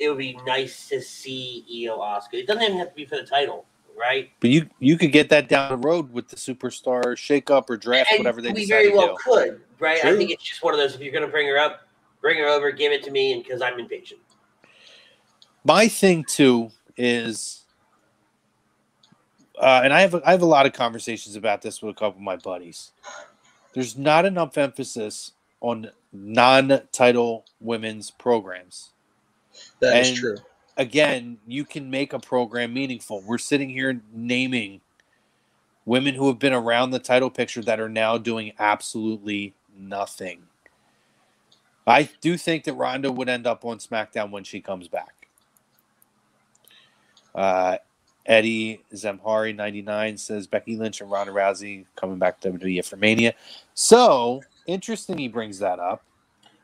It 0.00 0.08
would 0.08 0.18
be 0.18 0.36
nice 0.46 0.88
to 0.88 1.00
see 1.00 1.64
Io 1.86 1.98
Asuka. 1.98 2.34
It 2.34 2.46
doesn't 2.48 2.62
even 2.62 2.78
have 2.78 2.88
to 2.88 2.94
be 2.94 3.04
for 3.04 3.16
the 3.16 3.22
title, 3.22 3.64
right? 3.98 4.30
But 4.40 4.50
you 4.50 4.68
you 4.78 4.96
could 4.96 5.12
get 5.12 5.28
that 5.30 5.48
down 5.48 5.70
the 5.80 5.88
road 5.88 6.12
with 6.12 6.28
the 6.28 6.36
superstar 6.36 7.04
shakeup 7.16 7.68
or 7.70 7.76
draft, 7.76 8.10
And 8.12 8.20
whatever 8.20 8.40
they 8.42 8.48
we 8.52 8.60
decide 8.62 8.68
very 8.68 8.90
to 8.90 8.96
well 8.96 9.08
do. 9.08 9.16
could, 9.22 9.60
right? 9.78 10.04
I 10.04 10.16
think 10.16 10.30
it's 10.30 10.42
just 10.44 10.62
one 10.62 10.74
of 10.74 10.80
those. 10.80 10.94
If 10.94 11.00
you're 11.00 11.12
going 11.12 11.24
to 11.24 11.30
bring 11.30 11.46
her 11.48 11.58
up, 11.58 11.86
bring 12.20 12.38
her 12.38 12.46
over, 12.46 12.70
give 12.72 12.92
it 12.92 13.02
to 13.04 13.10
me, 13.10 13.32
and 13.32 13.42
because 13.42 13.62
I'm 13.62 13.78
impatient. 13.78 14.20
My 15.64 15.86
thing 15.88 16.24
too 16.24 16.70
is, 16.96 17.64
uh, 19.58 19.82
and 19.84 19.92
I 19.92 20.00
have 20.00 20.14
a, 20.14 20.22
I 20.26 20.32
have 20.32 20.42
a 20.42 20.46
lot 20.46 20.66
of 20.66 20.72
conversations 20.72 21.36
about 21.36 21.62
this 21.62 21.80
with 21.82 21.94
a 21.96 21.98
couple 21.98 22.18
of 22.18 22.22
my 22.22 22.36
buddies. 22.36 22.92
There's 23.72 23.96
not 23.96 24.24
enough 24.24 24.58
emphasis 24.58 25.32
on 25.60 25.90
non-title 26.12 27.44
women's 27.60 28.10
programs. 28.10 28.90
That 29.80 29.96
is 30.00 30.08
And- 30.08 30.16
true. 30.18 30.36
Again, 30.76 31.38
you 31.46 31.64
can 31.64 31.90
make 31.90 32.12
a 32.12 32.18
program 32.18 32.72
meaningful. 32.72 33.20
We're 33.22 33.38
sitting 33.38 33.70
here 33.70 34.00
naming 34.12 34.80
women 35.84 36.14
who 36.14 36.28
have 36.28 36.38
been 36.38 36.52
around 36.52 36.90
the 36.90 36.98
title 36.98 37.30
picture 37.30 37.62
that 37.62 37.80
are 37.80 37.88
now 37.88 38.18
doing 38.18 38.52
absolutely 38.58 39.54
nothing. 39.76 40.42
I 41.86 42.08
do 42.20 42.36
think 42.36 42.64
that 42.64 42.74
Ronda 42.74 43.10
would 43.10 43.28
end 43.28 43.46
up 43.46 43.64
on 43.64 43.78
SmackDown 43.78 44.30
when 44.30 44.44
she 44.44 44.60
comes 44.60 44.86
back. 44.88 45.26
Uh, 47.34 47.78
Eddie 48.24 48.84
Zemhari 48.94 49.56
ninety 49.56 49.82
nine 49.82 50.16
says 50.16 50.46
Becky 50.46 50.76
Lynch 50.76 51.00
and 51.00 51.10
Ronda 51.10 51.32
Rousey 51.32 51.86
coming 51.96 52.18
back 52.18 52.40
to 52.40 52.52
WWE 52.52 52.84
for 52.84 52.96
Mania. 52.96 53.34
So 53.74 54.42
interesting, 54.66 55.18
he 55.18 55.26
brings 55.26 55.58
that 55.58 55.80
up. 55.80 56.04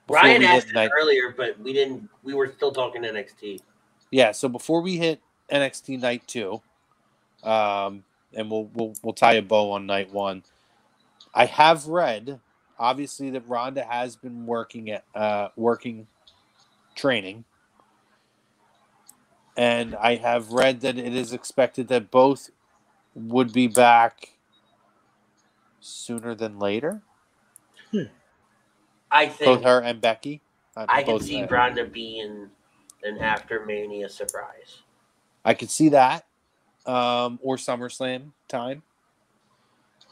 Ryan 0.09 0.45
asked 0.45 0.69
it 0.69 0.74
night- 0.74 0.91
earlier, 0.97 1.35
but 1.37 1.59
we 1.59 1.73
didn't. 1.73 2.09
We 2.23 2.35
were 2.35 2.53
still 2.57 2.70
talking 2.70 3.03
NXT. 3.03 3.61
Yeah 4.10 4.32
so 4.32 4.48
before 4.48 4.82
we 4.82 4.98
hit 4.98 5.22
nxt 5.52 6.01
night 6.01 6.26
two 6.26 6.62
um 7.44 8.05
and 8.35 8.51
we'll 8.51 8.70
we'll, 8.74 8.94
we'll 9.02 9.14
tie 9.14 9.35
a 9.35 9.43
bow 9.43 9.72
on 9.72 9.86
night 9.86 10.12
one 10.12 10.43
i 11.35 11.47
have 11.47 11.86
read 11.86 12.40
obviously 12.78 13.30
that 13.30 13.48
Ronda 13.48 13.85
has 13.85 14.16
been 14.16 14.47
working 14.47 14.90
at 14.90 15.05
uh 15.14 15.48
working 15.56 16.09
training. 16.97 17.44
And 19.56 19.94
i 19.97 20.16
have 20.16 20.51
read 20.52 20.80
that 20.82 20.98
it 20.98 21.14
is 21.14 21.32
expected 21.32 21.89
that 21.89 22.10
both 22.10 22.51
would 23.14 23.52
be 23.52 23.68
back 23.68 24.35
sooner 25.80 26.35
than 26.35 26.59
later. 26.59 27.02
I 29.10 29.26
think 29.28 29.47
both 29.47 29.64
her 29.64 29.80
and 29.82 30.01
becky 30.01 30.43
Uh, 30.76 30.86
I 30.89 31.02
can 31.05 31.20
see 31.20 31.44
Ronda 31.44 31.85
being 31.86 32.51
an 33.03 33.19
after 33.19 33.65
Mania 33.65 34.09
surprise. 34.09 34.83
I 35.45 35.55
could 35.55 35.70
see 35.70 35.91
that, 35.91 36.27
um, 36.87 37.39
or 37.43 37.57
SummerSlam 37.57 38.33
time. 38.49 38.83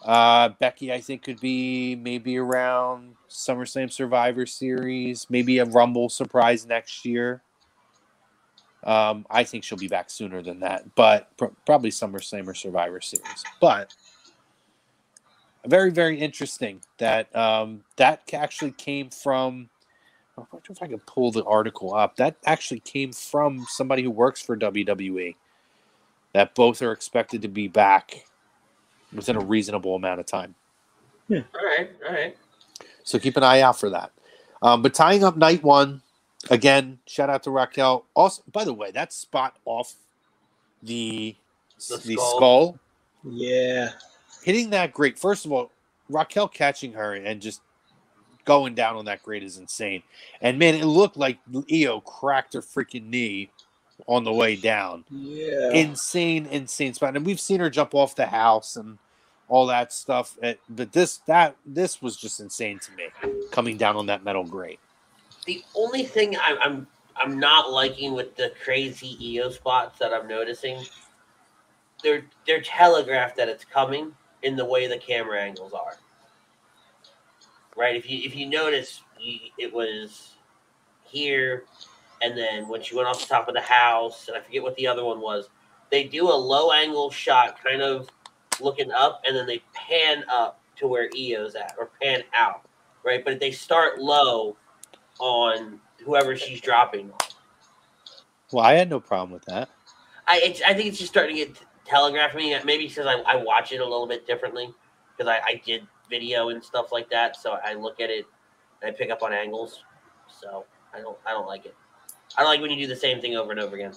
Uh, 0.05 0.51
Becky, 0.61 0.93
I 0.93 1.01
think, 1.01 1.23
could 1.23 1.41
be 1.41 1.97
maybe 1.97 2.39
around 2.39 3.17
SummerSlam 3.29 3.91
Survivor 3.91 4.47
Series, 4.47 5.27
maybe 5.29 5.59
a 5.59 5.65
Rumble 5.65 6.09
surprise 6.09 6.65
next 6.67 7.05
year. 7.05 7.43
Um, 8.85 9.27
I 9.29 9.43
think 9.43 9.65
she'll 9.65 9.79
be 9.79 9.89
back 9.89 10.11
sooner 10.11 10.43
than 10.43 10.61
that, 10.61 10.95
but 10.95 11.37
pr- 11.37 11.47
probably 11.65 11.91
SummerSlam 11.91 12.47
or 12.47 12.55
Survivor 12.55 13.01
Series. 13.01 13.45
But 13.61 13.95
very, 15.67 15.91
very 15.91 16.21
interesting 16.21 16.83
that 16.99 17.35
um, 17.35 17.83
that 17.97 18.23
actually 18.33 18.73
came 18.73 19.11
from. 19.11 19.71
I 20.39 20.43
wonder 20.53 20.73
if 20.73 20.83
I 20.83 20.87
can 20.87 20.99
pull 21.01 21.33
the 21.33 21.45
article 21.45 21.95
up. 21.95 22.17
That 22.17 22.37
actually 22.45 22.81
came 22.81 23.13
from 23.13 23.65
somebody 23.69 24.03
who 24.03 24.11
works 24.11 24.43
for 24.43 24.57
WWE. 24.57 25.35
That 26.33 26.55
both 26.55 26.83
are 26.83 26.93
expected 26.93 27.43
to 27.43 27.49
be 27.49 27.69
back 27.69 28.27
within 29.15 29.37
a 29.37 29.41
reasonable 29.41 29.95
amount 29.95 30.21
of 30.21 30.27
time. 30.27 30.55
Yeah. 31.29 31.41
All 31.55 31.67
right, 31.67 31.91
all 32.07 32.13
right. 32.13 32.37
So 33.03 33.19
keep 33.19 33.37
an 33.37 33.43
eye 33.43 33.61
out 33.63 33.79
for 33.81 33.89
that. 33.91 34.13
Um, 34.63 34.83
but 34.83 34.93
tying 34.95 35.25
up 35.25 35.37
night 35.37 35.63
one, 35.63 36.03
Again, 36.51 36.99
shout 37.07 37.29
out 37.29 37.43
to 37.45 37.51
Raquel. 37.51 38.05
Also, 38.15 38.43
by 38.53 38.65
the 38.65 38.73
way, 38.73 38.91
that 38.93 39.13
spot 39.13 39.57
off 39.65 39.95
the 40.83 41.35
The 41.89 41.97
the, 41.97 42.13
skull. 42.15 42.37
skull. 42.37 42.79
Yeah. 43.25 43.91
hitting 44.45 44.71
that 44.71 44.93
great. 44.93 45.19
First 45.19 45.45
of 45.45 45.51
all, 45.53 45.73
Raquel 46.09 46.47
catching 46.47 46.93
her 46.93 47.15
and 47.15 47.41
just 47.43 47.63
going 48.47 48.75
down 48.75 48.97
on 48.97 49.05
that 49.05 49.23
grate 49.23 49.43
is 49.43 49.59
insane. 49.59 50.03
And 50.41 50.59
man, 50.59 50.75
it 50.75 50.87
looked 50.87 51.19
like 51.19 51.39
Io 51.71 52.01
cracked 52.01 52.55
her 52.55 52.63
freaking 52.63 53.11
knee 53.11 53.51
on 54.07 54.25
the 54.25 54.33
way 54.33 54.57
down. 54.57 55.05
Yeah. 55.11 55.71
Insane, 55.73 56.47
insane 56.47 56.95
spot. 56.95 57.17
And 57.17 57.27
we've 57.27 57.41
seen 57.41 57.61
her 57.61 57.69
jump 57.69 57.95
off 57.95 58.15
the 58.15 58.27
house 58.27 58.77
and 58.77 58.99
all 59.49 59.67
that 59.67 59.93
stuff. 59.93 60.37
Uh, 60.43 60.55
But 60.71 60.93
this 60.93 61.19
that 61.27 61.57
this 61.67 62.01
was 62.01 62.17
just 62.17 62.41
insane 62.41 62.79
to 62.79 62.93
me, 62.93 63.09
coming 63.51 63.77
down 63.77 63.97
on 63.97 64.07
that 64.07 64.25
metal 64.25 64.45
grate. 64.45 64.81
The 65.45 65.63
only 65.75 66.05
thing 66.05 66.37
I'm 66.41 66.59
I'm 66.61 66.87
I'm 67.17 67.39
not 67.39 67.71
liking 67.71 68.15
with 68.15 68.37
the 68.37 68.53
crazy 68.63 69.39
Io 69.39 69.51
spots 69.51 69.99
that 69.99 70.13
I'm 70.13 70.29
noticing, 70.29 70.85
they're 72.03 72.25
they're 72.47 72.63
telegraphed 72.63 73.37
that 73.37 73.49
it's 73.49 73.65
coming 73.65 74.13
in 74.43 74.57
the 74.57 74.65
way 74.65 74.87
the 74.87 74.99
camera 74.99 75.41
angles 75.41 75.73
are. 75.73 75.97
Right? 77.77 77.97
If 77.97 78.09
you 78.09 78.21
if 78.25 78.35
you 78.35 78.47
notice, 78.47 79.03
you, 79.21 79.39
it 79.59 79.73
was 79.73 80.35
here, 81.05 81.65
and 82.23 82.37
then 82.37 82.69
when 82.69 82.83
she 82.83 82.97
went 82.97 83.09
off 83.09 83.21
the 83.21 83.27
top 83.27 83.49
of 83.49 83.55
the 83.55 83.61
house, 83.61 84.29
and 84.29 84.37
I 84.37 84.41
forget 84.41 84.63
what 84.63 84.77
the 84.77 84.87
other 84.87 85.05
one 85.05 85.21
was. 85.21 85.49
They 85.91 86.05
do 86.05 86.29
a 86.29 86.35
low 86.35 86.73
angle 86.73 87.11
shot, 87.11 87.63
kind 87.63 87.81
of 87.81 88.09
looking 88.61 88.91
up, 88.91 89.23
and 89.27 89.37
then 89.37 89.47
they 89.47 89.63
pan 89.73 90.25
up 90.29 90.61
to 90.77 90.89
where 90.89 91.09
Io's 91.17 91.55
at, 91.55 91.75
or 91.79 91.91
pan 92.03 92.23
out. 92.35 92.63
Right? 93.05 93.25
But 93.25 93.39
they 93.39 93.53
start 93.53 94.01
low 94.01 94.57
on 95.21 95.81
whoever 96.05 96.37
she's 96.37 96.61
dropping. 96.61 97.13
Well, 98.53 98.65
I 98.65 98.75
had 98.75 98.91
no 98.91 99.01
problem 99.01 99.33
with 99.33 99.45
that. 99.47 99.69
I 100.27 100.41
it's, 100.43 100.63
I 100.63 100.75
think 100.75 100.89
it's 100.89 100.99
just 100.99 101.13
starting 101.13 101.37
to 101.37 101.47
get 101.47 101.59
telegraphed 101.85 102.33
to 102.33 102.39
me. 102.39 102.57
Maybe 102.65 102.89
because 102.89 103.07
I, 103.07 103.15
I 103.21 103.37
watch 103.37 103.73
it 103.73 103.81
a 103.81 103.85
little 103.85 104.07
bit 104.07 104.27
differently 104.27 104.73
because 105.17 105.31
I, 105.31 105.41
I 105.47 105.63
did 105.65 105.87
video 106.09 106.49
and 106.51 106.63
stuff 106.63 106.93
like 106.93 107.11
that. 107.11 107.37
So 107.37 107.59
I 107.65 107.75
look 107.75 108.01
at 108.01 108.11
it 108.11 108.27
and 108.83 108.93
I 108.93 108.97
pick 108.97 109.11
up 109.11 109.23
on 109.23 109.33
angles. 109.33 109.83
So 110.29 110.65
I 110.95 111.01
don't 111.01 111.17
I 111.27 111.31
don't 111.31 111.47
like 111.47 111.67
it. 111.67 111.75
I 112.37 112.43
don't 112.43 112.51
like 112.51 112.61
when 112.61 112.71
you 112.71 112.77
do 112.77 112.87
the 112.87 112.97
same 112.99 113.21
thing 113.21 113.37
over 113.37 113.51
and 113.51 113.61
over 113.61 113.77
again. 113.77 113.95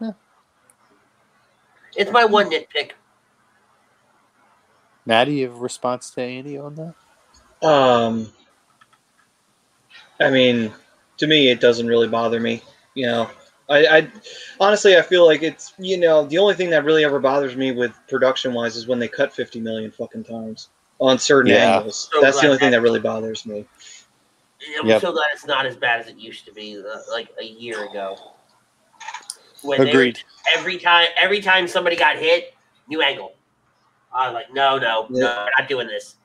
Yeah. 0.00 0.12
It's 1.96 2.10
my 2.10 2.24
one 2.24 2.50
nitpick. 2.50 2.92
Maddie, 5.04 5.36
you 5.36 5.48
have 5.48 5.56
a 5.56 5.60
response 5.60 6.10
to 6.10 6.22
Andy 6.22 6.58
on 6.58 6.74
that? 6.76 7.66
Um, 7.66 8.28
I 10.20 10.30
mean, 10.30 10.72
to 11.16 11.26
me, 11.26 11.48
it 11.50 11.60
doesn't 11.60 11.86
really 11.86 12.08
bother 12.08 12.38
me. 12.38 12.62
You 12.94 13.06
know, 13.06 13.30
I, 13.72 13.98
I 13.98 14.08
honestly, 14.60 14.96
I 14.96 15.02
feel 15.02 15.24
like 15.24 15.42
it's 15.42 15.72
you 15.78 15.96
know 15.96 16.26
the 16.26 16.38
only 16.38 16.54
thing 16.54 16.70
that 16.70 16.84
really 16.84 17.04
ever 17.04 17.18
bothers 17.18 17.56
me 17.56 17.72
with 17.72 17.92
production 18.08 18.52
wise 18.52 18.76
is 18.76 18.86
when 18.86 18.98
they 18.98 19.08
cut 19.08 19.32
fifty 19.32 19.60
million 19.60 19.90
fucking 19.90 20.24
times 20.24 20.68
on 20.98 21.18
certain 21.18 21.50
Yeah. 21.52 21.76
angles. 21.76 22.10
So 22.12 22.20
That's 22.20 22.36
the 22.36 22.42
glad 22.42 22.48
only 22.48 22.58
thing 22.58 22.70
that- 22.70 22.76
that 22.78 22.82
really 22.82 23.00
bothers 23.00 23.46
me. 23.46 23.66
I'm 24.78 24.86
Yep. 24.86 25.00
so 25.00 25.12
glad 25.12 25.24
it's 25.32 25.46
not 25.46 25.66
as 25.66 25.74
bad 25.76 26.00
as 26.00 26.06
it 26.06 26.16
used 26.16 26.44
to 26.44 26.52
be, 26.52 26.78
uh, 26.78 26.98
like 27.10 27.28
a 27.40 27.44
year 27.44 27.84
ago. 27.90 28.16
When 29.62 29.82
they 29.82 29.90
Agreed. 29.90 30.20
every 30.54 30.78
time 30.78 31.08
every 31.16 31.40
time 31.40 31.66
somebody 31.66 31.96
got 31.96 32.16
hit, 32.16 32.54
new 32.88 33.00
angle. 33.02 33.32
I 34.12 34.26
was 34.28 34.34
like, 34.34 34.52
no, 34.52 34.76
no, 34.78 35.06
no, 35.08 35.26
we're 35.26 35.50
not 35.58 35.68
doing 35.68 35.86
this. 35.86 36.16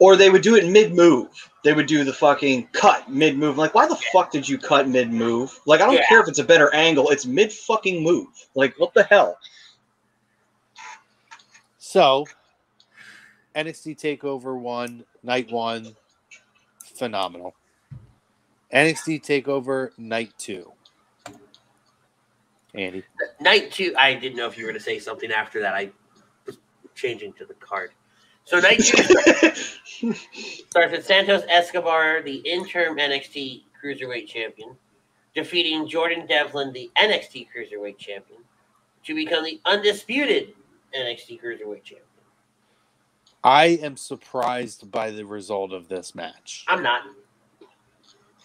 Or 0.00 0.16
they 0.16 0.28
would 0.28 0.42
do 0.42 0.56
it 0.56 0.68
mid 0.68 0.94
move. 0.94 1.28
They 1.62 1.72
would 1.72 1.86
do 1.86 2.04
the 2.04 2.12
fucking 2.12 2.68
cut 2.72 3.08
mid 3.08 3.38
move. 3.38 3.56
Like, 3.56 3.74
why 3.74 3.86
the 3.86 3.96
fuck 4.12 4.30
did 4.32 4.48
you 4.48 4.58
cut 4.58 4.88
mid 4.88 5.10
move? 5.10 5.58
Like, 5.66 5.80
I 5.80 5.86
don't 5.86 5.94
Yeah. 5.94 6.08
care 6.08 6.20
if 6.20 6.28
it's 6.28 6.40
a 6.40 6.44
better 6.44 6.74
angle. 6.74 7.10
It's 7.10 7.24
mid 7.26 7.52
fucking 7.52 8.02
move. 8.02 8.28
Like, 8.54 8.78
what 8.78 8.92
the 8.92 9.04
hell? 9.04 9.38
So, 11.78 12.26
NXT 13.54 13.94
Takeover 13.94 14.58
one, 14.58 15.04
night 15.22 15.50
one, 15.52 15.94
phenomenal. 16.96 17.54
NXT 18.72 19.20
Takeover 19.22 19.90
night 19.96 20.32
two. 20.38 20.72
Andy. 22.74 23.04
Night 23.40 23.70
two, 23.70 23.94
I 23.96 24.14
didn't 24.14 24.36
know 24.36 24.48
if 24.48 24.58
you 24.58 24.64
were 24.64 24.72
going 24.72 24.80
to 24.80 24.84
say 24.84 24.98
something 24.98 25.30
after 25.30 25.60
that. 25.60 25.74
I 25.74 25.90
was 26.44 26.58
changing 26.96 27.32
to 27.34 27.44
the 27.44 27.54
card. 27.54 27.92
So 28.44 28.60
night 28.60 28.78
two 28.84 30.14
starts 30.14 30.92
with 30.92 31.06
Santos 31.06 31.42
Escobar, 31.48 32.22
the 32.22 32.36
interim 32.36 32.96
NXT 32.96 33.62
Cruiserweight 33.82 34.26
Champion, 34.26 34.76
defeating 35.34 35.88
Jordan 35.88 36.26
Devlin, 36.26 36.72
the 36.72 36.90
NXT 36.98 37.48
Cruiserweight 37.54 37.98
Champion, 37.98 38.40
to 39.04 39.14
become 39.14 39.44
the 39.44 39.60
undisputed 39.64 40.54
NXT 40.94 41.42
Cruiserweight 41.42 41.84
Champion. 41.84 42.00
I 43.42 43.78
am 43.82 43.96
surprised 43.96 44.90
by 44.90 45.10
the 45.10 45.24
result 45.24 45.72
of 45.72 45.88
this 45.88 46.14
match. 46.14 46.64
I'm 46.68 46.82
not. 46.82 47.02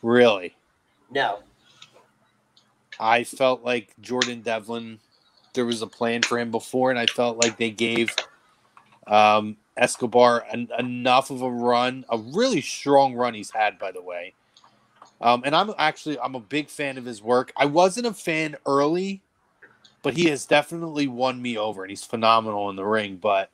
Really. 0.02 0.56
No. 1.12 1.40
I 3.00 3.24
felt 3.24 3.64
like 3.64 3.94
Jordan 4.02 4.42
Devlin, 4.42 5.00
there 5.54 5.66
was 5.66 5.82
a 5.82 5.88
plan 5.88 6.22
for 6.22 6.38
him 6.38 6.52
before, 6.52 6.90
and 6.90 7.00
I 7.00 7.06
felt 7.06 7.42
like 7.42 7.58
they 7.58 7.70
gave 7.70 8.14
um, 9.08 9.56
Escobar 9.78 10.46
an, 10.52 10.70
enough 10.78 11.30
of 11.30 11.42
a 11.42 11.50
run, 11.50 12.06
a 12.10 12.18
really 12.18 12.62
strong 12.62 13.14
run 13.14 13.34
he's 13.34 13.52
had, 13.52 13.80
by 13.80 13.92
the 13.92 14.02
way. 14.02 14.34
Um, 15.22 15.44
and 15.46 15.56
I'm 15.56 15.74
actually 15.78 16.20
I'm 16.20 16.36
a 16.36 16.40
big 16.40 16.70
fan 16.70 16.98
of 16.98 17.06
his 17.06 17.22
work. 17.22 17.52
I 17.58 17.66
wasn't 17.66 18.08
a 18.08 18.14
fan 18.14 18.56
early, 18.66 19.22
but 20.02 20.16
he 20.16 20.30
has 20.30 20.46
definitely 20.46 21.08
won 21.08 21.42
me 21.42 21.58
over, 21.58 21.84
and 21.84 21.90
he's 21.90 22.04
phenomenal 22.04 22.70
in 22.70 22.76
the 22.76 22.86
ring. 22.86 23.18
But 23.18 23.50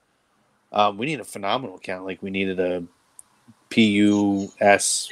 um, 0.71 0.97
we 0.97 1.05
need 1.05 1.19
a 1.19 1.25
phenomenal 1.25 1.79
count, 1.79 2.05
like 2.05 2.21
we 2.21 2.29
needed 2.29 2.59
a 2.59 2.83
P 3.69 3.87
U 3.91 4.51
S, 4.61 5.09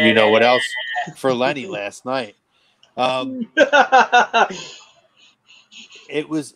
you 0.00 0.14
know 0.14 0.30
what 0.30 0.42
else 0.42 0.62
for 1.16 1.34
Lenny 1.34 1.66
last 1.66 2.04
night. 2.04 2.36
Um, 2.96 3.50
it 6.08 6.28
was 6.28 6.54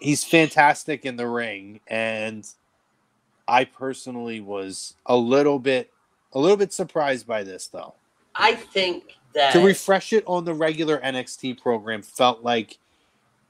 he's 0.00 0.24
fantastic 0.24 1.04
in 1.04 1.16
the 1.16 1.26
ring 1.26 1.80
and 1.86 2.48
i 3.48 3.64
personally 3.64 4.40
was 4.40 4.94
a 5.06 5.16
little 5.16 5.58
bit 5.58 5.90
a 6.32 6.38
little 6.38 6.56
bit 6.56 6.72
surprised 6.72 7.26
by 7.26 7.42
this 7.42 7.66
though 7.68 7.94
I 8.34 8.54
think 8.54 9.16
that 9.34 9.52
to 9.52 9.60
refresh 9.60 10.12
it 10.12 10.24
on 10.26 10.44
the 10.44 10.54
regular 10.54 10.98
nxt 10.98 11.60
program 11.60 12.02
felt 12.02 12.42
like 12.42 12.78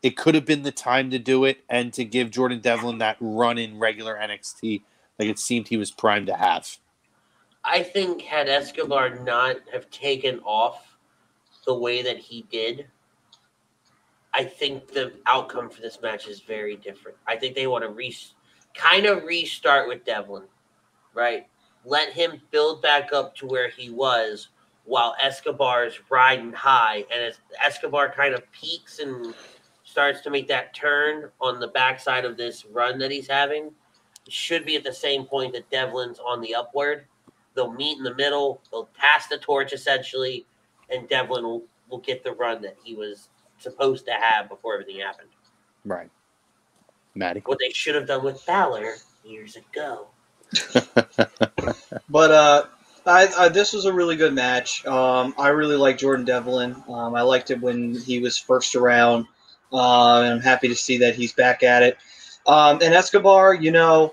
it 0.03 0.17
could 0.17 0.35
have 0.35 0.45
been 0.45 0.63
the 0.63 0.73
time 0.73 1.11
to 1.11 1.19
do 1.19 1.45
it 1.45 1.63
and 1.69 1.93
to 1.93 2.05
give 2.05 2.31
jordan 2.31 2.61
devlin 2.61 2.99
that 2.99 3.17
run 3.21 3.59
in 3.59 3.79
regular 3.79 4.17
nxt 4.17 4.83
like 5.19 5.29
it 5.29 5.39
seemed 5.39 5.69
he 5.69 5.77
was 5.77 5.91
primed 5.91 6.27
to 6.27 6.35
have 6.35 6.79
I 7.65 7.83
think 7.83 8.23
had 8.23 8.49
Escobar 8.49 9.21
not 9.21 9.57
have 9.73 9.89
taken 9.91 10.41
off 10.41 10.97
the 11.65 11.75
way 11.75 12.03
that 12.03 12.19
he 12.19 12.45
did, 12.51 12.87
I 14.35 14.45
think 14.45 14.89
the 14.89 15.13
outcome 15.27 15.71
for 15.71 15.81
this 15.81 16.01
match 16.03 16.27
is 16.27 16.41
very 16.41 16.77
different. 16.77 17.17
I 17.27 17.37
think 17.37 17.55
they 17.55 17.67
want 17.67 17.85
to 17.85 17.91
re- 17.91 18.17
kind 18.75 19.07
of 19.07 19.25
restart 19.25 19.89
with 19.89 20.05
Devlin, 20.05 20.45
right? 21.15 21.47
Let 21.85 22.13
him 22.13 22.41
build 22.51 22.83
back 22.83 23.13
up 23.13 23.35
to 23.37 23.47
where 23.47 23.69
he 23.69 23.91
was 23.91 24.49
while 24.85 25.15
Escobar's 25.21 25.99
riding 26.11 26.53
high, 26.53 27.05
and 27.13 27.23
as 27.23 27.39
Escobar 27.65 28.13
kind 28.13 28.35
of 28.35 28.51
peaks 28.53 28.99
and 28.99 29.35
starts 29.85 30.21
to 30.23 30.31
make 30.31 30.49
that 30.49 30.75
turn 30.75 31.31
on 31.41 31.61
the 31.61 31.69
backside 31.69 32.25
of 32.25 32.37
this 32.37 32.65
run 32.67 32.99
that 32.99 33.11
he's 33.11 33.29
having, 33.29 33.71
should 34.29 34.65
be 34.65 34.77
at 34.77 34.85
the 34.85 34.93
same 34.93 35.25
point 35.25 35.53
that 35.53 35.69
Devlin's 35.71 36.19
on 36.19 36.41
the 36.41 36.55
upward 36.55 37.07
they'll 37.55 37.73
meet 37.73 37.99
in 37.99 38.05
the 38.05 38.15
middle. 38.15 38.61
They'll 38.71 38.89
pass 38.99 39.27
the 39.27 39.39
torch 39.39 39.73
essentially, 39.73 40.47
and 40.91 41.09
Devlin 41.09 41.45
will, 41.45 41.63
will 41.89 41.99
get 41.99 42.25
the 42.25 42.33
run 42.33 42.63
that 42.63 42.77
he 42.83 42.95
was 42.95 43.29
supposed 43.59 44.07
to 44.07 44.13
have 44.13 44.49
before 44.49 44.75
everything 44.75 45.01
happened. 45.01 45.29
right 45.85 46.11
maddie 47.15 47.43
What 47.45 47.59
they 47.59 47.71
should 47.71 47.95
have 47.95 48.07
done 48.07 48.25
with 48.25 48.45
Balor 48.47 48.95
years 49.25 49.57
ago. 49.57 50.09
But 52.09 52.31
uh, 52.31 52.65
I, 53.07 53.29
I 53.39 53.49
this 53.49 53.73
was 53.73 53.87
a 53.87 53.93
really 53.93 54.17
good 54.17 54.35
match. 54.35 54.85
Um, 54.87 55.35
I 55.39 55.49
really 55.49 55.77
like 55.77 55.97
Jordan 55.97 56.27
Devlin. 56.27 56.77
Um, 56.89 57.15
I 57.15 57.23
liked 57.23 57.51
it 57.51 57.61
when 57.61 57.99
he 57.99 58.19
was 58.21 58.37
first 58.37 58.75
around, 58.75 59.27
uh, 59.73 60.21
and 60.21 60.35
I'm 60.35 60.41
happy 60.41 60.69
to 60.69 60.77
see 60.77 60.99
that 60.99 61.15
he's 61.15 61.33
back 61.33 61.63
at 61.63 61.83
it. 61.83 61.97
Um, 62.47 62.81
and 62.83 62.93
Escobar, 62.93 63.55
you 63.55 63.71
know, 63.71 64.13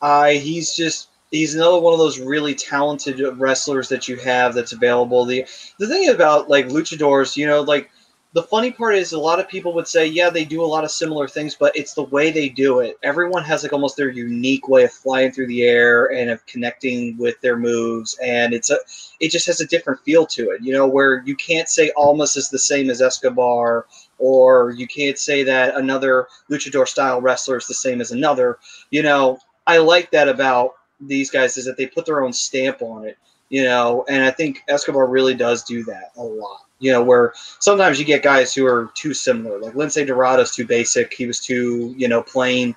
I 0.00 0.34
he's 0.34 0.74
just 0.74 1.10
he's 1.30 1.54
another 1.54 1.78
one 1.78 1.92
of 1.92 1.98
those 1.98 2.18
really 2.18 2.54
talented 2.54 3.20
wrestlers 3.38 3.90
that 3.90 4.08
you 4.08 4.16
have 4.16 4.54
that's 4.54 4.72
available. 4.72 5.26
The 5.26 5.44
the 5.78 5.86
thing 5.86 6.08
about 6.08 6.48
like 6.48 6.68
luchadors, 6.68 7.36
you 7.36 7.46
know, 7.46 7.60
like 7.60 7.90
the 8.34 8.42
funny 8.42 8.72
part 8.72 8.96
is 8.96 9.12
a 9.12 9.18
lot 9.18 9.38
of 9.38 9.48
people 9.48 9.72
would 9.72 9.86
say, 9.86 10.04
yeah, 10.04 10.28
they 10.28 10.44
do 10.44 10.60
a 10.60 10.66
lot 10.66 10.82
of 10.82 10.90
similar 10.90 11.28
things, 11.28 11.54
but 11.54 11.74
it's 11.76 11.94
the 11.94 12.02
way 12.02 12.32
they 12.32 12.48
do 12.48 12.80
it. 12.80 12.98
Everyone 13.04 13.44
has 13.44 13.62
like 13.62 13.72
almost 13.72 13.96
their 13.96 14.10
unique 14.10 14.66
way 14.66 14.82
of 14.82 14.92
flying 14.92 15.30
through 15.30 15.46
the 15.46 15.62
air 15.62 16.06
and 16.06 16.28
of 16.28 16.44
connecting 16.46 17.16
with 17.16 17.40
their 17.40 17.56
moves, 17.56 18.18
and 18.20 18.52
it's 18.52 18.70
a 18.70 18.78
it 19.20 19.30
just 19.30 19.46
has 19.46 19.60
a 19.60 19.66
different 19.68 20.00
feel 20.00 20.26
to 20.26 20.50
it. 20.50 20.62
You 20.62 20.72
know, 20.72 20.84
where 20.84 21.22
you 21.24 21.36
can't 21.36 21.68
say 21.68 21.92
Almas 21.96 22.36
is 22.36 22.50
the 22.50 22.58
same 22.58 22.90
as 22.90 23.00
Escobar, 23.00 23.86
or 24.18 24.72
you 24.72 24.88
can't 24.88 25.16
say 25.16 25.44
that 25.44 25.76
another 25.76 26.26
luchador 26.50 26.88
style 26.88 27.20
wrestler 27.20 27.58
is 27.58 27.68
the 27.68 27.74
same 27.74 28.00
as 28.00 28.10
another. 28.10 28.58
You 28.90 29.04
know, 29.04 29.38
I 29.68 29.78
like 29.78 30.10
that 30.10 30.28
about 30.28 30.72
these 31.00 31.30
guys 31.30 31.56
is 31.56 31.66
that 31.66 31.76
they 31.76 31.86
put 31.86 32.04
their 32.04 32.24
own 32.24 32.32
stamp 32.32 32.82
on 32.82 33.06
it. 33.06 33.16
You 33.48 33.62
know, 33.62 34.04
and 34.08 34.24
I 34.24 34.32
think 34.32 34.64
Escobar 34.68 35.06
really 35.06 35.34
does 35.34 35.62
do 35.62 35.84
that 35.84 36.10
a 36.16 36.22
lot 36.22 36.62
you 36.84 36.92
know, 36.92 37.02
where 37.02 37.32
sometimes 37.60 37.98
you 37.98 38.04
get 38.04 38.22
guys 38.22 38.52
who 38.52 38.66
are 38.66 38.90
too 38.92 39.14
similar. 39.14 39.58
Like 39.58 39.72
Lince 39.72 40.06
Dorado's 40.06 40.54
too 40.54 40.66
basic. 40.66 41.14
He 41.14 41.26
was 41.26 41.40
too, 41.40 41.94
you 41.96 42.08
know, 42.08 42.22
plain. 42.22 42.76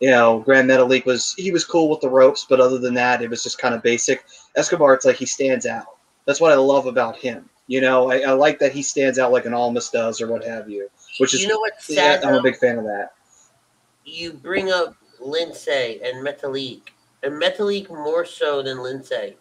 You 0.00 0.10
know, 0.10 0.40
Grand 0.40 0.68
Metalik 0.68 1.06
was 1.06 1.34
he 1.38 1.52
was 1.52 1.64
cool 1.64 1.88
with 1.88 2.00
the 2.00 2.10
ropes, 2.10 2.46
but 2.48 2.58
other 2.58 2.78
than 2.78 2.94
that, 2.94 3.22
it 3.22 3.30
was 3.30 3.44
just 3.44 3.58
kind 3.58 3.72
of 3.72 3.80
basic. 3.80 4.24
Escobar, 4.56 4.92
it's 4.92 5.04
like 5.04 5.14
he 5.14 5.24
stands 5.24 5.66
out. 5.66 5.98
That's 6.24 6.40
what 6.40 6.50
I 6.50 6.56
love 6.56 6.86
about 6.86 7.16
him. 7.16 7.48
You 7.68 7.80
know, 7.80 8.10
I, 8.10 8.22
I 8.22 8.32
like 8.32 8.58
that 8.58 8.72
he 8.72 8.82
stands 8.82 9.20
out 9.20 9.30
like 9.30 9.46
an 9.46 9.54
Almas 9.54 9.88
does 9.88 10.20
or 10.20 10.26
what 10.26 10.42
have 10.42 10.68
you. 10.68 10.88
Which 11.18 11.32
is 11.32 11.42
you 11.42 11.48
know 11.48 11.60
what's 11.60 11.88
yeah. 11.88 12.20
I'm 12.24 12.34
a 12.34 12.42
big 12.42 12.56
fan 12.56 12.76
of 12.78 12.84
that. 12.86 13.12
you 14.04 14.32
bring 14.32 14.72
up 14.72 14.96
Lince 15.20 16.00
and 16.02 16.26
Metalik, 16.26 16.88
and 17.22 17.40
Metalik 17.40 17.88
more 17.88 18.24
so 18.24 18.64
than 18.64 18.78
Lince. 18.78 19.36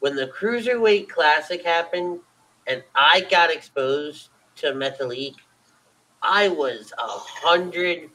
When 0.00 0.16
the 0.16 0.26
Cruiserweight 0.26 1.08
Classic 1.08 1.64
happened 1.64 2.18
and 2.66 2.82
I 2.94 3.22
got 3.30 3.50
exposed 3.50 4.30
to 4.56 4.72
Metalik, 4.72 5.34
I 6.22 6.48
was 6.48 6.92
a 6.98 7.06
hundred 7.06 8.10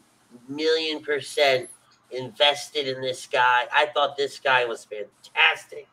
million 0.48 1.02
percent 1.02 1.70
invested 2.12 2.88
in 2.88 3.02
this 3.02 3.28
guy. 3.28 3.64
I 3.74 3.88
thought 3.94 4.18
this 4.18 4.40
guy 4.40 4.66
was 4.66 4.86
fantastic. 4.86 5.88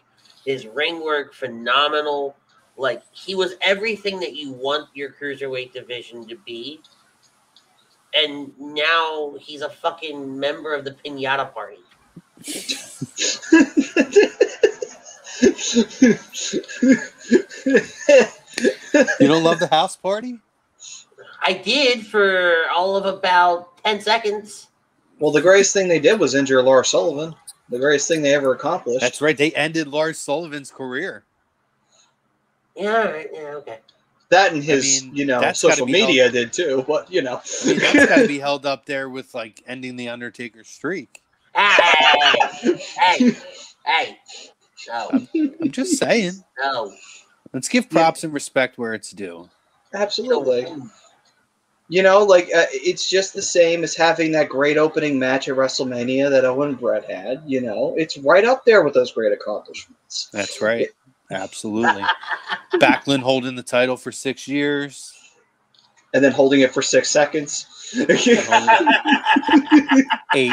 His 0.44 0.66
ring 0.66 1.02
work 1.04 1.34
phenomenal. 1.34 2.36
Like 2.76 3.02
he 3.12 3.34
was 3.34 3.54
everything 3.60 4.20
that 4.20 4.34
you 4.34 4.52
want 4.52 4.88
your 4.94 5.10
cruiserweight 5.10 5.72
division 5.72 6.26
to 6.28 6.36
be 6.36 6.80
and 8.14 8.52
now 8.58 9.34
he's 9.40 9.62
a 9.62 9.68
fucking 9.68 10.38
member 10.38 10.74
of 10.74 10.84
the 10.84 10.92
pinata 10.92 11.52
party. 11.52 11.78
You 19.20 19.28
don't 19.28 19.44
love 19.44 19.58
the 19.58 19.68
house 19.68 19.96
party? 19.96 20.38
I 21.42 21.52
did 21.52 22.06
for 22.06 22.54
all 22.74 22.96
of 22.96 23.06
about 23.06 23.76
ten 23.84 24.00
seconds. 24.00 24.68
well, 25.18 25.30
the 25.30 25.40
greatest 25.40 25.72
thing 25.72 25.88
they 25.88 26.00
did 26.00 26.18
was 26.18 26.34
injure 26.34 26.62
Lars 26.62 26.88
Sullivan. 26.88 27.34
The 27.70 27.78
greatest 27.78 28.08
thing 28.08 28.22
they 28.22 28.34
ever 28.34 28.54
accomplished. 28.54 29.00
That's 29.00 29.20
right. 29.20 29.36
They 29.36 29.52
ended 29.52 29.88
Lars 29.88 30.18
Sullivan's 30.18 30.70
career. 30.70 31.24
Yeah, 32.74 32.96
all 32.96 33.04
right, 33.12 33.28
yeah, 33.32 33.40
okay. 33.56 33.78
that 34.28 34.52
and 34.52 34.62
his, 34.62 35.02
mean, 35.02 35.14
you 35.14 35.24
know, 35.26 35.52
social 35.52 35.84
be 35.84 35.92
media 35.92 36.30
did 36.30 36.52
too. 36.52 36.84
But 36.88 37.10
you 37.10 37.22
know, 37.22 37.42
I 37.64 37.66
mean, 37.66 37.78
that's 37.78 38.06
got 38.06 38.16
to 38.16 38.28
be 38.28 38.38
held 38.38 38.66
up 38.66 38.86
there 38.86 39.08
with 39.08 39.34
like 39.34 39.62
ending 39.66 39.96
the 39.96 40.08
Undertaker 40.08 40.64
streak. 40.64 41.22
Hey, 41.54 42.78
hey, 42.96 43.36
hey, 43.84 44.18
no, 44.88 45.26
I'm 45.60 45.70
just 45.70 45.98
saying. 45.98 46.44
no. 46.58 46.92
Let's 47.52 47.68
give 47.68 47.88
props 47.88 48.24
and 48.24 48.32
respect 48.32 48.78
where 48.78 48.94
it's 48.94 49.10
due. 49.10 49.48
absolutely. 49.94 50.66
You 51.90 52.02
know, 52.02 52.22
like 52.22 52.44
uh, 52.54 52.66
it's 52.70 53.08
just 53.08 53.32
the 53.32 53.40
same 53.40 53.82
as 53.82 53.96
having 53.96 54.32
that 54.32 54.50
great 54.50 54.76
opening 54.76 55.18
match 55.18 55.48
at 55.48 55.56
WrestleMania 55.56 56.28
that 56.28 56.44
Owen 56.44 56.74
Bret 56.74 57.10
had. 57.10 57.42
You 57.46 57.62
know, 57.62 57.94
it's 57.96 58.18
right 58.18 58.44
up 58.44 58.66
there 58.66 58.82
with 58.82 58.92
those 58.92 59.10
great 59.12 59.32
accomplishments. 59.32 60.28
That's 60.30 60.60
right. 60.60 60.88
Absolutely. 61.30 62.02
Backlund 62.74 63.20
holding 63.20 63.56
the 63.56 63.62
title 63.62 63.96
for 63.96 64.12
six 64.12 64.46
years. 64.46 65.14
And 66.14 66.24
then 66.24 66.32
holding 66.32 66.60
it 66.60 66.72
for 66.72 66.82
six 66.82 67.10
seconds. 67.10 67.66
Eight. 70.34 70.52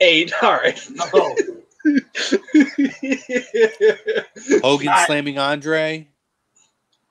Eight. 0.00 0.32
All 0.42 0.52
right. 0.52 0.88
Oh, 1.12 1.34
Hogan 4.62 4.88
I- 4.88 5.04
slamming 5.06 5.38
Andre. 5.38 6.08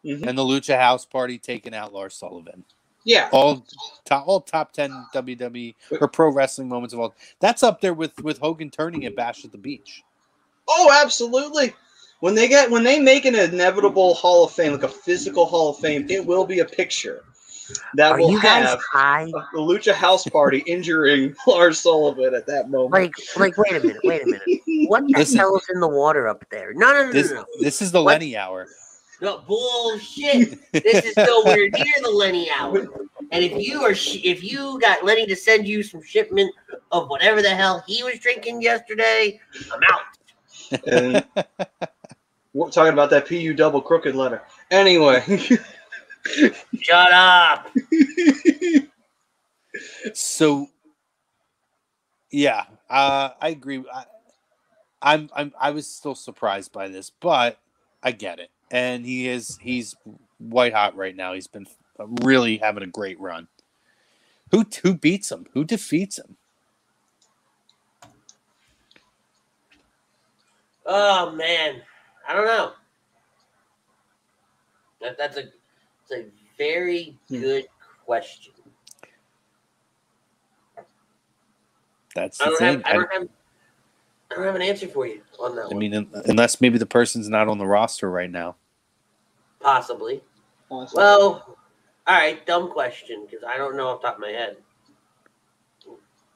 Mhm. 0.05 0.27
And 0.27 0.37
the 0.37 0.43
Lucha 0.43 0.77
House 0.77 1.05
Party 1.05 1.37
taking 1.37 1.73
out 1.73 1.93
Lars 1.93 2.13
Sullivan. 2.15 2.65
yeah. 3.05 3.29
All 3.31 3.65
top, 4.05 4.27
all 4.27 4.41
top 4.41 4.73
ten 4.73 4.91
WWE 5.13 5.75
or 6.01 6.07
pro 6.09 6.29
wrestling 6.29 6.67
moments 6.67 6.93
of 6.93 6.99
all. 6.99 7.15
That's 7.39 7.63
up 7.63 7.79
there 7.81 7.93
with 7.93 8.17
with 8.21 8.37
Hogan 8.39 8.69
turning 8.69 9.05
at 9.05 9.15
Bash 9.15 9.45
at 9.45 9.51
the 9.53 9.57
Beach. 9.57 10.03
Oh, 10.67 10.91
absolutely. 11.01 11.73
When 12.19 12.35
they 12.35 12.47
get 12.49 12.69
when 12.69 12.83
they 12.83 12.99
make 12.99 13.23
an 13.25 13.35
inevitable 13.35 14.13
Hall 14.15 14.43
of 14.45 14.51
Fame, 14.51 14.73
like 14.73 14.83
a 14.83 14.87
physical 14.89 15.45
Hall 15.45 15.69
of 15.69 15.77
Fame, 15.79 16.05
it 16.09 16.25
will 16.25 16.45
be 16.45 16.59
a 16.59 16.65
picture 16.65 17.23
that 17.95 18.11
Are 18.13 18.19
will 18.19 18.31
you 18.31 18.41
guys 18.41 18.65
have 18.65 18.79
high? 18.91 19.25
the 19.53 19.59
Lucha 19.59 19.93
House 19.93 20.25
Party 20.27 20.59
injuring 20.67 21.35
Lars 21.47 21.79
Sullivan 21.79 22.33
at 22.35 22.45
that 22.47 22.69
moment. 22.69 22.91
Like, 22.93 23.13
like, 23.37 23.57
wait 23.57 23.75
a 23.83 23.85
minute, 23.85 24.01
wait 24.03 24.23
a 24.23 24.25
minute. 24.25 24.87
What 24.89 25.05
the 25.07 25.13
Listen. 25.17 25.37
hell 25.37 25.55
is 25.57 25.65
in 25.73 25.79
the 25.79 25.87
water 25.87 26.27
up 26.27 26.43
there? 26.49 26.73
No, 26.73 26.91
no, 26.93 27.05
no, 27.05 27.11
This 27.11 27.29
no, 27.31 27.37
no. 27.41 27.45
this 27.61 27.81
is 27.81 27.91
the 27.91 28.01
What? 28.03 28.13
Lenny 28.19 28.35
hour. 28.37 28.67
no 29.21 29.39
bullshit! 29.47 30.59
This 30.73 31.05
is 31.05 31.15
nowhere 31.17 31.69
near 31.69 31.93
the 32.01 32.09
Lenny 32.11 32.49
hour. 32.51 32.87
And 33.31 33.43
if 33.43 33.53
you 33.65 33.81
are, 33.83 33.95
sh- 33.95 34.19
if 34.23 34.43
you 34.43 34.77
got 34.79 35.03
Lenny 35.05 35.25
to 35.27 35.35
send 35.35 35.67
you 35.67 35.81
some 35.81 36.03
shipment 36.03 36.53
of 36.91 37.07
whatever 37.09 37.41
the 37.41 37.49
hell 37.55 37.83
he 37.87 38.03
was 38.03 38.19
drinking 38.19 38.61
yesterday, 38.61 39.39
I'm 39.71 39.79
out. 39.91 40.83
and 40.87 41.25
we're 42.53 42.69
talking 42.69 42.93
about 42.93 43.09
that 43.11 43.27
PU 43.27 43.53
double 43.53 43.81
crooked 43.81 44.15
letter. 44.15 44.41
Anyway, 44.71 45.23
Shut 46.25 47.11
up. 47.11 47.69
So, 50.13 50.67
yeah, 52.31 52.65
uh, 52.89 53.29
I 53.41 53.49
agree. 53.49 53.83
I, 53.93 54.05
I'm, 55.01 55.29
I'm, 55.35 55.53
I 55.59 55.71
was 55.71 55.87
still 55.87 56.15
surprised 56.15 56.71
by 56.71 56.87
this, 56.87 57.11
but 57.19 57.59
I 58.01 58.11
get 58.11 58.39
it. 58.39 58.49
And 58.71 59.05
he 59.05 59.27
is, 59.27 59.57
he's 59.61 59.95
white 60.37 60.73
hot 60.73 60.95
right 60.95 61.15
now. 61.15 61.33
He's 61.33 61.47
been 61.47 61.67
really 62.21 62.57
having 62.57 62.83
a 62.83 62.87
great 62.87 63.19
run. 63.19 63.47
Who, 64.51 64.65
who 64.83 64.93
beats 64.93 65.31
him? 65.31 65.47
Who 65.53 65.63
defeats 65.63 66.19
him? 66.19 66.37
Oh 70.85 71.31
man, 71.31 71.81
I 72.27 72.33
don't 72.33 72.45
know. 72.45 72.73
That, 75.01 75.17
that's 75.17 75.37
a, 75.37 75.43
a 76.13 76.25
very 76.57 77.17
Hmm. 77.29 77.41
good 77.41 77.65
question. 78.05 78.53
That's 82.15 82.39
I 82.39 82.45
the 82.45 82.49
don't 82.51 82.59
thing. 82.59 82.81
have, 82.81 82.85
I 82.85 82.93
don't 82.93 83.13
have, 83.13 83.27
I 84.31 84.35
don't 84.35 84.45
have 84.45 84.55
an 84.55 84.61
answer 84.61 84.87
for 84.87 85.07
you 85.07 85.21
on 85.39 85.55
that 85.55 85.65
I 85.65 85.67
one. 85.67 85.77
mean, 85.77 86.09
unless 86.25 86.61
maybe 86.61 86.77
the 86.77 86.85
person's 86.85 87.27
not 87.27 87.47
on 87.47 87.57
the 87.57 87.65
roster 87.65 88.09
right 88.09 88.29
now. 88.29 88.55
Possibly. 89.59 90.21
Well, 90.69 91.57
all 92.05 92.15
right, 92.15 92.45
dumb 92.45 92.71
question 92.71 93.25
because 93.25 93.43
I 93.43 93.57
don't 93.57 93.75
know 93.77 93.87
off 93.87 94.01
the 94.01 94.07
top 94.07 94.15
of 94.15 94.21
my 94.21 94.29
head. 94.29 94.57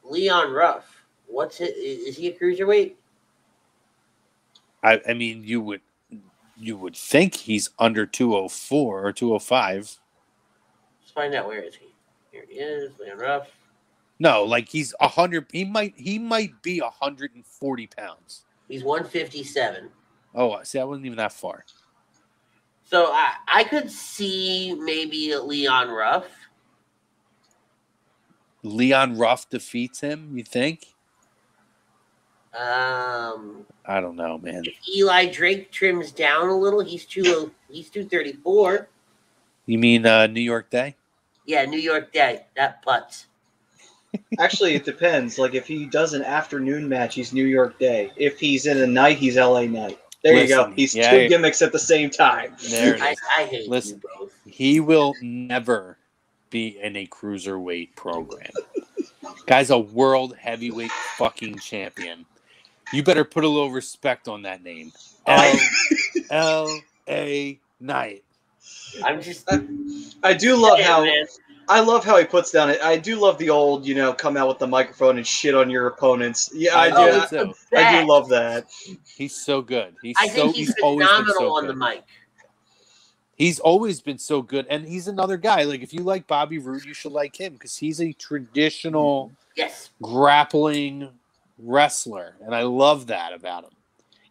Leon 0.04 0.52
Ruff, 0.54 1.04
what's 1.28 1.60
it? 1.60 1.76
Is 1.76 2.16
he 2.16 2.28
a 2.28 2.38
cruiserweight? 2.38 2.94
I, 4.84 5.02
I 5.10 5.14
mean, 5.14 5.44
you 5.44 5.60
would, 5.62 5.82
you 6.60 6.78
would 6.78 6.96
think 6.96 7.36
he's 7.36 7.70
under 7.80 8.06
204 8.06 9.08
or 9.08 9.14
205. 9.14 9.76
Let's 9.76 11.12
find 11.14 11.36
out 11.36 11.48
where 11.48 11.62
is 11.62 11.76
he. 11.76 11.94
Here 12.32 12.46
he 12.48 12.56
is, 12.56 12.92
Leon 13.00 13.18
Ruff. 13.18 13.48
No, 14.20 14.44
like 14.44 14.68
he's 14.68 14.96
a 15.00 15.08
hundred. 15.08 15.46
He 15.52 15.64
might, 15.64 15.94
he 15.96 16.18
might 16.18 16.62
be 16.64 16.80
a 16.80 16.90
hundred 16.90 17.36
and 17.36 17.46
forty 17.46 17.88
pounds. 17.88 18.44
He's 18.68 18.84
157. 18.84 19.90
Oh, 20.34 20.54
I 20.54 20.64
see, 20.64 20.80
I 20.80 20.84
wasn't 20.84 21.06
even 21.06 21.18
that 21.18 21.32
far. 21.32 21.64
So 22.84 23.12
I, 23.12 23.34
I 23.48 23.64
could 23.64 23.92
see 23.92 24.76
maybe 24.80 25.36
Leon 25.36 25.90
Ruff. 25.90 26.26
Leon 28.64 29.18
Ruff 29.18 29.50
defeats 29.50 30.02
him. 30.02 30.38
You 30.38 30.44
think? 30.44 30.88
Um, 32.58 33.66
I 33.86 34.02
don't 34.02 34.16
know, 34.16 34.38
man. 34.40 34.64
if 34.66 34.76
Eli 34.90 35.28
Drake 35.28 35.72
trims 35.72 36.12
down 36.12 36.50
a 36.50 36.58
little, 36.58 36.80
he's 36.80 37.06
two 37.06 37.52
he's 37.70 37.90
234. 37.90 38.88
You 39.68 39.78
mean 39.78 40.06
uh, 40.06 40.28
New 40.28 40.42
York 40.42 40.70
Day? 40.70 40.96
Yeah, 41.46 41.66
New 41.66 41.80
York 41.80 42.12
Day. 42.12 42.46
That 42.56 42.82
putts. 42.82 43.28
actually, 44.40 44.76
it 44.76 44.86
depends. 44.86 45.38
Like 45.38 45.54
if 45.54 45.68
he 45.68 45.86
does 45.86 46.14
an 46.14 46.24
afternoon 46.24 46.90
match, 46.90 47.16
he's 47.16 47.34
New 47.34 47.46
York 47.46 47.78
Day. 47.78 48.12
If 48.16 48.40
he's 48.40 48.66
in 48.66 48.78
a 48.78 48.88
night, 48.88 49.18
he's 49.18 49.38
LA 49.38 49.66
Night. 49.66 50.00
There 50.24 50.36
you 50.36 50.48
go. 50.48 50.72
He's 50.72 50.96
yeah, 50.96 51.12
two 51.12 51.22
yeah. 51.22 51.28
gimmicks 51.28 51.62
at 51.62 51.72
the 51.72 51.80
same 51.80 52.10
time. 52.10 52.56
There 52.70 52.96
it 52.96 53.02
I. 53.02 53.16
I 53.38 53.46
hate 53.46 53.70
Listen. 53.70 54.02
you 54.04 54.10
both. 54.20 54.34
He 54.46 54.80
will 54.80 55.14
never 55.22 55.98
be 56.50 56.80
in 56.82 56.96
a 56.96 57.06
cruiserweight 57.08 57.96
program. 57.96 58.50
Guy's 59.46 59.70
a 59.70 59.78
world 59.78 60.36
heavyweight 60.38 60.92
fucking 61.18 61.60
champion. 61.60 62.26
You 62.94 63.04
better 63.04 63.26
put 63.26 63.44
a 63.44 63.48
little 63.48 63.72
respect 63.72 64.28
on 64.28 64.44
that 64.44 64.64
name. 64.64 64.94
L 65.26 65.60
L 66.30 66.84
A 67.10 67.60
Knight. 67.80 68.24
I'm 69.04 69.22
just. 69.22 69.50
I 70.24 70.34
do 70.34 70.56
love 70.56 70.80
how 70.80 71.04
man. 71.04 71.26
I 71.70 71.82
love 71.82 72.06
how 72.06 72.18
he 72.18 72.24
puts 72.24 72.52
down 72.52 72.70
it. 72.70 72.82
I 72.82 72.96
do 72.98 73.20
love 73.20 73.38
the 73.38 73.50
old, 73.50 73.86
you 73.86 73.94
know, 73.94 74.14
come 74.14 74.38
out 74.38 74.48
with 74.48 74.60
the 74.60 74.68
microphone 74.68 75.18
and 75.18 75.28
shit 75.28 75.54
on 75.54 75.70
your 75.70 75.88
opponents. 75.88 76.50
Yeah, 76.54 76.78
I 76.78 76.90
do. 76.90 76.96
Oh, 76.98 77.28
do 77.30 77.52
it's 77.52 77.74
I 77.76 78.02
do 78.02 78.08
love 78.08 78.30
that. 78.30 78.68
He's 79.18 79.36
so 79.36 79.62
good. 79.62 79.94
He's 80.02 80.16
I 80.18 80.30
so 80.30 80.44
think 80.44 80.56
he's, 80.56 80.74
always 80.82 81.08
been 81.08 81.26
phenomenal 81.26 81.34
so 81.40 81.56
on 81.56 81.68
the 81.68 81.74
good. 81.74 81.80
mic. 81.80 82.04
He's 83.36 83.60
always 83.60 84.02
been 84.02 84.18
so 84.18 84.42
good, 84.42 84.66
and 84.70 84.88
he's 84.88 85.08
another 85.08 85.38
guy. 85.38 85.64
Like 85.64 85.82
if 85.82 85.94
you 85.94 86.02
like 86.02 86.26
Bobby 86.26 86.58
Roode, 86.58 86.86
you 86.86 86.94
should 86.94 87.12
like 87.12 87.36
him 87.36 87.54
because 87.54 87.76
he's 87.76 88.00
a 88.02 88.14
traditional 88.14 89.34
Yes. 89.58 89.90
grappling 90.02 91.10
wrestler, 91.60 92.36
and 92.42 92.56
I 92.56 92.64
love 92.64 93.08
that 93.08 93.34
about 93.34 93.66
him. 93.66 93.72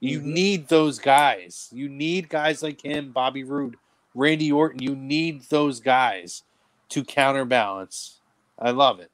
You 0.00 0.20
Mhm. 0.20 0.24
need 0.24 0.68
those 0.68 0.98
guys. 0.98 1.68
You 1.72 1.88
need 1.88 2.28
guys 2.28 2.62
like 2.62 2.82
him, 2.84 3.12
Bobby 3.12 3.44
Roode, 3.44 3.76
Randy 4.14 4.52
Orton. 4.52 4.82
You 4.82 4.94
need 4.94 5.42
those 5.48 5.80
guys 5.80 6.44
to 6.90 7.04
counterbalance. 7.04 8.20
I 8.58 8.70
love 8.70 9.00
it. 9.00 9.10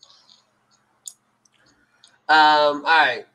Um. 2.29 2.77
All 2.77 2.83
right. 2.83 3.27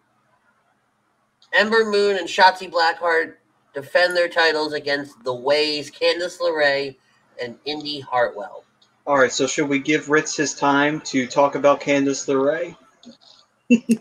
Ember 1.54 1.86
Moon 1.86 2.18
and 2.18 2.28
Shotzi 2.28 2.72
Blackheart 2.72 3.36
defend 3.74 4.16
their 4.16 4.30
titles 4.30 4.74
against 4.74 5.24
the 5.24 5.34
Ways, 5.34 5.90
Candice 5.92 6.40
LeRae, 6.40 6.96
and 7.42 7.58
Indi 7.66 8.00
Hartwell. 8.02 8.64
All 9.06 9.18
right, 9.18 9.32
so 9.32 9.48
should 9.48 9.70
we 9.70 9.80
give 9.80 10.10
Ritz 10.10 10.36
his 10.36 10.54
time 10.54 11.00
to 11.02 11.28
talk 11.28 11.56
about 11.56 11.80
Candice 11.82 12.28
LeRae? 12.28 12.76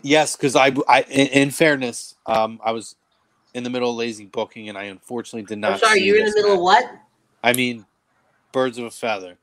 Yes, 0.01 0.35
because 0.35 0.55
I, 0.55 0.71
I, 0.87 1.01
in, 1.03 1.51
fairness, 1.51 2.15
um, 2.25 2.59
I 2.63 2.71
was 2.71 2.95
in 3.53 3.63
the 3.63 3.69
middle 3.69 3.89
of 3.89 3.97
lazy 3.97 4.25
booking, 4.25 4.69
and 4.69 4.77
I 4.77 4.83
unfortunately 4.85 5.43
did 5.43 5.59
not. 5.59 5.73
I'm 5.73 5.79
sorry, 5.79 6.01
you're 6.01 6.17
in 6.17 6.25
the 6.25 6.35
middle 6.35 6.53
of 6.53 6.61
what? 6.61 6.85
I 7.43 7.53
mean, 7.53 7.85
birds 8.51 8.77
of 8.77 8.85
a 8.85 8.91
feather. 8.91 9.37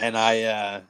And 0.00 0.16
I 0.16 0.42
uh 0.42 0.80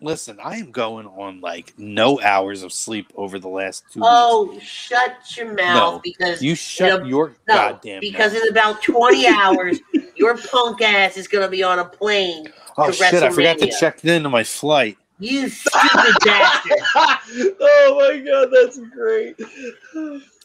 listen, 0.00 0.38
I 0.42 0.56
am 0.56 0.70
going 0.70 1.06
on 1.06 1.40
like 1.40 1.74
no 1.76 2.20
hours 2.20 2.62
of 2.62 2.72
sleep 2.72 3.12
over 3.16 3.38
the 3.38 3.48
last 3.48 3.84
two 3.92 4.00
weeks. 4.00 4.10
Oh, 4.12 4.58
shut 4.62 5.16
your 5.36 5.54
mouth 5.54 5.94
No, 5.94 6.00
because 6.02 6.42
You 6.42 6.54
shut 6.54 7.02
a- 7.02 7.06
your 7.06 7.34
no, 7.48 7.54
goddamn 7.54 8.00
because 8.00 8.32
mouth. 8.32 8.42
in 8.42 8.48
about 8.48 8.82
20 8.82 9.26
hours, 9.26 9.80
your 10.16 10.36
punk 10.36 10.80
ass 10.80 11.16
is 11.16 11.28
going 11.28 11.44
to 11.44 11.50
be 11.50 11.62
on 11.62 11.78
a 11.78 11.84
plane. 11.84 12.46
Oh 12.78 12.90
shit, 12.90 13.22
I 13.22 13.28
forgot 13.30 13.58
to 13.58 13.70
check 13.70 14.04
into 14.04 14.30
my 14.30 14.44
flight. 14.44 14.96
You 15.22 15.48
stupid 15.48 16.14
bastard. 16.24 16.78
oh 17.60 17.96
my 18.00 18.18
god, 18.18 18.48
that's 18.52 18.78
great. 18.78 19.40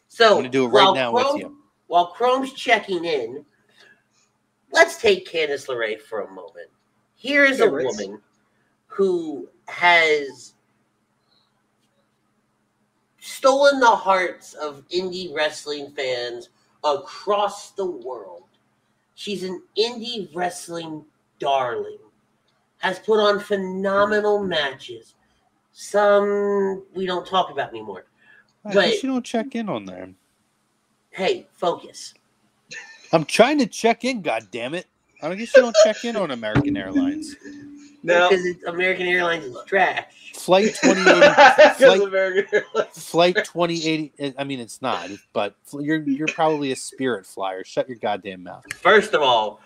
So 0.08 0.30
I'm 0.30 0.36
gonna 0.36 0.50
do 0.50 0.66
it 0.66 0.70
right 0.70 0.94
now 0.94 1.12
Chrome, 1.12 1.34
with 1.34 1.42
you. 1.42 1.58
While 1.88 2.08
Chrome's 2.08 2.54
checking 2.54 3.04
in, 3.04 3.44
let's 4.72 5.02
take 5.02 5.28
Candice 5.28 5.68
LeRae 5.68 6.00
for 6.00 6.22
a 6.22 6.30
moment. 6.30 6.70
Here 7.16 7.44
is 7.44 7.60
a 7.60 7.70
woman 7.70 8.22
who 8.86 9.50
has 9.68 10.54
stolen 13.20 13.80
the 13.80 13.88
hearts 13.88 14.54
of 14.54 14.88
indie 14.90 15.34
wrestling 15.34 15.92
fans 15.96 16.50
across 16.84 17.72
the 17.72 17.86
world. 17.86 18.44
She's 19.16 19.44
an 19.44 19.64
indie 19.76 20.30
wrestling 20.36 21.04
darling. 21.40 21.98
Has 22.88 23.00
put 23.00 23.20
on 23.20 23.42
phenomenal 23.42 24.42
matches. 24.42 25.16
Some 25.74 26.86
we 26.96 27.06
don't 27.06 27.28
talk 27.28 27.52
about 27.52 27.72
anymore. 27.72 28.06
I 28.64 28.74
But- 28.74 29.04
you 29.04 29.10
don't 29.10 29.26
check 29.26 29.56
in 29.56 29.68
on 29.68 29.84
them. 29.84 30.16
Hey, 31.10 31.48
focus. 31.52 32.14
I'm 33.12 33.26
trying 33.26 33.60
to 33.60 33.66
check 33.66 34.06
in, 34.06 34.22
god 34.22 34.48
damn 34.52 34.74
it. 34.74 34.86
I 35.22 35.36
guess 35.36 35.54
you 35.54 35.64
don't 35.64 35.76
check 35.84 36.06
in 36.06 36.16
on 36.16 36.32
American 36.32 36.78
Airlines. 36.78 37.36
No, 38.04 38.30
because 38.30 38.46
it's 38.46 38.64
American 38.64 39.08
Airlines 39.08 39.44
is 39.44 39.58
trash. 39.66 40.32
Flight 40.36 40.76
2080 40.82 41.84
flight, 41.84 42.02
American 42.02 42.62
flight 42.94 43.36
2080 43.36 44.14
I 44.38 44.44
mean 44.46 44.62
it's 44.62 44.82
not, 44.82 45.10
but 45.34 45.56
you're 45.74 46.02
you're 46.04 46.28
probably 46.28 46.72
a 46.72 46.76
spirit 46.78 47.26
flyer. 47.26 47.66
Shut 47.66 47.90
your 47.90 47.98
goddamn 47.98 48.44
mouth. 48.44 48.64
First 48.76 49.14
of 49.14 49.22
all, 49.22 49.60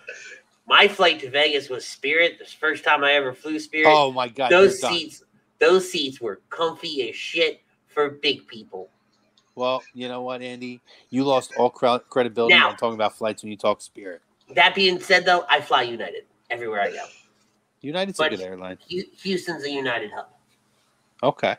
my 0.68 0.88
flight 0.88 1.20
to 1.22 1.30
Vegas 1.30 1.70
was 1.70 1.86
Spirit. 1.86 2.38
The 2.40 2.46
first 2.46 2.84
time 2.84 3.04
I 3.04 3.14
ever 3.14 3.34
flew 3.34 3.60
Spirit. 3.60 3.88
Oh 3.90 4.12
my 4.12 4.28
god, 4.28 4.52
those 4.52 4.82
you're 4.82 4.90
done. 4.90 5.00
seats, 5.00 5.24
those 5.60 5.90
seats 5.92 6.22
were 6.22 6.42
comfy 6.50 7.10
as 7.10 7.16
shit 7.16 7.62
for 7.88 8.10
big 8.10 8.48
people. 8.48 8.90
Well, 9.56 9.84
you 9.94 10.08
know 10.08 10.22
what, 10.22 10.42
Andy? 10.42 10.80
You 11.10 11.26
lost 11.26 11.54
all 11.58 11.70
cre- 11.70 11.98
credibility 12.10 12.54
Now- 12.56 12.70
on 12.70 12.78
talking 12.78 12.96
about 12.96 13.18
flights 13.18 13.44
when 13.44 13.52
you 13.52 13.58
talk 13.58 13.82
Spirit. 13.82 14.22
That 14.56 14.74
being 14.76 15.00
said, 15.00 15.26
though, 15.26 15.46
I 15.50 15.62
fly 15.62 15.84
United 15.84 16.24
everywhere 16.50 16.82
I 16.82 16.92
go. 16.92 17.06
United's 17.82 18.18
But- 18.18 18.34
a 18.34 18.38
good 18.38 18.46
airline. 18.46 18.78
Houston's 18.88 19.64
a 19.64 19.70
United 19.72 20.12
hub. 20.12 20.28
Okay. 21.24 21.58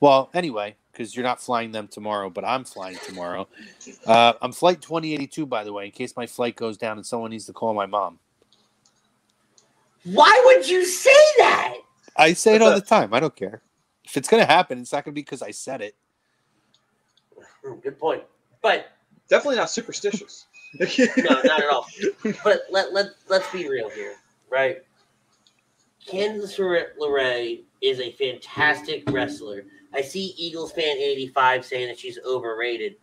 Well, 0.00 0.30
anyway, 0.32 0.76
because 0.92 1.14
you're 1.14 1.24
not 1.24 1.40
flying 1.40 1.72
them 1.72 1.88
tomorrow, 1.88 2.30
but 2.30 2.44
I'm 2.44 2.64
flying 2.64 2.98
tomorrow. 3.06 3.48
Uh, 4.06 4.32
I'm 4.42 4.52
flight 4.52 4.80
2082, 4.80 5.46
by 5.46 5.62
the 5.64 5.72
way, 5.72 5.86
in 5.86 5.90
case 5.90 6.16
my 6.16 6.26
flight 6.26 6.56
goes 6.56 6.76
down 6.78 6.96
and 6.96 7.06
someone 7.06 7.30
needs 7.30 7.46
to 7.46 7.52
call 7.52 7.74
my 7.74 7.86
mom. 7.86 8.18
Why 10.04 10.42
would 10.46 10.68
you 10.68 10.84
say 10.84 11.10
that? 11.38 11.74
I 12.16 12.32
say 12.32 12.56
it 12.56 12.62
all 12.62 12.74
the 12.74 12.80
time. 12.96 13.12
I 13.14 13.20
don't 13.20 13.34
care. 13.36 13.62
If 14.04 14.16
it's 14.16 14.28
going 14.28 14.42
to 14.42 14.46
happen, 14.50 14.78
it's 14.78 14.92
not 14.92 15.04
going 15.04 15.12
to 15.12 15.14
be 15.14 15.22
because 15.22 15.42
I 15.42 15.50
said 15.50 15.80
it. 15.82 15.94
Hmm, 17.64 17.74
Good 17.80 17.98
point. 17.98 18.22
But 18.62 18.90
Definitely 19.30 19.56
not 19.56 19.70
superstitious. 19.70 20.46
no, 20.80 20.86
not 21.44 21.62
at 21.62 21.68
all. 21.70 21.86
But 22.44 22.62
let 22.70 22.92
let 22.92 23.06
let's 23.28 23.50
be 23.52 23.68
real 23.68 23.88
here, 23.90 24.16
right? 24.50 24.78
Candice 26.06 26.58
LeRae 27.00 27.60
is 27.80 28.00
a 28.00 28.10
fantastic 28.12 29.08
wrestler. 29.10 29.64
I 29.92 30.02
see 30.02 30.34
Eagles 30.36 30.72
fan 30.72 30.96
eighty 30.96 31.28
five 31.28 31.64
saying 31.64 31.88
that 31.88 31.98
she's 31.98 32.18
overrated. 32.24 32.96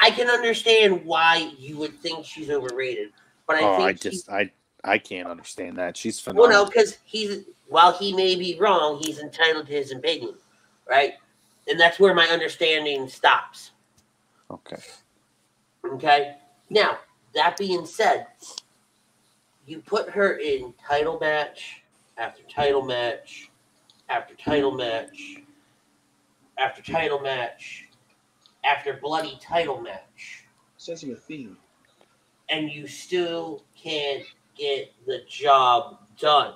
I 0.00 0.10
can 0.10 0.28
understand 0.28 1.04
why 1.04 1.52
you 1.58 1.78
would 1.78 1.98
think 1.98 2.24
she's 2.24 2.50
overrated, 2.50 3.12
but 3.46 3.56
I 3.56 3.62
oh, 3.62 3.76
think 3.76 3.88
I 3.88 3.92
just, 3.94 4.28
I, 4.30 4.50
I 4.84 4.98
can't 4.98 5.26
understand 5.26 5.78
that. 5.78 5.96
She's 5.96 6.24
well, 6.26 6.50
no, 6.50 6.66
because 6.66 6.98
he's 7.04 7.44
while 7.68 7.92
he 7.92 8.12
may 8.12 8.36
be 8.36 8.58
wrong, 8.58 9.00
he's 9.02 9.18
entitled 9.18 9.66
to 9.66 9.72
his 9.72 9.92
opinion, 9.92 10.34
right? 10.88 11.14
And 11.68 11.80
that's 11.80 11.98
where 11.98 12.14
my 12.14 12.26
understanding 12.26 13.08
stops. 13.08 13.72
Okay. 14.50 14.76
Okay. 15.84 16.36
Now, 16.70 16.98
that 17.34 17.56
being 17.56 17.86
said, 17.86 18.26
you 19.66 19.80
put 19.80 20.08
her 20.10 20.34
in 20.34 20.72
title 20.86 21.18
match 21.20 21.82
after 22.18 22.42
title 22.44 22.82
match 22.82 23.50
after 24.08 24.34
title 24.34 24.72
match 24.72 25.38
after 26.58 26.82
title 26.82 27.20
match 27.20 27.88
after 28.64 28.94
bloody 28.94 29.38
title 29.40 29.80
match, 29.80 30.44
Sensing 30.76 31.12
a 31.12 31.16
theme. 31.16 31.56
and 32.48 32.70
you 32.70 32.86
still 32.86 33.64
can't 33.80 34.24
get 34.56 34.92
the 35.06 35.20
job 35.28 35.98
done. 36.18 36.54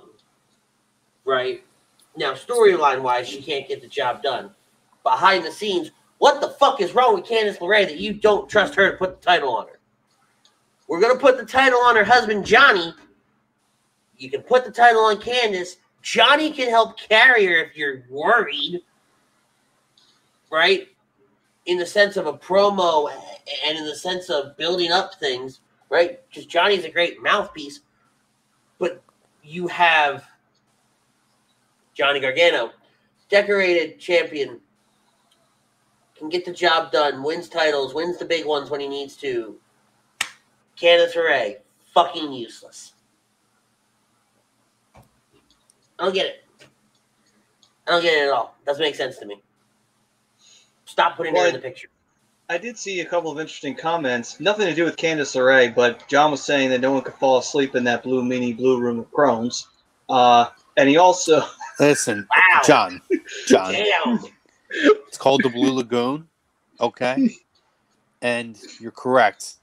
Right? 1.24 1.64
Now, 2.16 2.32
storyline 2.32 3.02
wise, 3.02 3.28
she 3.28 3.42
can't 3.42 3.68
get 3.68 3.80
the 3.80 3.88
job 3.88 4.22
done. 4.22 4.50
Behind 5.02 5.44
the 5.44 5.52
scenes, 5.52 5.90
what 6.18 6.40
the 6.40 6.50
fuck 6.50 6.80
is 6.80 6.94
wrong 6.94 7.14
with 7.14 7.24
Candice 7.24 7.58
LeRae 7.58 7.86
that 7.86 7.98
you 7.98 8.12
don't 8.12 8.48
trust 8.48 8.74
her 8.74 8.90
to 8.90 8.96
put 8.96 9.20
the 9.20 9.26
title 9.26 9.54
on 9.56 9.68
her? 9.68 9.78
We're 10.88 11.00
gonna 11.00 11.18
put 11.18 11.38
the 11.38 11.46
title 11.46 11.80
on 11.80 11.96
her 11.96 12.04
husband 12.04 12.44
Johnny. 12.44 12.92
You 14.16 14.30
can 14.30 14.42
put 14.42 14.64
the 14.64 14.72
title 14.72 15.02
on 15.02 15.16
Candice. 15.16 15.76
Johnny 16.02 16.50
can 16.50 16.68
help 16.68 16.98
carry 16.98 17.46
her 17.46 17.56
if 17.56 17.76
you're 17.76 18.04
worried, 18.10 18.82
right? 20.50 20.88
In 21.66 21.78
the 21.78 21.86
sense 21.86 22.16
of 22.16 22.26
a 22.26 22.32
promo 22.32 23.10
and 23.66 23.78
in 23.78 23.86
the 23.86 23.94
sense 23.94 24.30
of 24.30 24.56
building 24.56 24.90
up 24.90 25.14
things, 25.14 25.60
right? 25.88 26.20
Because 26.28 26.46
Johnny's 26.46 26.84
a 26.84 26.90
great 26.90 27.22
mouthpiece, 27.22 27.80
but 28.78 29.02
you 29.42 29.66
have 29.68 30.24
Johnny 31.94 32.20
Gargano, 32.20 32.70
decorated 33.28 33.98
champion, 33.98 34.60
can 36.16 36.28
get 36.28 36.44
the 36.44 36.52
job 36.52 36.92
done, 36.92 37.22
wins 37.22 37.48
titles, 37.48 37.94
wins 37.94 38.18
the 38.18 38.24
big 38.24 38.44
ones 38.44 38.70
when 38.70 38.80
he 38.80 38.88
needs 38.88 39.16
to. 39.16 39.56
Candice 40.80 41.14
LeRae, 41.14 41.56
fucking 41.94 42.32
useless. 42.32 42.92
I 44.94 46.04
don't 46.04 46.14
get 46.14 46.26
it. 46.26 46.44
I 47.86 47.92
don't 47.92 48.02
get 48.02 48.14
it 48.14 48.28
at 48.28 48.32
all. 48.32 48.56
Doesn't 48.64 48.82
make 48.82 48.94
sense 48.94 49.18
to 49.18 49.26
me. 49.26 49.42
Stop 50.90 51.16
putting 51.16 51.36
her 51.36 51.46
in 51.46 51.54
the 51.54 51.60
picture. 51.60 51.88
I 52.48 52.58
did 52.58 52.76
see 52.76 52.98
a 52.98 53.04
couple 53.04 53.30
of 53.30 53.38
interesting 53.38 53.76
comments. 53.76 54.40
Nothing 54.40 54.66
to 54.66 54.74
do 54.74 54.82
with 54.84 54.96
Candice 54.96 55.36
LeRae, 55.36 55.72
but 55.72 56.08
John 56.08 56.32
was 56.32 56.42
saying 56.42 56.70
that 56.70 56.80
no 56.80 56.90
one 56.90 57.02
could 57.02 57.14
fall 57.14 57.38
asleep 57.38 57.76
in 57.76 57.84
that 57.84 58.02
blue 58.02 58.24
mini 58.24 58.52
blue 58.52 58.80
room 58.80 58.98
of 58.98 59.08
Chrome's. 59.12 59.68
Uh, 60.08 60.46
and 60.76 60.88
he 60.88 60.96
also 60.96 61.44
Listen, 61.78 62.26
Wow. 62.28 62.60
John, 62.64 63.00
John, 63.46 63.72
Damn. 63.72 64.18
it's 64.72 65.16
called 65.16 65.44
the 65.44 65.48
Blue 65.48 65.72
Lagoon. 65.72 66.26
Okay, 66.80 67.30
and 68.20 68.58
you're 68.80 68.90
correct. 68.90 69.54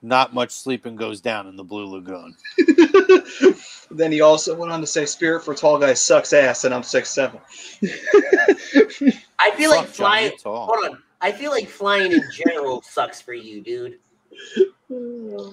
Not 0.00 0.32
much 0.32 0.50
sleeping 0.50 0.96
goes 0.96 1.20
down 1.20 1.46
in 1.46 1.56
the 1.56 1.64
Blue 1.64 1.84
Lagoon. 1.84 2.34
then 3.90 4.10
he 4.10 4.22
also 4.22 4.56
went 4.56 4.72
on 4.72 4.80
to 4.80 4.86
say 4.86 5.04
Spirit 5.04 5.44
for 5.44 5.54
Tall 5.54 5.78
Guys 5.78 6.00
sucks 6.00 6.32
ass, 6.32 6.64
and 6.64 6.72
I'm 6.72 6.82
six 6.82 7.10
seven. 7.10 7.38
I 9.40 9.50
feel 9.52 9.70
like 9.70 9.86
Fuck, 9.86 9.94
John, 9.94 10.06
flying. 10.06 10.32
you're. 10.38 10.66
Hold 10.66 10.90
on. 10.90 11.02
I 11.20 11.32
feel 11.32 11.50
like 11.50 11.68
flying 11.68 12.12
in 12.12 12.22
general 12.32 12.82
sucks 12.86 13.20
for 13.20 13.34
you, 13.34 13.60
dude. 13.60 13.98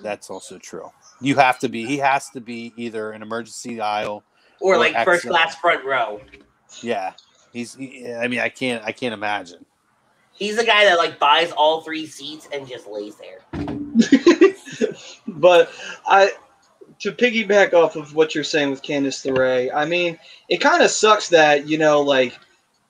That's 0.03 0.30
also 0.30 0.57
true. 0.57 0.89
You 1.22 1.35
have 1.35 1.59
to 1.59 1.69
be. 1.69 1.85
He 1.85 1.97
has 1.97 2.30
to 2.31 2.41
be 2.41 2.73
either 2.77 3.11
an 3.11 3.22
emergency 3.22 3.81
aisle. 3.81 4.23
Or 4.59 4.76
Or 4.76 4.77
like 4.77 4.95
first 5.03 5.27
class 5.27 5.55
front 5.55 5.85
row. 5.85 6.22
Yeah, 6.81 7.14
he's. 7.53 7.76
He, 7.76 8.11
I 8.11 8.27
mean, 8.27 8.39
I 8.39 8.49
can't. 8.49 8.84
I 8.84 8.91
can't 8.91 9.14
imagine. 9.14 9.65
He's 10.31 10.57
the 10.57 10.64
guy 10.64 10.85
that 10.85 10.97
like 10.97 11.19
buys 11.19 11.51
all 11.51 11.81
three 11.81 12.05
seats 12.05 12.47
and 12.51 12.68
just 12.68 12.88
lays 12.88 13.15
there. 13.15 13.41
but 15.27 15.72
I 16.05 16.31
to 16.99 17.11
piggyback 17.11 17.73
off 17.73 17.95
of 17.95 18.15
what 18.15 18.34
you're 18.34 18.43
saying 18.43 18.69
with 18.72 18.81
Candice 18.81 19.26
LeRae, 19.26 19.72
I 19.73 19.85
mean, 19.85 20.18
it 20.49 20.57
kind 20.57 20.81
of 20.81 20.89
sucks 20.89 21.30
that 21.30 21.68
you 21.68 21.77
know, 21.77 22.01
like, 22.01 22.38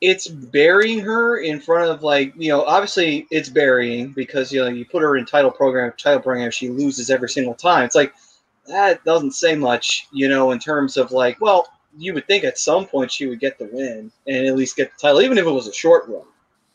it's 0.02 0.28
burying 0.28 1.00
her 1.00 1.40
in 1.40 1.60
front 1.60 1.90
of 1.90 2.04
like, 2.04 2.34
you 2.38 2.50
know, 2.50 2.64
obviously 2.66 3.26
it's 3.32 3.50
burying 3.50 4.12
because 4.12 4.52
you 4.52 4.60
know 4.62 4.68
you 4.68 4.86
put 4.86 5.02
her 5.02 5.18
in 5.18 5.26
title 5.26 5.52
program, 5.52 5.92
title 5.98 6.22
program, 6.22 6.52
she 6.52 6.70
loses 6.70 7.10
every 7.10 7.30
single 7.30 7.56
time. 7.56 7.84
It's 7.86 7.96
like 7.96 8.14
that 8.68 9.04
doesn't 9.06 9.32
say 9.32 9.56
much, 9.56 10.08
you 10.12 10.28
know, 10.28 10.52
in 10.52 10.60
terms 10.60 10.98
of 10.98 11.12
like, 11.12 11.40
well, 11.42 11.68
you 11.98 12.14
would 12.14 12.28
think 12.28 12.44
at 12.44 12.60
some 12.60 12.86
point 12.86 13.12
she 13.12 13.26
would 13.26 13.40
get 13.40 13.58
the 13.58 13.70
win 13.72 14.12
and 14.28 14.46
at 14.46 14.56
least 14.56 14.76
get 14.76 14.92
the 14.94 15.00
title, 15.00 15.22
even 15.22 15.38
if 15.38 15.46
it 15.48 15.52
was 15.52 15.68
a 15.68 15.74
short 15.74 16.08
run, 16.08 16.26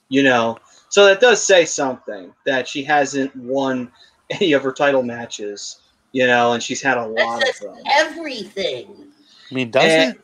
you 0.08 0.22
know. 0.24 0.58
So 0.88 1.06
that 1.06 1.20
does 1.20 1.42
say 1.44 1.64
something 1.64 2.32
that 2.44 2.66
she 2.66 2.82
hasn't 2.82 3.34
won 3.36 3.92
any 4.30 4.52
of 4.52 4.62
her 4.64 4.72
title 4.72 5.02
matches, 5.04 5.80
you 6.10 6.26
know, 6.26 6.54
and 6.54 6.62
she's 6.62 6.82
had 6.82 6.98
a 6.98 7.06
lot 7.06 7.40
That 7.40 7.50
of 7.50 7.60
them. 7.60 7.76
everything. 7.94 9.12
I 9.50 9.54
mean, 9.54 9.70
does 9.70 9.84
And- 9.84 10.14
it? 10.16 10.20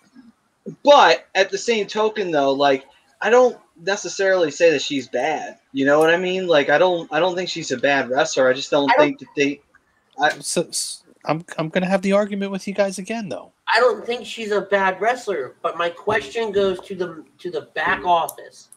But 0.84 1.26
at 1.34 1.50
the 1.50 1.58
same 1.58 1.86
token, 1.86 2.30
though, 2.30 2.52
like 2.52 2.84
I 3.20 3.30
don't 3.30 3.56
necessarily 3.80 4.50
say 4.50 4.70
that 4.70 4.82
she's 4.82 5.08
bad. 5.08 5.58
You 5.72 5.84
know 5.86 5.98
what 5.98 6.10
I 6.10 6.16
mean? 6.16 6.46
Like 6.46 6.68
I 6.68 6.78
don't, 6.78 7.12
I 7.12 7.20
don't 7.20 7.34
think 7.34 7.48
she's 7.48 7.70
a 7.70 7.76
bad 7.76 8.08
wrestler. 8.10 8.48
I 8.48 8.52
just 8.52 8.70
don't 8.70 8.90
I 8.90 8.94
don't- 8.96 9.06
think 9.06 9.18
that 9.20 9.28
they. 9.36 9.60
So, 10.40 10.62
s- 10.62 11.04
I'm. 11.26 11.44
I'm 11.58 11.68
gonna 11.68 11.86
have 11.86 12.02
the 12.02 12.12
argument 12.12 12.50
with 12.50 12.66
you 12.66 12.74
guys 12.74 12.98
again, 12.98 13.28
though. 13.28 13.52
I 13.72 13.78
don't 13.80 14.04
think 14.04 14.26
she's 14.26 14.50
a 14.50 14.62
bad 14.62 15.00
wrestler, 15.00 15.54
but 15.62 15.76
my 15.76 15.90
question 15.90 16.50
goes 16.50 16.80
to 16.80 16.94
the 16.96 17.24
to 17.38 17.50
the 17.50 17.62
back 17.74 18.04
office. 18.04 18.68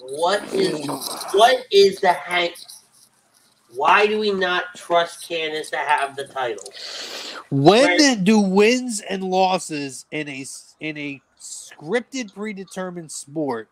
What 0.00 0.42
is 0.54 0.86
what 1.32 1.66
is 1.70 2.00
the 2.00 2.12
hang? 2.12 2.50
Why 3.76 4.06
do 4.06 4.20
we 4.20 4.32
not 4.32 4.74
trust 4.76 5.28
Candice 5.28 5.70
to 5.70 5.78
have 5.78 6.16
the 6.16 6.26
title? 6.28 6.74
When 7.50 7.98
Right. 7.98 8.24
do 8.24 8.40
wins 8.40 9.00
and 9.00 9.24
losses 9.24 10.06
in 10.10 10.28
a 10.28 10.46
in 10.80 10.98
a 10.98 11.22
scripted, 11.40 12.34
predetermined 12.34 13.12
sport 13.12 13.70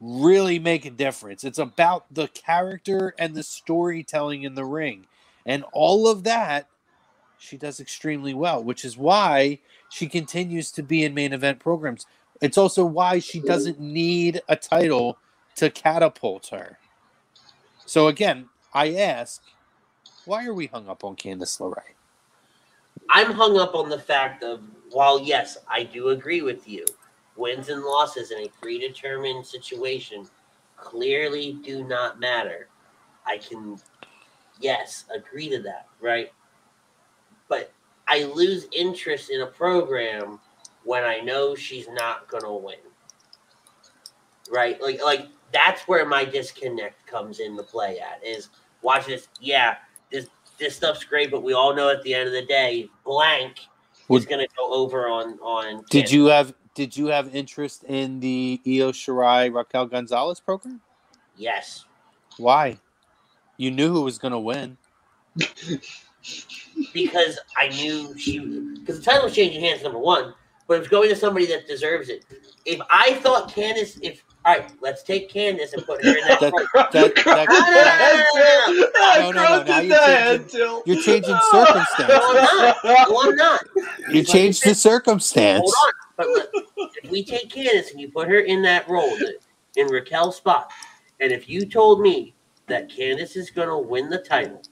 really 0.00 0.58
make 0.58 0.84
a 0.86 0.90
difference? 0.90 1.44
It's 1.44 1.58
about 1.58 2.06
the 2.14 2.28
character 2.28 3.14
and 3.18 3.34
the 3.34 3.42
storytelling 3.44 4.44
in 4.44 4.54
the 4.54 4.64
ring, 4.66 5.08
and 5.46 5.64
all 5.72 6.08
of 6.08 6.24
that 6.24 6.68
she 7.38 7.56
does 7.58 7.80
extremely 7.80 8.34
well, 8.34 8.62
which 8.64 8.84
is 8.84 8.96
why 8.98 9.60
she 9.90 10.08
continues 10.08 10.72
to 10.72 10.82
be 10.82 11.04
in 11.04 11.14
main 11.14 11.32
event 11.32 11.60
programs. 11.60 12.06
It's 12.40 12.58
also 12.58 12.84
why 12.84 13.20
she 13.20 13.40
doesn't 13.40 13.80
need 13.80 14.42
a 14.48 14.56
title 14.56 15.18
to 15.56 15.70
catapult 15.70 16.48
her. 16.48 16.78
So 17.86 18.08
again, 18.08 18.50
I 18.76 18.92
ask, 18.96 19.42
why 20.26 20.44
are 20.44 20.52
we 20.52 20.66
hung 20.66 20.86
up 20.86 21.02
on 21.02 21.16
Candice 21.16 21.58
LeRae? 21.60 21.94
I'm 23.08 23.32
hung 23.32 23.58
up 23.58 23.74
on 23.74 23.88
the 23.88 23.98
fact 23.98 24.42
of 24.44 24.60
while 24.90 25.18
yes, 25.18 25.56
I 25.66 25.82
do 25.82 26.10
agree 26.10 26.42
with 26.42 26.68
you, 26.68 26.84
wins 27.36 27.70
and 27.70 27.82
losses 27.82 28.32
in 28.32 28.40
a 28.40 28.50
predetermined 28.60 29.46
situation 29.46 30.28
clearly 30.76 31.54
do 31.64 31.84
not 31.84 32.20
matter. 32.20 32.68
I 33.26 33.38
can 33.38 33.80
yes, 34.60 35.06
agree 35.14 35.48
to 35.48 35.62
that, 35.62 35.86
right? 36.02 36.30
But 37.48 37.72
I 38.06 38.24
lose 38.24 38.66
interest 38.72 39.30
in 39.30 39.40
a 39.40 39.46
program 39.46 40.38
when 40.84 41.02
I 41.02 41.20
know 41.20 41.54
she's 41.54 41.88
not 41.88 42.28
gonna 42.28 42.54
win. 42.54 42.76
Right? 44.50 44.78
Like 44.82 45.02
like 45.02 45.28
that's 45.50 45.88
where 45.88 46.04
my 46.04 46.26
disconnect 46.26 47.06
comes 47.06 47.40
into 47.40 47.62
play 47.62 48.00
at 48.00 48.22
is 48.22 48.50
watch 48.86 49.06
this, 49.06 49.28
yeah, 49.40 49.76
this 50.10 50.28
this 50.58 50.76
stuff's 50.76 51.04
great, 51.04 51.30
but 51.30 51.42
we 51.42 51.52
all 51.52 51.74
know 51.74 51.90
at 51.90 52.02
the 52.02 52.14
end 52.14 52.28
of 52.28 52.32
the 52.32 52.46
day, 52.46 52.88
blank 53.04 53.58
Would- 54.08 54.20
is 54.22 54.26
going 54.26 54.46
to 54.46 54.48
go 54.56 54.72
over 54.72 55.08
on 55.08 55.38
on. 55.40 55.84
Did 55.90 56.06
Candice. 56.06 56.12
you 56.12 56.26
have 56.26 56.54
did 56.74 56.96
you 56.96 57.06
have 57.06 57.34
interest 57.34 57.84
in 57.84 58.20
the 58.20 58.60
Io 58.66 58.92
Shirai 58.92 59.52
Raquel 59.52 59.86
Gonzalez 59.86 60.40
program? 60.40 60.80
Yes, 61.36 61.84
Why? 62.38 62.78
You 63.58 63.70
knew 63.70 63.90
who 63.92 64.02
was 64.02 64.18
going 64.18 64.32
to 64.32 64.38
win. 64.38 64.76
because 66.92 67.38
I 67.56 67.68
knew 67.68 68.16
she 68.18 68.38
because 68.80 68.98
the 68.98 69.04
title 69.04 69.24
was 69.24 69.34
changing 69.34 69.60
hands. 69.62 69.82
Number 69.82 69.98
one, 69.98 70.32
but 70.66 70.74
it 70.74 70.78
was 70.80 70.88
going 70.88 71.08
to 71.08 71.16
somebody 71.16 71.46
that 71.46 71.66
deserves 71.66 72.08
it. 72.08 72.24
If 72.64 72.80
I 72.90 73.14
thought 73.14 73.50
Candice, 73.50 73.98
if 74.02 74.22
all 74.46 74.54
right, 74.54 74.70
let's 74.80 75.02
take 75.02 75.30
Candice 75.32 75.72
and 75.72 75.84
put 75.84 76.04
her 76.04 76.16
in 76.16 76.24
that. 76.28 76.38
That- 76.40 76.52
front. 76.70 76.92
that- 76.92 77.14
that- 77.16 78.92
No, 79.20 79.30
no, 79.32 79.42
no, 79.42 79.58
no, 79.58 79.64
now 79.64 79.80
you're 79.80 80.38
changing- 80.38 80.82
You're 80.86 81.02
changing 81.02 81.36
circumstance. 81.50 82.08
no, 82.08 82.20
I'm 82.22 82.36
not. 82.56 82.76
No, 82.84 83.20
I'm 83.22 83.34
not. 83.36 83.60
You 84.10 84.22
changed 84.22 84.62
the 84.64 84.74
circumstance. 84.74 85.62
Hold 85.64 85.74
on, 85.84 85.92
but 86.16 86.28
look, 86.28 86.92
if 87.02 87.10
we 87.10 87.24
take 87.24 87.50
Candice 87.50 87.90
and 87.90 88.00
you 88.00 88.08
put 88.10 88.28
her 88.28 88.38
in 88.38 88.62
that 88.62 88.88
role 88.88 89.10
the- 89.16 89.38
in 89.76 89.88
Raquel's 89.88 90.36
spot, 90.36 90.70
and 91.20 91.32
if 91.32 91.48
you 91.48 91.66
told 91.66 92.00
me 92.00 92.32
that 92.68 92.88
Candice 92.88 93.36
is 93.36 93.50
going 93.50 93.68
to 93.68 93.78
win 93.78 94.08
the 94.10 94.18
title, 94.18 94.62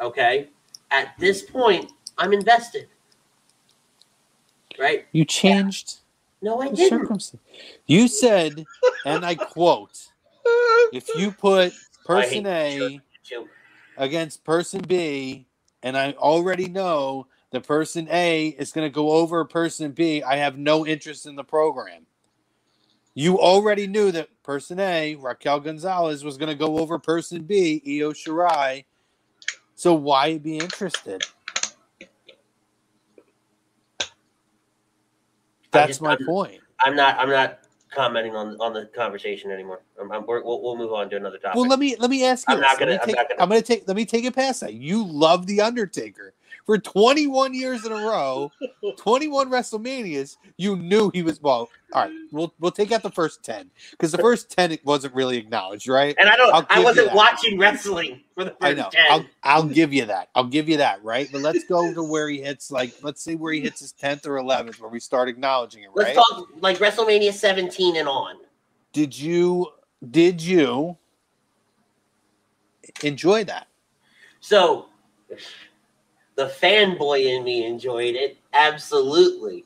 okay, 0.00 0.48
at 0.90 1.08
this 1.18 1.42
point 1.42 1.92
I'm 2.16 2.32
invested. 2.32 2.88
Right? 4.78 5.06
You 5.12 5.24
changed 5.26 5.98
No, 6.42 6.60
I 6.60 6.68
didn't. 6.68 7.00
circumstance. 7.00 7.42
You 7.86 8.08
said, 8.08 8.66
and 9.04 9.24
I 9.24 9.34
quote, 9.34 10.08
if 10.92 11.14
you 11.16 11.32
put 11.32 11.74
person 12.04 12.46
A 12.46 13.00
against 13.96 14.44
person 14.44 14.80
B, 14.80 15.46
and 15.82 15.96
I 15.96 16.12
already 16.12 16.68
know 16.68 17.26
the 17.50 17.60
person 17.60 18.08
A 18.10 18.48
is 18.48 18.72
going 18.72 18.86
to 18.86 18.94
go 18.94 19.10
over 19.12 19.44
person 19.44 19.92
B, 19.92 20.22
I 20.22 20.36
have 20.36 20.56
no 20.56 20.86
interest 20.86 21.26
in 21.26 21.36
the 21.36 21.44
program. 21.44 22.06
You 23.14 23.38
already 23.40 23.86
knew 23.86 24.12
that 24.12 24.28
person 24.42 24.78
A, 24.78 25.16
Raquel 25.16 25.60
Gonzalez, 25.60 26.24
was 26.24 26.36
going 26.36 26.48
to 26.48 26.54
go 26.54 26.78
over 26.78 26.98
person 26.98 27.42
B, 27.42 27.82
Io 27.86 28.12
Shirai. 28.12 28.84
So 29.74 29.94
why 29.94 30.38
be 30.38 30.58
interested? 30.58 31.24
That's 35.72 35.88
just- 35.88 36.02
my 36.02 36.10
I'm- 36.10 36.24
point. 36.26 36.60
I'm 36.82 36.96
not. 36.96 37.18
I'm 37.18 37.28
not 37.28 37.58
commenting 37.94 38.34
on 38.34 38.56
on 38.60 38.72
the 38.72 38.86
conversation 38.86 39.50
anymore. 39.50 39.82
I'm, 40.00 40.10
I'm, 40.12 40.24
we're, 40.26 40.42
we'll, 40.42 40.62
we'll 40.62 40.76
move 40.76 40.92
on 40.92 41.10
to 41.10 41.16
another 41.16 41.36
topic. 41.38 41.56
Well, 41.56 41.68
let 41.68 41.78
me 41.78 41.94
let 41.98 42.08
me 42.08 42.24
ask 42.24 42.48
you. 42.48 42.54
I'm 42.54 42.60
this. 42.60 42.70
not 42.70 42.78
gonna- 42.78 42.92
Let 42.92 42.96
me 42.96 43.02
I'm 43.02 43.06
take, 43.06 43.16
not 43.16 43.28
gonna- 43.28 43.42
I'm 43.42 43.48
gonna 43.50 43.62
take. 43.62 43.86
Let 43.88 43.96
me 43.96 44.04
take 44.06 44.24
it 44.24 44.34
past 44.34 44.60
that. 44.60 44.72
You 44.74 45.04
love 45.06 45.46
the 45.46 45.60
Undertaker 45.60 46.32
for 46.70 46.78
21 46.78 47.52
years 47.52 47.84
in 47.84 47.90
a 47.90 47.96
row, 47.96 48.52
21 48.96 49.50
WrestleManias. 49.50 50.36
You 50.56 50.76
knew 50.76 51.10
he 51.12 51.20
was. 51.20 51.42
Well, 51.42 51.68
all 51.92 52.04
right. 52.04 52.12
We'll 52.30 52.54
we'll 52.60 52.70
take 52.70 52.92
out 52.92 53.02
the 53.02 53.10
first 53.10 53.42
10 53.42 53.68
because 53.90 54.12
the 54.12 54.18
first 54.18 54.56
10 54.56 54.70
it 54.70 54.84
wasn't 54.84 55.12
really 55.16 55.36
acknowledged, 55.36 55.88
right? 55.88 56.14
and 56.16 56.28
I 56.28 56.36
don't. 56.36 56.66
I 56.70 56.78
wasn't 56.78 57.12
watching 57.12 57.58
wrestling 57.58 58.20
for 58.36 58.44
the 58.44 58.50
first 58.50 58.62
I 58.62 58.74
know. 58.74 58.88
10. 58.88 59.02
I'll 59.10 59.26
I'll 59.42 59.64
give 59.64 59.92
you 59.92 60.04
that. 60.06 60.28
I'll 60.36 60.44
give 60.44 60.68
you 60.68 60.76
that, 60.76 61.02
right? 61.02 61.28
But 61.32 61.40
let's 61.40 61.64
go 61.64 61.92
to 61.92 62.04
where 62.04 62.28
he 62.28 62.40
hits. 62.40 62.70
Like, 62.70 62.94
let's 63.02 63.20
see 63.20 63.34
where 63.34 63.52
he 63.52 63.60
hits 63.60 63.80
his 63.80 63.92
10th 63.92 64.24
or 64.26 64.36
11th, 64.36 64.80
where 64.80 64.90
we 64.90 65.00
start 65.00 65.28
acknowledging 65.28 65.82
it, 65.82 65.88
right? 65.92 66.14
Let's 66.14 66.28
talk 66.28 66.50
like 66.60 66.78
WrestleMania 66.78 67.32
17 67.32 67.96
and 67.96 68.06
on. 68.06 68.36
Did 68.92 69.18
you 69.18 69.66
did 70.08 70.40
you 70.40 70.96
enjoy 73.02 73.42
that? 73.42 73.66
So 74.38 74.86
the 76.40 76.46
fanboy 76.46 77.24
in 77.24 77.44
me 77.44 77.64
enjoyed 77.64 78.14
it, 78.14 78.38
absolutely. 78.52 79.64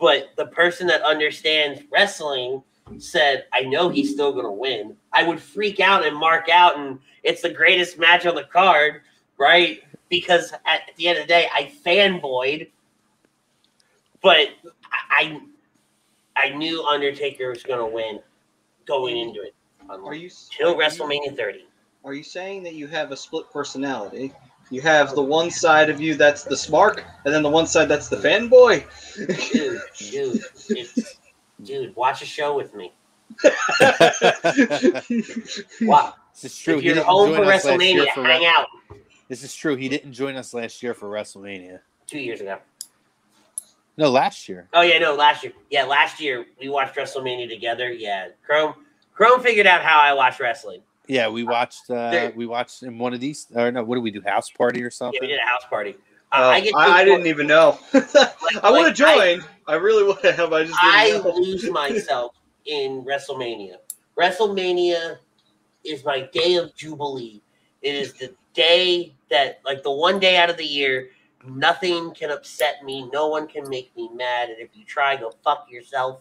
But 0.00 0.30
the 0.36 0.46
person 0.46 0.86
that 0.88 1.02
understands 1.02 1.82
wrestling 1.90 2.62
said, 2.98 3.46
I 3.52 3.62
know 3.62 3.88
he's 3.88 4.12
still 4.12 4.32
gonna 4.32 4.52
win. 4.52 4.96
I 5.12 5.22
would 5.22 5.40
freak 5.40 5.80
out 5.80 6.06
and 6.06 6.16
mark 6.16 6.48
out 6.48 6.78
and 6.78 6.98
it's 7.22 7.42
the 7.42 7.50
greatest 7.50 7.98
match 7.98 8.26
on 8.26 8.34
the 8.34 8.44
card, 8.44 9.02
right? 9.38 9.80
Because 10.08 10.52
at 10.66 10.90
the 10.96 11.08
end 11.08 11.18
of 11.18 11.24
the 11.24 11.28
day, 11.28 11.48
I 11.52 11.72
fanboyed 11.84 12.68
but 14.22 14.48
I 15.10 15.40
I 16.36 16.50
knew 16.50 16.84
Undertaker 16.84 17.50
was 17.50 17.62
going 17.62 17.80
to 17.80 17.86
win 17.86 18.20
going 18.86 19.16
into 19.16 19.42
it. 19.42 19.54
Are 19.88 20.14
you 20.14 20.30
Till 20.50 20.74
WrestleMania 20.76 21.36
30. 21.36 21.64
Are 22.04 22.14
you 22.14 22.22
saying 22.22 22.62
that 22.64 22.74
you 22.74 22.86
have 22.86 23.10
a 23.10 23.16
split 23.16 23.50
personality? 23.52 24.32
You 24.70 24.80
have 24.82 25.14
the 25.14 25.22
one 25.22 25.50
side 25.50 25.88
of 25.88 26.00
you 26.00 26.14
that's 26.14 26.44
the 26.44 26.56
smart, 26.56 27.02
and 27.24 27.34
then 27.34 27.42
the 27.42 27.48
one 27.48 27.66
side 27.66 27.88
that's 27.88 28.08
the 28.08 28.16
fanboy. 28.16 28.84
Dude, 29.52 29.80
dude, 29.98 30.42
it's, 30.68 31.16
dude, 31.62 31.96
watch 31.96 32.22
a 32.22 32.26
show 32.26 32.54
with 32.54 32.74
me. 32.74 32.92
Wow. 35.82 36.14
This 36.40 36.52
is 36.52 36.58
true. 36.58 36.74
If 36.76 36.80
He 36.80 36.86
you're 36.86 36.94
didn't 36.94 37.06
home 37.06 37.30
join 37.30 37.36
for 37.36 37.52
us 37.52 37.64
last 37.64 37.82
year 37.82 38.04
WrestleMania, 38.04 38.14
for 38.14 38.24
hang 38.24 38.46
out. 38.46 38.66
This 39.28 39.42
is 39.42 39.54
true. 39.54 39.74
He 39.74 39.88
didn't 39.88 40.12
join 40.12 40.36
us 40.36 40.54
last 40.54 40.82
year 40.82 40.94
for 40.94 41.08
WrestleMania. 41.08 41.80
Two 42.06 42.20
years 42.20 42.40
ago. 42.40 42.58
No, 43.96 44.08
last 44.08 44.48
year. 44.48 44.68
Oh 44.72 44.82
yeah, 44.82 45.00
no, 45.00 45.14
last 45.14 45.42
year. 45.42 45.52
Yeah, 45.70 45.84
last 45.84 46.20
year 46.20 46.46
we 46.60 46.68
watched 46.68 46.96
WrestleMania 46.96 47.48
together. 47.48 47.90
Yeah, 47.90 48.28
Chrome, 48.46 48.74
Chrome 49.12 49.40
figured 49.40 49.66
out 49.66 49.82
how 49.82 49.98
I 49.98 50.12
watch 50.12 50.38
wrestling. 50.38 50.80
Yeah, 51.08 51.28
we 51.28 51.42
watched. 51.44 51.90
Uh, 51.90 52.10
There- 52.10 52.32
we 52.36 52.46
watched 52.46 52.82
in 52.82 52.98
one 52.98 53.14
of 53.14 53.20
these. 53.20 53.46
Or 53.54 53.70
no, 53.72 53.82
what 53.82 53.94
do 53.96 54.00
we 54.00 54.10
do? 54.10 54.20
House 54.24 54.50
party 54.50 54.80
or 54.82 54.84
Yeah, 54.84 54.90
something? 54.90 55.18
we 55.20 55.26
did 55.28 55.38
a 55.40 55.46
house 55.46 55.64
party. 55.68 55.96
Uh, 56.30 56.36
Oh, 56.40 56.48
I 56.50 56.60
get. 56.60 56.70
to 56.72 56.76
I, 56.76 56.84
I 56.98 57.00
a 57.00 57.04
didn't 57.06 57.26
even 57.26 57.46
know. 57.46 57.78
I 57.94 57.98
would 58.00 58.04
have 58.62 58.72
like, 58.72 58.86
I- 58.86 58.92
joined. 58.92 59.44
I, 59.66 59.74
really 59.74 60.04
would 60.04 60.18
have. 60.36 60.52
I 60.52 60.64
just 60.64 60.78
I 60.82 61.06
didn't 61.06 61.24
know. 61.24 61.34
lose 61.34 61.70
myself 61.70 62.34
in 62.66 63.02
WrestleMania. 63.04 63.76
WrestleMania 64.18 65.16
is 65.84 66.04
my 66.04 66.28
day 66.32 66.56
of 66.56 66.74
jubilee. 66.74 67.40
It 67.80 67.94
is 67.94 68.12
the 68.14 68.34
day 68.54 69.14
that, 69.30 69.60
like, 69.64 69.82
the 69.82 69.90
one 69.90 70.18
day 70.18 70.36
out 70.36 70.50
of 70.50 70.56
the 70.58 70.64
year, 70.66 71.08
nothing 71.46 72.12
can 72.12 72.30
upset 72.30 72.82
me. 72.84 73.08
No 73.12 73.28
one 73.28 73.46
can 73.46 73.68
make 73.70 73.94
me 73.96 74.10
mad. 74.14 74.50
And 74.50 74.58
if 74.58 74.68
you 74.74 74.84
try, 74.84 75.16
go 75.16 75.32
fuck 75.44 75.66
yourself. 75.70 76.20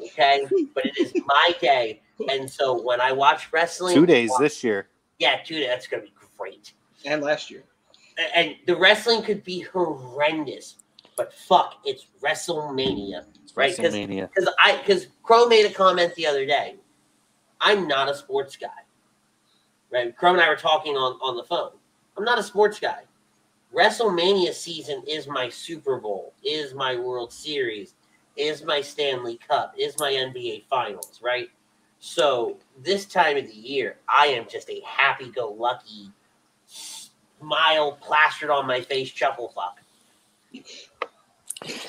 Okay, 0.00 0.46
but 0.74 0.84
it 0.84 0.98
is 0.98 1.14
my 1.24 1.54
day, 1.60 2.02
and 2.30 2.50
so 2.50 2.80
when 2.82 3.00
I 3.00 3.12
watch 3.12 3.52
wrestling, 3.52 3.94
Two 3.94 4.06
days 4.06 4.30
this 4.38 4.62
year. 4.64 4.88
yeah, 5.18 5.38
two 5.44 5.56
days. 5.58 5.68
That's 5.68 5.86
gonna 5.86 6.02
be 6.04 6.12
great. 6.38 6.72
And 7.04 7.22
last 7.22 7.50
year. 7.50 7.64
And 8.36 8.54
the 8.66 8.76
wrestling 8.76 9.22
could 9.22 9.42
be 9.44 9.60
horrendous, 9.62 10.76
but 11.16 11.32
fuck, 11.34 11.76
it's 11.84 12.06
WrestleMania. 12.22 13.24
It's 13.42 13.56
Right, 13.56 13.76
'cause- 13.76 13.86
WrestleMania. 13.94 14.28
because 14.34 14.48
I 14.62 14.76
because 14.78 15.08
Crow 15.22 15.46
made 15.46 15.66
a 15.66 15.72
comment 15.72 16.14
the 16.14 16.26
other 16.26 16.46
day. 16.46 16.76
I'm 17.60 17.86
not 17.88 18.08
a 18.08 18.14
sports 18.14 18.56
guy. 18.56 18.68
Right? 19.90 20.16
Crow 20.16 20.32
and 20.32 20.40
I 20.40 20.48
were 20.48 20.56
talking 20.56 20.96
on, 20.96 21.14
on 21.22 21.36
the 21.36 21.44
phone. 21.44 21.70
I'm 22.16 22.24
not 22.24 22.38
a 22.38 22.42
sports 22.42 22.78
guy. 22.80 23.02
WrestleMania 23.72 24.52
season 24.52 25.02
is 25.06 25.26
my 25.26 25.48
Super 25.48 25.98
Bowl, 25.98 26.32
is 26.44 26.74
my 26.74 26.94
World 26.96 27.32
Series, 27.32 27.94
is 28.36 28.62
my 28.64 28.80
Stanley 28.80 29.38
Cup, 29.48 29.74
is 29.76 29.98
my 29.98 30.12
NBA 30.12 30.64
Finals, 30.68 31.20
right? 31.22 31.48
So 32.06 32.58
this 32.82 33.06
time 33.06 33.38
of 33.38 33.46
the 33.46 33.54
year, 33.54 33.96
I 34.06 34.26
am 34.26 34.44
just 34.46 34.68
a 34.68 34.82
happy 34.84 35.30
go 35.30 35.50
lucky, 35.52 36.10
smile 36.66 37.92
plastered 37.92 38.50
on 38.50 38.66
my 38.66 38.82
face 38.82 39.10
chuckle 39.10 39.48
fuck. 39.54 39.80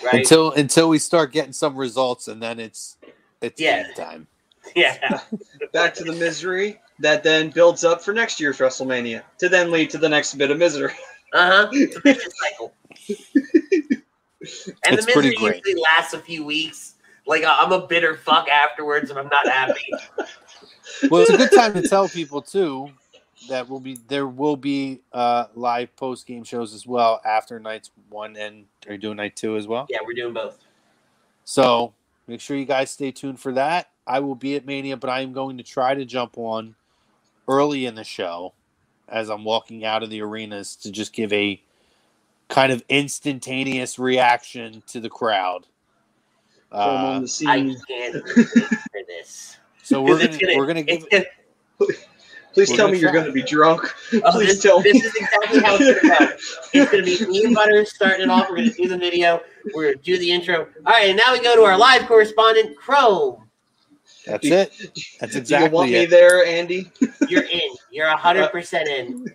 Right? 0.02 0.14
Until 0.22 0.54
until 0.54 0.88
we 0.88 1.00
start 1.00 1.34
getting 1.34 1.52
some 1.52 1.76
results, 1.76 2.30
and 2.30 2.42
then 2.42 2.62
it's 2.62 2.96
it's 3.42 3.60
Yeah. 3.60 3.92
time. 3.98 4.26
yeah. 4.76 5.20
Back 5.74 5.94
to 5.96 6.06
the 6.06 6.14
misery 6.14 6.80
that 7.00 7.22
then 7.22 7.50
builds 7.50 7.84
up 7.84 8.02
for 8.02 8.14
next 8.14 8.40
year's 8.40 8.60
WrestleMania 8.60 9.22
to 9.40 9.50
then 9.50 9.70
lead 9.70 9.90
to 9.90 9.98
the 9.98 10.08
next 10.08 10.34
bit 10.36 10.50
of 10.50 10.58
misery. 10.58 10.94
Uh 11.34 11.48
huh. 11.52 11.70
It's 11.74 11.98
a 11.98 12.00
vicious 12.06 12.34
cycle. 12.42 12.74
And 12.90 14.02
It's 14.98 15.06
the 15.06 15.22
misery 15.22 15.36
usually 15.38 15.76
lasts 15.76 16.14
a 16.14 16.20
few 16.20 16.46
weeks. 16.46 16.95
Like 17.26 17.44
I'm 17.46 17.72
a 17.72 17.88
bitter 17.88 18.16
fuck 18.16 18.48
afterwards 18.50 19.12
if 19.12 19.18
I'm 19.18 19.30
not 19.30 19.48
happy. 19.48 19.92
Well, 21.10 21.22
it's 21.22 21.32
a 21.32 21.38
good 21.38 21.52
time 21.52 21.74
to 21.74 21.86
tell 21.88 22.08
people 22.08 22.42
too 22.42 22.90
that 23.50 23.68
will 23.68 23.80
be 23.80 23.98
there 24.08 24.28
will 24.28 24.56
be 24.56 25.02
uh, 25.14 25.46
live 25.56 25.96
post 25.96 26.26
game 26.26 26.44
shows 26.44 26.74
as 26.74 26.88
well 26.88 27.22
after 27.26 27.60
nights 27.60 27.92
one 28.10 28.36
and 28.38 28.66
are 28.88 28.94
you 28.94 28.98
doing 28.98 29.18
night 29.18 29.36
two 29.36 29.58
as 29.58 29.68
well? 29.68 29.88
Yeah, 29.90 30.00
we're 30.06 30.14
doing 30.14 30.34
both. 30.34 30.60
So 31.44 31.94
make 32.28 32.40
sure 32.40 32.56
you 32.56 32.66
guys 32.66 32.92
stay 32.92 33.12
tuned 33.12 33.40
for 33.40 33.52
that. 33.54 33.90
I 34.08 34.20
will 34.20 34.36
be 34.36 34.56
at 34.56 34.66
Mania, 34.66 34.98
but 34.98 35.10
I 35.10 35.22
am 35.22 35.34
going 35.34 35.58
to 35.58 35.64
try 35.64 35.96
to 35.96 36.06
jump 36.06 36.38
on 36.38 36.76
early 37.48 37.86
in 37.86 37.96
the 37.96 38.04
show 38.04 38.54
as 39.08 39.30
I'm 39.30 39.44
walking 39.44 39.86
out 39.86 40.04
of 40.04 40.10
the 40.10 40.22
arenas 40.22 40.76
to 40.78 40.92
just 40.92 41.14
give 41.14 41.32
a 41.34 41.62
kind 42.48 42.72
of 42.72 42.84
instantaneous 42.90 43.98
reaction 44.00 44.84
to 44.88 45.00
the 45.00 45.10
crowd. 45.10 45.66
Come 46.76 46.90
on 46.90 47.16
Uh, 47.16 47.20
the 47.20 47.24
I 47.24 47.28
scene. 47.28 47.82
can't 47.88 48.14
wait 48.36 48.48
for 48.48 49.02
this. 49.08 49.58
so 49.84 50.02
we're 50.02 50.16
'Cause 50.16 50.24
it's 50.26 50.38
gonna, 50.38 50.58
we're 50.58 50.66
gonna 50.68 50.84
give 50.84 51.06
it's 51.10 51.28
gonna- 51.80 51.94
Please 52.54 52.70
We're 52.70 52.78
tell 52.78 52.86
gonna 52.88 52.94
me 52.94 53.00
you're 53.02 53.12
going 53.12 53.26
to 53.26 53.34
be 53.34 53.44
drunk. 53.44 53.82
oh, 54.24 54.32
Please 54.32 54.48
this, 54.48 54.62
tell 54.62 54.80
me. 54.80 54.92
this 54.94 55.04
is 55.04 55.14
exactly 55.16 55.60
how 55.60 55.76
it's 55.78 56.02
gonna 56.02 56.20
go. 56.20 56.36
It's 56.74 56.92
gonna 56.92 57.04
be 57.04 57.26
me 57.28 57.44
and 57.46 57.54
Butters 57.54 57.94
starting 57.94 58.22
it 58.22 58.30
off. 58.30 58.50
We're 58.50 58.56
gonna 58.58 58.70
do 58.72 58.88
the 58.88 58.98
video. 58.98 59.42
We're 59.74 59.92
gonna 59.92 60.04
do 60.04 60.18
the 60.18 60.32
intro. 60.32 60.60
All 60.86 60.94
right, 60.94 61.10
and 61.10 61.18
now 61.18 61.34
we 61.34 61.42
go 61.42 61.54
to 61.58 61.64
our 61.64 61.78
live 61.78 62.08
correspondent, 62.08 62.78
Chrome. 62.78 63.44
that's 64.26 64.46
it. 64.46 64.72
That's 65.20 65.34
Do 65.34 65.38
you 65.38 65.42
exactly 65.42 65.70
want 65.70 65.92
me 65.92 66.06
there, 66.06 66.46
Andy? 66.46 66.90
You're 67.28 67.44
in. 67.44 67.76
You're 67.92 68.08
hundred 68.16 68.50
percent 68.52 68.88
in. 68.88 69.26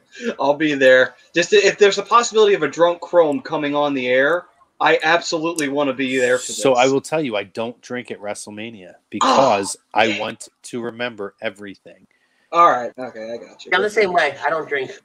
I'll 0.40 0.54
be 0.54 0.72
there. 0.72 1.14
Just 1.34 1.52
if 1.52 1.76
there's 1.76 1.98
a 1.98 2.02
possibility 2.02 2.54
of 2.54 2.62
a 2.62 2.68
drunk 2.68 3.02
Chrome 3.02 3.40
coming 3.42 3.74
on 3.74 3.92
the 3.92 4.08
air, 4.08 4.46
I 4.80 4.98
absolutely 5.02 5.68
want 5.68 5.88
to 5.88 5.94
be 5.94 6.16
there 6.18 6.38
for 6.38 6.52
this. 6.52 6.56
So 6.56 6.74
I 6.74 6.88
will 6.88 7.02
tell 7.02 7.20
you, 7.20 7.36
I 7.36 7.44
don't 7.44 7.80
drink 7.82 8.10
at 8.10 8.18
WrestleMania 8.18 8.94
because 9.10 9.76
I 9.92 10.18
want 10.18 10.48
to 10.64 10.80
remember 10.80 11.34
everything. 11.42 12.06
All 12.50 12.70
right. 12.70 12.92
Okay, 12.98 13.32
I 13.32 13.36
got 13.36 13.64
you. 13.64 13.72
I'm 13.74 13.82
the 13.82 13.90
same 13.90 14.12
way. 14.12 14.36
I 14.44 14.50
don't 14.50 14.68
drink. 14.68 14.90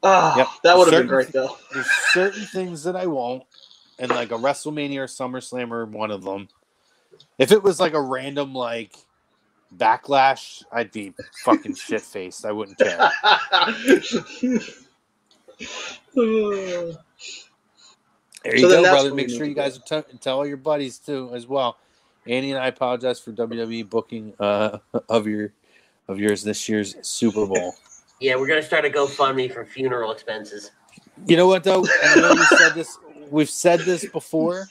Ah, 0.00 0.36
Yep. 0.36 0.48
that 0.62 0.78
would 0.78 0.86
have 0.86 1.00
been 1.02 1.08
great 1.08 1.32
though. 1.32 1.56
There's 1.72 1.90
certain 1.90 2.44
things 2.46 2.84
that 2.84 2.94
I 2.94 3.06
won't, 3.06 3.42
and 3.98 4.12
like 4.12 4.30
a 4.30 4.34
WrestleMania 4.34 4.98
or 4.98 5.06
SummerSlam 5.06 5.72
are 5.72 5.86
one 5.86 6.12
of 6.12 6.22
them. 6.22 6.46
If 7.36 7.50
it 7.50 7.64
was 7.64 7.80
like 7.80 7.94
a 7.94 8.00
random 8.00 8.54
like 8.54 8.94
backlash, 9.76 10.62
I'd 10.70 10.92
be 10.92 11.14
fucking 11.44 11.74
shit 11.74 12.02
faced. 12.02 12.46
I 12.46 12.52
wouldn't 12.52 12.78
care. 12.78 13.10
There 18.44 18.54
you 18.54 18.62
So 18.62 18.68
then 18.68 18.82
go, 18.82 18.90
brother. 18.90 19.14
Make 19.14 19.30
sure 19.30 19.44
you 19.44 19.54
guys 19.54 19.78
t- 19.86 20.02
tell 20.20 20.38
all 20.38 20.46
your 20.46 20.56
buddies 20.56 20.98
too 20.98 21.30
as 21.34 21.46
well. 21.46 21.76
Andy 22.26 22.50
and 22.50 22.60
I 22.60 22.68
apologize 22.68 23.18
for 23.18 23.32
WWE 23.32 23.88
booking 23.88 24.34
uh, 24.38 24.78
of 25.08 25.26
your 25.26 25.52
of 26.08 26.18
yours 26.18 26.42
this 26.42 26.68
year's 26.68 26.96
Super 27.02 27.46
Bowl. 27.46 27.74
Yeah, 28.20 28.34
we're 28.34 28.48
gonna 28.48 28.64
start 28.64 28.84
a 28.84 28.88
GoFundMe 28.88 29.54
for 29.54 29.64
funeral 29.64 30.10
expenses. 30.10 30.72
You 31.28 31.36
know 31.36 31.46
what 31.46 31.62
though? 31.62 31.86
I 32.02 32.16
know 32.16 32.34
we 32.34 32.44
said 32.56 32.74
this. 32.74 32.98
We've 33.30 33.48
said 33.48 33.78
this 33.82 34.06
before. 34.06 34.66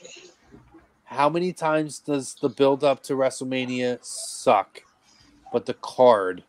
How 1.04 1.30
many 1.30 1.54
times 1.54 1.98
does 1.98 2.34
the 2.34 2.50
build 2.50 2.84
up 2.84 3.02
to 3.04 3.14
WrestleMania 3.14 4.04
suck? 4.04 4.82
But 5.50 5.64
the 5.64 5.72
card, 5.72 6.44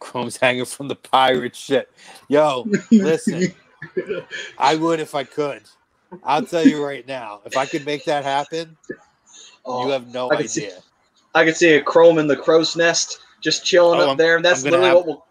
Chrome's 0.00 0.36
hanging 0.36 0.64
from 0.64 0.88
the 0.88 0.96
pirate 0.96 1.54
shit. 1.54 1.88
Yo, 2.26 2.66
listen, 2.90 3.54
I 4.58 4.74
would 4.74 4.98
if 4.98 5.14
I 5.14 5.22
could. 5.22 5.62
I'll 6.24 6.44
tell 6.44 6.66
you 6.66 6.84
right 6.84 7.06
now, 7.06 7.40
if 7.44 7.56
I 7.56 7.66
could 7.66 7.84
make 7.84 8.04
that 8.04 8.24
happen, 8.24 8.76
Oh, 9.64 9.84
you 9.86 9.92
have 9.92 10.12
no 10.12 10.30
I 10.30 10.36
can 10.36 10.48
see- 10.48 10.66
idea. 10.66 10.78
I 11.34 11.44
can 11.44 11.54
see 11.54 11.74
a 11.74 11.82
Chrome 11.82 12.18
in 12.18 12.26
the 12.26 12.36
crow's 12.36 12.74
nest 12.74 13.18
just 13.42 13.64
chilling 13.64 14.00
Oh, 14.00 14.04
up 14.04 14.08
I'm- 14.08 14.16
there. 14.16 14.40
That's 14.40 14.64
I'm 14.64 14.70
gonna 14.70 14.82
literally 14.82 14.88
have- 14.88 15.06
what 15.06 15.06
we'll. 15.06 15.24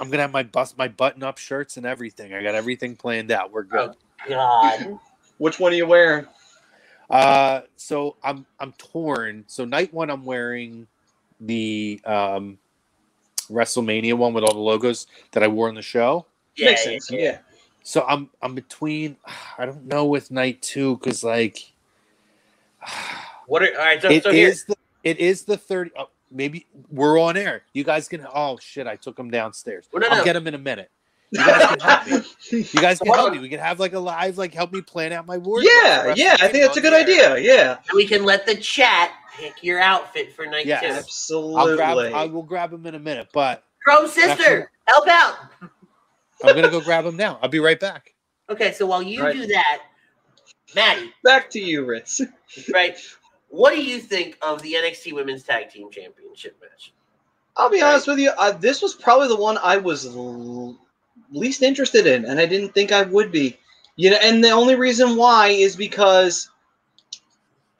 I'm 0.00 0.10
gonna 0.10 0.22
have 0.22 0.32
my 0.32 0.42
bust, 0.44 0.78
my 0.78 0.88
button 0.88 1.22
up 1.22 1.38
shirts 1.38 1.76
and 1.76 1.84
everything. 1.84 2.32
I 2.34 2.42
got 2.42 2.54
everything 2.54 2.96
planned 2.96 3.30
out. 3.30 3.50
We're 3.52 3.64
good. 3.64 3.94
God. 4.28 4.98
Which 5.38 5.58
one 5.60 5.72
are 5.72 5.76
you 5.76 5.86
wearing? 5.86 6.26
Uh, 7.10 7.62
so 7.76 8.16
I'm 8.22 8.46
I'm 8.60 8.72
torn. 8.74 9.44
So 9.48 9.64
night 9.64 9.92
one, 9.92 10.08
I'm 10.08 10.24
wearing 10.24 10.86
the 11.40 12.00
um, 12.04 12.58
WrestleMania 13.50 14.14
one 14.14 14.32
with 14.32 14.44
all 14.44 14.54
the 14.54 14.60
logos 14.60 15.06
that 15.32 15.42
I 15.42 15.48
wore 15.48 15.68
in 15.68 15.74
the 15.74 15.82
show. 15.82 16.26
Yeah, 16.56 16.66
Makes 16.70 16.86
yeah, 16.86 16.90
sense. 16.92 17.10
yeah. 17.10 17.38
Yeah. 17.82 17.84
So 17.84 18.04
I'm 18.08 18.30
I'm 18.40 18.54
between. 18.54 19.16
I 19.58 19.66
don't 19.66 19.86
know 19.86 20.06
with 20.06 20.30
night 20.30 20.62
two 20.62 20.96
because 20.96 21.24
like 21.24 21.72
What 23.46 23.62
are 23.62 23.68
all 23.78 23.84
right? 23.84 24.00
So, 24.00 24.10
it 24.10 24.22
so 24.22 24.32
here, 24.32 24.48
is 24.48 24.64
the 24.64 24.76
it 25.04 25.18
is 25.18 25.44
the 25.44 25.56
thirty. 25.56 25.90
Oh, 25.98 26.08
maybe 26.30 26.66
we're 26.90 27.20
on 27.20 27.36
air. 27.36 27.62
You 27.72 27.84
guys 27.84 28.08
can. 28.08 28.26
Oh 28.32 28.58
shit! 28.58 28.86
I 28.86 28.96
took 28.96 29.16
them 29.16 29.30
downstairs. 29.30 29.88
Well, 29.92 30.00
no, 30.00 30.08
I'll 30.08 30.18
no. 30.18 30.24
get 30.24 30.34
them 30.34 30.46
in 30.46 30.54
a 30.54 30.58
minute. 30.58 30.90
You 31.30 31.38
guys 31.38 31.66
can 31.66 31.80
help 31.80 32.06
me. 32.06 32.22
You 32.50 32.80
guys 32.80 32.98
can 32.98 33.12
help 33.12 33.32
me. 33.32 33.38
We 33.38 33.48
can 33.48 33.60
have 33.60 33.80
like 33.80 33.94
a 33.94 33.98
live, 33.98 34.38
like 34.38 34.52
help 34.52 34.72
me 34.72 34.82
plan 34.82 35.12
out 35.12 35.26
my 35.26 35.38
wardrobe. 35.38 35.70
Yeah, 35.82 36.14
yeah, 36.14 36.36
I 36.40 36.48
think 36.48 36.64
that's 36.64 36.76
a 36.76 36.80
good 36.80 36.92
idea. 36.92 37.38
Yeah, 37.38 37.78
and 37.88 37.96
we 37.96 38.06
can 38.06 38.24
let 38.24 38.46
the 38.46 38.54
chat 38.54 39.12
pick 39.34 39.62
your 39.62 39.80
outfit 39.80 40.34
for 40.34 40.44
night 40.46 40.66
Yes. 40.66 40.82
two. 40.82 40.88
absolutely. 40.88 41.56
I'll 41.56 41.76
grab. 41.76 42.14
I 42.14 42.26
will 42.26 42.42
grab 42.42 42.70
them 42.70 42.86
in 42.86 42.94
a 42.94 42.98
minute, 42.98 43.28
but 43.32 43.64
Crow 43.84 44.06
sister, 44.06 44.70
help 44.86 45.08
out. 45.08 45.36
I'm 46.42 46.54
gonna 46.54 46.70
go 46.70 46.80
grab 46.80 47.04
them 47.04 47.16
now. 47.16 47.38
I'll 47.42 47.48
be 47.48 47.60
right 47.60 47.78
back. 47.78 48.14
Okay, 48.50 48.72
so 48.72 48.86
while 48.86 49.02
you 49.02 49.22
Right. 49.22 49.34
do 49.34 49.46
that, 49.46 49.82
Maddie, 50.74 51.12
Back 51.22 51.50
to 51.50 51.60
you, 51.60 51.84
Ritz. 51.84 52.20
right? 52.72 52.96
What 53.48 53.74
do 53.74 53.82
you 53.82 53.98
think 54.00 54.38
of 54.42 54.62
the 54.62 54.74
NXT 54.74 55.12
Women's 55.12 55.42
Tag 55.42 55.68
Team 55.70 55.90
Championship 55.90 56.56
match? 56.60 56.92
I'll 57.56 57.68
be 57.70 57.82
honest 57.82 58.06
with 58.06 58.18
you. 58.18 58.30
Uh, 58.30 58.52
this 58.52 58.80
was 58.80 58.94
probably 58.94 59.28
the 59.28 59.36
one 59.36 59.58
I 59.58 59.76
was 59.76 60.06
l- 60.06 60.78
least 61.30 61.62
interested 61.62 62.06
in, 62.06 62.24
and 62.24 62.40
I 62.40 62.46
didn't 62.46 62.72
think 62.72 62.92
I 62.92 63.02
would 63.02 63.30
be. 63.30 63.58
You 63.96 64.10
know, 64.10 64.16
and 64.22 64.42
the 64.42 64.50
only 64.50 64.74
reason 64.74 65.16
why 65.16 65.48
is 65.48 65.76
because 65.76 66.48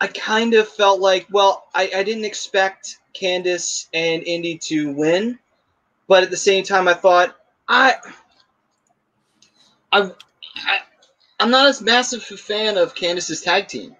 I 0.00 0.08
kind 0.08 0.52
of 0.52 0.68
felt 0.68 1.00
like, 1.00 1.26
well, 1.30 1.68
I, 1.74 1.90
I 1.96 2.02
didn't 2.02 2.26
expect 2.26 2.98
Candice 3.14 3.86
and 3.94 4.22
Indi 4.24 4.58
to 4.64 4.92
win, 4.92 5.38
but 6.06 6.22
at 6.22 6.30
the 6.30 6.36
same 6.36 6.64
time, 6.64 6.86
I 6.86 6.94
thought 6.94 7.34
I, 7.68 7.94
I, 9.92 10.10
I 10.56 10.78
I'm 11.42 11.50
not 11.50 11.68
as 11.68 11.82
massive 11.82 12.24
a 12.30 12.36
fan 12.36 12.76
of 12.76 12.94
Candice's 12.94 13.40
tag 13.40 13.68
team. 13.68 13.96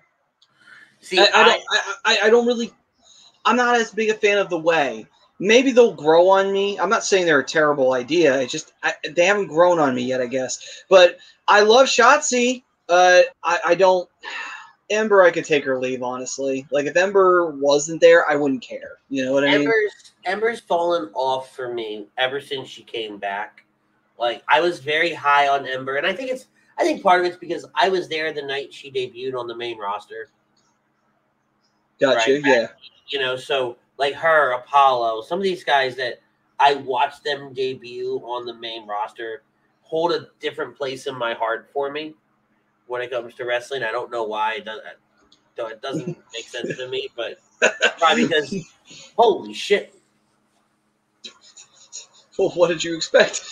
See, 1.01 1.19
I, 1.19 1.23
I, 1.23 1.27
I, 1.27 1.45
don't, 1.45 1.63
I, 1.71 1.95
I, 2.05 2.19
I 2.25 2.31
don't 2.31 2.47
really. 2.47 2.73
I'm 3.45 3.57
not 3.57 3.75
as 3.75 3.91
big 3.91 4.11
a 4.11 4.15
fan 4.15 4.39
of 4.39 4.49
the 4.49 4.59
way. 4.59 5.07
Maybe 5.41 5.73
they'll 5.73 5.95
grow 5.95 6.29
on 6.29 6.53
me. 6.53 6.79
I'm 6.79 6.89
not 6.89 7.05
saying 7.05 7.27
they're 7.27 7.41
a 7.41 7.45
terrible 7.45 7.95
idea. 7.95 8.41
It's 8.41 8.53
just 8.53 8.73
I, 8.85 8.95
they 9.11 9.25
haven't 9.25 9.49
grown 9.49 9.81
on 9.81 9.95
me 9.95 10.03
yet, 10.03 10.21
I 10.21 10.27
guess. 10.27 10.85
But 10.89 11.19
I 11.49 11.63
love 11.63 11.87
Shotzi. 11.87 12.63
Uh, 12.89 13.23
I, 13.43 13.59
I 13.67 13.75
don't. 13.75 14.09
Ember, 14.91 15.23
I 15.23 15.31
could 15.31 15.45
take 15.45 15.65
her 15.65 15.81
leave, 15.81 16.03
honestly. 16.03 16.67
Like 16.71 16.87
if 16.87 16.97
Ember 16.97 17.51
wasn't 17.51 18.01
there, 18.01 18.31
I 18.31 18.37
wouldn't 18.37 18.63
care. 18.63 18.99
You 19.09 19.25
know 19.25 19.33
what 19.33 19.43
I 19.43 19.49
mean? 19.49 19.61
Ember's 19.63 20.13
Ember's 20.25 20.61
fallen 20.61 21.11
off 21.15 21.57
for 21.57 21.73
me 21.73 22.07
ever 22.19 22.41
since 22.41 22.69
she 22.69 22.85
came 22.85 23.19
back. 23.19 23.65
Like 24.19 24.43
I 24.49 24.61
was 24.61 24.81
very 24.81 25.13
high 25.13 25.49
on 25.49 25.67
Ember, 25.67 25.97
and 25.97 26.07
I 26.07 26.13
think 26.13 26.31
it's 26.31 26.47
I 26.79 26.85
think 26.85 27.03
part 27.03 27.21
of 27.21 27.27
it's 27.27 27.37
because 27.37 27.67
I 27.75 27.89
was 27.89 28.09
there 28.09 28.33
the 28.33 28.43
night 28.43 28.73
she 28.73 28.91
debuted 28.91 29.39
on 29.39 29.47
the 29.47 29.57
main 29.57 29.79
roster. 29.79 30.29
Gotcha. 32.01 32.33
right. 32.33 32.43
Yeah. 32.45 32.67
You 33.09 33.21
know, 33.21 33.37
so 33.37 33.77
like 33.99 34.15
her, 34.15 34.53
Apollo, 34.53 35.23
some 35.23 35.39
of 35.39 35.43
these 35.43 35.65
guys 35.65 35.97
that 35.97 36.21
I 36.59 36.75
watched 36.75 37.25
them 37.25 37.53
debut 37.53 38.19
on 38.25 38.47
the 38.47 38.55
main 38.55 38.87
roster 38.87 39.43
hold 39.83 40.13
a 40.13 40.29
different 40.41 40.77
place 40.77 41.07
in 41.07 41.15
my 41.15 41.35
heart 41.35 41.69
for 41.73 41.91
me 41.91 42.15
when 42.87 43.03
it 43.03 43.11
comes 43.11 43.35
to 43.35 43.45
wrestling. 43.45 43.83
I 43.83 43.93
don't 43.93 44.11
know 44.11 44.25
why 44.25 44.55
it 44.55 44.65
doesn't. 44.65 44.85
It 45.59 45.83
doesn't 45.83 46.19
make 46.33 46.49
sense 46.49 46.77
to 46.79 46.89
me, 46.89 47.09
but 47.15 47.39
probably 47.99 48.27
because 48.27 48.55
holy 49.17 49.53
shit, 49.53 49.95
Well, 52.39 52.51
what 52.51 52.69
did 52.69 52.83
you 52.83 52.97
expect? 52.97 53.43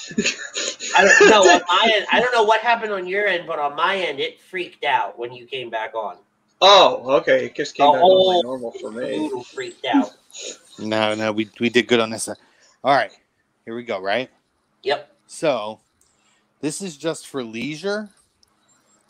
I 0.96 1.04
don't 1.04 1.28
know. 1.30 1.42
on 1.42 1.60
my 1.68 1.92
end, 1.94 2.06
I 2.10 2.20
don't 2.20 2.32
know 2.32 2.44
what 2.44 2.60
happened 2.62 2.92
on 2.92 3.06
your 3.06 3.26
end, 3.26 3.46
but 3.46 3.58
on 3.58 3.76
my 3.76 3.96
end, 3.96 4.20
it 4.20 4.40
freaked 4.40 4.84
out 4.84 5.18
when 5.18 5.32
you 5.32 5.44
came 5.46 5.68
back 5.70 5.94
on. 5.94 6.16
oh, 6.62 7.16
okay. 7.18 7.46
It 7.46 7.54
just 7.54 7.74
came 7.74 7.86
The 7.86 7.92
back 7.92 8.00
whole 8.00 8.42
normal 8.42 8.72
for 8.72 8.90
me. 8.90 9.16
Total 9.18 9.42
freaked 9.44 9.84
out. 9.86 10.12
No, 10.78 11.14
no, 11.14 11.30
we 11.32 11.50
we 11.60 11.68
did 11.68 11.88
good 11.88 12.00
on 12.00 12.10
this. 12.10 12.28
All 12.28 12.94
right, 12.94 13.12
here 13.66 13.74
we 13.74 13.82
go. 13.82 14.00
Right. 14.00 14.30
Yep. 14.82 15.14
So, 15.26 15.80
this 16.62 16.80
is 16.80 16.96
just 16.96 17.26
for 17.26 17.44
leisure. 17.44 18.08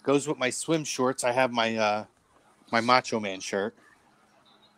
Goes 0.03 0.27
with 0.27 0.39
my 0.39 0.51
swim 0.51 0.83
shorts. 0.85 1.23
I 1.23 1.31
have 1.33 1.53
my 1.53 1.77
uh 1.77 2.05
my 2.73 2.81
Macho 2.81 3.21
Man 3.21 3.39
shirt. 3.39 3.75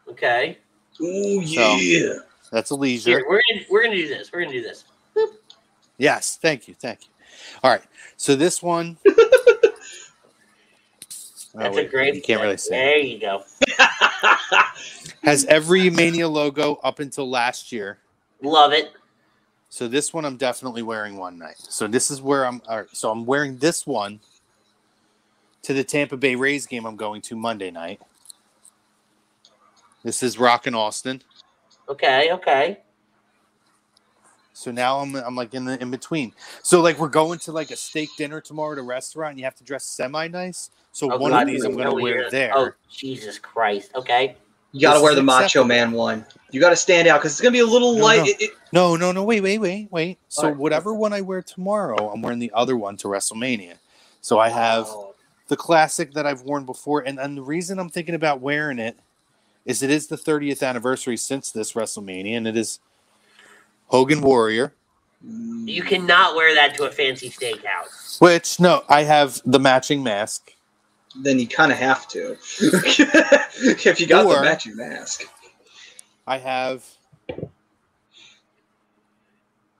Okay. 0.08 0.58
Oh 1.00 1.44
So- 1.46 1.76
yeah. 1.76 2.14
That's 2.52 2.70
a 2.70 2.76
leisure. 2.76 3.10
Here, 3.10 3.24
we're 3.28 3.40
gonna 3.50 3.64
we're 3.70 3.82
gonna 3.82 3.96
do 3.96 4.06
this. 4.06 4.30
We're 4.30 4.42
gonna 4.42 4.52
do 4.52 4.62
this. 4.62 4.84
Yes, 5.98 6.38
thank 6.40 6.68
you, 6.68 6.74
thank 6.74 7.00
you. 7.02 7.08
All 7.64 7.70
right, 7.70 7.82
so 8.16 8.36
this 8.36 8.62
one. 8.62 8.98
Oh, 11.54 11.58
That's 11.58 11.76
wait, 11.76 11.86
a 11.86 11.90
great. 11.90 12.14
You 12.14 12.22
can't 12.22 12.40
really 12.40 12.56
see. 12.56 12.70
There 12.70 12.96
you 12.96 13.20
go. 13.20 13.42
Has 15.22 15.44
every 15.44 15.90
Mania 15.90 16.26
logo 16.26 16.76
up 16.76 16.98
until 16.98 17.28
last 17.28 17.70
year. 17.70 17.98
Love 18.40 18.72
it. 18.72 18.92
So 19.68 19.86
this 19.86 20.14
one 20.14 20.24
I'm 20.24 20.38
definitely 20.38 20.80
wearing 20.80 21.18
one 21.18 21.38
night. 21.38 21.56
So 21.58 21.86
this 21.86 22.10
is 22.10 22.22
where 22.22 22.46
I'm. 22.46 22.62
All 22.68 22.78
right, 22.78 22.86
so 22.94 23.10
I'm 23.10 23.26
wearing 23.26 23.58
this 23.58 23.86
one 23.86 24.20
to 25.60 25.74
the 25.74 25.84
Tampa 25.84 26.16
Bay 26.16 26.36
Rays 26.36 26.64
game 26.64 26.86
I'm 26.86 26.96
going 26.96 27.20
to 27.20 27.36
Monday 27.36 27.70
night. 27.70 28.00
This 30.02 30.22
is 30.22 30.38
Rockin' 30.38 30.74
Austin. 30.74 31.22
Okay. 31.88 32.32
Okay. 32.32 32.78
So 34.54 34.70
now 34.70 34.98
I'm 34.98 35.14
I'm 35.16 35.34
like 35.34 35.54
in 35.54 35.64
the 35.64 35.80
in 35.80 35.90
between. 35.90 36.32
So 36.62 36.80
like 36.80 36.98
we're 36.98 37.08
going 37.08 37.38
to 37.40 37.52
like 37.52 37.70
a 37.70 37.76
steak 37.76 38.10
dinner 38.18 38.40
tomorrow 38.40 38.72
at 38.72 38.78
a 38.78 38.82
restaurant. 38.82 39.30
And 39.32 39.38
you 39.38 39.44
have 39.44 39.56
to 39.56 39.64
dress 39.64 39.84
semi 39.84 40.28
nice. 40.28 40.70
So 40.92 41.10
Oh, 41.10 41.18
one 41.18 41.30
God, 41.30 41.42
of 41.42 41.48
these 41.48 41.64
I'm 41.64 41.72
going 41.72 41.86
to 41.86 42.02
wear 42.02 42.26
oh, 42.26 42.30
there. 42.30 42.52
Oh 42.54 42.70
Jesus 42.90 43.38
Christ. 43.38 43.92
Okay. 43.94 44.36
You 44.72 44.80
got 44.82 44.94
to 44.94 44.98
This 44.98 45.02
wear 45.02 45.12
is 45.12 45.16
the 45.16 45.22
Macho 45.22 45.44
acceptable. 45.44 45.66
Man 45.66 45.92
one. 45.92 46.26
You 46.50 46.60
got 46.60 46.70
to 46.70 46.76
stand 46.76 47.08
out 47.08 47.18
because 47.20 47.32
it's 47.32 47.40
gonna 47.40 47.52
be 47.52 47.60
a 47.60 47.66
little 47.66 47.94
No, 47.94 48.04
light. 48.04 48.18
no. 48.18 48.24
It- 48.24 48.40
it- 48.42 48.50
No, 48.72 48.96
no, 48.96 49.12
no. 49.12 49.22
Wait, 49.22 49.42
wait, 49.42 49.58
wait, 49.58 49.88
wait. 49.90 50.18
So 50.28 50.44
Alright. 50.44 50.56
whatever 50.56 50.94
one 50.94 51.12
I 51.12 51.20
wear 51.20 51.42
tomorrow, 51.42 52.10
I'm 52.10 52.22
wearing 52.22 52.38
the 52.38 52.52
other 52.54 52.76
one 52.76 52.96
to 52.98 53.08
WrestleMania. 53.08 53.74
So 54.22 54.38
I 54.38 54.48
have 54.48 54.86
Oh, 54.88 55.14
the 55.48 55.56
classic 55.56 56.14
that 56.14 56.26
I've 56.26 56.42
worn 56.42 56.64
before, 56.64 57.00
and 57.00 57.18
and 57.18 57.36
the 57.36 57.42
reason 57.42 57.78
I'm 57.78 57.90
thinking 57.90 58.14
about 58.14 58.40
wearing 58.40 58.78
it 58.78 58.98
is 59.64 59.82
it 59.82 59.90
is 59.90 60.06
the 60.08 60.16
30th 60.16 60.66
anniversary 60.66 61.16
since 61.16 61.50
this 61.50 61.72
WrestleMania, 61.74 62.36
and 62.36 62.46
it 62.46 62.56
is 62.56 62.80
Hogan 63.86 64.20
Warrior. 64.20 64.72
You 65.24 65.82
cannot 65.84 66.34
wear 66.34 66.54
that 66.54 66.74
to 66.76 66.84
a 66.84 66.90
fancy 66.90 67.30
steakhouse. 67.30 68.20
Which 68.20 68.58
no, 68.58 68.82
I 68.88 69.04
have 69.04 69.40
the 69.46 69.60
matching 69.60 70.02
mask. 70.02 70.52
then 71.22 71.38
you 71.38 71.46
kind 71.46 71.70
of 71.70 71.78
have 71.78 72.08
to 72.08 72.36
if 72.60 74.00
you 74.00 74.06
got 74.06 74.26
Or- 74.26 74.36
the 74.36 74.42
matching 74.42 74.76
mask. 74.76 75.24
I 76.26 76.38
have. 76.38 76.84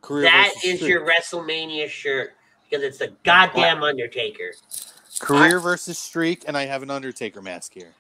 Career 0.01 0.25
That 0.25 0.51
versus 0.55 0.65
is 0.65 0.77
Streak. 0.79 0.91
your 0.91 1.07
WrestleMania 1.07 1.89
shirt 1.89 2.33
because 2.69 2.85
it's 2.85 2.99
the 2.99 3.13
goddamn 3.25 3.83
Undertaker. 3.85 4.53
career 5.21 5.61
versus 5.61 5.97
streak, 5.99 6.45
and 6.49 6.57
I 6.57 6.67
have 6.67 6.83
an 6.83 6.91
Undertaker 6.91 7.41
mask 7.41 7.73
here. 7.75 7.95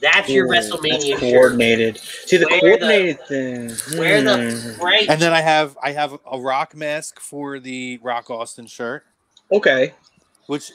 That's 0.00 0.28
your 0.28 0.46
WrestleMania 0.48 0.90
that's 0.90 1.04
shirt. 1.06 1.20
coordinated. 1.20 1.96
See 1.98 2.36
the 2.36 2.46
Where 2.46 2.60
the- 2.60 2.60
coordinated 2.60 3.20
thing. 3.26 3.98
Where 3.98 4.22
the 4.22 4.50
Hmm. 4.76 4.82
right? 4.82 5.08
And 5.08 5.20
then 5.22 5.32
I 5.32 5.40
have 5.40 5.78
I 5.82 5.92
have 5.92 6.18
a 6.30 6.38
rock 6.38 6.74
mask 6.74 7.20
for 7.20 7.58
the 7.58 7.98
Rock 8.02 8.30
Austin 8.30 8.66
shirt. 8.66 9.04
okay. 9.52 9.94
Which, 10.46 10.70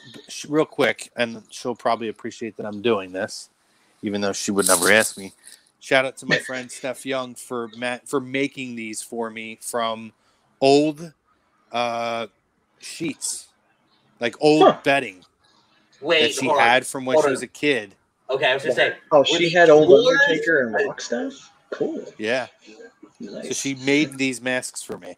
real 0.48 0.64
quick, 0.64 1.12
and 1.16 1.44
she'll 1.48 1.76
probably 1.76 2.08
appreciate 2.08 2.56
that 2.56 2.66
I'm 2.66 2.82
doing 2.82 3.12
this, 3.12 3.50
even 4.02 4.20
though 4.20 4.32
she 4.32 4.50
would 4.50 4.66
never 4.66 4.90
ask 4.90 5.16
me. 5.16 5.32
Shout 5.78 6.04
out 6.04 6.16
to 6.18 6.26
my 6.26 6.38
friend 6.46 6.68
Steph 6.72 7.06
Young 7.06 7.36
for 7.36 7.68
ma- 7.76 7.98
for 8.04 8.18
making 8.20 8.74
these 8.74 9.00
for 9.00 9.30
me 9.30 9.58
from 9.62 10.12
old 10.60 11.12
uh, 11.70 12.26
sheets, 12.80 13.46
like 14.18 14.34
old 14.40 14.62
Huh. 14.64 14.78
bedding 14.82 15.24
that 16.00 16.32
she 16.34 16.46
hold 16.46 16.58
on. 16.58 16.66
had 16.66 16.84
from 16.84 17.04
when 17.04 17.14
Hold 17.14 17.24
she 17.26 17.28
on. 17.28 17.32
was 17.34 17.42
a 17.42 17.46
kid. 17.46 17.94
Okay, 18.30 18.46
I 18.50 18.54
was 18.54 18.62
gonna 18.62 18.74
say. 18.74 18.96
Oh, 19.12 19.24
she 19.24 19.50
had 19.50 19.70
old 19.70 19.88
Doors- 19.88 20.18
Undertaker 20.28 20.60
and 20.62 20.74
rock 20.86 21.00
stuff. 21.00 21.50
Cool. 21.70 22.04
Yeah, 22.18 22.46
Nice. 23.20 23.48
so 23.48 23.54
she 23.54 23.74
made 23.76 24.16
these 24.18 24.40
masks 24.40 24.82
for 24.82 24.98
me. 24.98 25.16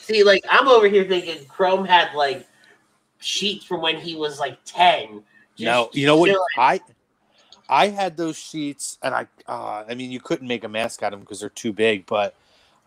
See, 0.00 0.22
like 0.24 0.44
I'm 0.50 0.68
over 0.68 0.88
here 0.88 1.04
thinking 1.04 1.46
Chrome 1.46 1.84
had 1.84 2.14
like 2.14 2.46
sheets 3.20 3.64
from 3.64 3.80
when 3.80 3.96
he 3.96 4.14
was 4.14 4.38
like 4.38 4.58
ten. 4.64 5.22
Just 5.56 5.64
No, 5.64 5.88
you 5.92 6.06
know 6.06 6.16
what? 6.16 6.26
chilling. 6.28 6.46
I 6.58 6.80
I 7.68 7.88
had 7.88 8.16
those 8.16 8.36
sheets, 8.36 8.98
and 9.02 9.14
I 9.14 9.26
uh, 9.48 9.84
I 9.88 9.94
mean, 9.94 10.10
you 10.10 10.20
couldn't 10.20 10.46
make 10.48 10.64
a 10.64 10.68
mask 10.68 11.02
out 11.02 11.12
of 11.12 11.18
them 11.18 11.24
because 11.24 11.40
they're 11.40 11.48
too 11.48 11.72
big. 11.72 12.04
But 12.06 12.34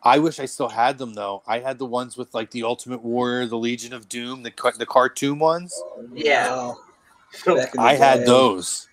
I 0.04 0.20
wish 0.20 0.40
I 0.40 0.46
still 0.46 0.70
had 0.70 0.98
them 1.00 1.14
though. 1.16 1.42
I 1.48 1.60
had 1.60 1.80
the 1.80 1.86
ones 1.86 2.18
with 2.18 2.34
like 2.36 2.52
the 2.52 2.64
Ultimate 2.64 3.04
Warrior, 3.04 3.48
the 3.48 3.58
Legion 3.58 3.94
of 3.94 4.08
Doom, 4.10 4.44
the 4.44 4.54
the 4.78 4.86
cartoon 4.86 5.40
ones. 5.40 5.74
Yeah. 6.14 6.50
Wow. 6.50 6.78
So, 7.32 7.56
Back 7.58 7.74
in 7.74 7.80
I 7.82 7.94
had 7.94 8.26
those. 8.26 8.87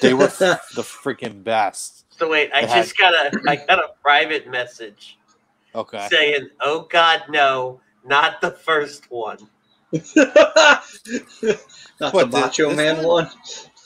They 0.00 0.14
were 0.14 0.24
f- 0.40 0.40
the 0.74 0.82
freaking 0.82 1.42
best. 1.44 2.04
so 2.10 2.28
wait, 2.28 2.50
I 2.52 2.62
had- 2.64 2.84
just 2.84 2.96
got 2.98 3.14
a 3.14 3.32
I 3.48 3.56
got 3.56 3.78
a 3.78 3.88
private 4.02 4.48
message 4.48 5.18
Okay. 5.74 6.06
saying, 6.10 6.48
"Oh 6.60 6.86
God, 6.90 7.24
no, 7.28 7.80
not 8.04 8.40
the 8.40 8.50
first 8.52 9.10
one. 9.10 9.38
Not 10.16 12.12
What, 12.12 12.24
the 12.24 12.26
the- 12.26 12.40
Macho 12.40 12.68
this 12.68 12.76
Man 12.76 12.96
one? 12.98 13.06
one. 13.24 13.30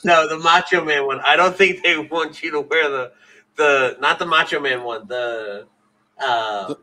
No, 0.04 0.28
the 0.28 0.38
Macho 0.38 0.84
Man 0.84 1.06
one. 1.06 1.20
I 1.20 1.36
don't 1.36 1.56
think 1.56 1.82
they 1.82 1.96
want 1.98 2.42
you 2.42 2.50
to 2.52 2.60
wear 2.60 2.88
the 2.90 3.12
the 3.56 3.96
not 4.00 4.18
the 4.18 4.26
Macho 4.26 4.58
Man 4.60 4.82
one. 4.82 5.06
The 5.06 5.66
uh, 6.18 6.68
The- 6.68 6.78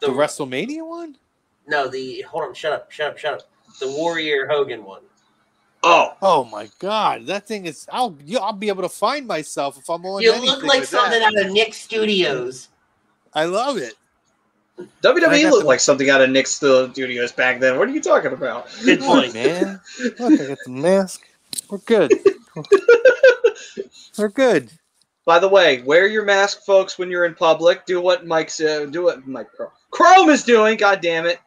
the, 0.00 0.06
The 0.08 0.12
WrestleMania 0.12 0.86
one? 0.86 1.16
no 1.66 1.88
the 1.88 2.22
hold 2.22 2.44
on, 2.44 2.54
shut 2.54 2.72
up, 2.72 2.90
shut 2.90 3.10
up, 3.12 3.18
shut 3.18 3.34
up. 3.34 3.40
The 3.80 3.88
Warrior 3.88 4.46
Hogan 4.48 4.84
one. 4.84 5.02
Oh, 5.86 6.16
Oh 6.22 6.44
my 6.44 6.68
god, 6.78 7.26
that 7.26 7.46
thing 7.46 7.66
is. 7.66 7.86
I'll 7.92 8.16
you- 8.24 8.38
I'll 8.38 8.52
be 8.52 8.68
able 8.68 8.82
to 8.82 8.88
find 8.88 9.26
myself 9.26 9.78
if 9.78 9.88
I'm 9.88 10.04
on. 10.06 10.22
You 10.22 10.32
look 10.40 10.62
like 10.64 10.84
something 10.84 11.20
that. 11.20 11.34
out 11.38 11.46
of 11.46 11.52
Nick 11.52 11.74
Studios. 11.74 12.68
I 13.34 13.44
love 13.44 13.76
it. 13.76 13.94
WWE 15.02 15.50
looked 15.50 15.60
the- 15.62 15.66
like 15.66 15.80
something 15.80 16.10
out 16.10 16.20
of 16.20 16.30
Nick's 16.30 16.50
Studios 16.54 17.32
back 17.32 17.60
then. 17.60 17.78
What 17.78 17.88
are 17.88 17.92
you 17.92 18.00
talking 18.02 18.32
about? 18.32 18.68
Good 18.84 19.00
point. 19.00 19.32
Man, 19.34 19.80
look, 20.18 20.20
I 20.20 20.46
got 20.48 20.58
the 20.64 20.70
mask. 20.70 21.26
We're 21.70 21.78
good. 21.78 22.12
We're 24.18 24.28
good. 24.28 24.70
By 25.24 25.38
the 25.38 25.48
way, 25.48 25.82
wear 25.82 26.06
your 26.06 26.24
mask, 26.24 26.64
folks, 26.64 26.98
when 26.98 27.10
you're 27.10 27.24
in 27.24 27.34
public. 27.34 27.84
Do 27.84 28.00
what 28.00 28.26
Mike's 28.26 28.60
uh, 28.60 28.86
do 28.86 29.04
what 29.04 29.26
Mike 29.26 29.50
Chrome, 29.52 29.70
Chrome 29.90 30.28
is 30.30 30.44
doing. 30.44 30.76
God 30.76 31.00
damn 31.00 31.26
it! 31.26 31.40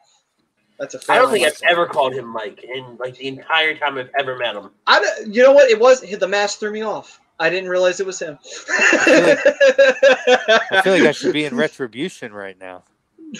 That's 0.80 0.94
a. 0.94 1.12
I 1.12 1.18
don't 1.18 1.30
think. 1.30 1.46
I've 1.46 1.60
ever 1.68 1.86
called 1.86 2.14
him 2.14 2.26
Mike 2.26 2.64
in 2.64 2.96
like 2.98 3.16
the 3.18 3.28
entire 3.28 3.76
time 3.76 3.98
I've 3.98 4.10
ever 4.18 4.36
met 4.38 4.56
him. 4.56 4.70
I 4.86 4.98
don't- 5.00 5.32
you 5.34 5.42
know 5.44 5.52
what? 5.52 5.70
It 5.70 5.78
was 5.78 6.00
the 6.00 6.26
mask 6.26 6.58
threw 6.58 6.72
me 6.72 6.82
off. 6.82 7.20
I 7.38 7.48
didn't 7.50 7.70
realize 7.70 8.00
it 8.00 8.06
was 8.06 8.18
him. 8.18 8.36
I 8.68 10.80
feel 10.82 10.94
like 10.94 11.02
I 11.04 11.12
should 11.12 11.32
be 11.32 11.44
in 11.44 11.56
retribution 11.66 12.32
right 12.32 12.58
now. 12.58 12.82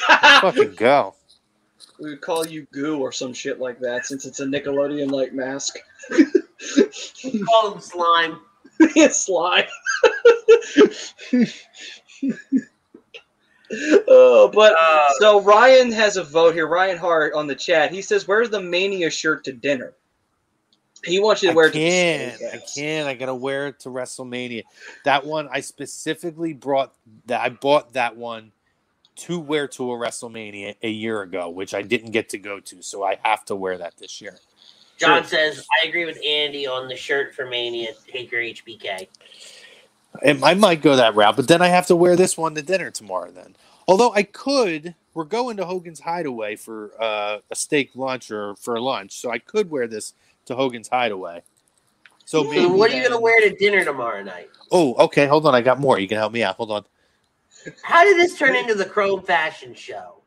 Let's 0.08 0.38
fucking 0.40 0.74
go. 0.76 1.14
we 1.98 2.10
would 2.10 2.20
call 2.20 2.46
you 2.46 2.66
Goo 2.72 3.00
or 3.00 3.10
some 3.12 3.32
shit 3.34 3.58
like 3.58 3.80
that, 3.80 4.06
since 4.06 4.24
it's 4.26 4.38
a 4.40 4.44
Nickelodeon 4.46 5.10
like 5.10 5.32
mask. 5.32 5.76
Call 7.46 7.72
him 7.74 7.80
slime. 7.80 8.40
it's 8.80 9.24
slime. 9.26 9.64
Oh, 13.72 14.50
but 14.52 14.74
Uh, 14.78 15.08
so 15.18 15.40
Ryan 15.40 15.92
has 15.92 16.16
a 16.16 16.24
vote 16.24 16.54
here. 16.54 16.66
Ryan 16.66 16.98
Hart 16.98 17.34
on 17.34 17.46
the 17.46 17.54
chat. 17.54 17.92
He 17.92 18.02
says, 18.02 18.26
"Where's 18.26 18.50
the 18.50 18.60
Mania 18.60 19.10
shirt 19.10 19.44
to 19.44 19.52
dinner?" 19.52 19.94
He 21.04 21.18
wants 21.18 21.42
you 21.42 21.48
to 21.48 21.52
I 21.52 21.56
wear 21.56 21.66
it 21.66 21.72
to 21.72 21.78
the 21.78 21.88
can't. 21.88 22.42
I 22.54 22.62
can't. 22.74 23.08
I 23.08 23.14
gotta 23.14 23.34
wear 23.34 23.68
it 23.68 23.80
to 23.80 23.88
WrestleMania. 23.88 24.64
That 25.04 25.24
one 25.24 25.48
I 25.50 25.60
specifically 25.60 26.52
brought 26.52 26.94
that 27.26 27.40
I 27.40 27.48
bought 27.48 27.94
that 27.94 28.16
one 28.16 28.52
to 29.16 29.38
wear 29.38 29.68
to 29.68 29.92
a 29.92 29.94
WrestleMania 29.94 30.76
a 30.82 30.90
year 30.90 31.22
ago, 31.22 31.50
which 31.50 31.74
I 31.74 31.82
didn't 31.82 32.10
get 32.10 32.30
to 32.30 32.38
go 32.38 32.60
to, 32.60 32.82
so 32.82 33.04
I 33.04 33.18
have 33.22 33.44
to 33.46 33.56
wear 33.56 33.78
that 33.78 33.96
this 33.98 34.20
year. 34.20 34.38
John 35.00 35.24
says, 35.24 35.66
I 35.82 35.88
agree 35.88 36.04
with 36.04 36.18
Andy 36.26 36.66
on 36.66 36.86
the 36.86 36.96
shirt 36.96 37.34
for 37.34 37.46
Mania. 37.46 37.92
Take 38.06 38.30
your 38.30 38.42
HBK. 38.42 39.08
And 40.22 40.44
I 40.44 40.54
might 40.54 40.82
go 40.82 40.96
that 40.96 41.14
route, 41.14 41.36
but 41.36 41.48
then 41.48 41.62
I 41.62 41.68
have 41.68 41.86
to 41.86 41.96
wear 41.96 42.16
this 42.16 42.36
one 42.36 42.54
to 42.56 42.62
dinner 42.62 42.90
tomorrow. 42.90 43.30
Then, 43.30 43.56
although 43.86 44.12
I 44.12 44.24
could, 44.24 44.94
we're 45.14 45.24
going 45.24 45.56
to 45.58 45.64
Hogan's 45.64 46.00
Hideaway 46.00 46.56
for 46.56 46.90
uh, 47.00 47.38
a 47.50 47.54
steak 47.54 47.90
lunch 47.94 48.30
or 48.30 48.56
for 48.56 48.80
lunch, 48.80 49.12
so 49.12 49.30
I 49.30 49.38
could 49.38 49.70
wear 49.70 49.86
this 49.86 50.14
to 50.46 50.56
Hogan's 50.56 50.88
Hideaway. 50.88 51.42
So 52.24 52.44
maybe 52.44 52.66
what 52.66 52.90
are 52.90 52.94
you 52.94 53.02
then- 53.02 53.10
going 53.10 53.20
to 53.20 53.22
wear 53.22 53.40
to 53.40 53.56
dinner 53.56 53.84
tomorrow 53.84 54.22
night? 54.22 54.50
Oh, 54.70 54.94
okay. 55.06 55.26
Hold 55.26 55.46
on, 55.46 55.54
I 55.54 55.62
got 55.62 55.80
more. 55.80 55.98
You 55.98 56.06
can 56.08 56.18
help 56.18 56.32
me 56.32 56.42
out. 56.42 56.56
Hold 56.56 56.70
on. 56.70 56.84
How 57.82 58.04
did 58.04 58.16
this 58.16 58.38
turn 58.38 58.54
into 58.54 58.74
the 58.74 58.84
Chrome 58.84 59.22
Fashion 59.22 59.74
Show? 59.74 60.22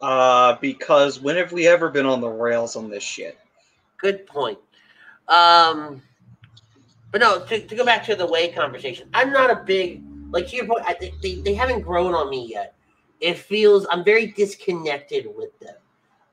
Uh, 0.00 0.56
because 0.60 1.20
when 1.20 1.36
have 1.36 1.52
we 1.52 1.66
ever 1.66 1.90
been 1.90 2.06
on 2.06 2.20
the 2.20 2.28
rails 2.28 2.74
on 2.76 2.88
this 2.88 3.02
shit? 3.02 3.38
Good 3.98 4.26
point. 4.26 4.58
Um, 5.28 6.00
but 7.12 7.20
no, 7.20 7.44
to, 7.46 7.66
to 7.66 7.74
go 7.74 7.84
back 7.84 8.04
to 8.06 8.14
the 8.14 8.26
way 8.26 8.52
conversation, 8.52 9.08
I'm 9.14 9.32
not 9.32 9.50
a 9.50 9.62
big 9.64 10.02
like 10.30 10.48
to 10.48 10.56
your 10.56 10.66
point. 10.66 10.84
I, 10.86 10.96
they- 11.00 11.14
they 11.22 11.34
they 11.42 11.54
haven't 11.54 11.80
grown 11.82 12.14
on 12.14 12.30
me 12.30 12.46
yet. 12.46 12.74
It 13.20 13.36
feels 13.38 13.86
I'm 13.90 14.04
very 14.04 14.28
disconnected 14.28 15.26
with 15.36 15.58
them. 15.60 15.74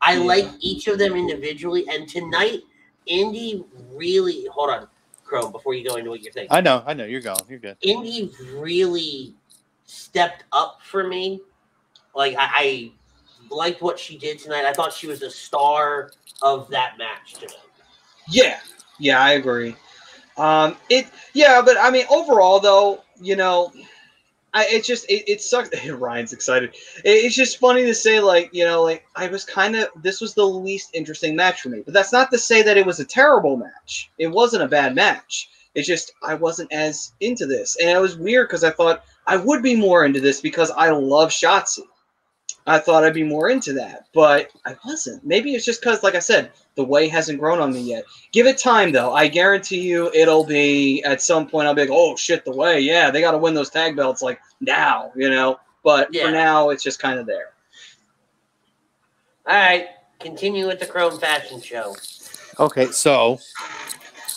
I 0.01 0.13
Yeah. 0.13 0.19
like 0.19 0.45
each 0.59 0.87
of 0.87 0.99
them 0.99 1.15
individually, 1.15 1.85
and 1.89 2.07
tonight, 2.07 2.61
Indi 3.07 3.63
really 3.91 4.47
hold 4.51 4.69
on, 4.69 4.87
Chrome, 5.25 5.51
before 5.51 5.73
you 5.73 5.87
go 5.87 5.95
into 5.95 6.11
what 6.11 6.21
you're 6.21 6.31
thinking. 6.31 6.55
I 6.55 6.61
know, 6.61 6.83
I 6.85 6.93
know. 6.93 7.05
You're 7.05 7.21
going. 7.21 7.41
You're 7.49 7.59
good. 7.59 7.77
Indi 7.81 8.31
really 8.53 9.33
stepped 9.85 10.43
up 10.51 10.79
for 10.83 11.07
me. 11.07 11.41
Like 12.15 12.35
I, 12.37 12.49
I 12.55 12.91
liked 13.49 13.81
what 13.81 13.97
she 13.99 14.17
did 14.17 14.39
tonight. 14.39 14.65
I 14.65 14.73
thought 14.73 14.93
she 14.93 15.07
was 15.07 15.19
the 15.19 15.29
star 15.31 16.11
of 16.41 16.69
that 16.69 16.97
match 16.97 17.33
tonight. 17.35 17.55
Yeah, 18.29 18.59
yeah, 18.99 19.19
I 19.19 19.31
agree. 19.33 19.75
Um, 20.38 20.77
it, 20.89 21.07
yeah, 21.34 21.61
but 21.64 21.77
I 21.77 21.89
mean, 21.89 22.05
overall, 22.09 22.59
though, 22.59 23.03
you 23.19 23.35
know, 23.35 23.72
I 24.53 24.65
it 24.69 24.85
just 24.85 25.05
it, 25.09 25.30
it 25.30 25.41
sucks. 25.41 25.69
Ryan's 25.89 26.34
excited. 26.34 26.72
It, 27.03 27.26
it's 27.26 27.35
just 27.35 27.59
funny 27.59 27.85
to 27.85 27.93
say, 27.93 28.19
like, 28.19 28.49
you 28.53 28.64
know, 28.64 28.84
like 28.84 29.05
I 29.15 29.27
was 29.27 29.43
kind 29.43 29.76
of 29.76 29.89
this 30.01 30.22
was 30.22 30.34
the 30.34 30.45
least 30.45 30.91
interesting 30.93 31.35
match 31.35 31.61
for 31.61 31.69
me, 31.69 31.81
but 31.84 31.93
that's 31.93 32.14
not 32.14 32.31
to 32.31 32.38
say 32.38 32.61
that 32.64 32.77
it 32.77 32.85
was 32.85 32.99
a 32.99 33.05
terrible 33.05 33.57
match. 33.57 34.09
It 34.18 34.27
wasn't 34.27 34.64
a 34.64 34.68
bad 34.68 34.95
match. 34.95 35.49
It's 35.76 35.88
just 35.88 36.14
I 36.23 36.34
wasn't 36.34 36.72
as 36.72 37.14
into 37.19 37.45
this, 37.45 37.77
and 37.77 37.89
it 37.89 38.01
was 38.01 38.18
weird 38.18 38.47
because 38.47 38.64
I 38.64 38.72
thought 38.72 39.03
I 39.27 39.38
would 39.38 39.61
be 39.61 39.76
more 39.76 40.05
into 40.05 40.22
this 40.22 40.41
because 40.41 40.72
I 40.72 40.89
love 40.89 41.30
Shotzi. 41.30 41.84
I 42.68 42.80
thought 42.80 43.06
I'd 43.06 43.14
be 43.14 43.23
more 43.23 43.49
into 43.49 43.72
that, 43.73 44.07
but 44.14 44.52
I 44.65 44.76
wasn't. 44.85 45.26
Maybe 45.26 45.56
it's 45.56 45.65
just 45.65 45.80
because, 45.80 46.03
like 46.03 46.15
I 46.15 46.19
said, 46.19 46.52
the 46.76 46.84
way 46.84 47.07
hasn't 47.07 47.39
grown 47.39 47.60
on 47.60 47.73
me 47.73 47.80
yet. 47.80 48.03
Give 48.34 48.45
it 48.45 48.57
time, 48.57 48.91
though. 48.91 49.14
I 49.14 49.30
guarantee 49.30 49.80
you, 49.80 50.11
it'll 50.14 50.44
be 50.44 51.02
at 51.03 51.22
some 51.22 51.48
point. 51.48 51.68
I'll 51.68 51.73
be 51.73 51.81
like, 51.81 51.89
"Oh 51.91 52.18
shit, 52.18 52.44
the 52.44 52.52
way, 52.52 52.81
yeah, 52.81 53.10
they 53.10 53.22
got 53.22 53.31
to 53.31 53.38
win 53.38 53.53
those 53.53 53.69
tag 53.69 53.95
belts 53.95 54.22
like 54.22 54.39
now," 54.60 55.14
you 55.15 55.30
know. 55.30 55.60
But 55.81 56.14
Yeah. 56.14 56.26
for 56.26 56.31
now, 56.31 56.69
it's 56.69 56.84
just 56.84 56.99
kind 56.99 57.18
of 57.18 57.26
there. 57.26 57.53
All 59.48 59.56
right, 59.56 59.88
continue 60.19 60.68
with 60.68 60.80
the 60.81 60.85
Chrome 60.85 61.18
Fashion 61.19 61.61
Show. 61.61 61.95
Okay, 62.60 62.88
so 62.88 63.39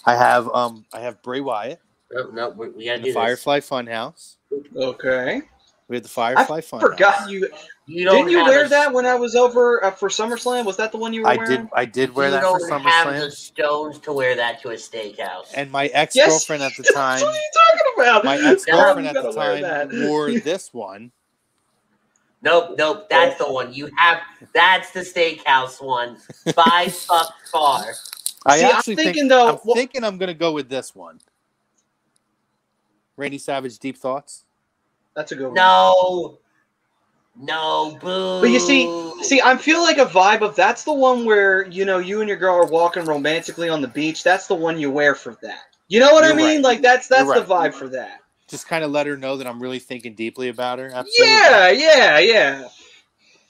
I 0.07 0.15
have 0.15 0.49
um 0.55 0.85
I 0.93 1.01
have 1.01 1.21
Bray 1.23 1.41
Wyatt 1.41 1.81
No, 2.13 2.29
no, 2.31 2.51
we, 2.51 2.69
we 2.69 2.85
gotta 2.85 2.99
do 2.99 3.07
the 3.07 3.13
Firefly 3.13 3.59
Funhouse. 3.59 4.37
Okay. 4.77 5.43
We 5.91 5.97
had 5.97 6.05
the 6.05 6.09
Firefly 6.09 6.61
Fun. 6.61 6.81
I 6.81 6.85
Funhouse. 6.85 6.91
forgot 6.93 7.29
you. 7.31 7.49
You 7.87 8.05
don't 8.05 8.19
Didn't 8.19 8.31
you 8.31 8.45
wear 8.45 8.65
a- 8.65 8.69
that 8.69 8.93
when 8.95 9.05
I 9.07 9.17
was 9.17 9.35
over 9.35 9.85
uh, 9.85 9.91
for 9.91 10.09
SummerSlam? 10.09 10.65
Was 10.65 10.77
that 10.77 10.93
the 10.93 10.99
one 10.99 11.13
you 11.13 11.23
were 11.23 11.27
I 11.29 11.37
wearing? 11.37 11.63
did. 11.63 11.69
I 11.75 11.85
did 11.85 12.15
wear 12.15 12.27
you 12.27 12.31
that 12.31 12.45
for 12.45 12.61
don't 12.61 12.85
have 12.85 13.09
the 13.09 13.27
SummerSlam, 13.27 13.31
stones 13.33 13.99
to 13.99 14.13
wear 14.13 14.37
that 14.37 14.63
to 14.63 14.69
a 14.69 14.75
steakhouse. 14.75 15.51
and 15.57 15.69
my 15.69 15.87
ex 15.89 16.15
girlfriend 16.15 16.63
at 16.63 16.77
the 16.77 16.85
time. 16.95 17.21
what 17.23 17.35
are 17.35 17.37
you 17.37 17.51
talking 17.67 18.05
about? 18.05 18.25
My 18.25 18.39
ex 18.39 18.65
girlfriend 18.65 19.09
at 19.09 19.15
the 19.15 19.33
time 19.33 19.63
that. 19.63 19.89
wore 20.09 20.31
this 20.45 20.73
one. 20.73 21.11
Nope, 22.43 22.77
nope, 22.79 23.09
that's 23.11 23.37
the 23.45 23.51
one. 23.53 23.75
You 23.75 23.91
have 23.99 24.19
that's 24.55 24.93
the 24.93 25.01
steakhouse 25.01 25.85
one. 25.85 26.19
By 26.55 26.87
fuck 26.93 27.35
far. 27.51 27.85
I 28.47 28.59
See, 28.59 28.65
I'm 28.65 28.77
actually 28.77 28.95
thinking, 28.95 29.15
think, 29.23 29.31
though, 29.31 29.49
I'm 29.55 29.59
wha- 29.65 29.75
thinking 29.75 30.05
I'm 30.05 30.19
gonna 30.19 30.35
go 30.35 30.53
with 30.53 30.69
this 30.69 30.95
one. 30.95 31.19
Randy 33.17 33.39
Savage, 33.39 33.77
Deep 33.81 33.97
Thoughts. 33.99 34.45
That's 35.21 35.33
a 35.33 35.37
good 35.37 35.49
one. 35.49 35.55
No. 35.55 36.39
No, 37.39 37.99
boo. 38.01 38.41
But 38.41 38.49
you 38.49 38.59
see, 38.59 39.13
see, 39.23 39.39
I 39.45 39.55
feel 39.59 39.83
like 39.83 39.99
a 39.99 40.07
vibe 40.07 40.41
of 40.41 40.57
that's 40.57 40.85
the 40.85 40.95
one 40.95 41.27
where 41.27 41.67
you 41.69 41.85
know 41.85 41.99
you 41.99 42.21
and 42.21 42.29
your 42.29 42.39
girl 42.39 42.55
are 42.55 42.65
walking 42.65 43.05
romantically 43.05 43.69
on 43.69 43.83
the 43.83 43.89
beach. 43.89 44.25
That's 44.25 44.47
the 44.47 44.55
one 44.55 44.79
you 44.81 44.91
wear 44.91 45.15
for 45.15 45.37
that. 45.43 45.65
You 45.89 46.01
know 46.01 46.11
what 46.15 46.25
I 46.25 46.29
You're 46.29 46.37
mean? 46.37 46.47
right. 46.47 46.63
Like 46.63 46.81
that's 46.81 47.07
that's 47.07 47.27
You're 47.27 47.35
the 47.35 47.45
right. 47.45 47.71
vibe 47.71 47.75
for 47.75 47.89
that. 47.91 48.23
Just 48.49 48.67
kind 48.67 48.83
of 48.83 48.93
let 48.93 49.07
her 49.07 49.19
know 49.19 49.37
that 49.37 49.47
I'm 49.47 49.61
really 49.61 49.79
thinking 49.79 50.15
deeply 50.15 50.49
about 50.49 50.79
her. 50.79 50.91
Absolutely. 50.91 51.27
Yeah, 51.27 51.69
yeah, 51.69 52.19
yeah. 52.19 52.69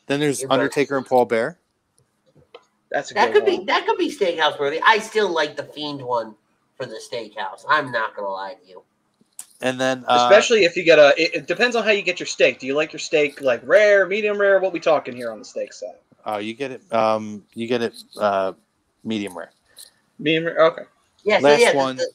Then 0.08 0.18
there's 0.18 0.40
You're 0.40 0.48
right. 0.48 0.54
Undertaker 0.58 0.96
and 0.96 1.06
Paul 1.06 1.24
Bearer. 1.24 1.56
That's 2.90 3.12
a 3.12 3.14
that 3.14 3.26
good 3.26 3.44
could 3.44 3.44
one. 3.44 3.60
be 3.60 3.64
that 3.66 3.86
could 3.86 3.96
be 3.96 4.10
steakhouse 4.10 4.58
worthy. 4.58 4.80
I 4.84 4.98
still 4.98 5.30
like 5.32 5.56
the 5.56 5.62
fiend 5.62 6.02
one 6.02 6.34
for 6.76 6.84
the 6.84 7.00
steakhouse. 7.00 7.64
I'm 7.68 7.92
not 7.92 8.16
gonna 8.16 8.28
lie 8.28 8.54
to 8.54 8.68
you. 8.68 8.82
And 9.62 9.78
then 9.80 10.04
uh, 10.08 10.28
Especially 10.30 10.64
if 10.64 10.76
you 10.76 10.84
get 10.84 10.98
a. 10.98 11.12
It, 11.20 11.34
it 11.34 11.46
depends 11.46 11.76
on 11.76 11.84
how 11.84 11.90
you 11.90 12.02
get 12.02 12.18
your 12.18 12.26
steak. 12.26 12.58
Do 12.58 12.66
you 12.66 12.74
like 12.74 12.92
your 12.92 13.00
steak 13.00 13.40
like 13.40 13.60
rare, 13.64 14.06
medium 14.06 14.38
rare? 14.40 14.58
What 14.58 14.72
we 14.72 14.80
talking 14.80 15.14
here 15.14 15.30
on 15.30 15.38
the 15.38 15.44
steak 15.44 15.72
side? 15.72 15.96
oh, 16.26 16.38
you 16.38 16.54
get 16.54 16.70
it. 16.70 16.92
Um, 16.92 17.44
you 17.54 17.66
get 17.66 17.82
it. 17.82 17.94
Uh, 18.18 18.52
medium 19.04 19.36
rare. 19.36 19.52
Medium 20.18 20.44
rare. 20.46 20.64
Okay. 20.66 20.82
Yeah, 21.24 21.38
so 21.38 21.44
Last 21.44 21.60
yeah, 21.60 21.76
one. 21.76 21.96
the- 21.96 22.10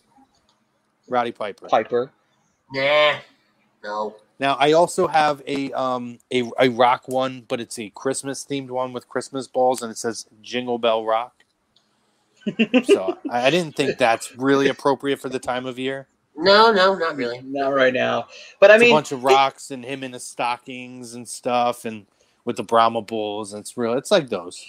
Roddy 1.07 1.31
Piper. 1.31 1.67
Piper. 1.67 2.11
nah. 2.71 3.15
No. 3.83 4.15
Now 4.39 4.55
I 4.55 4.73
also 4.73 5.07
have 5.07 5.41
a 5.47 5.71
um 5.73 6.17
a, 6.33 6.49
a 6.59 6.69
rock 6.69 7.07
one, 7.07 7.45
but 7.47 7.61
it's 7.61 7.77
a 7.77 7.91
Christmas 7.91 8.43
themed 8.43 8.69
one 8.69 8.91
with 8.91 9.07
Christmas 9.07 9.47
balls, 9.47 9.81
and 9.83 9.91
it 9.91 9.97
says 9.97 10.25
Jingle 10.41 10.79
Bell 10.79 11.05
Rock. 11.05 11.33
so 12.85 13.17
I, 13.29 13.47
I 13.47 13.49
didn't 13.49 13.75
think 13.75 13.97
that's 13.97 14.35
really 14.35 14.67
appropriate 14.67 15.21
for 15.21 15.29
the 15.29 15.39
time 15.39 15.65
of 15.65 15.77
year. 15.79 16.07
No, 16.37 16.71
no, 16.71 16.95
not 16.95 17.15
really. 17.15 17.41
Not 17.43 17.69
right 17.73 17.93
now. 17.93 18.27
But 18.59 18.71
I 18.71 18.75
It's 18.75 18.81
mean, 18.81 18.91
a 18.91 18.95
bunch 18.95 19.11
of 19.11 19.23
rocks 19.23 19.71
and 19.71 19.83
him 19.85 20.03
in 20.03 20.13
his 20.13 20.23
stockings 20.23 21.13
and 21.15 21.27
stuff, 21.27 21.85
and 21.85 22.05
with 22.43 22.57
the 22.57 22.63
Brahma 22.63 23.01
bulls. 23.01 23.53
And 23.53 23.61
it's 23.61 23.77
real. 23.77 23.93
It's 23.93 24.11
like 24.11 24.29
those. 24.29 24.63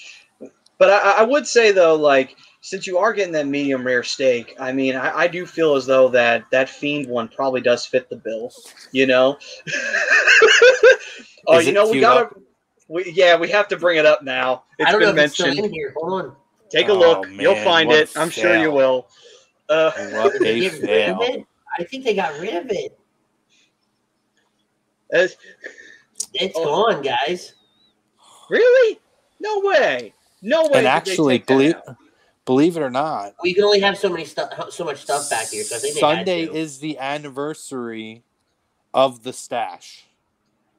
But 0.78 0.90
I, 0.90 1.18
I 1.18 1.22
would 1.22 1.46
say 1.46 1.72
though, 1.72 1.94
like 1.94 2.36
since 2.60 2.86
you 2.86 2.98
are 2.98 3.12
getting 3.12 3.32
that 3.32 3.46
medium 3.46 3.86
rare 3.86 4.02
steak, 4.02 4.54
I 4.60 4.72
mean, 4.72 4.94
I, 4.96 5.20
I 5.20 5.26
do 5.26 5.46
feel 5.46 5.74
as 5.74 5.86
though 5.86 6.08
that 6.08 6.44
that 6.50 6.68
fiend 6.68 7.08
one 7.08 7.28
probably 7.28 7.60
does 7.60 7.86
fit 7.86 8.08
the 8.10 8.16
bill. 8.16 8.52
You 8.92 9.06
know. 9.06 9.38
oh, 11.46 11.58
you 11.58 11.72
know 11.72 11.90
we 11.90 12.00
gotta. 12.00 12.26
up? 12.26 12.38
We, 12.88 13.10
yeah, 13.12 13.36
we 13.36 13.48
have 13.50 13.66
to 13.68 13.76
bring 13.76 13.98
it 13.98 14.06
up 14.06 14.22
now. 14.22 14.64
It's 14.78 14.88
I 14.88 14.92
don't 14.92 15.00
been 15.00 15.16
know 15.16 15.22
if 15.22 15.26
it's 15.26 15.34
still 15.34 15.46
mentioned. 15.46 15.66
in 15.66 15.72
here. 15.72 15.94
Hold 15.96 16.24
on. 16.24 16.36
Take 16.70 16.88
a 16.88 16.92
Oh, 16.92 16.98
look. 16.98 17.28
You'll 17.30 17.56
find 17.56 17.88
what 17.88 17.98
a 17.98 18.02
it. 18.02 18.16
I'm 18.16 18.30
sure 18.30 18.56
you 18.56 18.70
will. 18.70 19.08
Uh, 19.68 19.90
What 21.78 21.90
Did 21.90 22.04
they 22.04 22.10
a 22.10 22.14
get 22.14 22.40
rid 22.40 22.54
of 22.54 22.68
fail! 22.68 22.70
it? 22.70 22.70
I 22.70 22.70
think 22.70 22.70
they 22.70 22.70
got 22.70 22.70
rid 22.70 22.70
of 22.70 22.70
it. 22.70 22.98
as- 25.12 25.36
It's 26.34 26.56
Oh. 26.56 26.64
gone, 26.92 27.02
guys. 27.02 27.54
really? 28.48 29.00
No 29.40 29.60
way. 29.60 30.12
No 30.42 30.64
way. 30.64 30.78
And 30.78 30.86
actually, 30.86 31.38
believe. 31.38 31.74
Believe 32.44 32.76
it 32.76 32.80
or 32.80 32.90
not, 32.90 33.34
We 33.42 33.54
can 33.54 33.64
only 33.64 33.80
have 33.80 33.98
so 33.98 34.08
many 34.08 34.24
stuff, 34.24 34.72
so 34.72 34.84
much 34.84 34.98
stuff 35.02 35.28
back 35.28 35.48
here. 35.48 35.64
So 35.64 35.74
I 35.76 35.78
think 35.80 35.98
Sunday 35.98 36.42
is 36.44 36.78
the 36.78 36.96
anniversary 36.98 38.22
of 38.94 39.24
the 39.24 39.32
stash. 39.32 40.05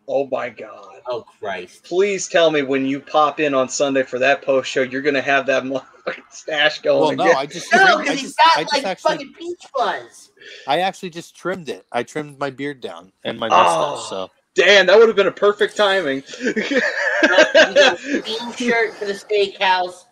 Oh 0.07 0.27
my 0.31 0.49
god. 0.49 1.01
Oh 1.05 1.25
Christ! 1.39 1.83
Please 1.83 2.27
tell 2.29 2.49
me 2.49 2.61
when 2.61 2.85
you 2.85 2.99
pop 3.01 3.39
in 3.41 3.53
on 3.53 3.67
Sunday 3.67 4.03
for 4.03 4.19
that 4.19 4.41
post 4.41 4.69
show, 4.69 4.81
you're 4.83 5.01
gonna 5.01 5.21
have 5.21 5.45
that 5.47 5.63
motherfucking 5.65 6.23
stash 6.31 6.79
going 6.79 7.17
Well, 7.17 7.25
no, 7.27 7.31
again. 7.31 7.35
I 7.37 7.45
just, 7.45 7.71
No, 7.73 7.79
trimmed- 7.79 7.91
I 7.99 8.03
because 8.03 8.19
he's 8.21 8.35
just, 8.35 8.39
I 8.39 8.45
got 8.45 8.61
just 8.61 8.73
like 8.73 8.85
actually, 8.85 9.11
fucking 9.11 9.33
peach 9.33 9.61
fuzz. 9.77 10.31
I 10.65 10.79
actually 10.79 11.09
just 11.09 11.35
trimmed 11.35 11.67
it. 11.69 11.85
I 11.91 12.03
trimmed 12.03 12.39
my 12.39 12.49
beard 12.49 12.79
down 12.79 13.11
and 13.25 13.37
my 13.37 13.47
Oh. 13.47 13.51
mustache. 13.51 14.09
So 14.09 14.31
Damn, 14.55 14.87
that 14.87 14.97
would 14.97 15.07
have 15.07 15.15
been 15.17 15.27
a 15.27 15.31
perfect 15.31 15.75
timing. 15.77 16.23
We 16.43 16.53
got 16.53 17.99
shirt 18.57 18.93
for 18.95 19.05
the 19.05 19.13
steakhouse. 19.13 20.05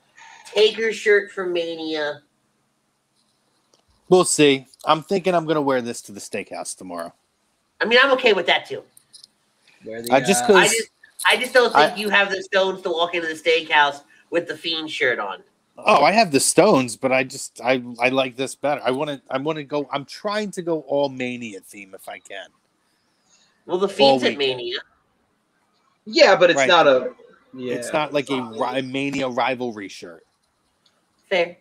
Taker 0.53 0.91
shirt 0.93 1.31
for 1.31 1.45
Mania. 1.47 2.22
we'll 4.09 4.23
see. 4.26 4.67
I'm 4.85 5.01
thinking 5.03 5.34
I'm 5.34 5.45
gonna 5.45 5.61
wear 5.61 5.81
this 5.81 6.01
to 6.03 6.11
the 6.11 6.19
steakhouse 6.19 6.77
tomorrow. 6.77 7.13
I 7.81 7.85
mean, 7.85 7.97
I'm 8.01 8.11
okay 8.11 8.34
with 8.34 8.45
that 8.47 8.65
too. 8.67 8.84
Where 9.85 10.01
the, 10.01 10.11
I 10.13 10.19
just 10.19 10.43
uh, 10.49 10.53
I 10.53 10.63
Because- 10.63 10.71
just, 10.75 10.89
I 11.31 11.37
just 11.37 11.53
don't 11.53 11.73
think 11.73 11.93
I- 11.93 11.95
you 11.95 12.09
have 12.09 12.29
the 12.31 12.41
stones 12.43 12.81
to 12.83 12.89
walk 12.89 13.15
into 13.15 13.27
the 13.27 13.33
steakhouse 13.33 14.01
with 14.29 14.47
the 14.47 14.57
Fiend 14.57 14.89
shirt 14.91 15.19
on. 15.19 15.41
Oh, 15.77 16.03
I 16.03 16.11
have 16.13 16.31
the 16.31 16.39
stones, 16.39 16.95
but 16.95 17.11
I 17.11 17.23
just 17.23 17.59
I 17.61 17.83
I 17.99 18.09
like 18.09 18.35
this 18.37 18.55
better. 18.55 18.81
I 18.85 18.91
want 18.91 19.09
to 19.09 19.21
I 19.29 19.37
want 19.37 19.57
to 19.57 19.63
go. 19.63 19.89
I'm 19.91 20.05
trying 20.05 20.51
to 20.51 20.61
go 20.61 20.81
all 20.81 21.09
mania 21.09 21.59
theme 21.59 21.93
if 21.93 22.07
I 22.07 22.19
can. 22.19 22.47
Well, 23.65 23.77
the 23.77 23.89
Fiend's 23.89 24.23
All 24.23 24.29
at. 24.29 24.37
Mania. 24.37 24.77
yeah, 26.05 26.35
but 26.35 26.49
it's 26.49 26.57
Right. 26.57 26.67
not 26.67 26.87
a. 26.87 27.13
Yeah. 27.53 27.75
It's 27.75 27.91
not 27.91 28.13
like 28.13 28.29
a, 28.29 28.41
ri- 28.41 28.81
mania 28.83 29.27
rivalry 29.29 29.87
shirt. 29.89 30.25
Fair. 31.29 31.57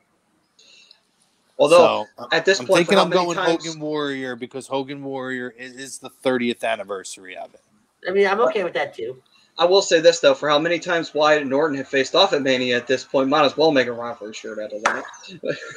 Although 1.59 2.06
so, 2.18 2.28
at 2.32 2.44
this 2.44 2.59
point 2.59 2.62
I'm 2.62 2.66
point, 2.66 2.78
thinking 2.78 2.94
for 2.94 2.98
how 2.98 3.05
I'm 3.05 3.10
going 3.10 3.36
times- 3.36 3.64
Hogan 3.66 3.80
Warrior 3.80 4.36
because 4.36 4.66
Hogan 4.66 5.02
Warrior 5.05 5.55
is, 5.56 5.72
is 5.74 5.98
the 5.98 6.10
30th 6.10 6.64
anniversary 6.64 7.36
of 7.36 7.55
it. 7.55 7.60
I 8.09 8.12
mean, 8.12 8.26
I'm 8.26 8.40
okay 8.40 8.64
with 8.64 8.74
that 8.74 8.94
too. 8.94 9.22
I 9.59 9.64
will 9.64 9.82
say 9.82 10.01
this 10.01 10.20
though: 10.20 10.35
for 10.35 10.48
how 10.48 10.59
many 10.59 10.78
times 10.78 11.14
Wyatt 11.14 11.43
and 11.43 11.52
Orton 11.52 11.76
have 11.78 11.89
faced 11.89 12.14
off 12.14 12.32
at 12.32 12.43
Mania 12.43 12.76
at 12.76 12.86
this 12.86 13.05
point, 13.05 13.28
might 13.28 13.44
as 13.44 13.56
well 13.56 13.70
make 13.70 13.86
a 13.86 13.93
rivalry 13.93 14.35
shirt 14.35 14.59
out 14.59 14.72
of 14.72 14.82
that. 14.85 15.05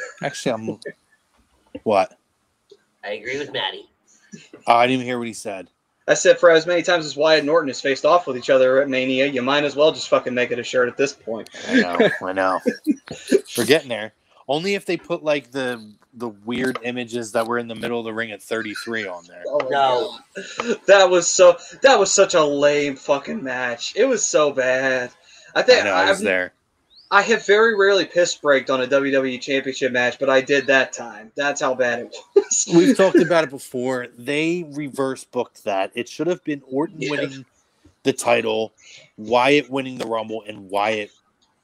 Actually, 0.23 0.51
I'm 0.51 0.79
what? 1.83 2.17
I 3.03 3.11
agree 3.11 3.37
with 3.37 3.53
Maddie. 3.53 3.89
Oh, 4.65 4.75
I 4.75 4.87
didn't 4.87 4.95
even 4.95 5.05
hear 5.05 5.19
what 5.19 5.27
he 5.27 5.33
said. 5.33 5.69
I 6.07 6.13
said 6.13 6.39
for 6.39 6.49
as 6.49 6.65
many 6.65 6.81
times 6.83 7.05
as 7.05 7.17
Wyatt 7.17 7.41
and 7.41 7.49
Orton 7.49 7.67
has 7.67 7.81
faced 7.81 8.05
off 8.05 8.27
with 8.27 8.37
each 8.37 8.49
other 8.49 8.81
at 8.81 8.89
Mania, 8.89 9.25
you 9.25 9.41
might 9.41 9.65
as 9.65 9.75
well 9.75 9.91
just 9.91 10.07
fucking 10.07 10.33
make 10.33 10.51
it 10.51 10.59
a 10.59 10.63
shirt 10.63 10.87
at 10.87 10.95
this 10.95 11.11
point. 11.13 11.49
I 11.67 11.81
know, 11.81 12.09
I 12.25 12.33
know. 12.33 12.59
We're 13.57 13.65
getting 13.65 13.89
there. 13.89 14.13
Only 14.47 14.75
if 14.75 14.85
they 14.85 14.95
put 14.95 15.21
like 15.23 15.51
the 15.51 15.93
the 16.17 16.29
weird 16.29 16.79
images 16.83 17.31
that 17.33 17.47
were 17.47 17.57
in 17.57 17.67
the 17.67 17.75
middle 17.75 17.99
of 17.99 18.05
the 18.05 18.13
ring 18.13 18.31
at 18.31 18.41
33 18.41 19.07
on 19.07 19.23
there. 19.27 19.43
Oh 19.47 19.67
No. 19.69 20.75
That 20.87 21.09
was 21.09 21.27
so. 21.27 21.57
That 21.83 21.99
was 21.99 22.11
such 22.11 22.33
a 22.33 22.43
lame 22.43 22.95
fucking 22.95 23.43
match. 23.43 23.93
It 23.95 24.05
was 24.05 24.25
so 24.25 24.51
bad. 24.51 25.11
I 25.55 25.59
I 25.59 25.63
think 25.63 25.85
know, 25.85 25.93
I 25.93 26.09
was 26.09 26.19
I've- 26.19 26.25
there. 26.25 26.53
I 27.09 27.21
have 27.21 27.45
very 27.45 27.73
rarely 27.73 28.03
piss 28.03 28.35
braked 28.35 28.69
on 28.69 28.81
a 28.81 28.85
WWE 28.85 29.39
Championship 29.39 29.93
match, 29.93 30.19
but 30.19 30.29
I 30.29 30.41
did 30.41 30.67
that 30.67 30.91
time. 30.91 31.31
That's 31.35 31.61
how 31.61 31.73
bad 31.73 31.99
it 31.99 32.15
was. 32.35 32.67
We've 32.75 32.97
talked 32.97 33.15
about 33.21 33.45
it 33.45 33.49
before. 33.59 34.07
They 34.17 34.65
reverse 34.73 35.23
booked 35.23 35.63
that. 35.63 35.91
It 35.95 36.09
should 36.09 36.27
have 36.27 36.43
been 36.43 36.61
Orton 36.69 36.97
Yeah. 36.99 37.11
winning 37.11 37.45
the 38.03 38.11
title, 38.11 38.73
Wyatt 39.15 39.69
winning 39.69 39.97
the 39.97 40.05
Rumble, 40.05 40.43
and 40.45 40.69
Wyatt 40.69 41.11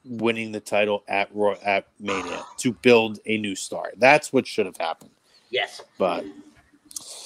winning 0.04 0.52
the 0.52 0.60
title 0.60 1.02
at 1.08 1.34
Roy- 1.34 1.58
at 1.64 1.86
Mania 1.98 2.44
to 2.58 2.72
build 2.72 3.20
a 3.26 3.38
new 3.38 3.54
star. 3.56 3.92
That's 3.96 4.32
what 4.32 4.46
should 4.46 4.66
have 4.66 4.76
happened. 4.76 5.10
Yes. 5.50 5.80
But 5.98 6.24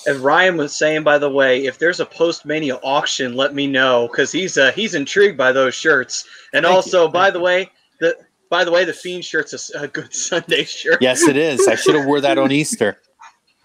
as 0.06 0.18
Ryan 0.18 0.56
was 0.56 0.74
saying, 0.74 1.02
by 1.02 1.18
the 1.18 1.28
way, 1.30 1.64
if 1.66 1.78
there's 1.78 2.00
a 2.00 2.06
post 2.06 2.44
Mania 2.46 2.76
auction, 2.82 3.34
let 3.34 3.54
me 3.54 3.66
know 3.66 4.08
because 4.08 4.30
he's 4.32 4.56
uh, 4.56 4.72
he's 4.72 4.94
intrigued 4.94 5.36
by 5.36 5.52
those 5.52 5.74
shirts. 5.74 6.24
And 6.52 6.64
Thank 6.64 6.74
also, 6.74 7.06
you. 7.06 7.12
by 7.12 7.24
Thank 7.24 7.32
the 7.34 7.38
you. 7.40 7.44
way, 7.44 7.70
the 8.00 8.16
by 8.50 8.64
the 8.64 8.70
way, 8.70 8.84
the 8.84 8.92
Fiend 8.92 9.24
shirt's 9.24 9.70
a 9.74 9.88
good 9.88 10.14
Sunday 10.14 10.64
shirt. 10.64 10.98
yes, 11.02 11.22
it 11.28 11.36
is. 11.36 11.66
I 11.68 11.74
should 11.74 11.94
have 11.96 12.06
wore 12.06 12.20
that 12.20 12.38
on 12.38 12.50
Easter. 12.52 13.00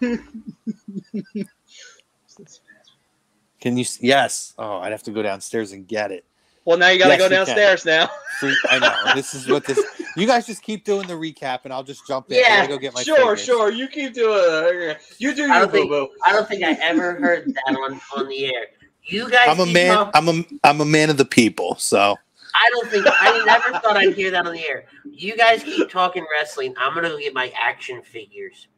Can 3.60 3.78
you? 3.78 3.84
Yes. 4.00 4.52
Oh, 4.58 4.78
I'd 4.78 4.92
have 4.92 5.02
to 5.04 5.10
go 5.10 5.22
downstairs 5.22 5.72
and 5.72 5.86
get 5.88 6.10
it. 6.12 6.24
Well, 6.64 6.78
now 6.78 6.88
you 6.88 6.98
got 6.98 7.06
to 7.06 7.10
Yes, 7.12 7.18
go 7.18 7.24
you 7.24 7.28
can. 7.30 7.36
downstairs 7.46 7.84
now. 7.84 8.08
Free- 8.40 8.58
I 8.70 8.78
know. 8.78 9.14
This 9.14 9.34
is 9.34 9.48
what 9.48 9.64
this. 9.64 9.78
You 10.16 10.28
guys 10.28 10.46
just 10.46 10.62
keep 10.62 10.84
doing 10.84 11.08
the 11.08 11.14
recap, 11.14 11.62
and 11.64 11.72
I'll 11.72 11.82
just 11.82 12.06
jump 12.06 12.30
in. 12.30 12.36
I 12.36 12.40
Yeah, 12.40 12.56
gotta 12.58 12.68
go 12.68 12.78
get 12.78 12.94
my. 12.94 13.02
sure, 13.02 13.16
figures. 13.36 13.42
sure. 13.44 13.70
You 13.72 13.88
keep 13.88 14.14
doing 14.14 14.90
it. 14.90 14.98
You 15.18 15.34
do 15.34 15.42
I 15.42 15.46
you, 15.46 15.52
don't 15.54 15.72
boo 15.72 15.78
think 15.78 15.90
boo. 15.90 16.08
I 16.24 16.32
don't 16.32 16.46
think 16.48 16.62
I 16.62 16.70
ever 16.80 17.14
heard 17.14 17.52
that 17.52 17.76
on, 17.76 18.00
on 18.16 18.28
the 18.28 18.46
air. 18.46 18.66
You 19.02 19.28
guys, 19.28 19.48
I'm 19.48 19.58
a 19.58 19.66
man. 19.66 19.92
talk- 19.92 20.10
I'm 20.14 20.28
a. 20.28 20.44
I'm 20.62 20.80
a 20.80 20.84
man 20.84 21.10
of 21.10 21.16
the 21.16 21.24
people. 21.24 21.74
So 21.80 22.16
I 22.54 22.70
don't 22.74 22.88
think 22.92 23.06
I 23.08 23.42
never 23.44 23.72
thought 23.80 23.96
I'd 23.96 24.14
hear 24.14 24.30
that 24.30 24.46
on 24.46 24.52
the 24.52 24.64
air. 24.68 24.84
You 25.04 25.36
guys 25.36 25.64
keep 25.64 25.90
talking 25.90 26.24
wrestling. 26.30 26.74
I'm 26.78 26.94
gonna 26.94 27.08
go 27.08 27.18
get 27.18 27.34
my 27.34 27.52
action 27.60 28.00
figures. 28.02 28.68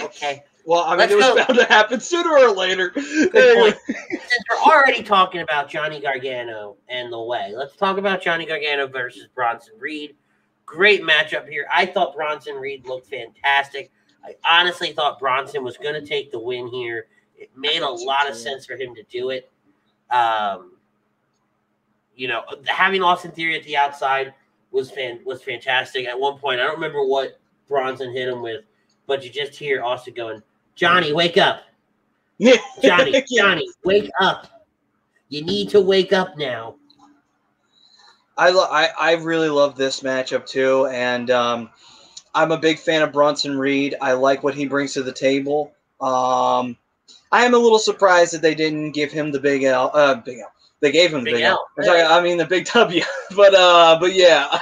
Okay. 0.00 0.42
Well, 0.68 0.84
I 0.84 0.90
mean, 0.90 0.98
Let's 0.98 1.12
it 1.12 1.16
was 1.16 1.24
go. 1.28 1.36
bound 1.36 1.58
to 1.60 1.64
happen 1.64 1.98
sooner 1.98 2.30
or 2.30 2.50
later. 2.54 2.90
Good 2.90 3.34
Anyway. 3.34 3.72
point. 3.72 3.76
Since 3.86 4.44
we're 4.50 4.70
already 4.70 5.02
talking 5.02 5.40
about 5.40 5.66
Johnny 5.70 5.98
Gargano 5.98 6.76
and 6.90 7.10
the 7.10 7.18
way, 7.22 7.54
let's 7.56 7.74
talk 7.74 7.96
about 7.96 8.20
Johnny 8.20 8.44
Gargano 8.44 8.86
versus 8.86 9.28
Bronson 9.34 9.72
Reed. 9.78 10.14
Great 10.66 11.02
matchup 11.02 11.48
here. 11.48 11.66
I 11.72 11.86
thought 11.86 12.14
Bronson 12.14 12.56
Reed 12.56 12.86
looked 12.86 13.06
fantastic. 13.08 13.90
I 14.22 14.34
honestly 14.46 14.92
thought 14.92 15.18
Bronson 15.18 15.64
was 15.64 15.78
going 15.78 15.94
to 15.94 16.06
take 16.06 16.30
the 16.30 16.38
win 16.38 16.68
here. 16.68 17.06
It 17.34 17.48
made 17.56 17.80
a 17.80 17.88
lot 17.88 18.28
of 18.28 18.36
sense 18.36 18.66
for 18.66 18.74
him 18.76 18.94
to 18.94 19.02
do 19.04 19.30
it. 19.30 19.50
Um, 20.10 20.72
you 22.14 22.28
know, 22.28 22.42
having 22.66 23.02
Austin 23.02 23.30
Theory 23.30 23.56
at 23.56 23.64
the 23.64 23.78
outside 23.78 24.34
was 24.70 24.90
fan 24.90 25.20
was 25.24 25.42
fantastic. 25.42 26.06
At 26.06 26.20
one 26.20 26.36
point, 26.36 26.60
I 26.60 26.64
don't 26.64 26.74
remember 26.74 27.06
what 27.06 27.40
Bronson 27.68 28.12
hit 28.12 28.28
him 28.28 28.42
with, 28.42 28.64
but 29.06 29.24
you 29.24 29.30
just 29.30 29.54
hear 29.54 29.82
Austin 29.82 30.12
going, 30.12 30.42
"Johnny, 30.78 31.12
wake 31.12 31.36
up." 31.36 31.62
Yeah. 32.38 32.56
Johnny, 32.82 33.22
Johnny, 33.36 33.68
wake 33.84 34.10
up. 34.20 34.46
You 35.28 35.44
need 35.44 35.70
to 35.70 35.80
wake 35.80 36.12
up 36.12 36.38
now. 36.38 36.76
I, 38.36 38.50
lo- 38.50 38.68
I 38.70 38.90
I 38.98 39.12
really 39.14 39.48
love 39.48 39.76
this 39.76 40.00
matchup 40.00 40.46
too, 40.46 40.86
and 40.86 41.28
um, 41.30 41.70
I'm 42.34 42.52
a 42.52 42.56
big 42.56 42.78
fan 42.78 43.02
of 43.02 43.12
Bronson 43.12 43.58
Reed. 43.58 43.96
I 44.00 44.12
like 44.12 44.44
what 44.44 44.54
he 44.54 44.66
brings 44.66 44.92
to 44.94 45.02
the 45.02 45.12
table. 45.12 45.72
Um, 46.00 46.76
I 47.32 47.44
am 47.44 47.54
a 47.54 47.58
little 47.58 47.80
surprised 47.80 48.32
that 48.34 48.42
they 48.42 48.54
didn't 48.54 48.92
give 48.92 49.10
him 49.10 49.32
the 49.32 49.40
big 49.40 49.64
L. 49.64 49.90
Uh, 49.92 50.14
big 50.14 50.38
L. 50.38 50.52
They 50.80 50.92
gave 50.92 51.12
him 51.12 51.24
the 51.24 51.32
Big 51.32 51.34
big 51.34 51.42
L. 51.42 51.66
L. 51.78 51.84
Sorry, 51.84 52.02
I 52.02 52.22
mean 52.22 52.38
the 52.38 52.46
big 52.46 52.66
W. 52.72 53.02
but 53.34 53.54
uh, 53.54 53.98
but 54.00 54.14
yeah, 54.14 54.56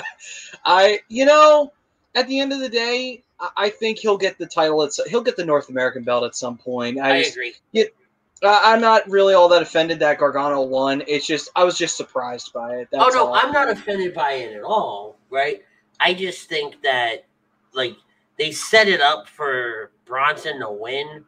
I 0.64 1.00
you 1.08 1.26
know 1.26 1.72
at 2.14 2.26
the 2.26 2.40
end 2.40 2.54
of 2.54 2.60
the 2.60 2.70
day, 2.70 3.22
I, 3.56 3.70
think 3.70 3.98
he'll 3.98 4.18
get 4.18 4.38
the 4.38 4.46
title. 4.46 4.82
At, 4.82 4.92
he'll 5.08 5.22
get 5.22 5.36
the 5.36 5.44
North 5.44 5.68
American 5.68 6.02
belt 6.02 6.24
at 6.24 6.34
some 6.34 6.58
point. 6.58 6.98
I, 6.98 7.16
I 7.16 7.22
just, 7.22 7.32
agree. 7.34 7.54
I- 7.74 8.72
I'm 8.72 8.80
not 8.80 9.08
really 9.08 9.34
all 9.34 9.48
that 9.48 9.62
offended 9.62 9.98
that 10.00 10.18
Gargano 10.18 10.62
won. 10.62 11.02
It's 11.06 11.26
just 11.26 11.50
I 11.56 11.64
was 11.64 11.76
just 11.76 11.96
surprised 11.96 12.52
by 12.52 12.76
it. 12.76 12.88
That's 12.90 13.04
oh 13.04 13.08
no, 13.08 13.26
all. 13.28 13.34
I'm 13.34 13.52
not 13.52 13.68
offended 13.68 14.14
by 14.14 14.32
it 14.32 14.56
at 14.56 14.62
all. 14.62 15.16
Right? 15.30 15.62
I 15.98 16.14
just 16.14 16.48
think 16.48 16.80
that 16.82 17.26
like 17.74 17.96
they 18.38 18.50
set 18.52 18.88
it 18.88 19.00
up 19.00 19.28
for 19.28 19.90
Bronson 20.06 20.60
to 20.60 20.70
win, 20.70 21.24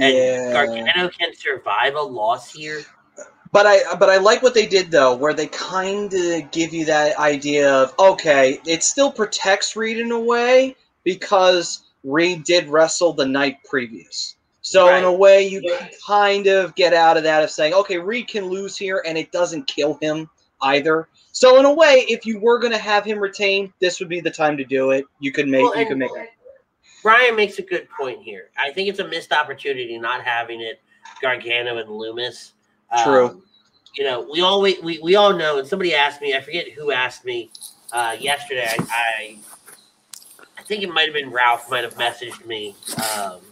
and 0.00 0.14
Yeah. 0.14 0.52
Gargano 0.52 1.08
can 1.10 1.34
survive 1.34 1.94
a 1.94 2.02
loss 2.02 2.52
here. 2.52 2.82
But 3.52 3.66
I 3.66 3.94
but 3.94 4.10
I 4.10 4.18
like 4.18 4.42
what 4.42 4.54
they 4.54 4.66
did 4.66 4.90
though, 4.90 5.14
where 5.14 5.32
they 5.32 5.46
kind 5.46 6.12
of 6.12 6.50
give 6.50 6.74
you 6.74 6.84
that 6.86 7.16
idea 7.18 7.72
of 7.72 7.94
okay, 7.98 8.60
it 8.66 8.82
still 8.82 9.12
protects 9.12 9.76
Reed 9.76 9.98
in 9.98 10.10
a 10.10 10.20
way 10.20 10.76
because 11.08 11.84
Reed 12.04 12.44
did 12.44 12.68
wrestle 12.68 13.14
the 13.14 13.24
night 13.24 13.56
previous. 13.64 14.36
So 14.60 14.94
in 14.94 15.04
a 15.04 15.12
way, 15.12 15.48
you 15.48 15.62
can 15.62 15.88
kind 16.06 16.46
of 16.48 16.74
get 16.74 16.92
out 16.92 17.16
of 17.16 17.22
that 17.22 17.42
of 17.42 17.50
saying, 17.50 17.72
okay, 17.72 17.96
Reed 17.96 18.28
can 18.28 18.44
lose 18.50 18.76
here, 18.76 19.02
and 19.06 19.16
it 19.16 19.32
doesn't 19.32 19.66
kill 19.66 19.94
him 20.02 20.28
either. 20.60 21.08
So 21.32 21.58
in 21.58 21.64
a 21.64 21.72
way, 21.72 22.04
if 22.10 22.26
you 22.26 22.38
were 22.40 22.58
going 22.58 22.74
to 22.74 22.78
have 22.78 23.06
him 23.06 23.18
retain, 23.18 23.72
this 23.80 24.00
would 24.00 24.10
be 24.10 24.20
the 24.20 24.30
time 24.30 24.58
to 24.58 24.64
do 24.64 24.90
it. 24.90 25.06
You 25.18 25.32
could 25.32 25.48
make 25.48 25.62
Well, 25.62 25.78
you 25.78 25.86
could 25.86 25.96
make 25.96 26.10
it. 26.14 26.28
Brian 27.02 27.34
makes 27.34 27.58
a 27.58 27.62
good 27.62 27.88
point 27.98 28.22
here. 28.22 28.50
I 28.58 28.70
think 28.70 28.90
it's 28.90 28.98
a 28.98 29.08
missed 29.08 29.32
opportunity 29.32 29.96
not 29.96 30.22
having 30.22 30.60
it 30.60 30.82
Gargano 31.22 31.78
and 31.78 31.88
Lumis. 31.88 32.52
True. 33.02 33.28
Um, 33.28 33.42
you 33.94 34.04
know, 34.04 34.28
we 34.30 34.42
all 34.42 34.60
we, 34.60 34.78
we, 34.82 34.98
we 34.98 35.16
all 35.16 35.32
know, 35.32 35.58
and 35.58 35.66
somebody 35.66 35.94
asked 35.94 36.20
me, 36.20 36.34
I 36.34 36.42
forget 36.42 36.68
who 36.72 36.92
asked 36.92 37.24
me 37.24 37.50
uh, 37.92 38.16
yesterday. 38.20 38.68
I, 38.68 38.86
I 38.90 39.38
I 40.58 40.62
think 40.64 40.84
it 40.84 40.90
might 40.90 41.06
have 41.06 41.14
been 41.14 41.32
Ralph 41.32 41.70
might 41.70 41.84
have 41.84 41.96
messaged 41.96 42.46
me 42.46 42.76
um, 42.98 43.42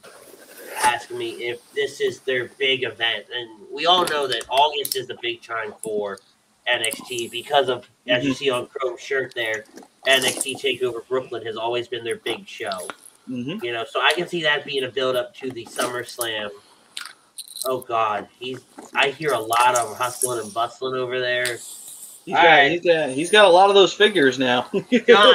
asking 0.84 1.18
me 1.18 1.30
if 1.48 1.60
this 1.74 2.00
is 2.00 2.20
their 2.22 2.50
big 2.58 2.84
event, 2.84 3.26
and 3.34 3.66
we 3.72 3.86
all 3.86 4.06
know 4.06 4.26
that 4.28 4.44
August 4.50 4.96
is 4.96 5.08
the 5.08 5.18
big 5.22 5.42
time 5.42 5.74
for 5.82 6.20
NXT 6.68 7.30
because 7.30 7.68
of, 7.68 7.88
as 8.08 8.24
Mm-hmm. 8.24 8.28
you 8.28 8.34
see 8.34 8.50
on 8.50 8.68
Chrome's 8.68 9.00
shirt 9.00 9.34
there, 9.34 9.66
NXT 10.08 10.60
Takeover 10.60 11.06
Brooklyn 11.08 11.46
has 11.46 11.56
always 11.56 11.88
been 11.88 12.04
their 12.04 12.18
big 12.18 12.48
show. 12.48 12.88
hmm 13.28 13.58
You 13.60 13.72
know, 13.72 13.84
so 13.90 14.00
I 14.00 14.12
can 14.14 14.28
see 14.28 14.42
that 14.44 14.64
being 14.66 14.84
a 14.84 14.90
build 14.90 15.16
up 15.16 15.34
to 15.36 15.50
the 15.52 15.66
SummerSlam. 15.66 16.50
Oh 17.64 17.80
God, 17.82 18.28
he's. 18.38 18.66
I 18.94 19.10
hear 19.10 19.32
a 19.32 19.40
lot 19.40 19.76
of 19.76 19.96
hustling 19.98 20.40
and 20.40 20.52
bustling 20.54 20.94
over 20.94 21.20
there. 21.20 21.64
He's 22.26 22.34
All 22.34 22.42
got, 22.42 22.48
right. 22.48 22.72
he's 22.72 22.84
got 22.84 23.08
he's 23.10 23.30
got 23.30 23.44
a 23.44 23.48
lot 23.48 23.68
of 23.68 23.76
those 23.76 23.92
figures 23.92 24.36
now. 24.36 24.68
John, 25.06 25.34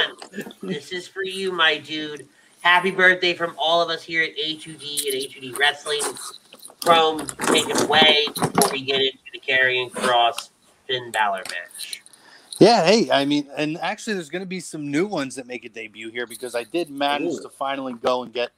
this 0.62 0.92
is 0.92 1.08
for 1.08 1.24
you, 1.24 1.50
my 1.50 1.78
dude. 1.78 2.28
Happy 2.60 2.90
birthday 2.90 3.32
from 3.32 3.54
all 3.58 3.80
of 3.80 3.88
us 3.88 4.02
here 4.02 4.22
at 4.22 4.36
A2D 4.36 4.66
and 4.66 5.14
A2D 5.14 5.58
Wrestling. 5.58 6.02
Chrome, 6.84 7.26
take 7.46 7.68
it 7.70 7.80
away 7.80 8.26
before 8.34 8.70
we 8.70 8.82
get 8.82 9.00
into 9.00 9.18
the 9.32 9.40
Karrion 9.40 9.90
Kross 9.90 10.50
Finn 10.86 11.10
Balor 11.10 11.44
match. 11.50 12.02
Yeah, 12.58 12.84
hey, 12.84 13.10
I 13.10 13.24
mean, 13.24 13.48
and 13.56 13.78
actually, 13.78 14.14
there's 14.14 14.28
going 14.28 14.42
to 14.42 14.46
be 14.46 14.60
some 14.60 14.90
new 14.90 15.06
ones 15.06 15.34
that 15.36 15.46
make 15.46 15.64
a 15.64 15.70
debut 15.70 16.10
here 16.10 16.26
because 16.26 16.54
I 16.54 16.64
did 16.64 16.90
manage 16.90 17.34
Ooh. 17.34 17.42
to 17.42 17.48
finally 17.48 17.94
go 17.94 18.22
and 18.22 18.34
get 18.34 18.50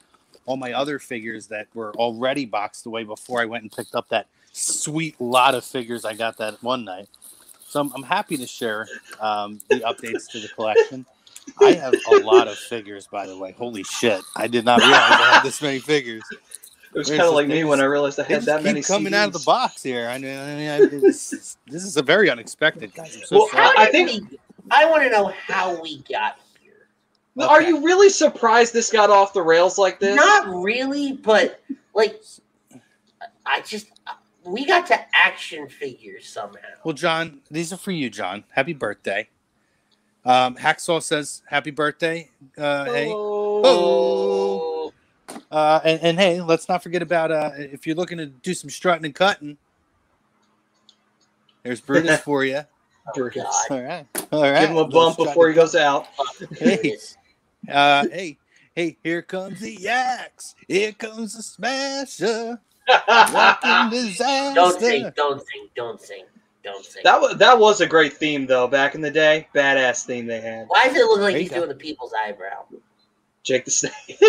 all 0.44 0.56
my 0.56 0.72
other 0.72 0.98
figures 0.98 1.46
that 1.46 1.68
were 1.72 1.92
already 1.94 2.46
boxed 2.46 2.84
away 2.86 3.04
before 3.04 3.40
I 3.40 3.44
went 3.44 3.62
and 3.62 3.70
picked 3.70 3.94
up 3.94 4.08
that 4.08 4.26
sweet 4.52 5.20
lot 5.20 5.54
of 5.54 5.64
figures 5.64 6.04
I 6.04 6.14
got 6.14 6.36
that 6.38 6.60
one 6.62 6.84
night. 6.84 7.08
So 7.74 7.80
I'm, 7.80 7.90
I'm 7.92 8.04
happy 8.04 8.36
to 8.36 8.46
share 8.46 8.86
um, 9.18 9.58
the 9.68 9.80
updates 9.80 10.30
to 10.30 10.38
the 10.38 10.46
collection. 10.46 11.04
I 11.60 11.72
have 11.72 11.92
a 12.12 12.16
lot 12.18 12.46
of 12.46 12.56
figures, 12.56 13.08
by 13.08 13.26
the 13.26 13.36
way. 13.36 13.50
Holy 13.50 13.82
shit! 13.82 14.22
I 14.36 14.46
did 14.46 14.64
not 14.64 14.78
realize 14.78 15.00
I 15.00 15.34
had 15.34 15.42
this 15.42 15.60
many 15.60 15.80
figures. 15.80 16.22
It 16.30 16.98
was 16.98 17.08
kind 17.08 17.22
of 17.22 17.34
like 17.34 17.48
me 17.48 17.64
when 17.64 17.80
I 17.80 17.86
realized 17.86 18.20
I 18.20 18.22
had 18.22 18.42
that 18.42 18.58
keep 18.58 18.66
many 18.66 18.80
coming 18.80 19.12
out 19.12 19.26
of 19.26 19.32
the 19.32 19.42
box 19.44 19.82
here. 19.82 20.06
I 20.08 20.18
mean, 20.18 20.38
I 20.38 20.54
mean 20.54 20.70
I, 20.70 20.78
this, 20.86 21.56
this 21.66 21.82
is 21.82 21.96
a 21.96 22.02
very 22.02 22.30
unexpected, 22.30 22.94
guys. 22.94 23.16
I'm 23.16 23.24
so 23.24 23.38
Well, 23.38 23.48
sorry. 23.48 23.76
I 23.76 23.90
think- 23.90 24.30
we, 24.30 24.38
I 24.70 24.88
want 24.88 25.02
to 25.02 25.10
know 25.10 25.32
how 25.48 25.82
we 25.82 25.98
got 26.08 26.38
here. 26.60 26.86
Are 27.44 27.60
you 27.60 27.84
really 27.84 28.08
surprised 28.08 28.72
this 28.72 28.92
got 28.92 29.10
off 29.10 29.32
the 29.32 29.42
rails 29.42 29.78
like 29.78 29.98
this? 29.98 30.14
Not 30.14 30.46
really, 30.62 31.14
but 31.14 31.60
like, 31.92 32.22
I 33.44 33.62
just 33.62 33.88
we 34.44 34.64
got 34.64 34.86
to 34.88 34.98
action 35.14 35.68
figures 35.68 36.28
somehow. 36.28 36.58
Well, 36.84 36.94
John, 36.94 37.40
these 37.50 37.72
are 37.72 37.76
for 37.76 37.92
you, 37.92 38.10
John. 38.10 38.44
Happy 38.50 38.72
birthday. 38.72 39.28
Um, 40.24 40.56
Hacksaw 40.56 41.02
says 41.02 41.42
happy 41.46 41.70
birthday. 41.70 42.30
Uh, 42.56 42.84
hey. 42.86 43.10
Oh. 43.12 44.92
Uh, 45.50 45.80
and, 45.84 46.00
and 46.02 46.18
hey, 46.18 46.40
let's 46.40 46.68
not 46.68 46.82
forget 46.82 47.02
about 47.02 47.30
uh, 47.30 47.50
if 47.56 47.86
you're 47.86 47.96
looking 47.96 48.18
to 48.18 48.26
do 48.26 48.54
some 48.54 48.70
strutting 48.70 49.04
and 49.04 49.14
cutting. 49.14 49.56
There's 51.62 51.80
Brutus 51.80 52.20
for 52.24 52.44
you. 52.44 52.62
Brutus. 53.14 53.44
All 53.70 53.82
right, 53.82 54.06
all 54.32 54.42
right. 54.42 54.60
Give 54.60 54.70
him 54.70 54.76
a 54.76 54.82
Little 54.82 54.90
bump 54.90 55.14
strut 55.14 55.28
before 55.28 55.48
he 55.48 55.54
goes 55.54 55.74
out. 55.74 56.06
Hey. 56.58 56.96
Uh, 57.70 58.06
hey, 58.08 58.38
hey, 58.74 58.96
here 59.02 59.22
comes 59.22 59.60
the 59.60 59.88
Ax. 59.88 60.54
Here 60.68 60.92
comes 60.92 61.36
the 61.36 61.42
smasher. 61.42 62.60
Walking 62.88 63.90
disaster. 63.90 64.54
Don't 64.54 64.80
sing, 64.80 65.10
don't 65.16 65.40
sing, 65.40 65.68
don't 65.74 66.00
sing, 66.00 66.24
don't 66.62 66.84
sing. 66.84 67.02
that 67.04 67.20
was 67.20 67.36
that 67.38 67.58
was 67.58 67.80
a 67.80 67.86
great 67.86 68.12
theme 68.12 68.46
though 68.46 68.68
back 68.68 68.94
in 68.94 69.00
the 69.00 69.10
day. 69.10 69.48
Badass 69.54 70.04
theme 70.04 70.26
they 70.26 70.40
had. 70.40 70.66
Why 70.68 70.86
does 70.88 70.96
it 70.96 71.06
look 71.06 71.20
like 71.20 71.34
you 71.34 71.40
he's 71.40 71.50
doing 71.50 71.68
the 71.68 71.74
people's 71.74 72.12
eyebrow? 72.12 72.64
Jake 73.42 73.64
the 73.64 73.70
Snake. 73.70 74.20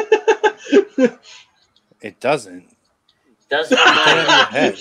It 2.02 2.20
doesn't. 2.20 2.66
Doesn't 3.50 3.78
on 3.80 4.16
your 4.16 4.46
head. 4.46 4.76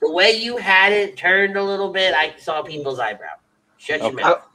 the 0.00 0.10
way 0.10 0.32
you 0.32 0.56
had 0.56 0.92
it 0.92 1.16
turned 1.16 1.56
a 1.56 1.62
little 1.62 1.92
bit, 1.92 2.12
I 2.12 2.34
saw 2.38 2.62
people's 2.62 2.98
eyebrow. 2.98 3.34
Shut 3.78 4.00
your 4.02 4.12
mouth. 4.12 4.42
I 4.42 4.51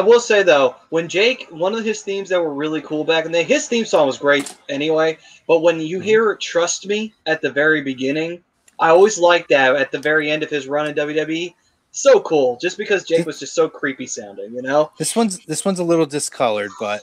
will 0.00 0.20
say 0.20 0.42
though, 0.42 0.76
when 0.90 1.08
Jake, 1.08 1.46
one 1.50 1.74
of 1.74 1.84
his 1.84 2.02
themes 2.02 2.28
that 2.30 2.40
were 2.40 2.52
really 2.52 2.80
cool 2.82 3.04
back 3.04 3.24
in 3.24 3.32
the 3.32 3.38
day, 3.38 3.44
his 3.44 3.68
theme 3.68 3.84
song 3.84 4.06
was 4.06 4.18
great 4.18 4.54
anyway. 4.68 5.18
But 5.46 5.60
when 5.60 5.80
you 5.80 5.98
mhm. 5.98 6.04
hear 6.04 6.34
"Trust 6.36 6.86
Me" 6.86 7.14
at 7.26 7.40
the 7.40 7.50
very 7.50 7.82
beginning, 7.82 8.42
I 8.78 8.90
always 8.90 9.18
liked 9.18 9.48
that 9.50 9.76
at 9.76 9.92
the 9.92 9.98
very 9.98 10.30
end 10.30 10.42
of 10.42 10.50
his 10.50 10.66
run 10.66 10.88
in 10.88 10.94
WWE. 10.94 11.54
So 11.92 12.20
cool, 12.20 12.58
just 12.60 12.76
because 12.76 13.04
Jake 13.04 13.24
was 13.24 13.38
just 13.38 13.54
so 13.54 13.70
creepy 13.70 14.06
sounding, 14.06 14.52
you 14.52 14.60
know. 14.60 14.92
This 14.98 15.16
one's 15.16 15.38
this 15.46 15.64
one's 15.64 15.78
a 15.78 15.84
little 15.84 16.04
discolored, 16.04 16.70
but 16.78 17.02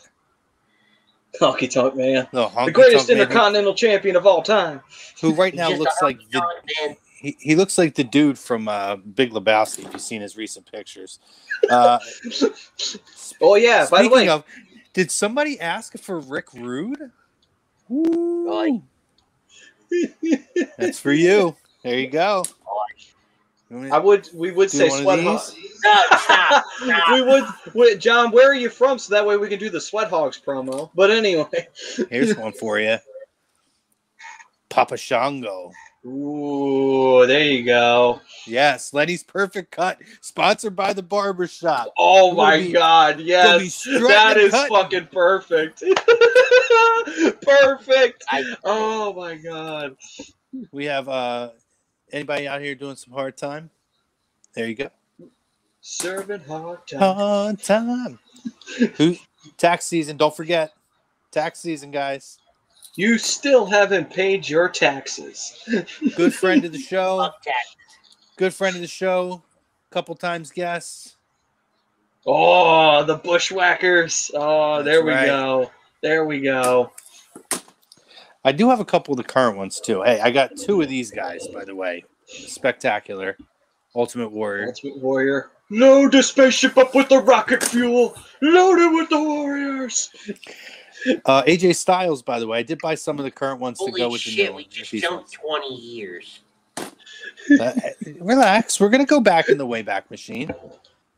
Honky 1.39 1.69
Tonk 1.71 1.95
Man, 1.95 2.27
no, 2.31 2.51
the 2.65 2.71
greatest 2.71 3.09
intercontinental 3.09 3.73
champion 3.73 4.15
of 4.15 4.27
all 4.27 4.43
time. 4.43 4.81
who 5.19 5.33
right 5.33 5.55
now 5.55 5.69
looks 5.69 5.95
like 6.01 6.19
the 6.29 6.39
man. 6.39 6.95
He, 7.23 7.37
he 7.39 7.55
looks 7.55 7.77
like 7.77 7.95
the 7.95 8.03
dude 8.03 8.37
from 8.37 8.67
uh, 8.67 8.97
Big 8.97 9.31
Lebowski. 9.31 9.85
If 9.85 9.93
you've 9.93 10.01
seen 10.01 10.21
his 10.21 10.37
recent 10.37 10.69
pictures. 10.69 11.19
Uh, 11.69 11.97
Oh 13.41 13.55
yeah, 13.55 13.87
by 13.89 14.03
the 14.03 14.09
speaking 14.09 14.11
way, 14.11 14.29
of, 14.29 14.43
did 14.93 15.09
somebody 15.09 15.59
ask 15.59 15.97
for 15.97 16.19
Rick 16.19 16.53
Rude? 16.53 17.11
Boy. 17.89 18.81
That's 20.77 20.99
for 20.99 21.13
you. 21.13 21.55
There 21.83 21.97
you 21.97 22.07
go. 22.07 22.43
You 23.69 23.91
I 23.91 23.97
would 23.97 24.29
we 24.33 24.51
would 24.51 24.69
say 24.69 24.89
one 24.89 25.01
sweat 25.01 25.23
hogs. 25.23 25.55
No, 25.83 26.01
stop, 26.19 26.65
stop. 26.79 27.03
we 27.11 27.21
would, 27.21 27.43
we- 27.73 27.95
John. 27.97 28.31
Where 28.31 28.51
are 28.51 28.55
you 28.55 28.69
from? 28.69 28.99
So 28.99 29.13
that 29.13 29.25
way 29.25 29.37
we 29.37 29.47
can 29.47 29.59
do 29.59 29.69
the 29.69 29.81
sweat 29.81 30.09
hogs 30.09 30.39
promo. 30.45 30.89
But 30.93 31.09
anyway, 31.09 31.67
Here's 32.09 32.35
one 32.35 32.51
for 32.51 32.79
you. 32.79 32.97
Papa 34.69 34.97
Shango. 34.97 35.71
Ooh, 36.05 37.25
there 37.27 37.43
you 37.43 37.63
go. 37.63 38.21
Yes, 38.45 38.93
Lenny's 38.93 39.23
perfect 39.23 39.71
cut, 39.71 39.99
sponsored 40.21 40.75
by 40.75 40.93
the 40.93 41.03
barber 41.03 41.47
shop. 41.47 41.87
Oh 41.97 42.33
my 42.33 42.57
be- 42.59 42.71
god, 42.71 43.19
yes. 43.19 43.83
That 43.83 44.49
cutting. 44.51 44.69
fucking 44.69 45.07
perfect. 45.11 45.79
perfect. 47.41 48.23
I- 48.29 48.55
Oh 48.63 49.13
my 49.13 49.35
god. 49.35 49.95
We 50.71 50.85
have 50.85 51.09
uh 51.09 51.49
anybody 52.11 52.47
out 52.47 52.61
here 52.61 52.75
doing 52.75 52.95
some 52.95 53.13
hard 53.13 53.37
time? 53.37 53.69
There 54.53 54.67
you 54.67 54.75
go. 54.75 54.89
Serving 55.81 56.41
hard 56.41 56.87
time. 56.87 56.99
Hard 56.99 57.61
time. 57.61 58.19
Who 58.97 59.15
tax 59.57 59.85
season, 59.85 60.17
don't 60.17 60.35
forget. 60.35 60.73
Tax 61.31 61.59
season, 61.59 61.91
guys. 61.91 62.37
You 62.95 63.17
still 63.17 63.65
haven't 63.65 64.09
paid 64.11 64.47
your 64.47 64.69
taxes. 64.69 65.63
Good 66.15 66.33
friend 66.33 66.63
of 66.65 66.71
the 66.71 66.77
show. 66.89 67.31
Good 68.37 68.53
friend 68.53 68.75
of 68.75 68.81
the 68.81 68.87
show. 68.87 69.41
Couple 69.89 70.15
times 70.15 70.51
guests. 70.51 71.15
Oh, 72.25 73.03
the 73.03 73.15
bushwhackers. 73.17 74.31
Oh, 74.33 74.77
That's 74.77 74.85
there 74.85 75.03
we 75.03 75.11
right. 75.11 75.25
go. 75.25 75.71
There 76.01 76.25
we 76.25 76.39
go. 76.41 76.91
I 78.45 78.51
do 78.51 78.69
have 78.69 78.79
a 78.79 78.85
couple 78.85 79.13
of 79.13 79.17
the 79.17 79.23
current 79.23 79.57
ones 79.57 79.79
too. 79.79 80.03
Hey, 80.03 80.19
I 80.19 80.31
got 80.31 80.57
two 80.57 80.81
of 80.81 80.89
these 80.89 81.11
guys, 81.11 81.47
by 81.47 81.63
the 81.65 81.75
way. 81.75 82.03
Spectacular. 82.27 83.37
Ultimate 83.95 84.31
Warrior. 84.31 84.67
Ultimate 84.67 84.97
Warrior. 84.99 85.51
Load 85.69 86.11
the 86.11 86.21
spaceship 86.23 86.77
up 86.77 86.93
with 86.93 87.09
the 87.09 87.19
rocket 87.19 87.63
fuel. 87.63 88.15
Load 88.41 88.79
it 88.79 88.93
with 88.93 89.09
the 89.09 89.21
warriors. 89.21 90.09
Uh, 91.25 91.43
AJ 91.43 91.75
Styles, 91.75 92.21
by 92.21 92.39
the 92.39 92.47
way. 92.47 92.59
I 92.59 92.63
did 92.63 92.79
buy 92.81 92.95
some 92.95 93.19
of 93.19 93.25
the 93.25 93.31
current 93.31 93.59
ones 93.59 93.79
to 93.79 93.91
go 93.91 94.03
Holy 94.03 94.13
with 94.13 94.23
the 94.23 94.31
new 94.31 94.35
shit, 94.35 94.53
we 94.53 94.65
just 94.65 94.91
jumped 94.91 95.33
20 95.33 95.75
years. 95.75 96.39
Uh, 96.77 97.71
relax. 98.19 98.79
We're 98.79 98.89
gonna 98.89 99.05
go 99.05 99.19
back 99.19 99.49
in 99.49 99.57
the 99.57 99.67
Wayback 99.67 100.09
Machine. 100.09 100.49
A 100.49 100.55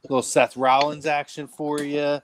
little 0.04 0.22
Seth 0.22 0.58
Rollins 0.58 1.06
action 1.06 1.48
for 1.48 1.82
you. 1.82 2.20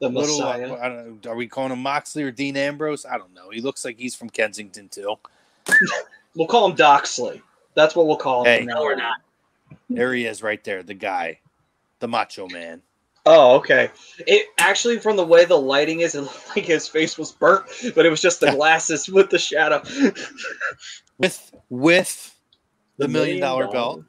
The 0.00 0.08
Little, 0.10 0.42
uh, 0.42 0.48
I 0.48 0.88
don't 0.88 1.24
know, 1.24 1.30
are 1.30 1.36
we 1.36 1.46
calling 1.46 1.72
him 1.72 1.80
Moxley 1.80 2.22
or 2.22 2.30
Dean 2.30 2.56
Ambrose? 2.56 3.06
I 3.06 3.16
don't 3.16 3.32
know. 3.32 3.50
He 3.50 3.60
looks 3.60 3.84
like 3.84 3.98
he's 3.98 4.14
from 4.14 4.28
Kensington 4.28 4.88
too. 4.88 5.16
We'll 6.36 6.46
call 6.46 6.70
him 6.70 6.76
Doxley. 6.76 7.40
That's 7.74 7.96
what 7.96 8.06
we'll 8.06 8.16
call 8.18 8.44
him. 8.44 8.60
Hey. 8.60 8.64
No, 8.66 8.82
we're 8.82 8.94
not. 8.94 9.16
There 9.88 10.12
he 10.12 10.26
is, 10.26 10.42
right 10.42 10.62
there, 10.64 10.82
the 10.82 10.94
guy, 10.94 11.40
the 12.00 12.08
Macho 12.08 12.46
Man. 12.48 12.82
Oh, 13.26 13.56
okay. 13.56 13.90
It 14.20 14.46
actually, 14.58 14.98
from 14.98 15.16
the 15.16 15.26
way 15.26 15.44
the 15.44 15.56
lighting 15.56 16.00
is, 16.00 16.14
it 16.14 16.22
looked 16.22 16.48
like 16.56 16.64
his 16.64 16.86
face 16.86 17.18
was 17.18 17.32
burnt, 17.32 17.66
but 17.94 18.06
it 18.06 18.10
was 18.10 18.22
just 18.22 18.40
the 18.40 18.52
glasses 18.52 19.08
with 19.08 19.30
the 19.30 19.38
shadow. 19.38 19.82
with 21.18 21.54
with 21.68 22.34
the 22.98 23.08
million 23.08 23.40
dollar 23.40 23.68
belt. 23.68 24.04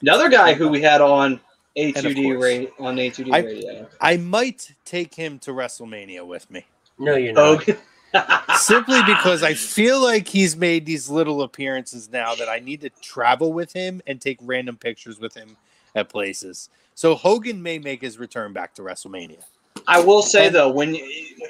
Another 0.00 0.28
guy 0.28 0.54
who 0.54 0.68
we 0.68 0.80
had 0.80 1.00
on 1.00 1.40
A2D 1.76 2.22
course. 2.22 2.42
rate 2.42 2.72
on 2.78 2.96
A2D 2.96 3.32
I- 3.32 3.38
radio. 3.40 3.88
I 4.00 4.16
might 4.16 4.72
take 4.84 5.14
him 5.14 5.38
to 5.40 5.52
WrestleMania 5.52 6.26
with 6.26 6.50
me. 6.50 6.64
No, 6.98 7.16
you're 7.16 7.38
oh, 7.38 7.54
not. 7.54 7.68
Okay. 7.68 7.76
Simply 8.56 9.00
because 9.02 9.42
I 9.42 9.52
feel 9.52 10.00
like 10.00 10.26
he's 10.28 10.56
made 10.56 10.86
these 10.86 11.10
little 11.10 11.42
appearances 11.42 12.08
now 12.10 12.34
that 12.34 12.48
I 12.48 12.60
need 12.60 12.80
to 12.80 12.90
travel 13.02 13.52
with 13.52 13.72
him 13.74 14.00
and 14.06 14.18
take 14.18 14.38
random 14.40 14.78
pictures 14.78 15.18
with 15.18 15.34
him 15.34 15.56
at 15.94 16.08
places. 16.08 16.70
So 16.96 17.14
Hogan 17.14 17.62
may 17.62 17.78
make 17.78 18.00
his 18.00 18.18
return 18.18 18.54
back 18.54 18.74
to 18.74 18.82
WrestleMania. 18.82 19.44
I 19.86 20.00
will 20.00 20.22
say 20.22 20.48
though, 20.48 20.70
when 20.70 20.96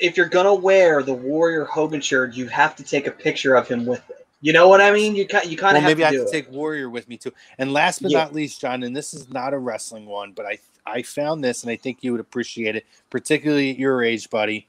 if 0.01 0.17
you're 0.17 0.29
gonna 0.29 0.53
wear 0.53 1.05
the 1.05 1.15
Warrior 1.15 1.65
Hogan 1.65 2.01
shirt, 2.01 2.35
you 2.35 2.49
have 2.49 2.75
to 2.77 2.83
take 2.83 3.07
a 3.07 3.13
picture 3.13 3.55
of 3.55 3.69
him 3.69 3.87
with 3.87 4.03
it. 4.11 4.27
You 4.41 4.53
know 4.53 4.67
what 4.69 4.81
I 4.81 4.91
mean? 4.91 5.15
You 5.15 5.27
kind 5.27 5.49
you 5.49 5.57
kind 5.57 5.77
of 5.77 5.85
have 5.85 5.89
maybe 5.89 6.03
to 6.03 6.09
I 6.09 6.13
have 6.13 6.27
to 6.27 6.33
take 6.33 6.51
Warrior 6.51 6.91
with 6.91 7.09
me 7.09 7.17
too. 7.17 7.33
And 7.59 7.73
last 7.73 8.03
but 8.03 8.11
Yeah. 8.11 8.19
not 8.19 8.35
least, 8.35 8.61
John, 8.61 8.83
and 8.83 8.95
this 8.95 9.15
is 9.15 9.29
not 9.29 9.55
a 9.55 9.59
wrestling 9.59 10.07
one, 10.07 10.33
but 10.33 10.47
I 10.47 10.59
I 10.85 11.03
found 11.03 11.45
this 11.45 11.63
and 11.63 11.71
I 11.71 11.77
think 11.77 11.99
you 12.03 12.11
would 12.11 12.21
appreciate 12.21 12.75
it, 12.75 12.85
particularly 13.09 13.71
at 13.71 13.79
your 13.79 14.03
age, 14.03 14.29
buddy. 14.29 14.67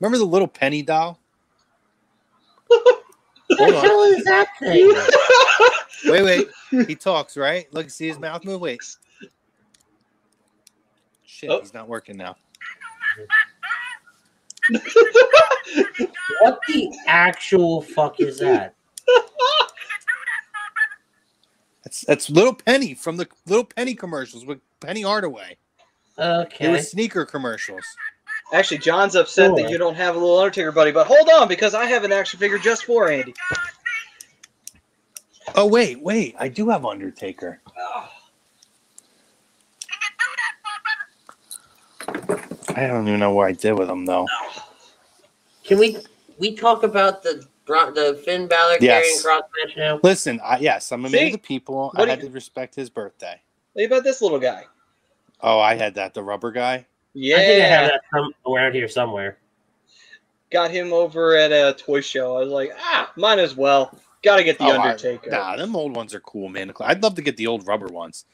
Remember 0.00 0.16
the 0.16 0.24
little 0.24 0.48
penny 0.48 0.82
doll? 0.82 1.20
What 3.58 3.70
the 3.72 3.80
hell 3.82 4.02
is 4.04 4.24
that 4.24 4.48
thing? 4.58 4.90
Wait, 6.10 6.22
wait. 6.22 6.86
He 6.88 6.94
talks, 6.94 7.36
right? 7.36 7.72
Look, 7.72 7.88
see 7.88 8.08
his 8.08 8.18
mouth 8.18 8.44
move. 8.44 8.60
Wait. 8.60 8.80
Shit, 11.34 11.50
Oh. 11.50 11.58
he's 11.58 11.74
not 11.74 11.88
working 11.88 12.16
now. 12.16 12.36
what 16.40 16.60
the 16.68 16.92
actual 17.08 17.82
fuck 17.82 18.20
is 18.20 18.38
that? 18.38 18.74
That's 21.82 22.02
that's 22.02 22.30
little 22.30 22.54
Penny 22.54 22.94
from 22.94 23.16
the 23.16 23.26
little 23.46 23.64
Penny 23.64 23.96
commercials 23.96 24.46
with 24.46 24.60
Penny 24.78 25.02
Hardaway. 25.02 25.56
Okay. 26.16 26.66
It 26.66 26.70
was 26.70 26.88
sneaker 26.92 27.26
commercials. 27.26 27.82
Actually, 28.52 28.78
John's 28.78 29.16
upset 29.16 29.48
Sure. 29.50 29.56
that 29.56 29.70
you 29.70 29.76
don't 29.76 29.96
have 29.96 30.14
a 30.14 30.18
little 30.18 30.38
Undertaker 30.38 30.70
buddy, 30.70 30.92
but 30.92 31.08
hold 31.08 31.28
on 31.30 31.48
because 31.48 31.74
I 31.74 31.86
have 31.86 32.04
an 32.04 32.12
action 32.12 32.38
figure 32.38 32.58
just 32.58 32.84
for 32.84 33.10
Andy. 33.10 33.34
Oh 35.56 35.66
wait, 35.66 36.00
wait, 36.00 36.36
I 36.38 36.46
do 36.48 36.68
have 36.70 36.86
Undertaker. 36.86 37.60
Oh. 37.76 38.08
I 42.74 42.86
don't 42.86 43.06
even 43.08 43.20
know 43.20 43.32
what 43.32 43.48
I 43.48 43.52
did 43.52 43.72
with 43.78 43.88
him 43.88 44.04
though. 44.06 44.26
Can 45.64 45.78
we 45.78 45.96
we 46.38 46.54
talk 46.54 46.82
about 46.82 47.22
the 47.22 47.46
the 47.66 48.20
Finn 48.24 48.46
Balor 48.46 48.76
Yes. 48.80 49.24
Karrion 49.24 49.40
Kross 49.40 49.42
match 49.66 49.76
now? 49.76 50.00
Listen, 50.02 50.40
I, 50.44 50.58
yes, 50.58 50.92
I'm 50.92 51.04
a 51.06 51.08
man 51.10 51.26
of 51.26 51.32
the 51.32 51.38
people. 51.38 51.90
What 51.94 52.08
I 52.08 52.10
had 52.10 52.20
you- 52.22 52.28
to 52.28 52.34
respect 52.34 52.74
his 52.74 52.90
birthday. 52.90 53.40
What 53.72 53.86
about 53.86 54.04
this 54.04 54.20
little 54.20 54.38
guy? 54.38 54.64
Oh, 55.40 55.58
I 55.60 55.74
had 55.74 55.94
that. 55.94 56.14
The 56.14 56.22
rubber 56.22 56.52
guy. 56.52 56.86
Yeah, 57.14 57.36
I 57.36 57.38
think 57.40 57.62
I 57.64 57.66
have 57.66 57.90
that 57.90 58.00
some, 58.12 58.32
around 58.46 58.74
here 58.74 58.88
somewhere. 58.88 59.38
got 60.50 60.70
him 60.70 60.92
over 60.92 61.36
at 61.36 61.50
a 61.52 61.74
toy 61.76 62.00
show. 62.00 62.36
I 62.36 62.40
was 62.40 62.50
like, 62.50 62.70
ah, 62.78 63.10
might 63.16 63.38
as 63.38 63.56
well. 63.56 63.98
Got 64.22 64.36
to 64.36 64.44
get 64.44 64.58
the 64.58 64.64
Oh, 64.64 64.70
I- 64.70 64.90
Undertaker. 64.92 65.30
nah, 65.30 65.56
them 65.56 65.74
old 65.74 65.94
ones 65.96 66.14
are 66.14 66.20
cool, 66.20 66.48
man. 66.48 66.72
I'd 66.80 67.02
love 67.02 67.14
to 67.16 67.22
get 67.22 67.36
the 67.36 67.46
old 67.46 67.66
rubber 67.66 67.86
ones. 67.88 68.24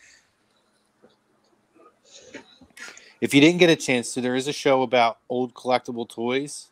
If 3.20 3.34
you 3.34 3.40
didn't 3.40 3.58
get 3.58 3.70
a 3.70 3.76
chance 3.76 4.14
to, 4.14 4.20
there 4.20 4.34
is 4.34 4.48
a 4.48 4.52
show 4.52 4.82
about 4.82 5.18
old 5.28 5.52
collectible 5.54 6.08
toys 6.08 6.68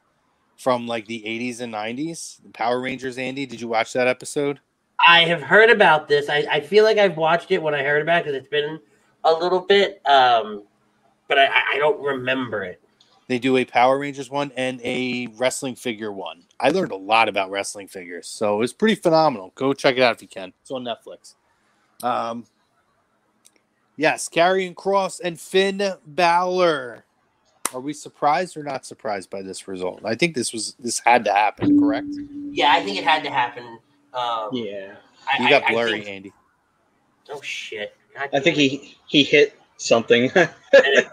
from 0.57 0.87
like 0.87 1.07
the 1.07 1.23
80s 1.27 1.61
and 1.61 1.73
90s. 1.73 2.41
Power 2.55 2.81
Rangers, 2.81 3.19
Andy. 3.19 3.47
Did 3.47 3.61
you 3.61 3.69
watch 3.69 3.93
that 3.93 4.09
episode? 4.09 4.61
I 5.07 5.25
have 5.25 5.43
heard 5.43 5.71
about 5.71 6.09
this. 6.09 6.29
I, 6.29 6.47
I 6.51 6.61
feel 6.61 6.85
like 6.85 6.99
I've 6.99 7.17
watched 7.17 7.51
it 7.51 7.63
when 7.63 7.75
I 7.75 7.83
heard 7.83 8.03
about 8.03 8.21
it 8.21 8.25
because 8.25 8.39
it's 8.39 8.49
been 8.49 8.81
a 9.25 9.33
little 9.33 9.61
bit, 9.61 10.01
um, 10.07 10.65
but 11.29 11.39
I, 11.39 11.47
I- 11.75 11.79
don't 11.79 12.03
remember 12.03 12.65
it. 12.65 12.81
They 13.29 13.39
do 13.39 13.59
a 13.59 13.65
Power 13.65 13.99
Rangers 13.99 14.31
one 14.31 14.51
and 14.57 14.81
a 14.83 15.27
wrestling 15.37 15.77
figure 15.77 16.11
one. 16.11 16.45
I 16.59 16.71
learned 16.71 16.93
a 16.93 16.97
lot 16.97 17.29
about 17.29 17.51
wrestling 17.51 17.87
figures, 17.87 18.27
so 18.27 18.57
it 18.57 18.59
was 18.61 18.73
pretty 18.73 18.95
phenomenal. 18.95 19.53
Go 19.55 19.75
check 19.75 19.97
it 19.99 20.03
out 20.03 20.17
if 20.17 20.23
you 20.23 20.29
can. 20.29 20.55
It's 20.63 20.71
on 20.71 20.83
Netflix. 20.83 21.35
Um, 22.03 22.47
yes, 23.99 24.31
Karrion 24.31 24.75
Kross 24.75 25.21
and 25.23 25.39
Finn 25.39 25.83
Balor. 26.07 27.05
Are 27.75 27.81
we 27.81 27.93
surprised 27.93 28.57
or 28.57 28.63
not 28.63 28.87
surprised 28.87 29.29
by 29.29 29.43
this 29.43 29.69
result? 29.69 30.01
I 30.03 30.15
think 30.15 30.35
this 30.35 30.55
was 30.55 30.75
this 30.79 31.01
had 31.01 31.23
to 31.27 31.33
happen, 31.35 31.79
correct? 31.79 32.07
Yeah, 32.51 32.73
I 32.73 32.83
think 32.83 32.97
it 32.97 33.05
had 33.05 33.23
to 33.25 33.31
happen. 33.31 33.79
Um, 34.15 34.49
Yeah, 34.53 34.95
I, 35.31 35.43
You 35.43 35.51
got 35.51 35.65
I- 35.65 35.67
I 35.67 35.71
blurry, 35.73 35.91
think- 35.93 36.09
Andy. 36.09 36.33
oh 37.29 37.43
shit! 37.43 37.95
God 38.17 38.31
I 38.33 38.41
think 38.41 38.57
it. 38.57 38.61
he 38.61 38.97
he 39.07 39.23
hit 39.23 39.55
something. 39.77 40.31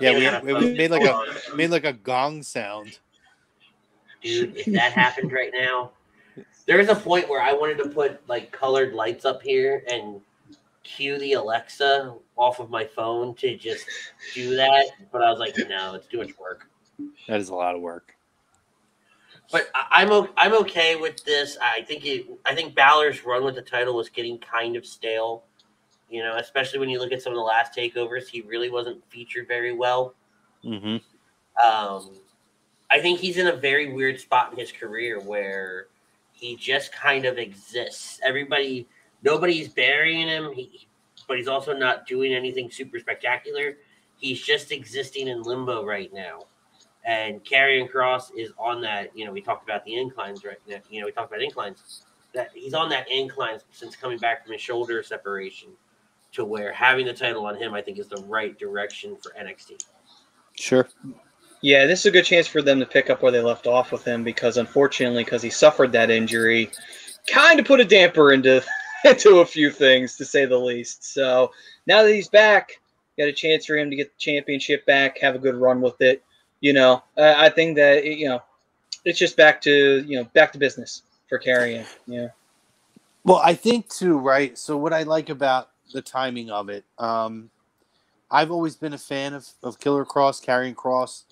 Yeah, 0.02 0.12
came 0.12 0.16
we, 0.20 0.28
out 0.28 0.44
of 0.44 0.50
it 0.50 0.54
focus. 0.54 0.78
made 0.78 0.92
like 0.92 1.04
a 1.04 1.56
made 1.56 1.70
like 1.72 1.86
a 1.86 1.94
gong 1.94 2.42
sound. 2.44 3.00
dude. 4.22 4.56
If 4.58 4.66
that 4.68 4.92
happened 4.94 5.32
right 5.32 5.52
now, 5.54 5.92
there's 6.66 6.90
a 6.90 6.96
point 6.96 7.30
where 7.30 7.42
I 7.42 7.54
wanted 7.54 7.78
to 7.84 7.90
put 7.90 8.28
like 8.28 8.52
colored 8.52 8.94
lights 8.94 9.24
up 9.26 9.42
here 9.42 9.84
and 9.92 10.20
cue 10.86 11.18
the 11.20 11.34
Alexa 11.34 12.16
off 12.38 12.60
of 12.60 12.70
my 12.70 12.86
phone 12.86 13.36
to 13.36 13.58
just 13.58 13.86
do 14.34 14.56
that, 14.56 14.86
but 15.12 15.22
I 15.22 15.30
was 15.30 15.40
like, 15.40 15.56
no, 15.68 15.96
it's 15.96 16.08
too 16.08 16.20
much 16.20 16.38
work. 16.40 16.70
That 17.28 17.42
is 17.42 17.50
a 17.50 17.56
lot 17.56 17.76
of 17.76 17.82
work. 17.82 18.16
But 19.52 19.70
I'm 19.74 20.30
I'm 20.38 20.54
okay 20.62 20.96
with 20.96 21.24
this. 21.24 21.58
I 21.62 21.82
think 21.82 22.06
it. 22.06 22.26
I 22.46 22.56
think 22.56 22.74
Balor's 22.74 23.26
run 23.26 23.44
with 23.44 23.56
the 23.56 23.62
title 23.62 23.96
was 23.96 24.10
getting 24.10 24.40
kind 24.40 24.76
of 24.76 24.86
stale. 24.86 25.44
You 26.10 26.24
know, 26.24 26.38
especially 26.38 26.80
when 26.80 26.90
you 26.90 27.00
look 27.00 27.12
at 27.12 27.22
some 27.22 27.34
of 27.34 27.38
the 27.38 27.44
last 27.44 27.76
takeovers, 27.76 28.28
he 28.28 28.42
really 28.42 28.70
wasn't 28.70 29.04
featured 29.10 29.48
very 29.48 29.74
well. 29.74 30.16
hmm 30.64 30.98
Um, 31.64 32.12
I 32.92 33.00
think 33.02 33.20
he's 33.20 33.38
in 33.38 33.48
a 33.48 33.56
very 33.56 33.92
weird 33.92 34.20
spot 34.20 34.52
in 34.52 34.60
his 34.60 34.72
career 34.72 35.20
where 35.20 35.88
he 36.32 36.56
just 36.56 36.92
kind 36.94 37.26
of 37.26 37.38
exists. 37.38 38.20
Everybody, 38.24 38.88
nobody's 39.26 39.68
burying 39.68 40.28
him, 40.28 40.54
he, 40.54 40.88
but 41.28 41.38
he's 41.38 41.48
also 41.48 41.74
not 41.74 42.08
doing 42.08 42.34
anything 42.34 42.70
super 42.72 43.00
spectacular. 43.00 43.78
He's 44.18 44.42
just 44.42 44.72
existing 44.72 45.28
in 45.28 45.42
limbo 45.42 45.84
right 45.84 46.14
now. 46.14 46.44
And 47.04 47.44
Karrion 47.44 47.92
Kross 47.92 48.30
is 48.38 48.52
on 48.58 48.82
that. 48.82 49.16
You 49.18 49.26
know, 49.26 49.32
we 49.32 49.42
talked 49.42 49.68
about 49.68 49.84
the 49.84 49.96
inclines 49.96 50.46
right 50.46 50.58
now. 50.68 50.78
You 50.90 51.02
know, 51.02 51.08
we 51.08 51.12
talked 51.12 51.32
about 51.32 51.44
inclines. 51.44 52.04
That 52.34 52.52
he's 52.54 52.74
on 52.74 52.90
that 52.90 53.10
incline 53.12 53.60
since 53.72 53.96
coming 53.96 54.18
back 54.18 54.44
from 54.44 54.54
his 54.54 54.62
shoulder 54.62 55.02
separation, 55.04 55.70
to 56.34 56.44
where 56.44 56.72
having 56.74 57.06
the 57.06 57.14
title 57.14 57.46
on 57.46 57.56
him, 57.56 57.74
I 57.74 57.82
think, 57.82 57.98
is 57.98 58.08
the 58.08 58.24
right 58.28 58.58
direction 58.58 59.18
for 59.18 59.32
NXT. 59.40 59.84
Sure. 60.56 60.88
yeah, 61.62 61.86
this 61.86 62.02
is 62.02 62.06
a 62.08 62.12
good 62.12 62.26
chance 62.26 62.48
for 62.48 62.62
them 62.62 62.80
to 62.80 62.86
pick 62.86 63.10
up 63.10 63.22
where 63.22 63.32
they 63.32 63.42
left 63.42 63.68
off 63.68 63.92
with 63.92 64.04
him 64.04 64.24
because 64.24 64.58
unfortunately, 64.58 65.24
because 65.24 65.42
he 65.42 65.50
suffered 65.50 65.92
that 65.92 66.10
injury, 66.10 66.72
kind 67.28 67.60
of 67.60 67.66
put 67.66 67.80
a 67.80 67.86
damper 67.86 68.34
into 68.34 68.64
into 69.10 69.40
a 69.40 69.46
few 69.46 69.70
things 69.70 70.18
to 70.18 70.26
say 70.26 70.46
the 70.46 70.58
least. 70.58 71.14
So 71.14 71.52
now 71.86 72.04
that 72.04 72.14
he's 72.14 72.28
back, 72.28 72.80
got 73.18 73.28
a 73.28 73.34
chance 73.34 73.66
for 73.66 73.78
him 73.78 73.90
to 73.90 73.96
get 73.96 74.12
the 74.12 74.20
championship 74.20 74.86
back, 74.86 75.20
have 75.20 75.36
a 75.36 75.40
good 75.40 75.56
run 75.56 75.82
with 75.82 76.02
it. 76.02 76.24
You 76.60 76.74
know, 76.74 77.04
uh, 77.18 77.36
I 77.38 77.50
think 77.50 77.76
that 77.76 78.04
it, 78.04 78.18
you 78.18 78.28
know 78.28 78.42
it's 79.04 79.20
just 79.20 79.38
back 79.38 79.62
to 79.62 80.04
you 80.08 80.18
know 80.18 80.24
back 80.34 80.52
to 80.54 80.58
business 80.58 81.04
for 81.30 81.40
Karrion. 81.40 81.86
Yeah. 82.08 82.30
Well, 83.24 83.42
I 83.44 83.54
think 83.54 83.90
too, 83.90 84.18
right? 84.18 84.58
So 84.58 84.78
what 84.78 84.94
I 84.94 85.04
like 85.04 85.30
about 85.30 85.70
the 85.94 86.02
timing 86.02 86.50
of 86.50 86.70
it, 86.70 86.84
um, 86.98 87.50
I've 88.30 88.52
always 88.52 88.76
been 88.76 88.94
a 88.94 89.00
fan 89.00 89.34
of, 89.34 89.48
of 89.64 89.80
Killer 89.80 90.06
Kross, 90.06 90.44
Karrion 90.44 90.76
Kross. 90.76 91.24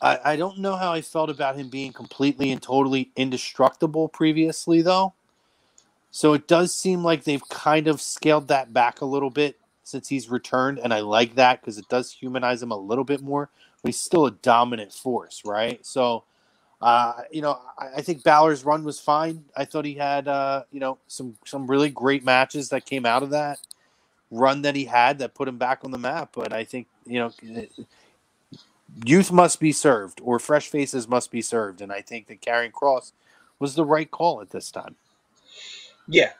I, 0.00 0.18
I 0.24 0.36
don't 0.36 0.58
know 0.58 0.76
how 0.76 0.92
I 0.92 1.02
felt 1.02 1.28
about 1.28 1.56
him 1.56 1.68
being 1.68 1.92
completely 1.92 2.50
and 2.50 2.62
totally 2.62 3.10
indestructible 3.16 4.08
previously, 4.08 4.80
though. 4.80 5.14
So 6.10 6.32
it 6.32 6.48
does 6.48 6.74
seem 6.74 7.04
like 7.04 7.24
they've 7.24 7.48
kind 7.48 7.88
of 7.88 8.00
scaled 8.00 8.48
that 8.48 8.72
back 8.72 9.00
a 9.00 9.06
little 9.06 9.30
bit 9.30 9.58
since 9.84 10.08
he's 10.08 10.28
returned, 10.28 10.78
and 10.78 10.92
I 10.92 11.00
like 11.00 11.34
that 11.36 11.60
because 11.60 11.78
it 11.78 11.88
does 11.88 12.12
humanize 12.12 12.62
him 12.62 12.70
a 12.70 12.76
little 12.76 13.04
bit 13.04 13.22
more. 13.22 13.50
But 13.82 13.90
he's 13.90 14.00
still 14.00 14.26
a 14.26 14.30
dominant 14.30 14.92
force, 14.92 15.42
right? 15.44 15.84
So 15.86 16.24
uh, 16.80 17.22
you 17.30 17.42
know, 17.42 17.58
I, 17.78 17.96
I 17.96 18.02
think 18.02 18.22
Balor's 18.22 18.64
run 18.64 18.84
was 18.84 19.00
fine. 19.00 19.44
I 19.56 19.64
thought 19.64 19.84
he 19.84 19.94
had, 19.94 20.28
uh, 20.28 20.64
you 20.70 20.80
know, 20.80 20.98
some 21.08 21.36
some 21.44 21.66
really 21.66 21.90
great 21.90 22.24
matches 22.24 22.68
that 22.68 22.86
came 22.86 23.04
out 23.04 23.22
of 23.22 23.30
that 23.30 23.58
run 24.30 24.62
that 24.62 24.76
he 24.76 24.84
had 24.84 25.18
that 25.18 25.34
put 25.34 25.48
him 25.48 25.58
back 25.58 25.84
on 25.84 25.90
the 25.90 25.98
map. 25.98 26.30
But 26.34 26.52
I 26.52 26.64
think 26.64 26.86
you 27.06 27.18
know, 27.18 27.32
youth 29.04 29.32
must 29.32 29.60
be 29.60 29.72
served, 29.72 30.20
or 30.22 30.38
fresh 30.38 30.68
faces 30.68 31.08
must 31.08 31.30
be 31.30 31.42
served, 31.42 31.80
and 31.80 31.92
I 31.92 32.00
think 32.00 32.28
that 32.28 32.40
Karrion 32.40 32.72
Kross 32.72 33.12
was 33.58 33.74
the 33.74 33.84
right 33.84 34.10
call 34.10 34.40
at 34.40 34.50
this 34.50 34.70
time. 34.70 34.96
Yeah, 36.08 36.32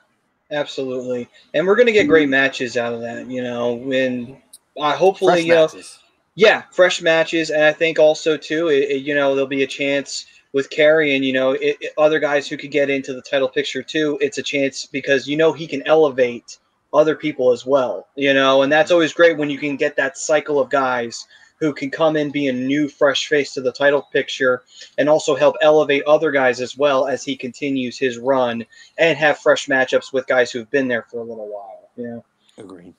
absolutely. 0.51 1.29
And 1.53 1.65
we're 1.67 1.75
gonna 1.75 1.91
get 1.91 2.07
great 2.07 2.29
matches 2.29 2.77
out 2.77 2.93
of 2.93 3.01
that. 3.01 3.27
You 3.27 3.43
know, 3.43 3.73
when 3.73 4.37
uh, 4.79 4.93
hopefully 4.95 5.33
Fresh 5.33 5.43
you 5.45 5.53
know. 5.53 5.61
matches. 5.67 5.99
Yeah, 6.35 6.63
fresh 6.71 7.01
matches, 7.01 7.49
and 7.49 7.63
I 7.65 7.73
think 7.73 7.99
also 7.99 8.37
too, 8.37 8.69
it, 8.69 8.89
it- 8.91 9.01
you 9.03 9.13
know, 9.15 9.35
there'll 9.35 9.47
be 9.47 9.63
a 9.63 9.67
chance 9.67 10.25
with 10.53 10.69
Karrion 10.71 11.21
you 11.23 11.33
know 11.33 11.51
it- 11.51 11.77
other 11.97 12.19
guys 12.19 12.47
who 12.47 12.57
could 12.57 12.71
get 12.71 12.89
into 12.89 13.13
the 13.13 13.21
title 13.21 13.49
picture 13.49 13.83
too. 13.83 14.17
It's 14.21 14.37
a 14.39 14.43
chance 14.43 14.85
because 14.85 15.27
you 15.27 15.37
know 15.37 15.53
he 15.53 15.67
can 15.67 15.85
elevate 15.87 16.57
other 16.93 17.15
people 17.15 17.51
as 17.51 17.65
well. 17.65 18.07
You 18.15 18.33
know, 18.33 18.61
and 18.63 18.71
that's 18.71 18.91
always 18.91 19.13
great 19.13 19.37
when 19.37 19.49
you 19.49 19.57
can 19.59 19.75
get 19.75 19.95
that 19.97 20.17
cycle 20.17 20.59
of 20.59 20.69
guys 20.69 21.27
who 21.59 21.73
can 21.73 21.91
come 21.91 22.15
in, 22.15 22.31
be 22.31 22.47
a 22.47 22.53
new 22.53 22.87
fresh 22.87 23.27
face 23.27 23.53
to 23.53 23.61
the 23.61 23.71
title 23.71 24.07
picture, 24.13 24.63
and 24.97 25.09
also 25.09 25.35
help 25.35 25.55
elevate 25.61 26.03
other 26.05 26.31
guys 26.31 26.61
as 26.61 26.77
well 26.77 27.07
as 27.07 27.23
he 27.23 27.35
continues 27.35 27.97
his 27.97 28.17
run 28.17 28.65
and 28.97 29.17
have 29.17 29.37
fresh 29.37 29.67
matchups 29.67 30.13
with 30.13 30.27
guys 30.27 30.51
who've 30.51 30.69
been 30.71 30.87
there 30.87 31.05
for 31.09 31.19
a 31.19 31.23
little 31.23 31.47
while. 31.47 31.89
You 31.95 32.07
know. 32.07 32.25
Agreed. 32.57 32.93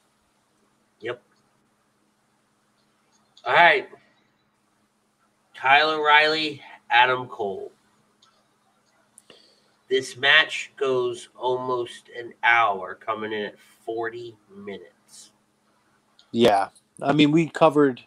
Yep. 1.00 1.22
All 3.44 3.54
right. 3.54 3.88
Kyle 5.54 5.90
O'Reilly, 5.90 6.62
Adam 6.90 7.26
Cole. 7.26 7.72
This 9.88 10.16
match 10.16 10.72
goes 10.76 11.30
almost 11.36 12.10
an 12.16 12.32
hour, 12.44 12.94
coming 12.94 13.32
in 13.32 13.42
at 13.42 13.58
40 13.84 14.36
minutes. 14.54 15.32
Yeah, 16.30 16.68
I 17.02 17.12
mean, 17.12 17.32
we 17.32 17.48
covered. 17.48 18.00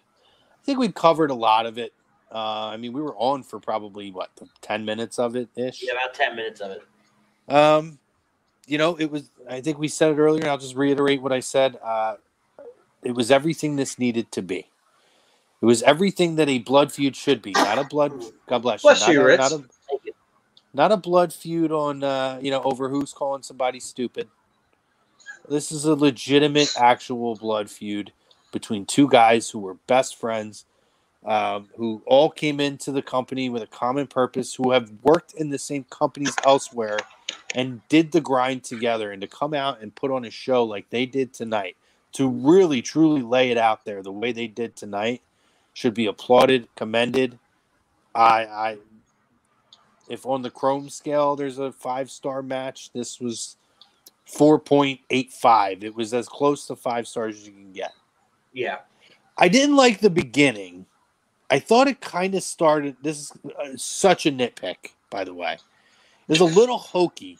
I 0.63 0.65
think 0.65 0.79
we 0.79 0.89
covered 0.93 1.29
a 1.29 1.35
lot 1.35 1.65
of 1.65 1.77
it. 1.77 1.93
Uh, 2.31 2.67
I 2.67 2.77
mean, 2.77 2.93
we 2.93 3.01
were 3.01 3.15
on 3.17 3.43
for 3.43 3.59
probably 3.59 4.11
what 4.11 4.29
ten 4.61 4.85
minutes 4.85 5.19
of 5.19 5.35
it 5.35 5.49
ish. 5.57 5.83
Yeah, 5.83 5.91
about 5.91 6.13
10 6.13 6.35
minutes 6.37 6.61
of 6.61 6.71
it. 6.71 7.53
Um, 7.53 7.99
you 8.65 8.77
know, 8.77 8.95
it 8.95 9.11
was. 9.11 9.29
I 9.49 9.59
think 9.59 9.77
we 9.77 9.89
said 9.89 10.11
it 10.11 10.17
earlier. 10.17 10.41
and 10.41 10.49
I'll 10.49 10.57
just 10.57 10.75
reiterate 10.75 11.21
what 11.21 11.33
I 11.33 11.41
said. 11.41 11.77
Uh, 11.83 12.15
it 13.03 13.11
was 13.11 13.29
everything 13.29 13.75
this 13.75 13.99
needed 13.99 14.31
to 14.31 14.41
be. 14.41 14.69
It 15.61 15.65
was 15.65 15.83
everything 15.83 16.37
that 16.37 16.47
a 16.47 16.59
blood 16.59 16.93
feud 16.93 17.15
should 17.15 17.41
be. 17.41 17.51
Not 17.51 17.77
a 17.77 17.83
blood. 17.83 18.13
God 18.47 18.59
bless, 18.59 18.83
Bless 18.83 19.05
you. 19.07 19.15
you, 19.15 19.19
not, 19.19 19.25
a, 19.25 19.25
Ritz. 19.25 19.51
not 19.51 19.61
a 19.61 19.63
not 20.73 20.91
a 20.93 20.97
blood 20.97 21.33
feud 21.33 21.73
on 21.73 22.03
uh, 22.03 22.39
you 22.41 22.51
know 22.51 22.63
over 22.63 22.87
who's 22.87 23.11
calling 23.11 23.43
somebody 23.43 23.81
stupid. 23.81 24.29
This 25.49 25.73
is 25.73 25.83
a 25.83 25.93
legitimate, 25.93 26.73
actual 26.77 27.35
blood 27.35 27.69
feud 27.69 28.13
between 28.53 28.85
two 28.85 29.09
guys 29.09 29.49
who 29.49 29.59
were 29.59 29.73
best 29.87 30.15
friends, 30.17 30.63
um, 31.25 31.69
who 31.75 32.01
all 32.05 32.29
came 32.29 32.61
into 32.61 32.93
the 32.93 33.01
company 33.01 33.49
with 33.49 33.61
a 33.61 33.67
common 33.67 34.07
purpose, 34.07 34.53
who 34.53 34.71
have 34.71 34.89
worked 35.01 35.33
in 35.33 35.49
the 35.49 35.59
same 35.59 35.83
companies 35.89 36.35
elsewhere, 36.45 36.97
and 37.55 37.81
did 37.89 38.13
the 38.13 38.21
grind 38.21 38.63
together. 38.63 39.11
And 39.11 39.21
to 39.21 39.27
come 39.27 39.53
out 39.53 39.81
and 39.81 39.93
put 39.93 40.11
on 40.11 40.23
a 40.23 40.31
show 40.31 40.63
like 40.63 40.89
they 40.89 41.05
did 41.05 41.33
tonight, 41.33 41.75
to 42.13 42.29
really 42.29 42.81
truly 42.81 43.21
lay 43.21 43.51
it 43.51 43.57
out 43.57 43.83
there 43.83 44.01
the 44.01 44.11
way 44.11 44.31
they 44.31 44.47
did 44.47 44.77
tonight, 44.77 45.21
should 45.73 45.93
be 45.93 46.05
applauded, 46.05 46.67
commended. 46.75 47.39
I, 48.15 48.45
I, 48.45 48.77
if 50.07 50.25
on 50.25 50.43
the 50.43 50.51
Chrome 50.51 50.89
scale 50.89 51.35
there's 51.35 51.57
a 51.57 51.71
five 51.71 52.11
star 52.11 52.43
match, 52.43 52.91
this 52.93 53.19
was 53.19 53.57
4.85. 54.27 55.83
It 55.83 55.95
was 55.95 56.13
as 56.13 56.27
close 56.27 56.67
to 56.67 56.75
five 56.75 57.07
stars 57.07 57.37
as 57.37 57.47
you 57.47 57.53
can 57.53 57.71
get. 57.71 57.93
Yeah. 58.53 58.79
I 59.37 59.47
didn't 59.47 59.75
like 59.75 59.99
the 59.99 60.09
beginning. 60.09 60.85
I 61.49 61.59
thought 61.59 61.87
it 61.87 62.01
kind 62.01 62.35
of 62.35 62.43
started. 62.43 62.95
This 63.01 63.19
is 63.19 63.33
uh, 63.45 63.75
such 63.75 64.25
a 64.25 64.31
nitpick, 64.31 64.91
by 65.09 65.23
the 65.23 65.33
way. 65.33 65.53
It 65.53 65.59
was 66.27 66.39
a 66.39 66.45
little 66.59 66.77
hokey, 66.77 67.37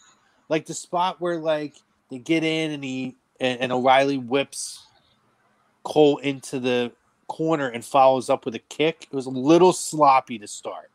like 0.50 0.66
the 0.66 0.74
spot 0.74 1.22
where 1.22 1.38
like 1.38 1.76
they 2.10 2.18
get 2.18 2.44
in 2.44 2.72
and 2.72 2.84
he 2.84 3.16
and, 3.40 3.60
and 3.62 3.72
O'Reilly 3.72 4.18
whips 4.18 4.84
Cole 5.84 6.18
into 6.20 6.60
the 6.60 6.92
corner 7.28 7.70
and 7.70 7.84
follows 7.84 8.30
up 8.30 8.46
with 8.46 8.56
a 8.56 8.60
kick. 8.60 9.08
It 9.12 9.16
was 9.16 9.26
a 9.26 9.32
little 9.32 9.74
sloppy 9.74 10.40
to 10.40 10.48
start, 10.48 10.90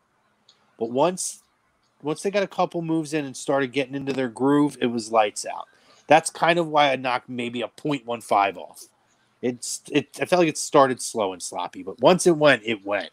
but 0.77 0.91
once 0.91 1.43
once 2.01 2.21
they 2.21 2.31
got 2.31 2.43
a 2.43 2.47
couple 2.47 2.81
moves 2.81 3.13
in 3.13 3.25
and 3.25 3.35
started 3.35 3.73
getting 3.73 3.95
into 3.95 4.13
their 4.13 4.29
groove, 4.29 4.77
it 4.81 4.87
was 4.87 5.11
lights 5.11 5.45
out. 5.45 5.67
That's 6.07 6.29
kind 6.29 6.57
of 6.57 6.67
why 6.67 6.91
I 6.91 6.95
knocked 6.95 7.29
maybe 7.29 7.61
a 7.61 7.67
0.15 7.67 8.57
off. 8.57 8.85
It's 9.41 9.81
it. 9.91 10.17
I 10.21 10.25
felt 10.25 10.39
like 10.39 10.49
it 10.49 10.57
started 10.57 11.01
slow 11.01 11.33
and 11.33 11.41
sloppy, 11.41 11.83
but 11.83 11.99
once 12.01 12.27
it 12.27 12.35
went, 12.35 12.63
it 12.65 12.85
went. 12.85 13.11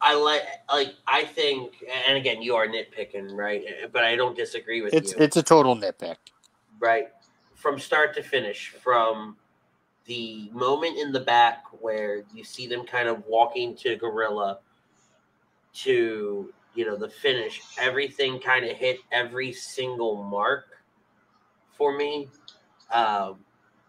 I 0.00 0.14
like, 0.14 0.42
like, 0.68 0.94
I 1.06 1.24
think, 1.24 1.74
and 2.08 2.16
again, 2.16 2.42
you 2.42 2.56
are 2.56 2.66
nitpicking, 2.66 3.36
right? 3.36 3.64
But 3.92 4.02
I 4.02 4.16
don't 4.16 4.36
disagree 4.36 4.82
with 4.82 4.92
It's 4.94 5.12
you. 5.12 5.18
it's 5.20 5.36
a 5.36 5.42
total 5.42 5.76
nitpick. 5.76 6.16
right? 6.80 7.08
From 7.54 7.78
start 7.78 8.14
to 8.16 8.22
finish, 8.22 8.70
from 8.70 9.36
the 10.06 10.50
moment 10.52 10.98
in 10.98 11.12
the 11.12 11.20
back 11.20 11.64
where 11.80 12.24
you 12.34 12.42
see 12.42 12.66
them 12.66 12.84
kind 12.84 13.08
of 13.08 13.24
walking 13.26 13.76
to 13.76 13.94
Gorilla 13.96 14.58
to, 15.74 16.52
you 16.74 16.84
know, 16.84 16.96
the 16.96 17.08
finish, 17.08 17.60
everything 17.78 18.40
kind 18.40 18.64
of 18.64 18.76
hit 18.76 18.98
every 19.12 19.52
single 19.52 20.24
mark 20.24 20.66
for 21.72 21.96
me. 21.96 22.28
Um, 22.90 23.36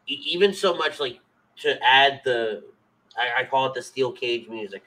even 0.06 0.54
so 0.54 0.76
much 0.76 1.00
like 1.00 1.20
to 1.62 1.82
add 1.84 2.22
the, 2.24 2.64
I, 3.18 3.42
I 3.42 3.46
call 3.46 3.68
it 3.68 3.74
the 3.74 3.82
steel 3.82 4.12
cage 4.12 4.48
music, 4.48 4.84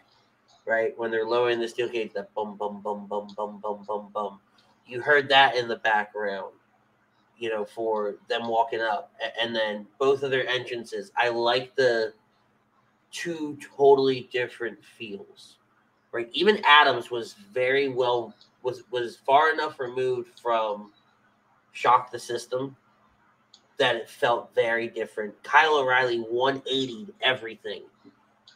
right? 0.66 0.96
When 0.98 1.10
they're 1.10 1.26
lowering 1.26 1.60
the 1.60 1.68
steel 1.68 1.88
cage, 1.88 2.12
that 2.14 2.32
bum, 2.34 2.56
bum, 2.56 2.80
bum, 2.82 3.06
bum, 3.06 3.28
bum, 3.36 3.60
bum, 3.62 3.84
bum, 3.86 4.08
bum. 4.12 4.40
You 4.86 5.00
heard 5.00 5.28
that 5.30 5.56
in 5.56 5.68
the 5.68 5.76
background 5.76 6.52
you 7.38 7.50
know, 7.50 7.64
for 7.64 8.16
them 8.28 8.48
walking 8.48 8.80
up. 8.80 9.12
And 9.40 9.54
then 9.54 9.86
both 9.98 10.22
of 10.22 10.30
their 10.30 10.46
entrances, 10.48 11.12
I 11.16 11.28
like 11.28 11.74
the 11.76 12.12
two 13.12 13.58
totally 13.76 14.28
different 14.32 14.78
feels. 14.82 15.56
Right? 16.12 16.28
Even 16.32 16.62
Adams 16.64 17.10
was 17.10 17.34
very 17.52 17.88
well 17.88 18.34
was 18.62 18.84
was 18.90 19.16
far 19.16 19.52
enough 19.52 19.78
removed 19.78 20.40
from 20.40 20.92
Shock 21.72 22.10
the 22.10 22.18
System 22.18 22.74
that 23.78 23.96
it 23.96 24.08
felt 24.08 24.54
very 24.54 24.88
different. 24.88 25.40
Kyle 25.42 25.78
O'Reilly 25.78 26.18
180 26.18 27.08
everything. 27.20 27.82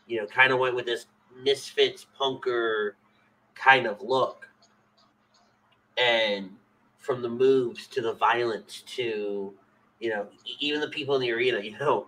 You 0.06 0.20
know, 0.20 0.26
kind 0.26 0.52
of 0.52 0.58
went 0.58 0.74
with 0.74 0.86
this 0.86 1.06
misfits 1.42 2.06
punker 2.18 2.92
kind 3.54 3.86
of 3.86 4.00
look. 4.02 4.48
And 5.96 6.50
from 7.00 7.22
the 7.22 7.28
moves 7.28 7.86
to 7.88 8.00
the 8.00 8.12
violence 8.12 8.82
to 8.86 9.52
you 9.98 10.10
know 10.10 10.26
even 10.60 10.80
the 10.80 10.88
people 10.88 11.14
in 11.16 11.20
the 11.20 11.30
arena 11.32 11.60
you 11.62 11.76
know 11.78 12.06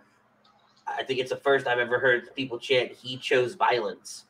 i 0.86 1.02
think 1.02 1.18
it's 1.18 1.30
the 1.30 1.36
first 1.36 1.66
i've 1.66 1.78
ever 1.78 1.98
heard 1.98 2.34
people 2.34 2.58
chant 2.58 2.92
he 2.92 3.16
chose 3.16 3.54
violence 3.54 4.24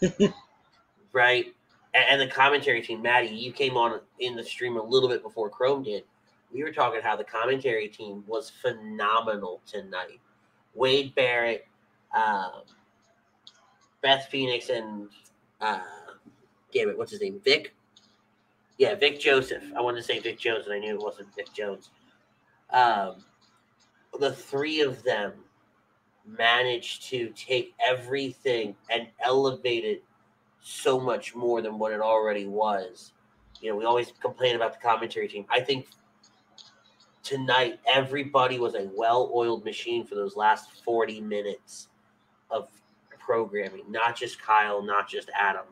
right 1.12 1.54
and, 1.94 2.20
the 2.20 2.26
commentary 2.26 2.80
team 2.80 3.02
maddie 3.02 3.28
you 3.28 3.52
came 3.52 3.76
on 3.76 4.00
in 4.20 4.34
the 4.34 4.44
stream 4.44 4.76
a 4.76 4.82
little 4.82 5.08
bit 5.08 5.22
before 5.22 5.48
chrome 5.48 5.82
did 5.82 6.04
we 6.54 6.62
were 6.62 6.72
talking 6.72 7.02
how 7.02 7.16
the 7.16 7.24
commentary 7.24 7.88
team 7.88 8.24
was 8.26 8.48
phenomenal 8.48 9.60
tonight 9.66 10.20
wade 10.74 11.14
barrett 11.14 11.66
um, 12.16 12.62
beth 14.00 14.28
phoenix 14.30 14.70
and 14.70 15.08
uh, 15.60 15.80
damn 16.72 16.88
it 16.88 16.96
what's 16.96 17.10
his 17.10 17.20
name 17.20 17.40
vic 17.44 17.74
yeah, 18.78 18.94
Vic 18.94 19.20
Joseph. 19.20 19.62
I 19.76 19.80
wanted 19.80 19.98
to 19.98 20.02
say 20.02 20.18
Vic 20.18 20.38
Jones, 20.38 20.64
and 20.66 20.74
I 20.74 20.78
knew 20.78 20.94
it 20.94 21.00
wasn't 21.00 21.34
Vic 21.34 21.52
Jones. 21.52 21.90
Um, 22.70 23.24
the 24.18 24.32
three 24.32 24.80
of 24.80 25.02
them 25.04 25.32
managed 26.26 27.08
to 27.10 27.32
take 27.36 27.74
everything 27.84 28.74
and 28.90 29.06
elevate 29.20 29.84
it 29.84 30.02
so 30.60 30.98
much 30.98 31.34
more 31.34 31.62
than 31.62 31.78
what 31.78 31.92
it 31.92 32.00
already 32.00 32.46
was. 32.46 33.12
You 33.60 33.70
know, 33.70 33.76
we 33.76 33.84
always 33.84 34.12
complain 34.20 34.56
about 34.56 34.72
the 34.72 34.80
commentary 34.80 35.28
team. 35.28 35.44
I 35.50 35.60
think 35.60 35.86
tonight 37.24 37.80
everybody 37.92 38.58
was 38.58 38.74
a 38.74 38.88
well-oiled 38.94 39.64
machine 39.64 40.06
for 40.06 40.14
those 40.14 40.36
last 40.36 40.70
40 40.84 41.20
minutes 41.22 41.88
of 42.50 42.68
programming, 43.18 43.90
not 43.90 44.14
just 44.14 44.40
Kyle, 44.40 44.82
not 44.82 45.08
just 45.08 45.30
Adam. 45.34 45.64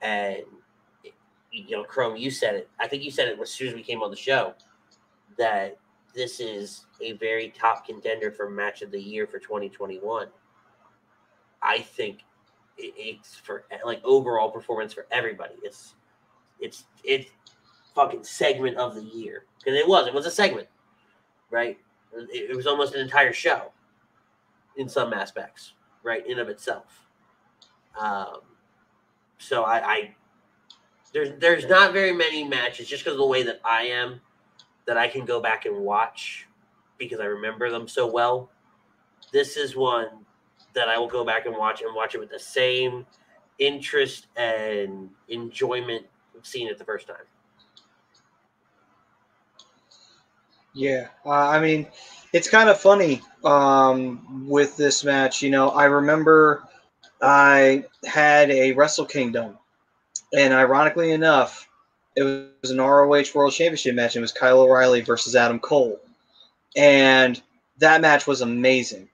And 0.00 0.42
you 1.52 1.76
know, 1.76 1.84
Chrome, 1.84 2.16
you 2.16 2.30
said 2.30 2.54
it. 2.54 2.68
I 2.78 2.86
think 2.86 3.02
you 3.02 3.10
said 3.10 3.28
it 3.28 3.38
as 3.40 3.50
soon 3.50 3.68
as 3.68 3.74
we 3.74 3.82
came 3.82 4.02
on 4.02 4.10
the 4.10 4.16
show 4.16 4.54
that 5.38 5.76
this 6.14 6.38
is 6.40 6.86
a 7.00 7.12
very 7.12 7.50
top 7.50 7.86
contender 7.86 8.30
for 8.30 8.48
match 8.48 8.82
of 8.82 8.90
the 8.90 9.00
year 9.00 9.26
for 9.26 9.38
2021. 9.38 10.28
I 11.62 11.78
think 11.80 12.24
it- 12.78 12.94
it's 12.96 13.36
for 13.36 13.64
like 13.84 14.00
overall 14.04 14.50
performance 14.50 14.92
for 14.92 15.06
everybody. 15.10 15.54
It's 15.62 15.94
it's 16.60 16.84
it's 17.04 17.30
fucking 17.94 18.24
segment 18.24 18.76
of 18.76 18.94
the 18.94 19.02
year 19.02 19.46
because 19.58 19.74
it 19.78 19.86
was 19.88 20.06
it 20.06 20.14
was 20.14 20.26
a 20.26 20.30
segment, 20.30 20.68
right? 21.50 21.78
It, 22.12 22.50
it 22.50 22.56
was 22.56 22.66
almost 22.66 22.94
an 22.94 23.00
entire 23.00 23.32
show 23.32 23.72
in 24.76 24.88
some 24.88 25.12
aspects, 25.12 25.72
right? 26.02 26.26
In 26.26 26.38
of 26.38 26.48
itself. 26.48 27.06
Um, 27.98 28.40
so 29.38 29.64
I, 29.64 29.92
I 29.92 30.14
there's 31.12 31.38
there's 31.40 31.66
not 31.66 31.92
very 31.92 32.12
many 32.12 32.44
matches 32.44 32.88
just 32.88 33.04
because 33.04 33.14
of 33.14 33.20
the 33.20 33.26
way 33.26 33.42
that 33.42 33.60
I 33.64 33.82
am 33.84 34.20
that 34.86 34.96
I 34.96 35.08
can 35.08 35.24
go 35.24 35.40
back 35.40 35.66
and 35.66 35.78
watch 35.78 36.46
because 36.98 37.20
I 37.20 37.24
remember 37.24 37.70
them 37.70 37.88
so 37.88 38.10
well. 38.10 38.50
This 39.32 39.56
is 39.56 39.76
one 39.76 40.08
that 40.74 40.88
I 40.88 40.98
will 40.98 41.08
go 41.08 41.24
back 41.24 41.46
and 41.46 41.56
watch 41.56 41.82
and 41.82 41.94
watch 41.94 42.14
it 42.14 42.18
with 42.18 42.30
the 42.30 42.38
same 42.38 43.06
interest 43.58 44.26
and 44.36 45.10
enjoyment 45.28 46.06
of 46.36 46.46
seeing 46.46 46.68
it 46.68 46.78
the 46.78 46.84
first 46.84 47.06
time. 47.06 47.16
Yeah, 50.76 51.08
uh, 51.24 51.30
I 51.30 51.58
mean, 51.58 51.86
it's 52.34 52.50
kind 52.50 52.68
of 52.68 52.78
funny 52.78 53.22
um, 53.42 54.46
with 54.46 54.76
this 54.76 55.04
match. 55.04 55.40
You 55.40 55.48
know, 55.48 55.70
I 55.70 55.86
remember 55.86 56.68
I 57.22 57.84
had 58.04 58.50
a 58.50 58.72
Wrestle 58.72 59.06
Kingdom, 59.06 59.56
and 60.36 60.52
ironically 60.52 61.12
enough, 61.12 61.66
it 62.14 62.24
was 62.60 62.70
an 62.70 62.78
ROH 62.78 63.24
World 63.34 63.54
Championship 63.54 63.94
match. 63.94 64.16
It 64.16 64.20
was 64.20 64.32
Kyle 64.32 64.60
O'Reilly 64.60 65.00
versus 65.00 65.34
Adam 65.34 65.58
Cole, 65.58 65.98
and 66.76 67.40
that 67.78 68.02
match 68.02 68.26
was 68.26 68.42
amazing. 68.42 69.08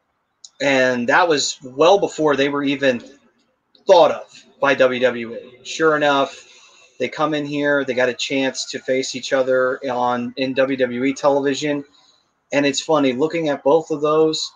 And 0.61 1.09
that 1.09 1.29
was 1.29 1.59
well 1.63 2.01
before 2.01 2.35
they 2.35 2.49
were 2.49 2.65
even 2.65 3.05
thought 3.87 4.11
of 4.11 4.45
by 4.61 4.75
WWE. 4.75 5.65
Sure 5.65 5.95
enough, 5.97 6.52
They 7.03 7.09
come 7.09 7.35
in 7.35 7.45
here, 7.45 7.85
they 7.85 7.95
got 7.95 8.09
a 8.09 8.15
chance 8.15 8.65
to 8.67 8.79
face 8.79 9.17
each 9.17 9.33
other 9.33 9.81
on 9.91 10.33
in 10.37 10.55
WWE 10.55 11.17
television, 11.17 11.85
and 12.53 12.65
it's 12.65 12.81
funny 12.81 13.13
looking 13.13 13.49
at 13.49 13.65
both 13.65 13.91
of 13.91 14.01
those. 14.01 14.53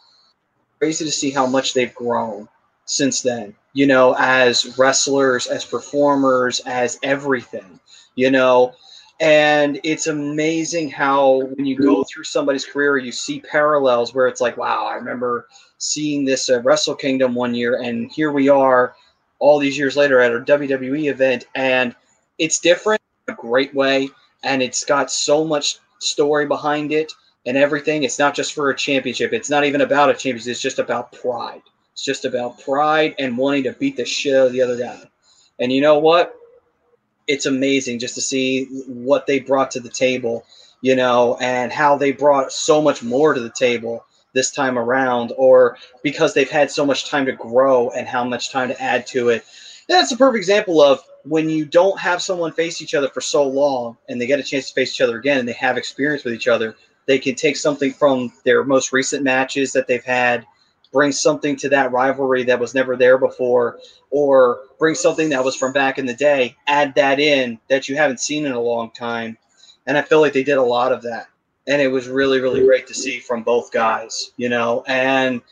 Crazy 0.78 1.04
to 1.04 1.10
see 1.10 1.32
how 1.32 1.44
much 1.44 1.74
they've 1.74 1.92
grown 1.92 2.48
since 2.84 3.20
then. 3.20 3.52
You 3.72 3.88
know, 3.88 4.14
as 4.16 4.78
wrestlers, 4.78 5.48
as 5.48 5.64
performers, 5.64 6.60
as 6.66 7.00
everything. 7.02 7.80
You 8.14 8.30
know, 8.30 8.74
and 9.18 9.80
it's 9.82 10.06
amazing 10.06 10.88
how 10.90 11.46
when 11.56 11.66
you 11.66 11.76
go 11.76 12.04
through 12.04 12.22
somebody's 12.22 12.64
career, 12.64 12.96
you 12.96 13.10
see 13.10 13.40
parallels 13.40 14.14
where 14.14 14.28
it's 14.28 14.40
like, 14.40 14.56
wow, 14.56 14.86
I 14.86 14.94
remember 14.94 15.48
seeing 15.78 16.24
this 16.24 16.48
at 16.48 16.64
Wrestle 16.64 16.94
Kingdom 16.94 17.34
one 17.34 17.56
year, 17.56 17.82
and 17.82 18.08
here 18.12 18.30
we 18.30 18.48
are 18.48 18.94
all 19.40 19.58
these 19.58 19.76
years 19.76 19.96
later 19.96 20.20
at 20.20 20.32
a 20.32 20.38
WWE 20.38 21.10
event, 21.10 21.48
and 21.56 21.96
it's 22.38 22.58
different 22.58 23.00
in 23.28 23.34
a 23.34 23.36
great 23.36 23.74
way, 23.74 24.08
and 24.42 24.62
it's 24.62 24.84
got 24.84 25.10
so 25.10 25.44
much 25.44 25.78
story 25.98 26.46
behind 26.46 26.92
it 26.92 27.12
and 27.46 27.56
everything. 27.56 28.02
It's 28.02 28.18
not 28.18 28.34
just 28.34 28.52
for 28.52 28.70
a 28.70 28.76
championship. 28.76 29.32
It's 29.32 29.50
not 29.50 29.64
even 29.64 29.80
about 29.80 30.10
a 30.10 30.14
championship. 30.14 30.50
It's 30.50 30.60
just 30.60 30.78
about 30.78 31.12
pride. 31.12 31.62
It's 31.92 32.04
just 32.04 32.24
about 32.24 32.60
pride 32.60 33.14
and 33.18 33.38
wanting 33.38 33.62
to 33.64 33.72
beat 33.72 33.96
the 33.96 34.04
shit 34.04 34.36
out 34.36 34.48
of 34.48 34.52
the 34.52 34.62
other 34.62 34.76
guy. 34.76 35.02
And 35.58 35.72
you 35.72 35.80
know 35.80 35.98
what? 35.98 36.34
It's 37.26 37.46
amazing 37.46 37.98
just 37.98 38.14
to 38.16 38.20
see 38.20 38.66
what 38.86 39.26
they 39.26 39.40
brought 39.40 39.70
to 39.72 39.80
the 39.80 39.88
table, 39.88 40.44
you 40.82 40.94
know, 40.94 41.36
and 41.40 41.72
how 41.72 41.96
they 41.96 42.12
brought 42.12 42.52
so 42.52 42.82
much 42.82 43.02
more 43.02 43.32
to 43.32 43.40
the 43.40 43.50
table 43.50 44.04
this 44.32 44.50
time 44.50 44.78
around, 44.78 45.32
or 45.38 45.78
because 46.02 46.34
they've 46.34 46.50
had 46.50 46.70
so 46.70 46.84
much 46.84 47.08
time 47.08 47.24
to 47.24 47.32
grow 47.32 47.88
and 47.90 48.06
how 48.06 48.22
much 48.22 48.52
time 48.52 48.68
to 48.68 48.80
add 48.82 49.06
to 49.06 49.30
it. 49.30 49.44
That's 49.88 50.12
a 50.12 50.16
perfect 50.16 50.36
example 50.36 50.82
of 50.82 51.00
when 51.28 51.48
you 51.50 51.64
don't 51.64 51.98
have 51.98 52.22
someone 52.22 52.52
face 52.52 52.80
each 52.80 52.94
other 52.94 53.08
for 53.08 53.20
so 53.20 53.46
long 53.46 53.96
and 54.08 54.20
they 54.20 54.26
get 54.26 54.38
a 54.38 54.44
chance 54.44 54.68
to 54.68 54.74
face 54.74 54.94
each 54.94 55.00
other 55.00 55.18
again 55.18 55.38
and 55.38 55.48
they 55.48 55.52
have 55.54 55.76
experience 55.76 56.24
with 56.24 56.34
each 56.34 56.48
other, 56.48 56.76
they 57.06 57.18
can 57.18 57.34
take 57.34 57.56
something 57.56 57.92
from 57.92 58.32
their 58.44 58.64
most 58.64 58.92
recent 58.92 59.22
matches 59.22 59.72
that 59.72 59.86
they've 59.86 60.04
had, 60.04 60.46
bring 60.92 61.12
something 61.12 61.56
to 61.56 61.68
that 61.68 61.92
rivalry 61.92 62.44
that 62.44 62.60
was 62.60 62.74
never 62.74 62.96
there 62.96 63.18
before, 63.18 63.78
or 64.10 64.60
bring 64.78 64.94
something 64.94 65.28
that 65.30 65.44
was 65.44 65.56
from 65.56 65.72
back 65.72 65.98
in 65.98 66.06
the 66.06 66.14
day, 66.14 66.56
add 66.66 66.94
that 66.94 67.18
in 67.18 67.58
that 67.68 67.88
you 67.88 67.96
haven't 67.96 68.20
seen 68.20 68.46
in 68.46 68.52
a 68.52 68.60
long 68.60 68.90
time. 68.90 69.36
And 69.86 69.96
I 69.96 70.02
feel 70.02 70.20
like 70.20 70.32
they 70.32 70.44
did 70.44 70.58
a 70.58 70.62
lot 70.62 70.92
of 70.92 71.02
that. 71.02 71.26
And 71.68 71.82
it 71.82 71.88
was 71.88 72.06
really 72.06 72.40
really 72.40 72.64
great 72.64 72.86
to 72.86 72.94
see 72.94 73.18
from 73.18 73.42
both 73.42 73.72
guys 73.72 74.32
you 74.36 74.48
know? 74.48 74.84
And 74.86 75.42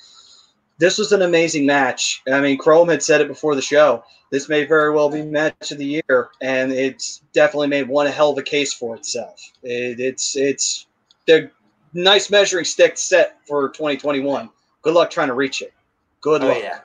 this 0.78 0.98
was 0.98 1.12
an 1.12 1.22
amazing 1.22 1.66
match. 1.66 2.22
I 2.30 2.40
mean 2.40 2.58
chrome 2.58 2.88
had 2.88 3.02
said 3.02 3.20
it 3.20 3.28
before 3.28 3.54
the 3.54 3.62
show. 3.62 4.04
This 4.30 4.48
may 4.48 4.64
very 4.64 4.92
well 4.92 5.10
be 5.10 5.22
match 5.22 5.70
of 5.70 5.78
the 5.78 6.02
year 6.08 6.30
and 6.40 6.72
it's 6.72 7.22
definitely 7.32 7.68
made 7.68 7.88
one 7.88 8.06
hell 8.06 8.30
of 8.30 8.38
a 8.38 8.42
case 8.42 8.72
for 8.72 8.96
itself. 8.96 9.40
It, 9.62 10.00
it's 10.00 10.36
it's 10.36 10.86
the 11.26 11.50
nice 11.92 12.30
measuring 12.30 12.64
stick 12.64 12.98
set 12.98 13.38
for 13.46 13.68
2021 13.70 14.50
good 14.82 14.94
luck 14.94 15.10
trying 15.10 15.28
to 15.28 15.34
reach 15.34 15.62
it. 15.62 15.72
Good 16.20 16.42
Oh 16.42 16.48
luck. 16.48 16.58
yeah. 16.62 16.80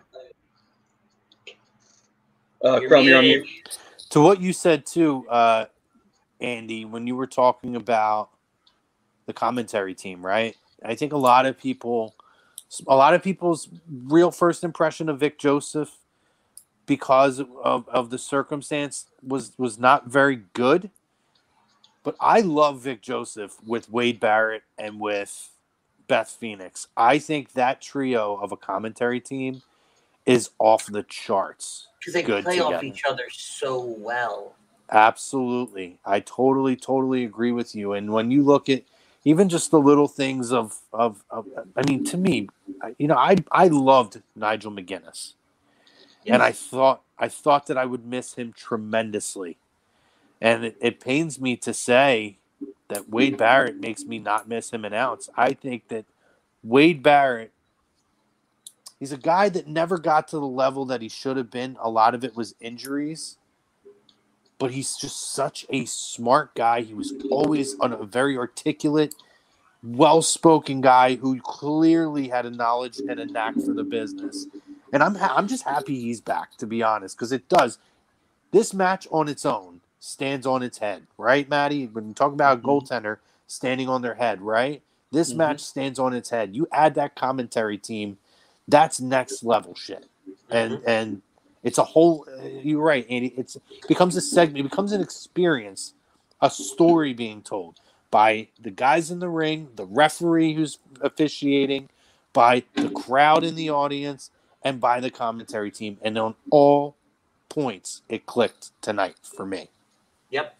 uh, 2.63 2.79
You're 2.79 2.89
chrome 2.89 3.05
you're 3.05 3.17
on 3.17 3.23
mute. 3.23 3.47
To 4.11 4.21
what 4.21 4.41
you 4.41 4.53
said 4.53 4.85
too, 4.85 5.27
uh, 5.29 5.65
Andy, 6.39 6.85
when 6.85 7.07
you 7.07 7.15
were 7.15 7.27
talking 7.27 7.75
about 7.75 8.29
the 9.25 9.33
commentary 9.33 9.93
team, 9.95 10.25
right? 10.25 10.55
I 10.83 10.95
think 10.95 11.13
a 11.13 11.17
lot 11.17 11.45
of 11.45 11.57
people, 11.57 12.15
a 12.87 12.95
lot 12.95 13.13
of 13.13 13.23
people's 13.23 13.69
real 13.89 14.31
first 14.31 14.63
impression 14.63 15.09
of 15.09 15.19
Vic 15.19 15.37
Joseph, 15.39 15.97
because 16.85 17.39
of, 17.39 17.87
of 17.87 18.09
the 18.09 18.17
circumstance, 18.17 19.05
was 19.21 19.51
was 19.57 19.77
not 19.77 20.07
very 20.07 20.43
good. 20.53 20.89
But 22.03 22.15
I 22.19 22.41
love 22.41 22.81
Vic 22.81 23.01
Joseph 23.01 23.57
with 23.65 23.91
Wade 23.91 24.19
Barrett 24.19 24.63
and 24.77 24.99
with 24.99 25.51
Beth 26.07 26.29
Phoenix. 26.29 26.87
I 26.97 27.19
think 27.19 27.53
that 27.53 27.81
trio 27.81 28.35
of 28.37 28.51
a 28.51 28.57
commentary 28.57 29.19
team 29.19 29.61
is 30.25 30.51
off 30.59 30.85
the 30.85 31.03
charts. 31.03 31.87
Because 31.99 32.13
they 32.13 32.23
Good 32.23 32.45
play 32.45 32.59
off 32.59 32.83
each 32.83 33.03
other 33.07 33.25
so 33.29 33.95
well. 33.99 34.55
Absolutely. 34.91 35.99
I 36.05 36.21
totally, 36.21 36.75
totally 36.75 37.25
agree 37.25 37.51
with 37.51 37.75
you. 37.75 37.93
And 37.93 38.11
when 38.11 38.31
you 38.31 38.43
look 38.43 38.69
at 38.69 38.83
even 39.25 39.49
just 39.49 39.71
the 39.71 39.79
little 39.79 40.07
things 40.07 40.51
of, 40.51 40.79
of, 40.93 41.23
of 41.29 41.45
I 41.75 41.89
mean, 41.89 42.03
to 42.05 42.17
me, 42.17 42.47
you 42.97 43.07
know, 43.07 43.17
I, 43.17 43.37
I 43.51 43.67
loved 43.67 44.21
Nigel 44.35 44.71
McGuinness 44.71 45.33
and 46.25 46.41
I 46.41 46.51
thought, 46.51 47.01
I 47.17 47.27
thought 47.27 47.67
that 47.67 47.77
I 47.77 47.85
would 47.85 48.05
miss 48.05 48.35
him 48.35 48.53
tremendously. 48.53 49.57
And 50.41 50.65
it, 50.65 50.77
it 50.79 50.99
pains 50.99 51.39
me 51.39 51.57
to 51.57 51.73
say 51.73 52.37
that 52.87 53.09
Wade 53.09 53.37
Barrett 53.37 53.77
makes 53.77 54.05
me 54.05 54.19
not 54.19 54.47
miss 54.47 54.71
him 54.71 54.85
an 54.85 54.93
ounce. 54.93 55.29
I 55.35 55.53
think 55.53 55.89
that 55.89 56.05
Wade 56.63 57.03
Barrett, 57.03 57.51
he's 58.99 59.11
a 59.11 59.17
guy 59.17 59.49
that 59.49 59.67
never 59.67 59.97
got 59.97 60.29
to 60.29 60.37
the 60.37 60.47
level 60.47 60.85
that 60.85 61.01
he 61.01 61.09
should 61.09 61.35
have 61.35 61.51
been. 61.51 61.77
A 61.81 61.89
lot 61.89 62.15
of 62.15 62.23
it 62.23 62.35
was 62.35 62.55
injuries 62.61 63.38
but 64.59 64.71
he's 64.71 64.97
just 64.97 65.33
such 65.33 65.65
a 65.69 65.85
smart 65.85 66.55
guy. 66.55 66.81
He 66.83 66.95
was 66.95 67.15
always 67.29 67.75
a 67.81 68.05
very 68.05 68.37
articulate, 68.37 69.15
well-spoken 69.83 70.81
guy 70.81 71.15
who 71.17 71.39
clearly 71.41 72.29
had 72.29 72.45
a 72.45 72.51
knowledge 72.51 73.01
and 73.07 73.19
a 73.19 73.25
knack 73.27 73.61
for 73.61 73.73
the 73.73 73.85
business. 73.85 74.47
And 74.93 75.03
I'm 75.03 75.15
ha- 75.15 75.33
I'm 75.37 75.47
just 75.47 75.63
happy 75.65 75.99
he's 75.99 76.21
back, 76.21 76.57
to 76.57 76.67
be 76.67 76.83
honest, 76.83 77.17
because 77.17 77.31
it 77.33 77.49
does. 77.49 77.79
This 78.51 78.73
match 78.73 79.07
on 79.11 79.29
its 79.29 79.45
own 79.45 79.81
stands 79.99 80.47
on 80.47 80.63
its 80.63 80.79
head, 80.79 81.07
right, 81.17 81.49
Maddie? 81.49 81.87
When 81.87 82.09
you 82.09 82.15
talk 82.15 82.33
about 82.33 82.59
a 82.59 82.61
goaltender 82.61 83.19
standing 83.47 83.89
on 83.89 84.01
their 84.03 84.15
head, 84.15 84.41
right? 84.41 84.83
This 85.11 85.33
Mhm. 85.33 85.37
match 85.37 85.61
stands 85.61 85.99
on 85.99 86.13
its 86.13 86.31
head. 86.31 86.55
You 86.55 86.67
add 86.73 86.95
that 86.95 87.15
commentary 87.15 87.77
team, 87.77 88.19
that's 88.67 89.01
next 89.01 89.43
level 89.43 89.75
shit. 89.75 90.07
And 90.51 90.81
and 90.87 91.23
it's 91.63 91.77
a 91.77 91.83
whole. 91.83 92.25
uh, 92.31 92.43
You're 92.63 92.81
right, 92.81 93.05
Andy. 93.09 93.33
It's 93.37 93.57
becomes 93.87 94.15
a 94.15 94.21
segment. 94.21 94.59
It 94.65 94.69
becomes 94.69 94.91
an 94.91 95.01
experience, 95.01 95.93
a 96.41 96.49
story 96.49 97.13
being 97.13 97.41
told 97.41 97.79
by 98.11 98.47
the 98.59 98.71
guys 98.71 99.11
in 99.11 99.19
the 99.19 99.29
ring, 99.29 99.69
the 99.75 99.85
referee 99.85 100.53
who's 100.53 100.79
officiating, 101.01 101.89
by 102.33 102.63
the 102.75 102.89
crowd 102.89 103.43
in 103.43 103.55
the 103.55 103.69
audience, 103.69 104.31
and 104.63 104.79
by 104.79 104.99
the 104.99 105.11
commentary 105.11 105.71
team. 105.71 105.97
And 106.01 106.17
on 106.17 106.35
all 106.51 106.95
points, 107.49 108.01
it 108.09 108.25
clicked 108.25 108.71
tonight 108.81 109.15
for 109.23 109.45
me. 109.45 109.69
Yep. 110.31 110.55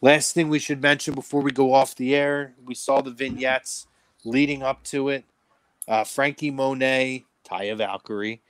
Last 0.00 0.32
thing 0.32 0.48
we 0.48 0.60
should 0.60 0.80
mention 0.80 1.14
before 1.14 1.42
we 1.42 1.50
go 1.50 1.72
off 1.72 1.96
the 1.96 2.14
air, 2.14 2.54
we 2.64 2.74
saw 2.74 3.00
the 3.00 3.10
vignettes 3.10 3.86
leading 4.24 4.62
up 4.62 4.84
to 4.84 5.08
it. 5.08 5.24
Uh, 5.88 6.04
Frankie 6.04 6.50
Monet, 6.50 7.24
Taya 7.48 7.76
Valkyrie, 7.76 8.40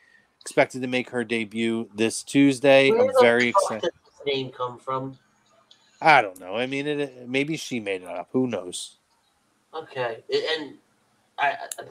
expected 0.49 0.81
to 0.81 0.89
make 0.89 1.11
her 1.11 1.25
debut 1.25 1.91
this 1.95 2.23
Tuesday. 2.23 2.91
Where 2.91 3.03
I'm 3.03 3.15
very 3.21 3.49
excited. 3.49 3.91
name 4.25 4.51
come 4.51 4.79
from? 4.79 5.19
I 6.01 6.23
don't 6.23 6.41
know. 6.41 6.57
I 6.57 6.67
mean, 6.67 6.87
it, 6.87 7.29
maybe 7.29 7.59
she 7.59 7.81
made 7.81 8.01
it 8.03 8.09
up. 8.09 8.31
Who 8.33 8.47
knows? 8.47 8.97
Okay, 9.75 10.25
and 10.33 10.79
I, 11.39 11.51
I 11.51 11.85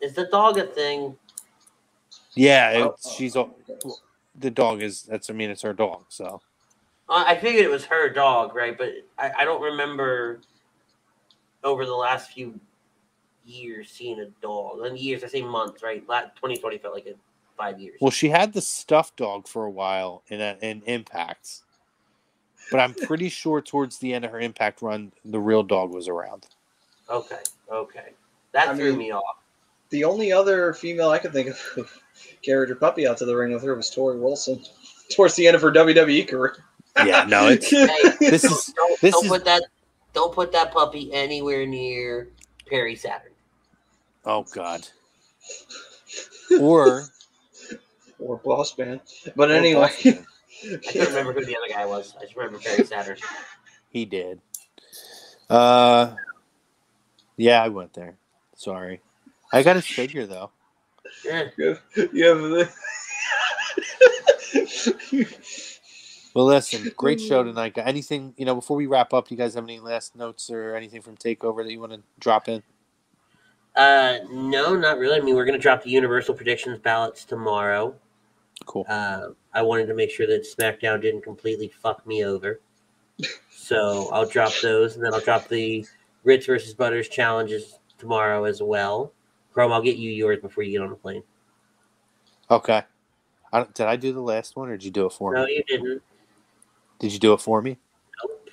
is 0.00 0.14
the 0.14 0.24
dog 0.24 0.56
a 0.56 0.64
thing? 0.64 1.14
Yeah, 2.34 2.70
Oh, 2.76 2.94
she's 3.14 3.34
the 4.34 4.50
dog 4.50 4.80
is. 4.80 5.02
That's 5.02 5.28
I 5.28 5.34
mean, 5.34 5.50
it's 5.50 5.62
her 5.62 5.74
dog. 5.74 6.06
So 6.08 6.40
Uh, 7.10 7.24
I 7.26 7.36
figured 7.36 7.62
it 7.62 7.70
was 7.70 7.84
her 7.84 8.08
dog, 8.08 8.54
right? 8.54 8.76
But 8.76 8.92
I, 9.18 9.32
I 9.40 9.44
don't 9.44 9.60
remember 9.60 10.40
over 11.62 11.84
the 11.84 11.92
last 11.94 12.30
few 12.32 12.58
years 13.44 13.90
seeing 13.90 14.18
a 14.20 14.26
dog. 14.40 14.80
And 14.80 14.98
years, 14.98 15.22
I 15.22 15.26
say 15.26 15.42
months, 15.42 15.82
right? 15.82 16.02
La 16.08 16.22
2020 16.22 16.78
felt 16.78 16.94
like 16.94 17.06
it 17.06 17.18
five 17.62 17.80
years. 17.80 17.98
well, 18.00 18.10
she 18.10 18.28
had 18.28 18.52
the 18.52 18.60
stuffed 18.60 19.16
dog 19.16 19.46
for 19.46 19.64
a 19.64 19.70
while 19.70 20.22
in 20.28 20.40
a, 20.40 20.56
in 20.62 20.82
Impact, 20.86 21.60
but 22.70 22.80
I'm 22.80 22.94
pretty 22.94 23.28
sure 23.28 23.60
towards 23.60 23.98
the 23.98 24.12
end 24.14 24.24
of 24.24 24.30
her 24.32 24.40
Impact 24.40 24.82
run, 24.82 25.12
the 25.24 25.38
real 25.40 25.62
dog 25.62 25.92
was 25.92 26.08
around. 26.08 26.46
Okay, 27.08 27.38
okay, 27.70 28.08
that 28.52 28.68
I 28.68 28.74
threw 28.76 28.90
mean- 28.90 28.98
me 28.98 29.12
off. 29.12 29.36
The 29.90 30.04
only 30.04 30.32
other 30.32 30.72
female 30.72 31.10
I 31.10 31.18
could 31.18 31.32
think 31.34 31.50
of 31.50 31.58
who 31.58 31.84
carried 32.42 32.70
her 32.70 32.74
puppy 32.74 33.06
out 33.06 33.18
to 33.18 33.26
the 33.26 33.36
ring 33.36 33.52
with 33.52 33.62
her 33.62 33.74
was 33.74 33.90
Torrie 33.94 34.18
Wilson 34.18 34.62
towards 35.14 35.34
the 35.34 35.46
end 35.46 35.54
of 35.54 35.60
her 35.60 35.70
WWE 35.70 36.26
career. 36.26 36.56
Yeah, 37.04 37.24
no, 37.28 37.48
it's 37.50 37.68
Hey, 37.70 37.86
this 38.18 38.40
don't, 38.42 38.52
is 38.52 38.72
don't, 38.74 39.00
this 39.02 39.12
don't 39.12 39.24
is- 39.26 39.30
put 39.30 39.44
that 39.44 39.62
don't 40.14 40.32
put 40.34 40.50
that 40.52 40.72
puppy 40.72 41.12
anywhere 41.12 41.66
near 41.66 42.28
Perry 42.66 42.96
Saturn. 42.96 43.32
oh 44.24 44.44
god. 44.54 44.88
Or 46.60 47.04
or 48.22 48.38
Boss 48.38 48.76
Man. 48.78 49.00
But 49.36 49.50
or 49.50 49.54
anyway, 49.54 49.80
Boston. 49.82 50.26
I 50.72 50.76
can't 50.82 51.08
remember 51.08 51.32
who 51.32 51.44
the 51.44 51.56
other 51.56 51.68
guy 51.68 51.86
was. 51.86 52.14
I 52.18 52.22
just 52.24 52.36
remember 52.36 52.58
Perry 52.58 52.84
Saturn. 52.84 53.16
he 53.90 54.04
did. 54.04 54.40
Uh, 55.50 56.14
yeah, 57.36 57.62
I 57.62 57.68
went 57.68 57.92
there. 57.94 58.14
Sorry, 58.54 59.00
I 59.52 59.62
got 59.62 59.76
his 59.76 59.86
figure 59.86 60.26
though. 60.26 60.50
Yeah. 61.24 61.48
you 61.58 61.68
have, 61.68 61.80
you 62.14 62.26
have 62.26 62.38
the 62.38 62.72
Well, 66.34 66.46
listen, 66.46 66.90
great 66.96 67.20
show 67.20 67.42
tonight. 67.42 67.74
guy. 67.74 67.82
Anything 67.82 68.32
you 68.38 68.46
know 68.46 68.54
before 68.54 68.76
we 68.76 68.86
wrap 68.86 69.12
up? 69.12 69.28
Do 69.28 69.34
you 69.34 69.38
guys 69.38 69.54
have 69.54 69.64
any 69.64 69.80
last 69.80 70.16
notes 70.16 70.48
or 70.48 70.74
anything 70.74 71.02
from 71.02 71.16
Takeover 71.16 71.62
that 71.62 71.70
you 71.70 71.80
want 71.80 71.92
to 71.92 72.00
drop 72.18 72.48
in? 72.48 72.62
Uh, 73.76 74.18
no, 74.30 74.74
not 74.74 74.96
really. 74.98 75.18
I 75.18 75.22
mean, 75.22 75.34
we're 75.34 75.44
going 75.44 75.58
to 75.58 75.62
drop 75.62 75.82
the 75.82 75.90
Universal 75.90 76.34
predictions 76.34 76.78
ballots 76.78 77.24
tomorrow. 77.26 77.94
Cool. 78.66 78.86
Uh, 78.88 79.28
I 79.52 79.62
wanted 79.62 79.86
to 79.86 79.94
make 79.94 80.10
sure 80.10 80.26
that 80.26 80.44
SmackDown 80.44 81.00
didn't 81.00 81.22
completely 81.22 81.68
fuck 81.68 82.06
me 82.06 82.24
over. 82.24 82.60
So 83.50 84.08
I'll 84.12 84.26
drop 84.26 84.52
those, 84.62 84.96
and 84.96 85.04
then 85.04 85.14
I'll 85.14 85.20
drop 85.20 85.48
the 85.48 85.86
Ritz 86.24 86.46
versus 86.46 86.74
Butters 86.74 87.08
challenges 87.08 87.78
tomorrow 87.98 88.44
as 88.44 88.62
well. 88.62 89.12
Chrome, 89.52 89.72
I'll 89.72 89.82
get 89.82 89.96
you 89.96 90.10
yours 90.10 90.40
before 90.40 90.64
you 90.64 90.72
get 90.72 90.82
on 90.82 90.90
the 90.90 90.96
plane. 90.96 91.22
Okay. 92.50 92.82
I 93.52 93.64
did 93.74 93.86
I 93.86 93.96
do 93.96 94.12
the 94.12 94.20
last 94.20 94.56
one 94.56 94.70
or 94.70 94.76
did 94.76 94.84
you 94.84 94.90
do 94.90 95.06
it 95.06 95.12
for 95.12 95.34
No, 95.34 95.44
me? 95.44 95.44
No, 95.44 95.48
you 95.48 95.62
didn't. 95.64 96.02
Did 96.98 97.12
you 97.12 97.18
do 97.18 97.34
it 97.34 97.40
for 97.40 97.60
me? 97.60 97.78
Nope. 98.24 98.50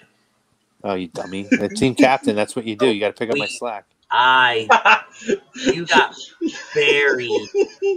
Oh, 0.84 0.94
you 0.96 1.08
dummy! 1.08 1.44
The 1.44 1.70
team 1.70 1.96
captain. 1.96 2.36
That's 2.36 2.56
what 2.56 2.66
you 2.66 2.76
do. 2.76 2.88
You 2.88 3.00
got 3.00 3.08
to 3.08 3.14
pick 3.14 3.30
up 3.30 3.38
my 3.38 3.48
slack. 3.48 3.86
I, 4.12 4.68
you 5.56 5.86
got 5.86 6.16
buried 6.74 7.50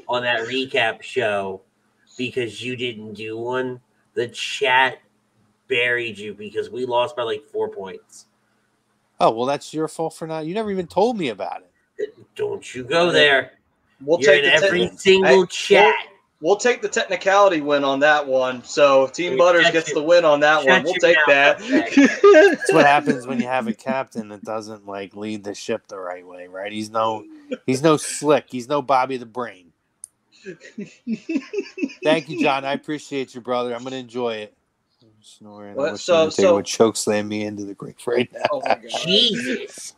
on 0.08 0.22
that 0.22 0.40
recap 0.46 1.02
show 1.02 1.62
because 2.16 2.62
you 2.62 2.76
didn't 2.76 3.14
do 3.14 3.36
one. 3.36 3.80
The 4.14 4.28
chat 4.28 4.98
buried 5.68 6.18
you 6.18 6.34
because 6.34 6.70
we 6.70 6.84
lost 6.84 7.16
by 7.16 7.22
like 7.22 7.44
four 7.44 7.68
points. 7.68 8.26
Oh 9.20 9.30
well, 9.30 9.46
that's 9.46 9.72
your 9.72 9.88
fault 9.88 10.14
for 10.14 10.26
not. 10.26 10.46
You 10.46 10.54
never 10.54 10.70
even 10.70 10.86
told 10.86 11.16
me 11.16 11.28
about 11.28 11.62
it. 11.98 12.14
Don't 12.34 12.74
you 12.74 12.82
go 12.82 13.12
there. 13.12 13.52
We'll 14.04 14.18
You're 14.18 14.32
take 14.34 14.44
in 14.44 14.50
the 14.50 14.66
every 14.66 14.80
techni- 14.80 14.98
single 14.98 15.42
Hey, 15.42 15.46
chat. 15.46 15.94
We'll 16.40 16.56
take 16.56 16.82
the 16.82 16.88
technicality 16.88 17.60
win 17.60 17.84
on 17.84 18.00
that 18.00 18.26
one. 18.26 18.64
So 18.64 19.04
if 19.04 19.12
Team 19.12 19.32
Hey, 19.32 19.38
Butters 19.38 19.64
shut 19.66 19.72
gets 19.72 19.88
your- 19.90 20.00
the 20.00 20.02
win 20.02 20.24
on 20.24 20.40
that 20.40 20.58
shut 20.62 20.68
one, 20.68 20.82
we'll 20.82 20.94
take 20.94 21.16
mouth, 21.18 21.24
that. 21.28 21.58
That's 21.60 22.72
what 22.72 22.84
happens 22.84 23.28
when 23.28 23.38
you 23.38 23.46
have 23.46 23.68
a 23.68 23.72
captain 23.72 24.28
that 24.30 24.42
doesn't 24.42 24.84
like 24.86 25.14
lead 25.14 25.44
the 25.44 25.54
ship 25.54 25.86
the 25.86 25.98
right 26.00 26.26
way, 26.26 26.48
right? 26.48 26.72
He's 26.72 26.90
no, 26.90 27.24
he's 27.64 27.80
no 27.82 27.96
slick. 27.96 28.46
He's 28.48 28.68
no 28.68 28.82
Bobby 28.82 29.18
the 29.18 29.26
Brain. 29.26 29.71
Thank 32.04 32.28
you, 32.28 32.40
John. 32.42 32.64
I 32.64 32.72
appreciate 32.72 33.34
you, 33.34 33.40
brother. 33.40 33.74
I'm 33.74 33.84
gonna 33.84 33.96
enjoy 33.96 34.34
it. 34.36 34.54
I'm 35.02 35.08
snoring. 35.22 35.74
What? 35.74 35.88
I 35.88 35.92
wish 35.92 36.02
So- 36.02 36.16
Undertaker 36.22 36.48
so- 36.48 36.54
would 36.56 36.66
choke 36.66 36.96
slam 36.96 37.28
me 37.28 37.44
into 37.44 37.64
the 37.64 37.74
grave 37.74 37.96
right 38.06 38.30
now. 38.32 38.40
oh 38.52 38.60
my 38.64 38.74
god! 38.74 38.82
Jesus. 39.04 39.94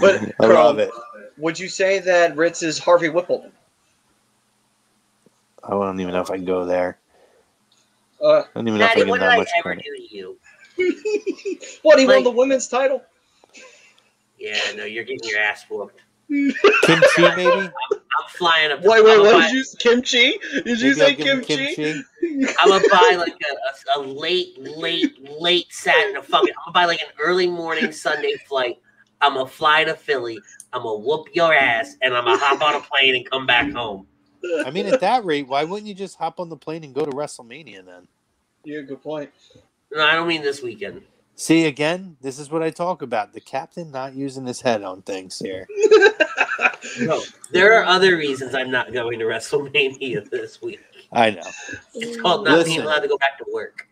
But 0.00 0.32
I 0.40 0.46
love 0.46 0.78
it. 0.78 0.90
Would 1.38 1.58
you 1.58 1.68
say 1.68 1.98
that 2.00 2.36
Ritz 2.36 2.62
is 2.62 2.78
Harvey 2.78 3.08
Whipple? 3.08 3.50
I 5.64 5.70
don't 5.70 6.00
even 6.00 6.12
know 6.12 6.20
if 6.20 6.30
I 6.30 6.36
can 6.36 6.44
go 6.44 6.64
there. 6.64 6.98
Uh, 8.22 8.40
I 8.40 8.44
don't 8.54 8.68
even 8.68 8.78
know 8.80 8.84
if 8.84 8.90
I 8.90 8.94
Maddie, 8.94 9.00
can 9.02 9.08
what 9.10 9.20
did 9.20 9.22
that 9.28 9.32
I 9.32 9.36
much 9.38 9.48
ever 9.58 9.62
credit. 9.74 9.84
do 9.84 9.96
to 10.08 10.14
you? 10.14 10.38
what? 11.82 11.98
He 11.98 12.06
won 12.06 12.24
the 12.24 12.30
women's 12.30 12.66
title. 12.68 13.02
Yeah, 14.38 14.58
no, 14.76 14.84
you're 14.84 15.04
getting 15.04 15.28
your 15.28 15.38
ass 15.40 15.64
whooped. 15.70 16.00
Kimchi, 16.28 17.22
maybe. 17.36 17.70
I'm 18.20 18.28
flying 18.28 18.70
a. 18.72 18.76
Wait, 18.76 18.84
I'm 18.84 18.90
wait, 18.90 19.02
gonna 19.04 19.22
what 19.22 19.32
buy- 19.32 19.46
did 19.50 19.54
you? 19.54 19.64
Kimchi? 19.78 20.38
Did 20.64 20.80
you 20.80 20.94
say 20.94 21.10
I'll 21.10 21.16
give 21.16 21.44
kimchi? 21.44 22.04
I'm 22.58 22.68
gonna 22.68 22.84
buy 22.90 23.16
like 23.18 23.32
a, 23.32 24.00
a, 24.00 24.02
a 24.02 24.06
late, 24.06 24.58
late, 24.58 25.16
late 25.40 25.66
Saturday. 25.70 26.20
Fucking, 26.20 26.54
I'm 26.66 26.72
gonna 26.72 26.72
buy 26.74 26.84
like 26.86 27.00
an 27.02 27.08
early 27.20 27.46
morning 27.48 27.92
Sunday 27.92 28.34
flight. 28.48 28.78
I'm 29.20 29.34
gonna 29.34 29.46
fly 29.48 29.84
to 29.84 29.94
Philly. 29.94 30.40
I'm 30.72 30.82
gonna 30.82 30.98
whoop 30.98 31.26
your 31.34 31.52
ass, 31.54 31.96
and 32.02 32.14
I'm 32.14 32.24
gonna 32.24 32.38
hop 32.38 32.60
on 32.62 32.74
a 32.74 32.80
plane 32.80 33.14
and 33.16 33.28
come 33.30 33.46
back 33.46 33.70
home. 33.72 34.06
I 34.64 34.70
mean, 34.70 34.86
at 34.86 35.00
that 35.00 35.24
rate, 35.24 35.46
why 35.46 35.62
wouldn't 35.64 35.86
you 35.86 35.94
just 35.94 36.16
hop 36.18 36.40
on 36.40 36.48
the 36.48 36.56
plane 36.56 36.82
and 36.82 36.94
go 36.94 37.04
to 37.04 37.12
WrestleMania 37.12 37.84
then? 37.86 38.08
Yeah, 38.64 38.80
good 38.80 39.02
point. 39.02 39.30
No, 39.92 40.04
I 40.04 40.14
don't 40.14 40.26
mean 40.26 40.42
this 40.42 40.62
weekend. 40.62 41.02
See, 41.36 41.66
again, 41.66 42.16
this 42.20 42.38
is 42.38 42.50
what 42.50 42.62
I 42.62 42.70
talk 42.70 43.02
about. 43.02 43.32
The 43.32 43.40
captain 43.40 43.90
not 43.90 44.14
using 44.14 44.46
his 44.46 44.60
head 44.60 44.82
on 44.82 45.02
things 45.02 45.38
here. 45.38 45.66
No, 47.00 47.22
there 47.50 47.78
are 47.78 47.84
other 47.84 48.16
reasons 48.16 48.54
I'm 48.54 48.70
not 48.70 48.92
going 48.92 49.18
to 49.18 49.24
WrestleMania 49.24 50.28
this 50.30 50.60
week. 50.62 50.80
I 51.12 51.30
know. 51.30 51.42
It's 51.94 52.20
called 52.20 52.44
not 52.44 52.64
being 52.64 52.80
allowed 52.80 53.00
to 53.00 53.08
go 53.08 53.18
back 53.18 53.38
to 53.38 53.44
work. 53.52 53.86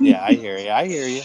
Yeah, 0.00 0.22
I 0.24 0.34
hear 0.34 0.58
you. 0.58 0.70
I 0.70 0.86
hear 0.86 1.06
you. 1.06 1.22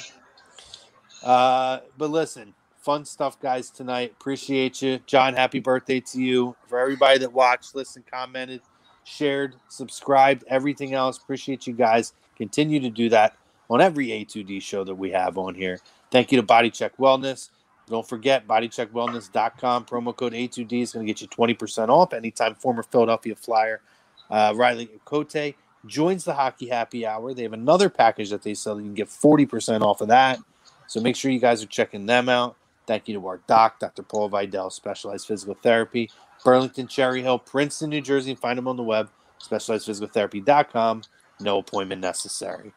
Uh, 1.23 1.79
but 1.97 2.09
listen, 2.09 2.53
fun 2.77 3.05
stuff, 3.05 3.39
guys, 3.39 3.69
tonight. 3.69 4.11
Appreciate 4.19 4.81
you. 4.81 4.99
John, 5.05 5.33
happy 5.33 5.59
birthday 5.59 5.99
to 6.01 6.21
you. 6.21 6.55
For 6.67 6.79
everybody 6.79 7.19
that 7.19 7.31
watched, 7.31 7.75
listened, 7.75 8.05
commented, 8.11 8.61
shared, 9.03 9.55
subscribed, 9.69 10.43
everything 10.47 10.93
else. 10.93 11.17
Appreciate 11.17 11.65
you 11.65 11.73
guys. 11.73 12.13
Continue 12.35 12.79
to 12.81 12.89
do 12.89 13.09
that 13.09 13.37
on 13.69 13.81
every 13.81 14.07
A2D 14.07 14.61
show 14.61 14.83
that 14.83 14.95
we 14.95 15.11
have 15.11 15.37
on 15.37 15.55
here. 15.55 15.79
Thank 16.11 16.31
you 16.31 16.37
to 16.37 16.43
Body 16.43 16.69
Check 16.69 16.97
Wellness. 16.97 17.49
Don't 17.89 18.07
forget, 18.07 18.47
bodycheckwellness.com. 18.47 19.85
Promo 19.85 20.15
code 20.15 20.33
A2D 20.33 20.81
is 20.81 20.93
going 20.93 21.05
to 21.05 21.13
get 21.13 21.21
you 21.21 21.27
20% 21.27 21.89
off 21.89 22.13
anytime 22.13 22.55
former 22.55 22.83
Philadelphia 22.83 23.35
Flyer 23.35 23.81
uh, 24.29 24.53
Riley 24.55 24.89
Cote 25.05 25.55
joins 25.85 26.23
the 26.23 26.33
Hockey 26.33 26.67
Happy 26.67 27.05
Hour. 27.05 27.33
They 27.33 27.43
have 27.43 27.53
another 27.53 27.89
package 27.89 28.29
that 28.31 28.41
they 28.41 28.53
sell. 28.53 28.79
You 28.79 28.85
can 28.85 28.93
get 28.93 29.09
40% 29.09 29.81
off 29.81 30.01
of 30.01 30.07
that. 30.07 30.39
So 30.87 30.99
make 31.01 31.15
sure 31.15 31.31
you 31.31 31.39
guys 31.39 31.63
are 31.63 31.67
checking 31.67 32.05
them 32.05 32.29
out. 32.29 32.55
Thank 32.87 33.07
you 33.07 33.19
to 33.19 33.27
our 33.27 33.39
doc, 33.47 33.79
Dr. 33.79 34.03
Paul 34.03 34.29
Vidal, 34.29 34.69
Specialized 34.69 35.27
Physical 35.27 35.55
Therapy, 35.55 36.09
Burlington, 36.43 36.87
Cherry 36.87 37.21
Hill, 37.21 37.39
Princeton, 37.39 37.89
New 37.89 38.01
Jersey. 38.01 38.35
Find 38.35 38.57
them 38.57 38.67
on 38.67 38.75
the 38.75 38.83
web, 38.83 39.09
specializedphysicaltherapy.com. 39.39 41.03
No 41.39 41.59
appointment 41.59 42.01
necessary. 42.01 42.73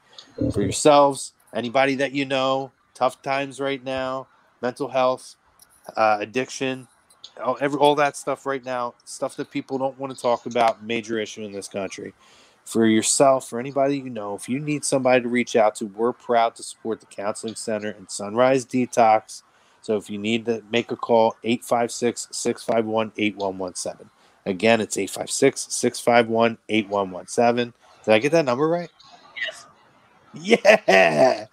For 0.53 0.63
yourselves, 0.63 1.33
anybody 1.55 1.97
that 1.97 2.13
you 2.13 2.25
know, 2.25 2.71
tough 2.95 3.21
times 3.23 3.61
right 3.61 3.83
now, 3.83 4.29
mental 4.63 4.89
health, 4.89 5.37
uh, 5.97 6.19
addiction, 6.21 6.89
all, 7.43 7.57
every, 7.61 7.79
all 7.79 7.95
that 7.97 8.17
stuff 8.17 8.47
right 8.47 8.65
now, 8.65 8.95
stuff 9.05 9.37
that 9.37 9.51
people 9.51 9.79
don't 9.79 9.99
want 9.99 10.15
to 10.15 10.21
talk 10.21 10.47
about, 10.47 10.83
major 10.83 11.19
issue 11.19 11.43
in 11.43 11.53
this 11.53 11.69
country. 11.69 12.15
For 12.65 12.87
yourself, 12.87 13.49
for 13.49 13.61
anybody 13.61 13.99
you 13.99 14.11
know, 14.11 14.35
if 14.35 14.49
you 14.49 14.59
need 14.59 14.85
somebody 14.85 15.23
to 15.23 15.29
reach 15.29 15.55
out 15.55 15.77
to, 15.77 15.87
we're 15.87 16.13
proud 16.13 16.57
to 16.57 16.65
support 16.65 17.01
the 17.01 17.07
Counseling 17.07 17.55
Center 17.55 17.91
and 17.91 18.11
Sunrise 18.11 18.67
Detox. 18.67 19.43
So 19.83 19.97
if 19.97 20.11
you 20.11 20.19
need 20.19 20.47
to 20.47 20.65
make 20.73 20.91
a 20.91 20.97
call, 20.97 21.37
856 21.45 22.29
651 22.33 23.13
8117. 23.17 24.11
Again, 24.47 24.81
it's 24.81 24.97
856 24.97 25.69
651 25.71 26.59
8117. 26.69 27.73
Did 28.05 28.15
I 28.15 28.19
get 28.19 28.33
that 28.33 28.45
number 28.45 28.69
right? 28.69 28.91
Yes. 29.37 29.67
Yeah. 30.35 31.47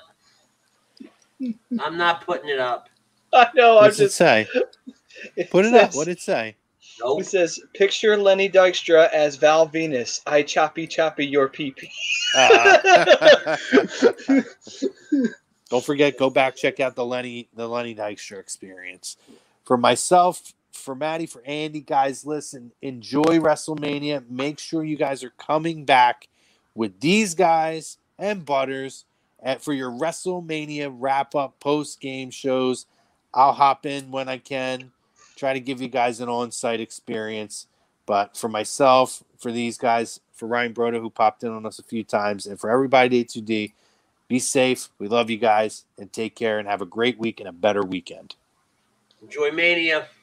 I'm 1.80 1.98
not 1.98 2.26
putting 2.26 2.50
it 2.50 2.60
up. 2.60 2.90
I 3.42 3.50
know. 3.56 3.78
I'm 3.78 3.86
What's 3.86 4.00
it 4.00 4.12
say? 4.12 4.48
it 5.36 5.50
Put 5.52 5.66
it 5.66 5.74
up. 5.74 5.94
What 5.94 6.06
did 6.06 6.18
it 6.18 6.22
say? 6.22 6.56
Nope. 7.00 7.22
It 7.22 7.26
says, 7.26 7.60
"Picture 7.76 8.18
Lenny 8.18 8.50
Dykstra 8.50 9.12
as 9.12 9.36
Val 9.36 9.70
Venis. 9.70 10.22
I 10.26 10.42
choppy 10.42 10.88
choppy 10.88 11.28
your 11.28 11.48
pee 11.48 11.72
pee." 11.72 11.92
Uh, 12.36 13.58
Don't 15.70 15.84
forget, 15.84 16.18
go 16.18 16.30
back 16.30 16.56
check 16.56 16.80
out 16.80 16.96
the 16.96 17.06
Lenny 17.06 17.50
the 17.54 17.68
Lenny 17.68 17.94
Dykstra 17.94 18.40
experience. 18.40 19.18
For 19.64 19.78
myself, 19.78 20.54
for 20.72 20.96
Maddie, 20.96 21.28
for 21.28 21.44
Andy, 21.46 21.82
guys, 21.82 22.26
listen, 22.26 22.72
enjoy 22.82 23.22
WrestleMania. 23.22 24.28
Make 24.30 24.58
sure 24.58 24.84
you 24.84 24.98
guys 24.98 25.24
are 25.24 25.34
coming 25.38 25.86
back 25.86 26.30
with 26.74 27.00
these 27.00 27.36
guys 27.36 27.98
and 28.18 28.46
Butters 28.46 29.06
at, 29.44 29.62
for 29.62 29.74
your 29.74 29.92
WrestleMania 29.92 30.90
wrap 30.92 31.36
up 31.36 31.60
post 31.60 32.00
game 32.00 32.32
shows. 32.32 32.86
I'll 33.34 33.54
hop 33.54 33.86
in 33.86 34.12
when 34.12 34.30
I 34.30 34.38
can, 34.38 34.92
try 35.36 35.54
to 35.54 35.60
give 35.60 35.82
you 35.82 35.88
guys 35.88 36.20
an 36.20 36.30
on 36.30 36.52
site 36.52 36.80
experience. 36.80 37.68
But 38.06 38.38
for 38.38 38.48
myself, 38.48 39.24
for 39.38 39.52
these 39.52 39.78
guys, 39.78 40.20
for 40.34 40.48
Ryan 40.48 40.74
Broda, 40.74 41.00
who 41.00 41.10
popped 41.10 41.44
in 41.44 41.52
on 41.52 41.66
us 41.66 41.80
a 41.80 41.84
few 41.84 42.04
times, 42.04 42.46
and 42.46 42.60
for 42.60 42.70
everybody 42.70 43.20
at 43.20 43.28
A2D, 43.28 43.74
be 44.28 44.40
safe. 44.40 44.90
We 45.00 45.08
love 45.08 45.30
you 45.30 45.38
guys 45.38 45.86
and 45.98 46.12
take 46.12 46.36
care 46.36 46.60
and 46.60 46.68
have 46.68 46.82
a 46.82 46.86
great 46.86 47.20
week 47.20 47.40
and 47.40 47.50
a 47.50 47.54
better 47.54 47.84
weekend. 47.84 48.36
Enjoy 49.22 49.52
Mania. 49.52 50.08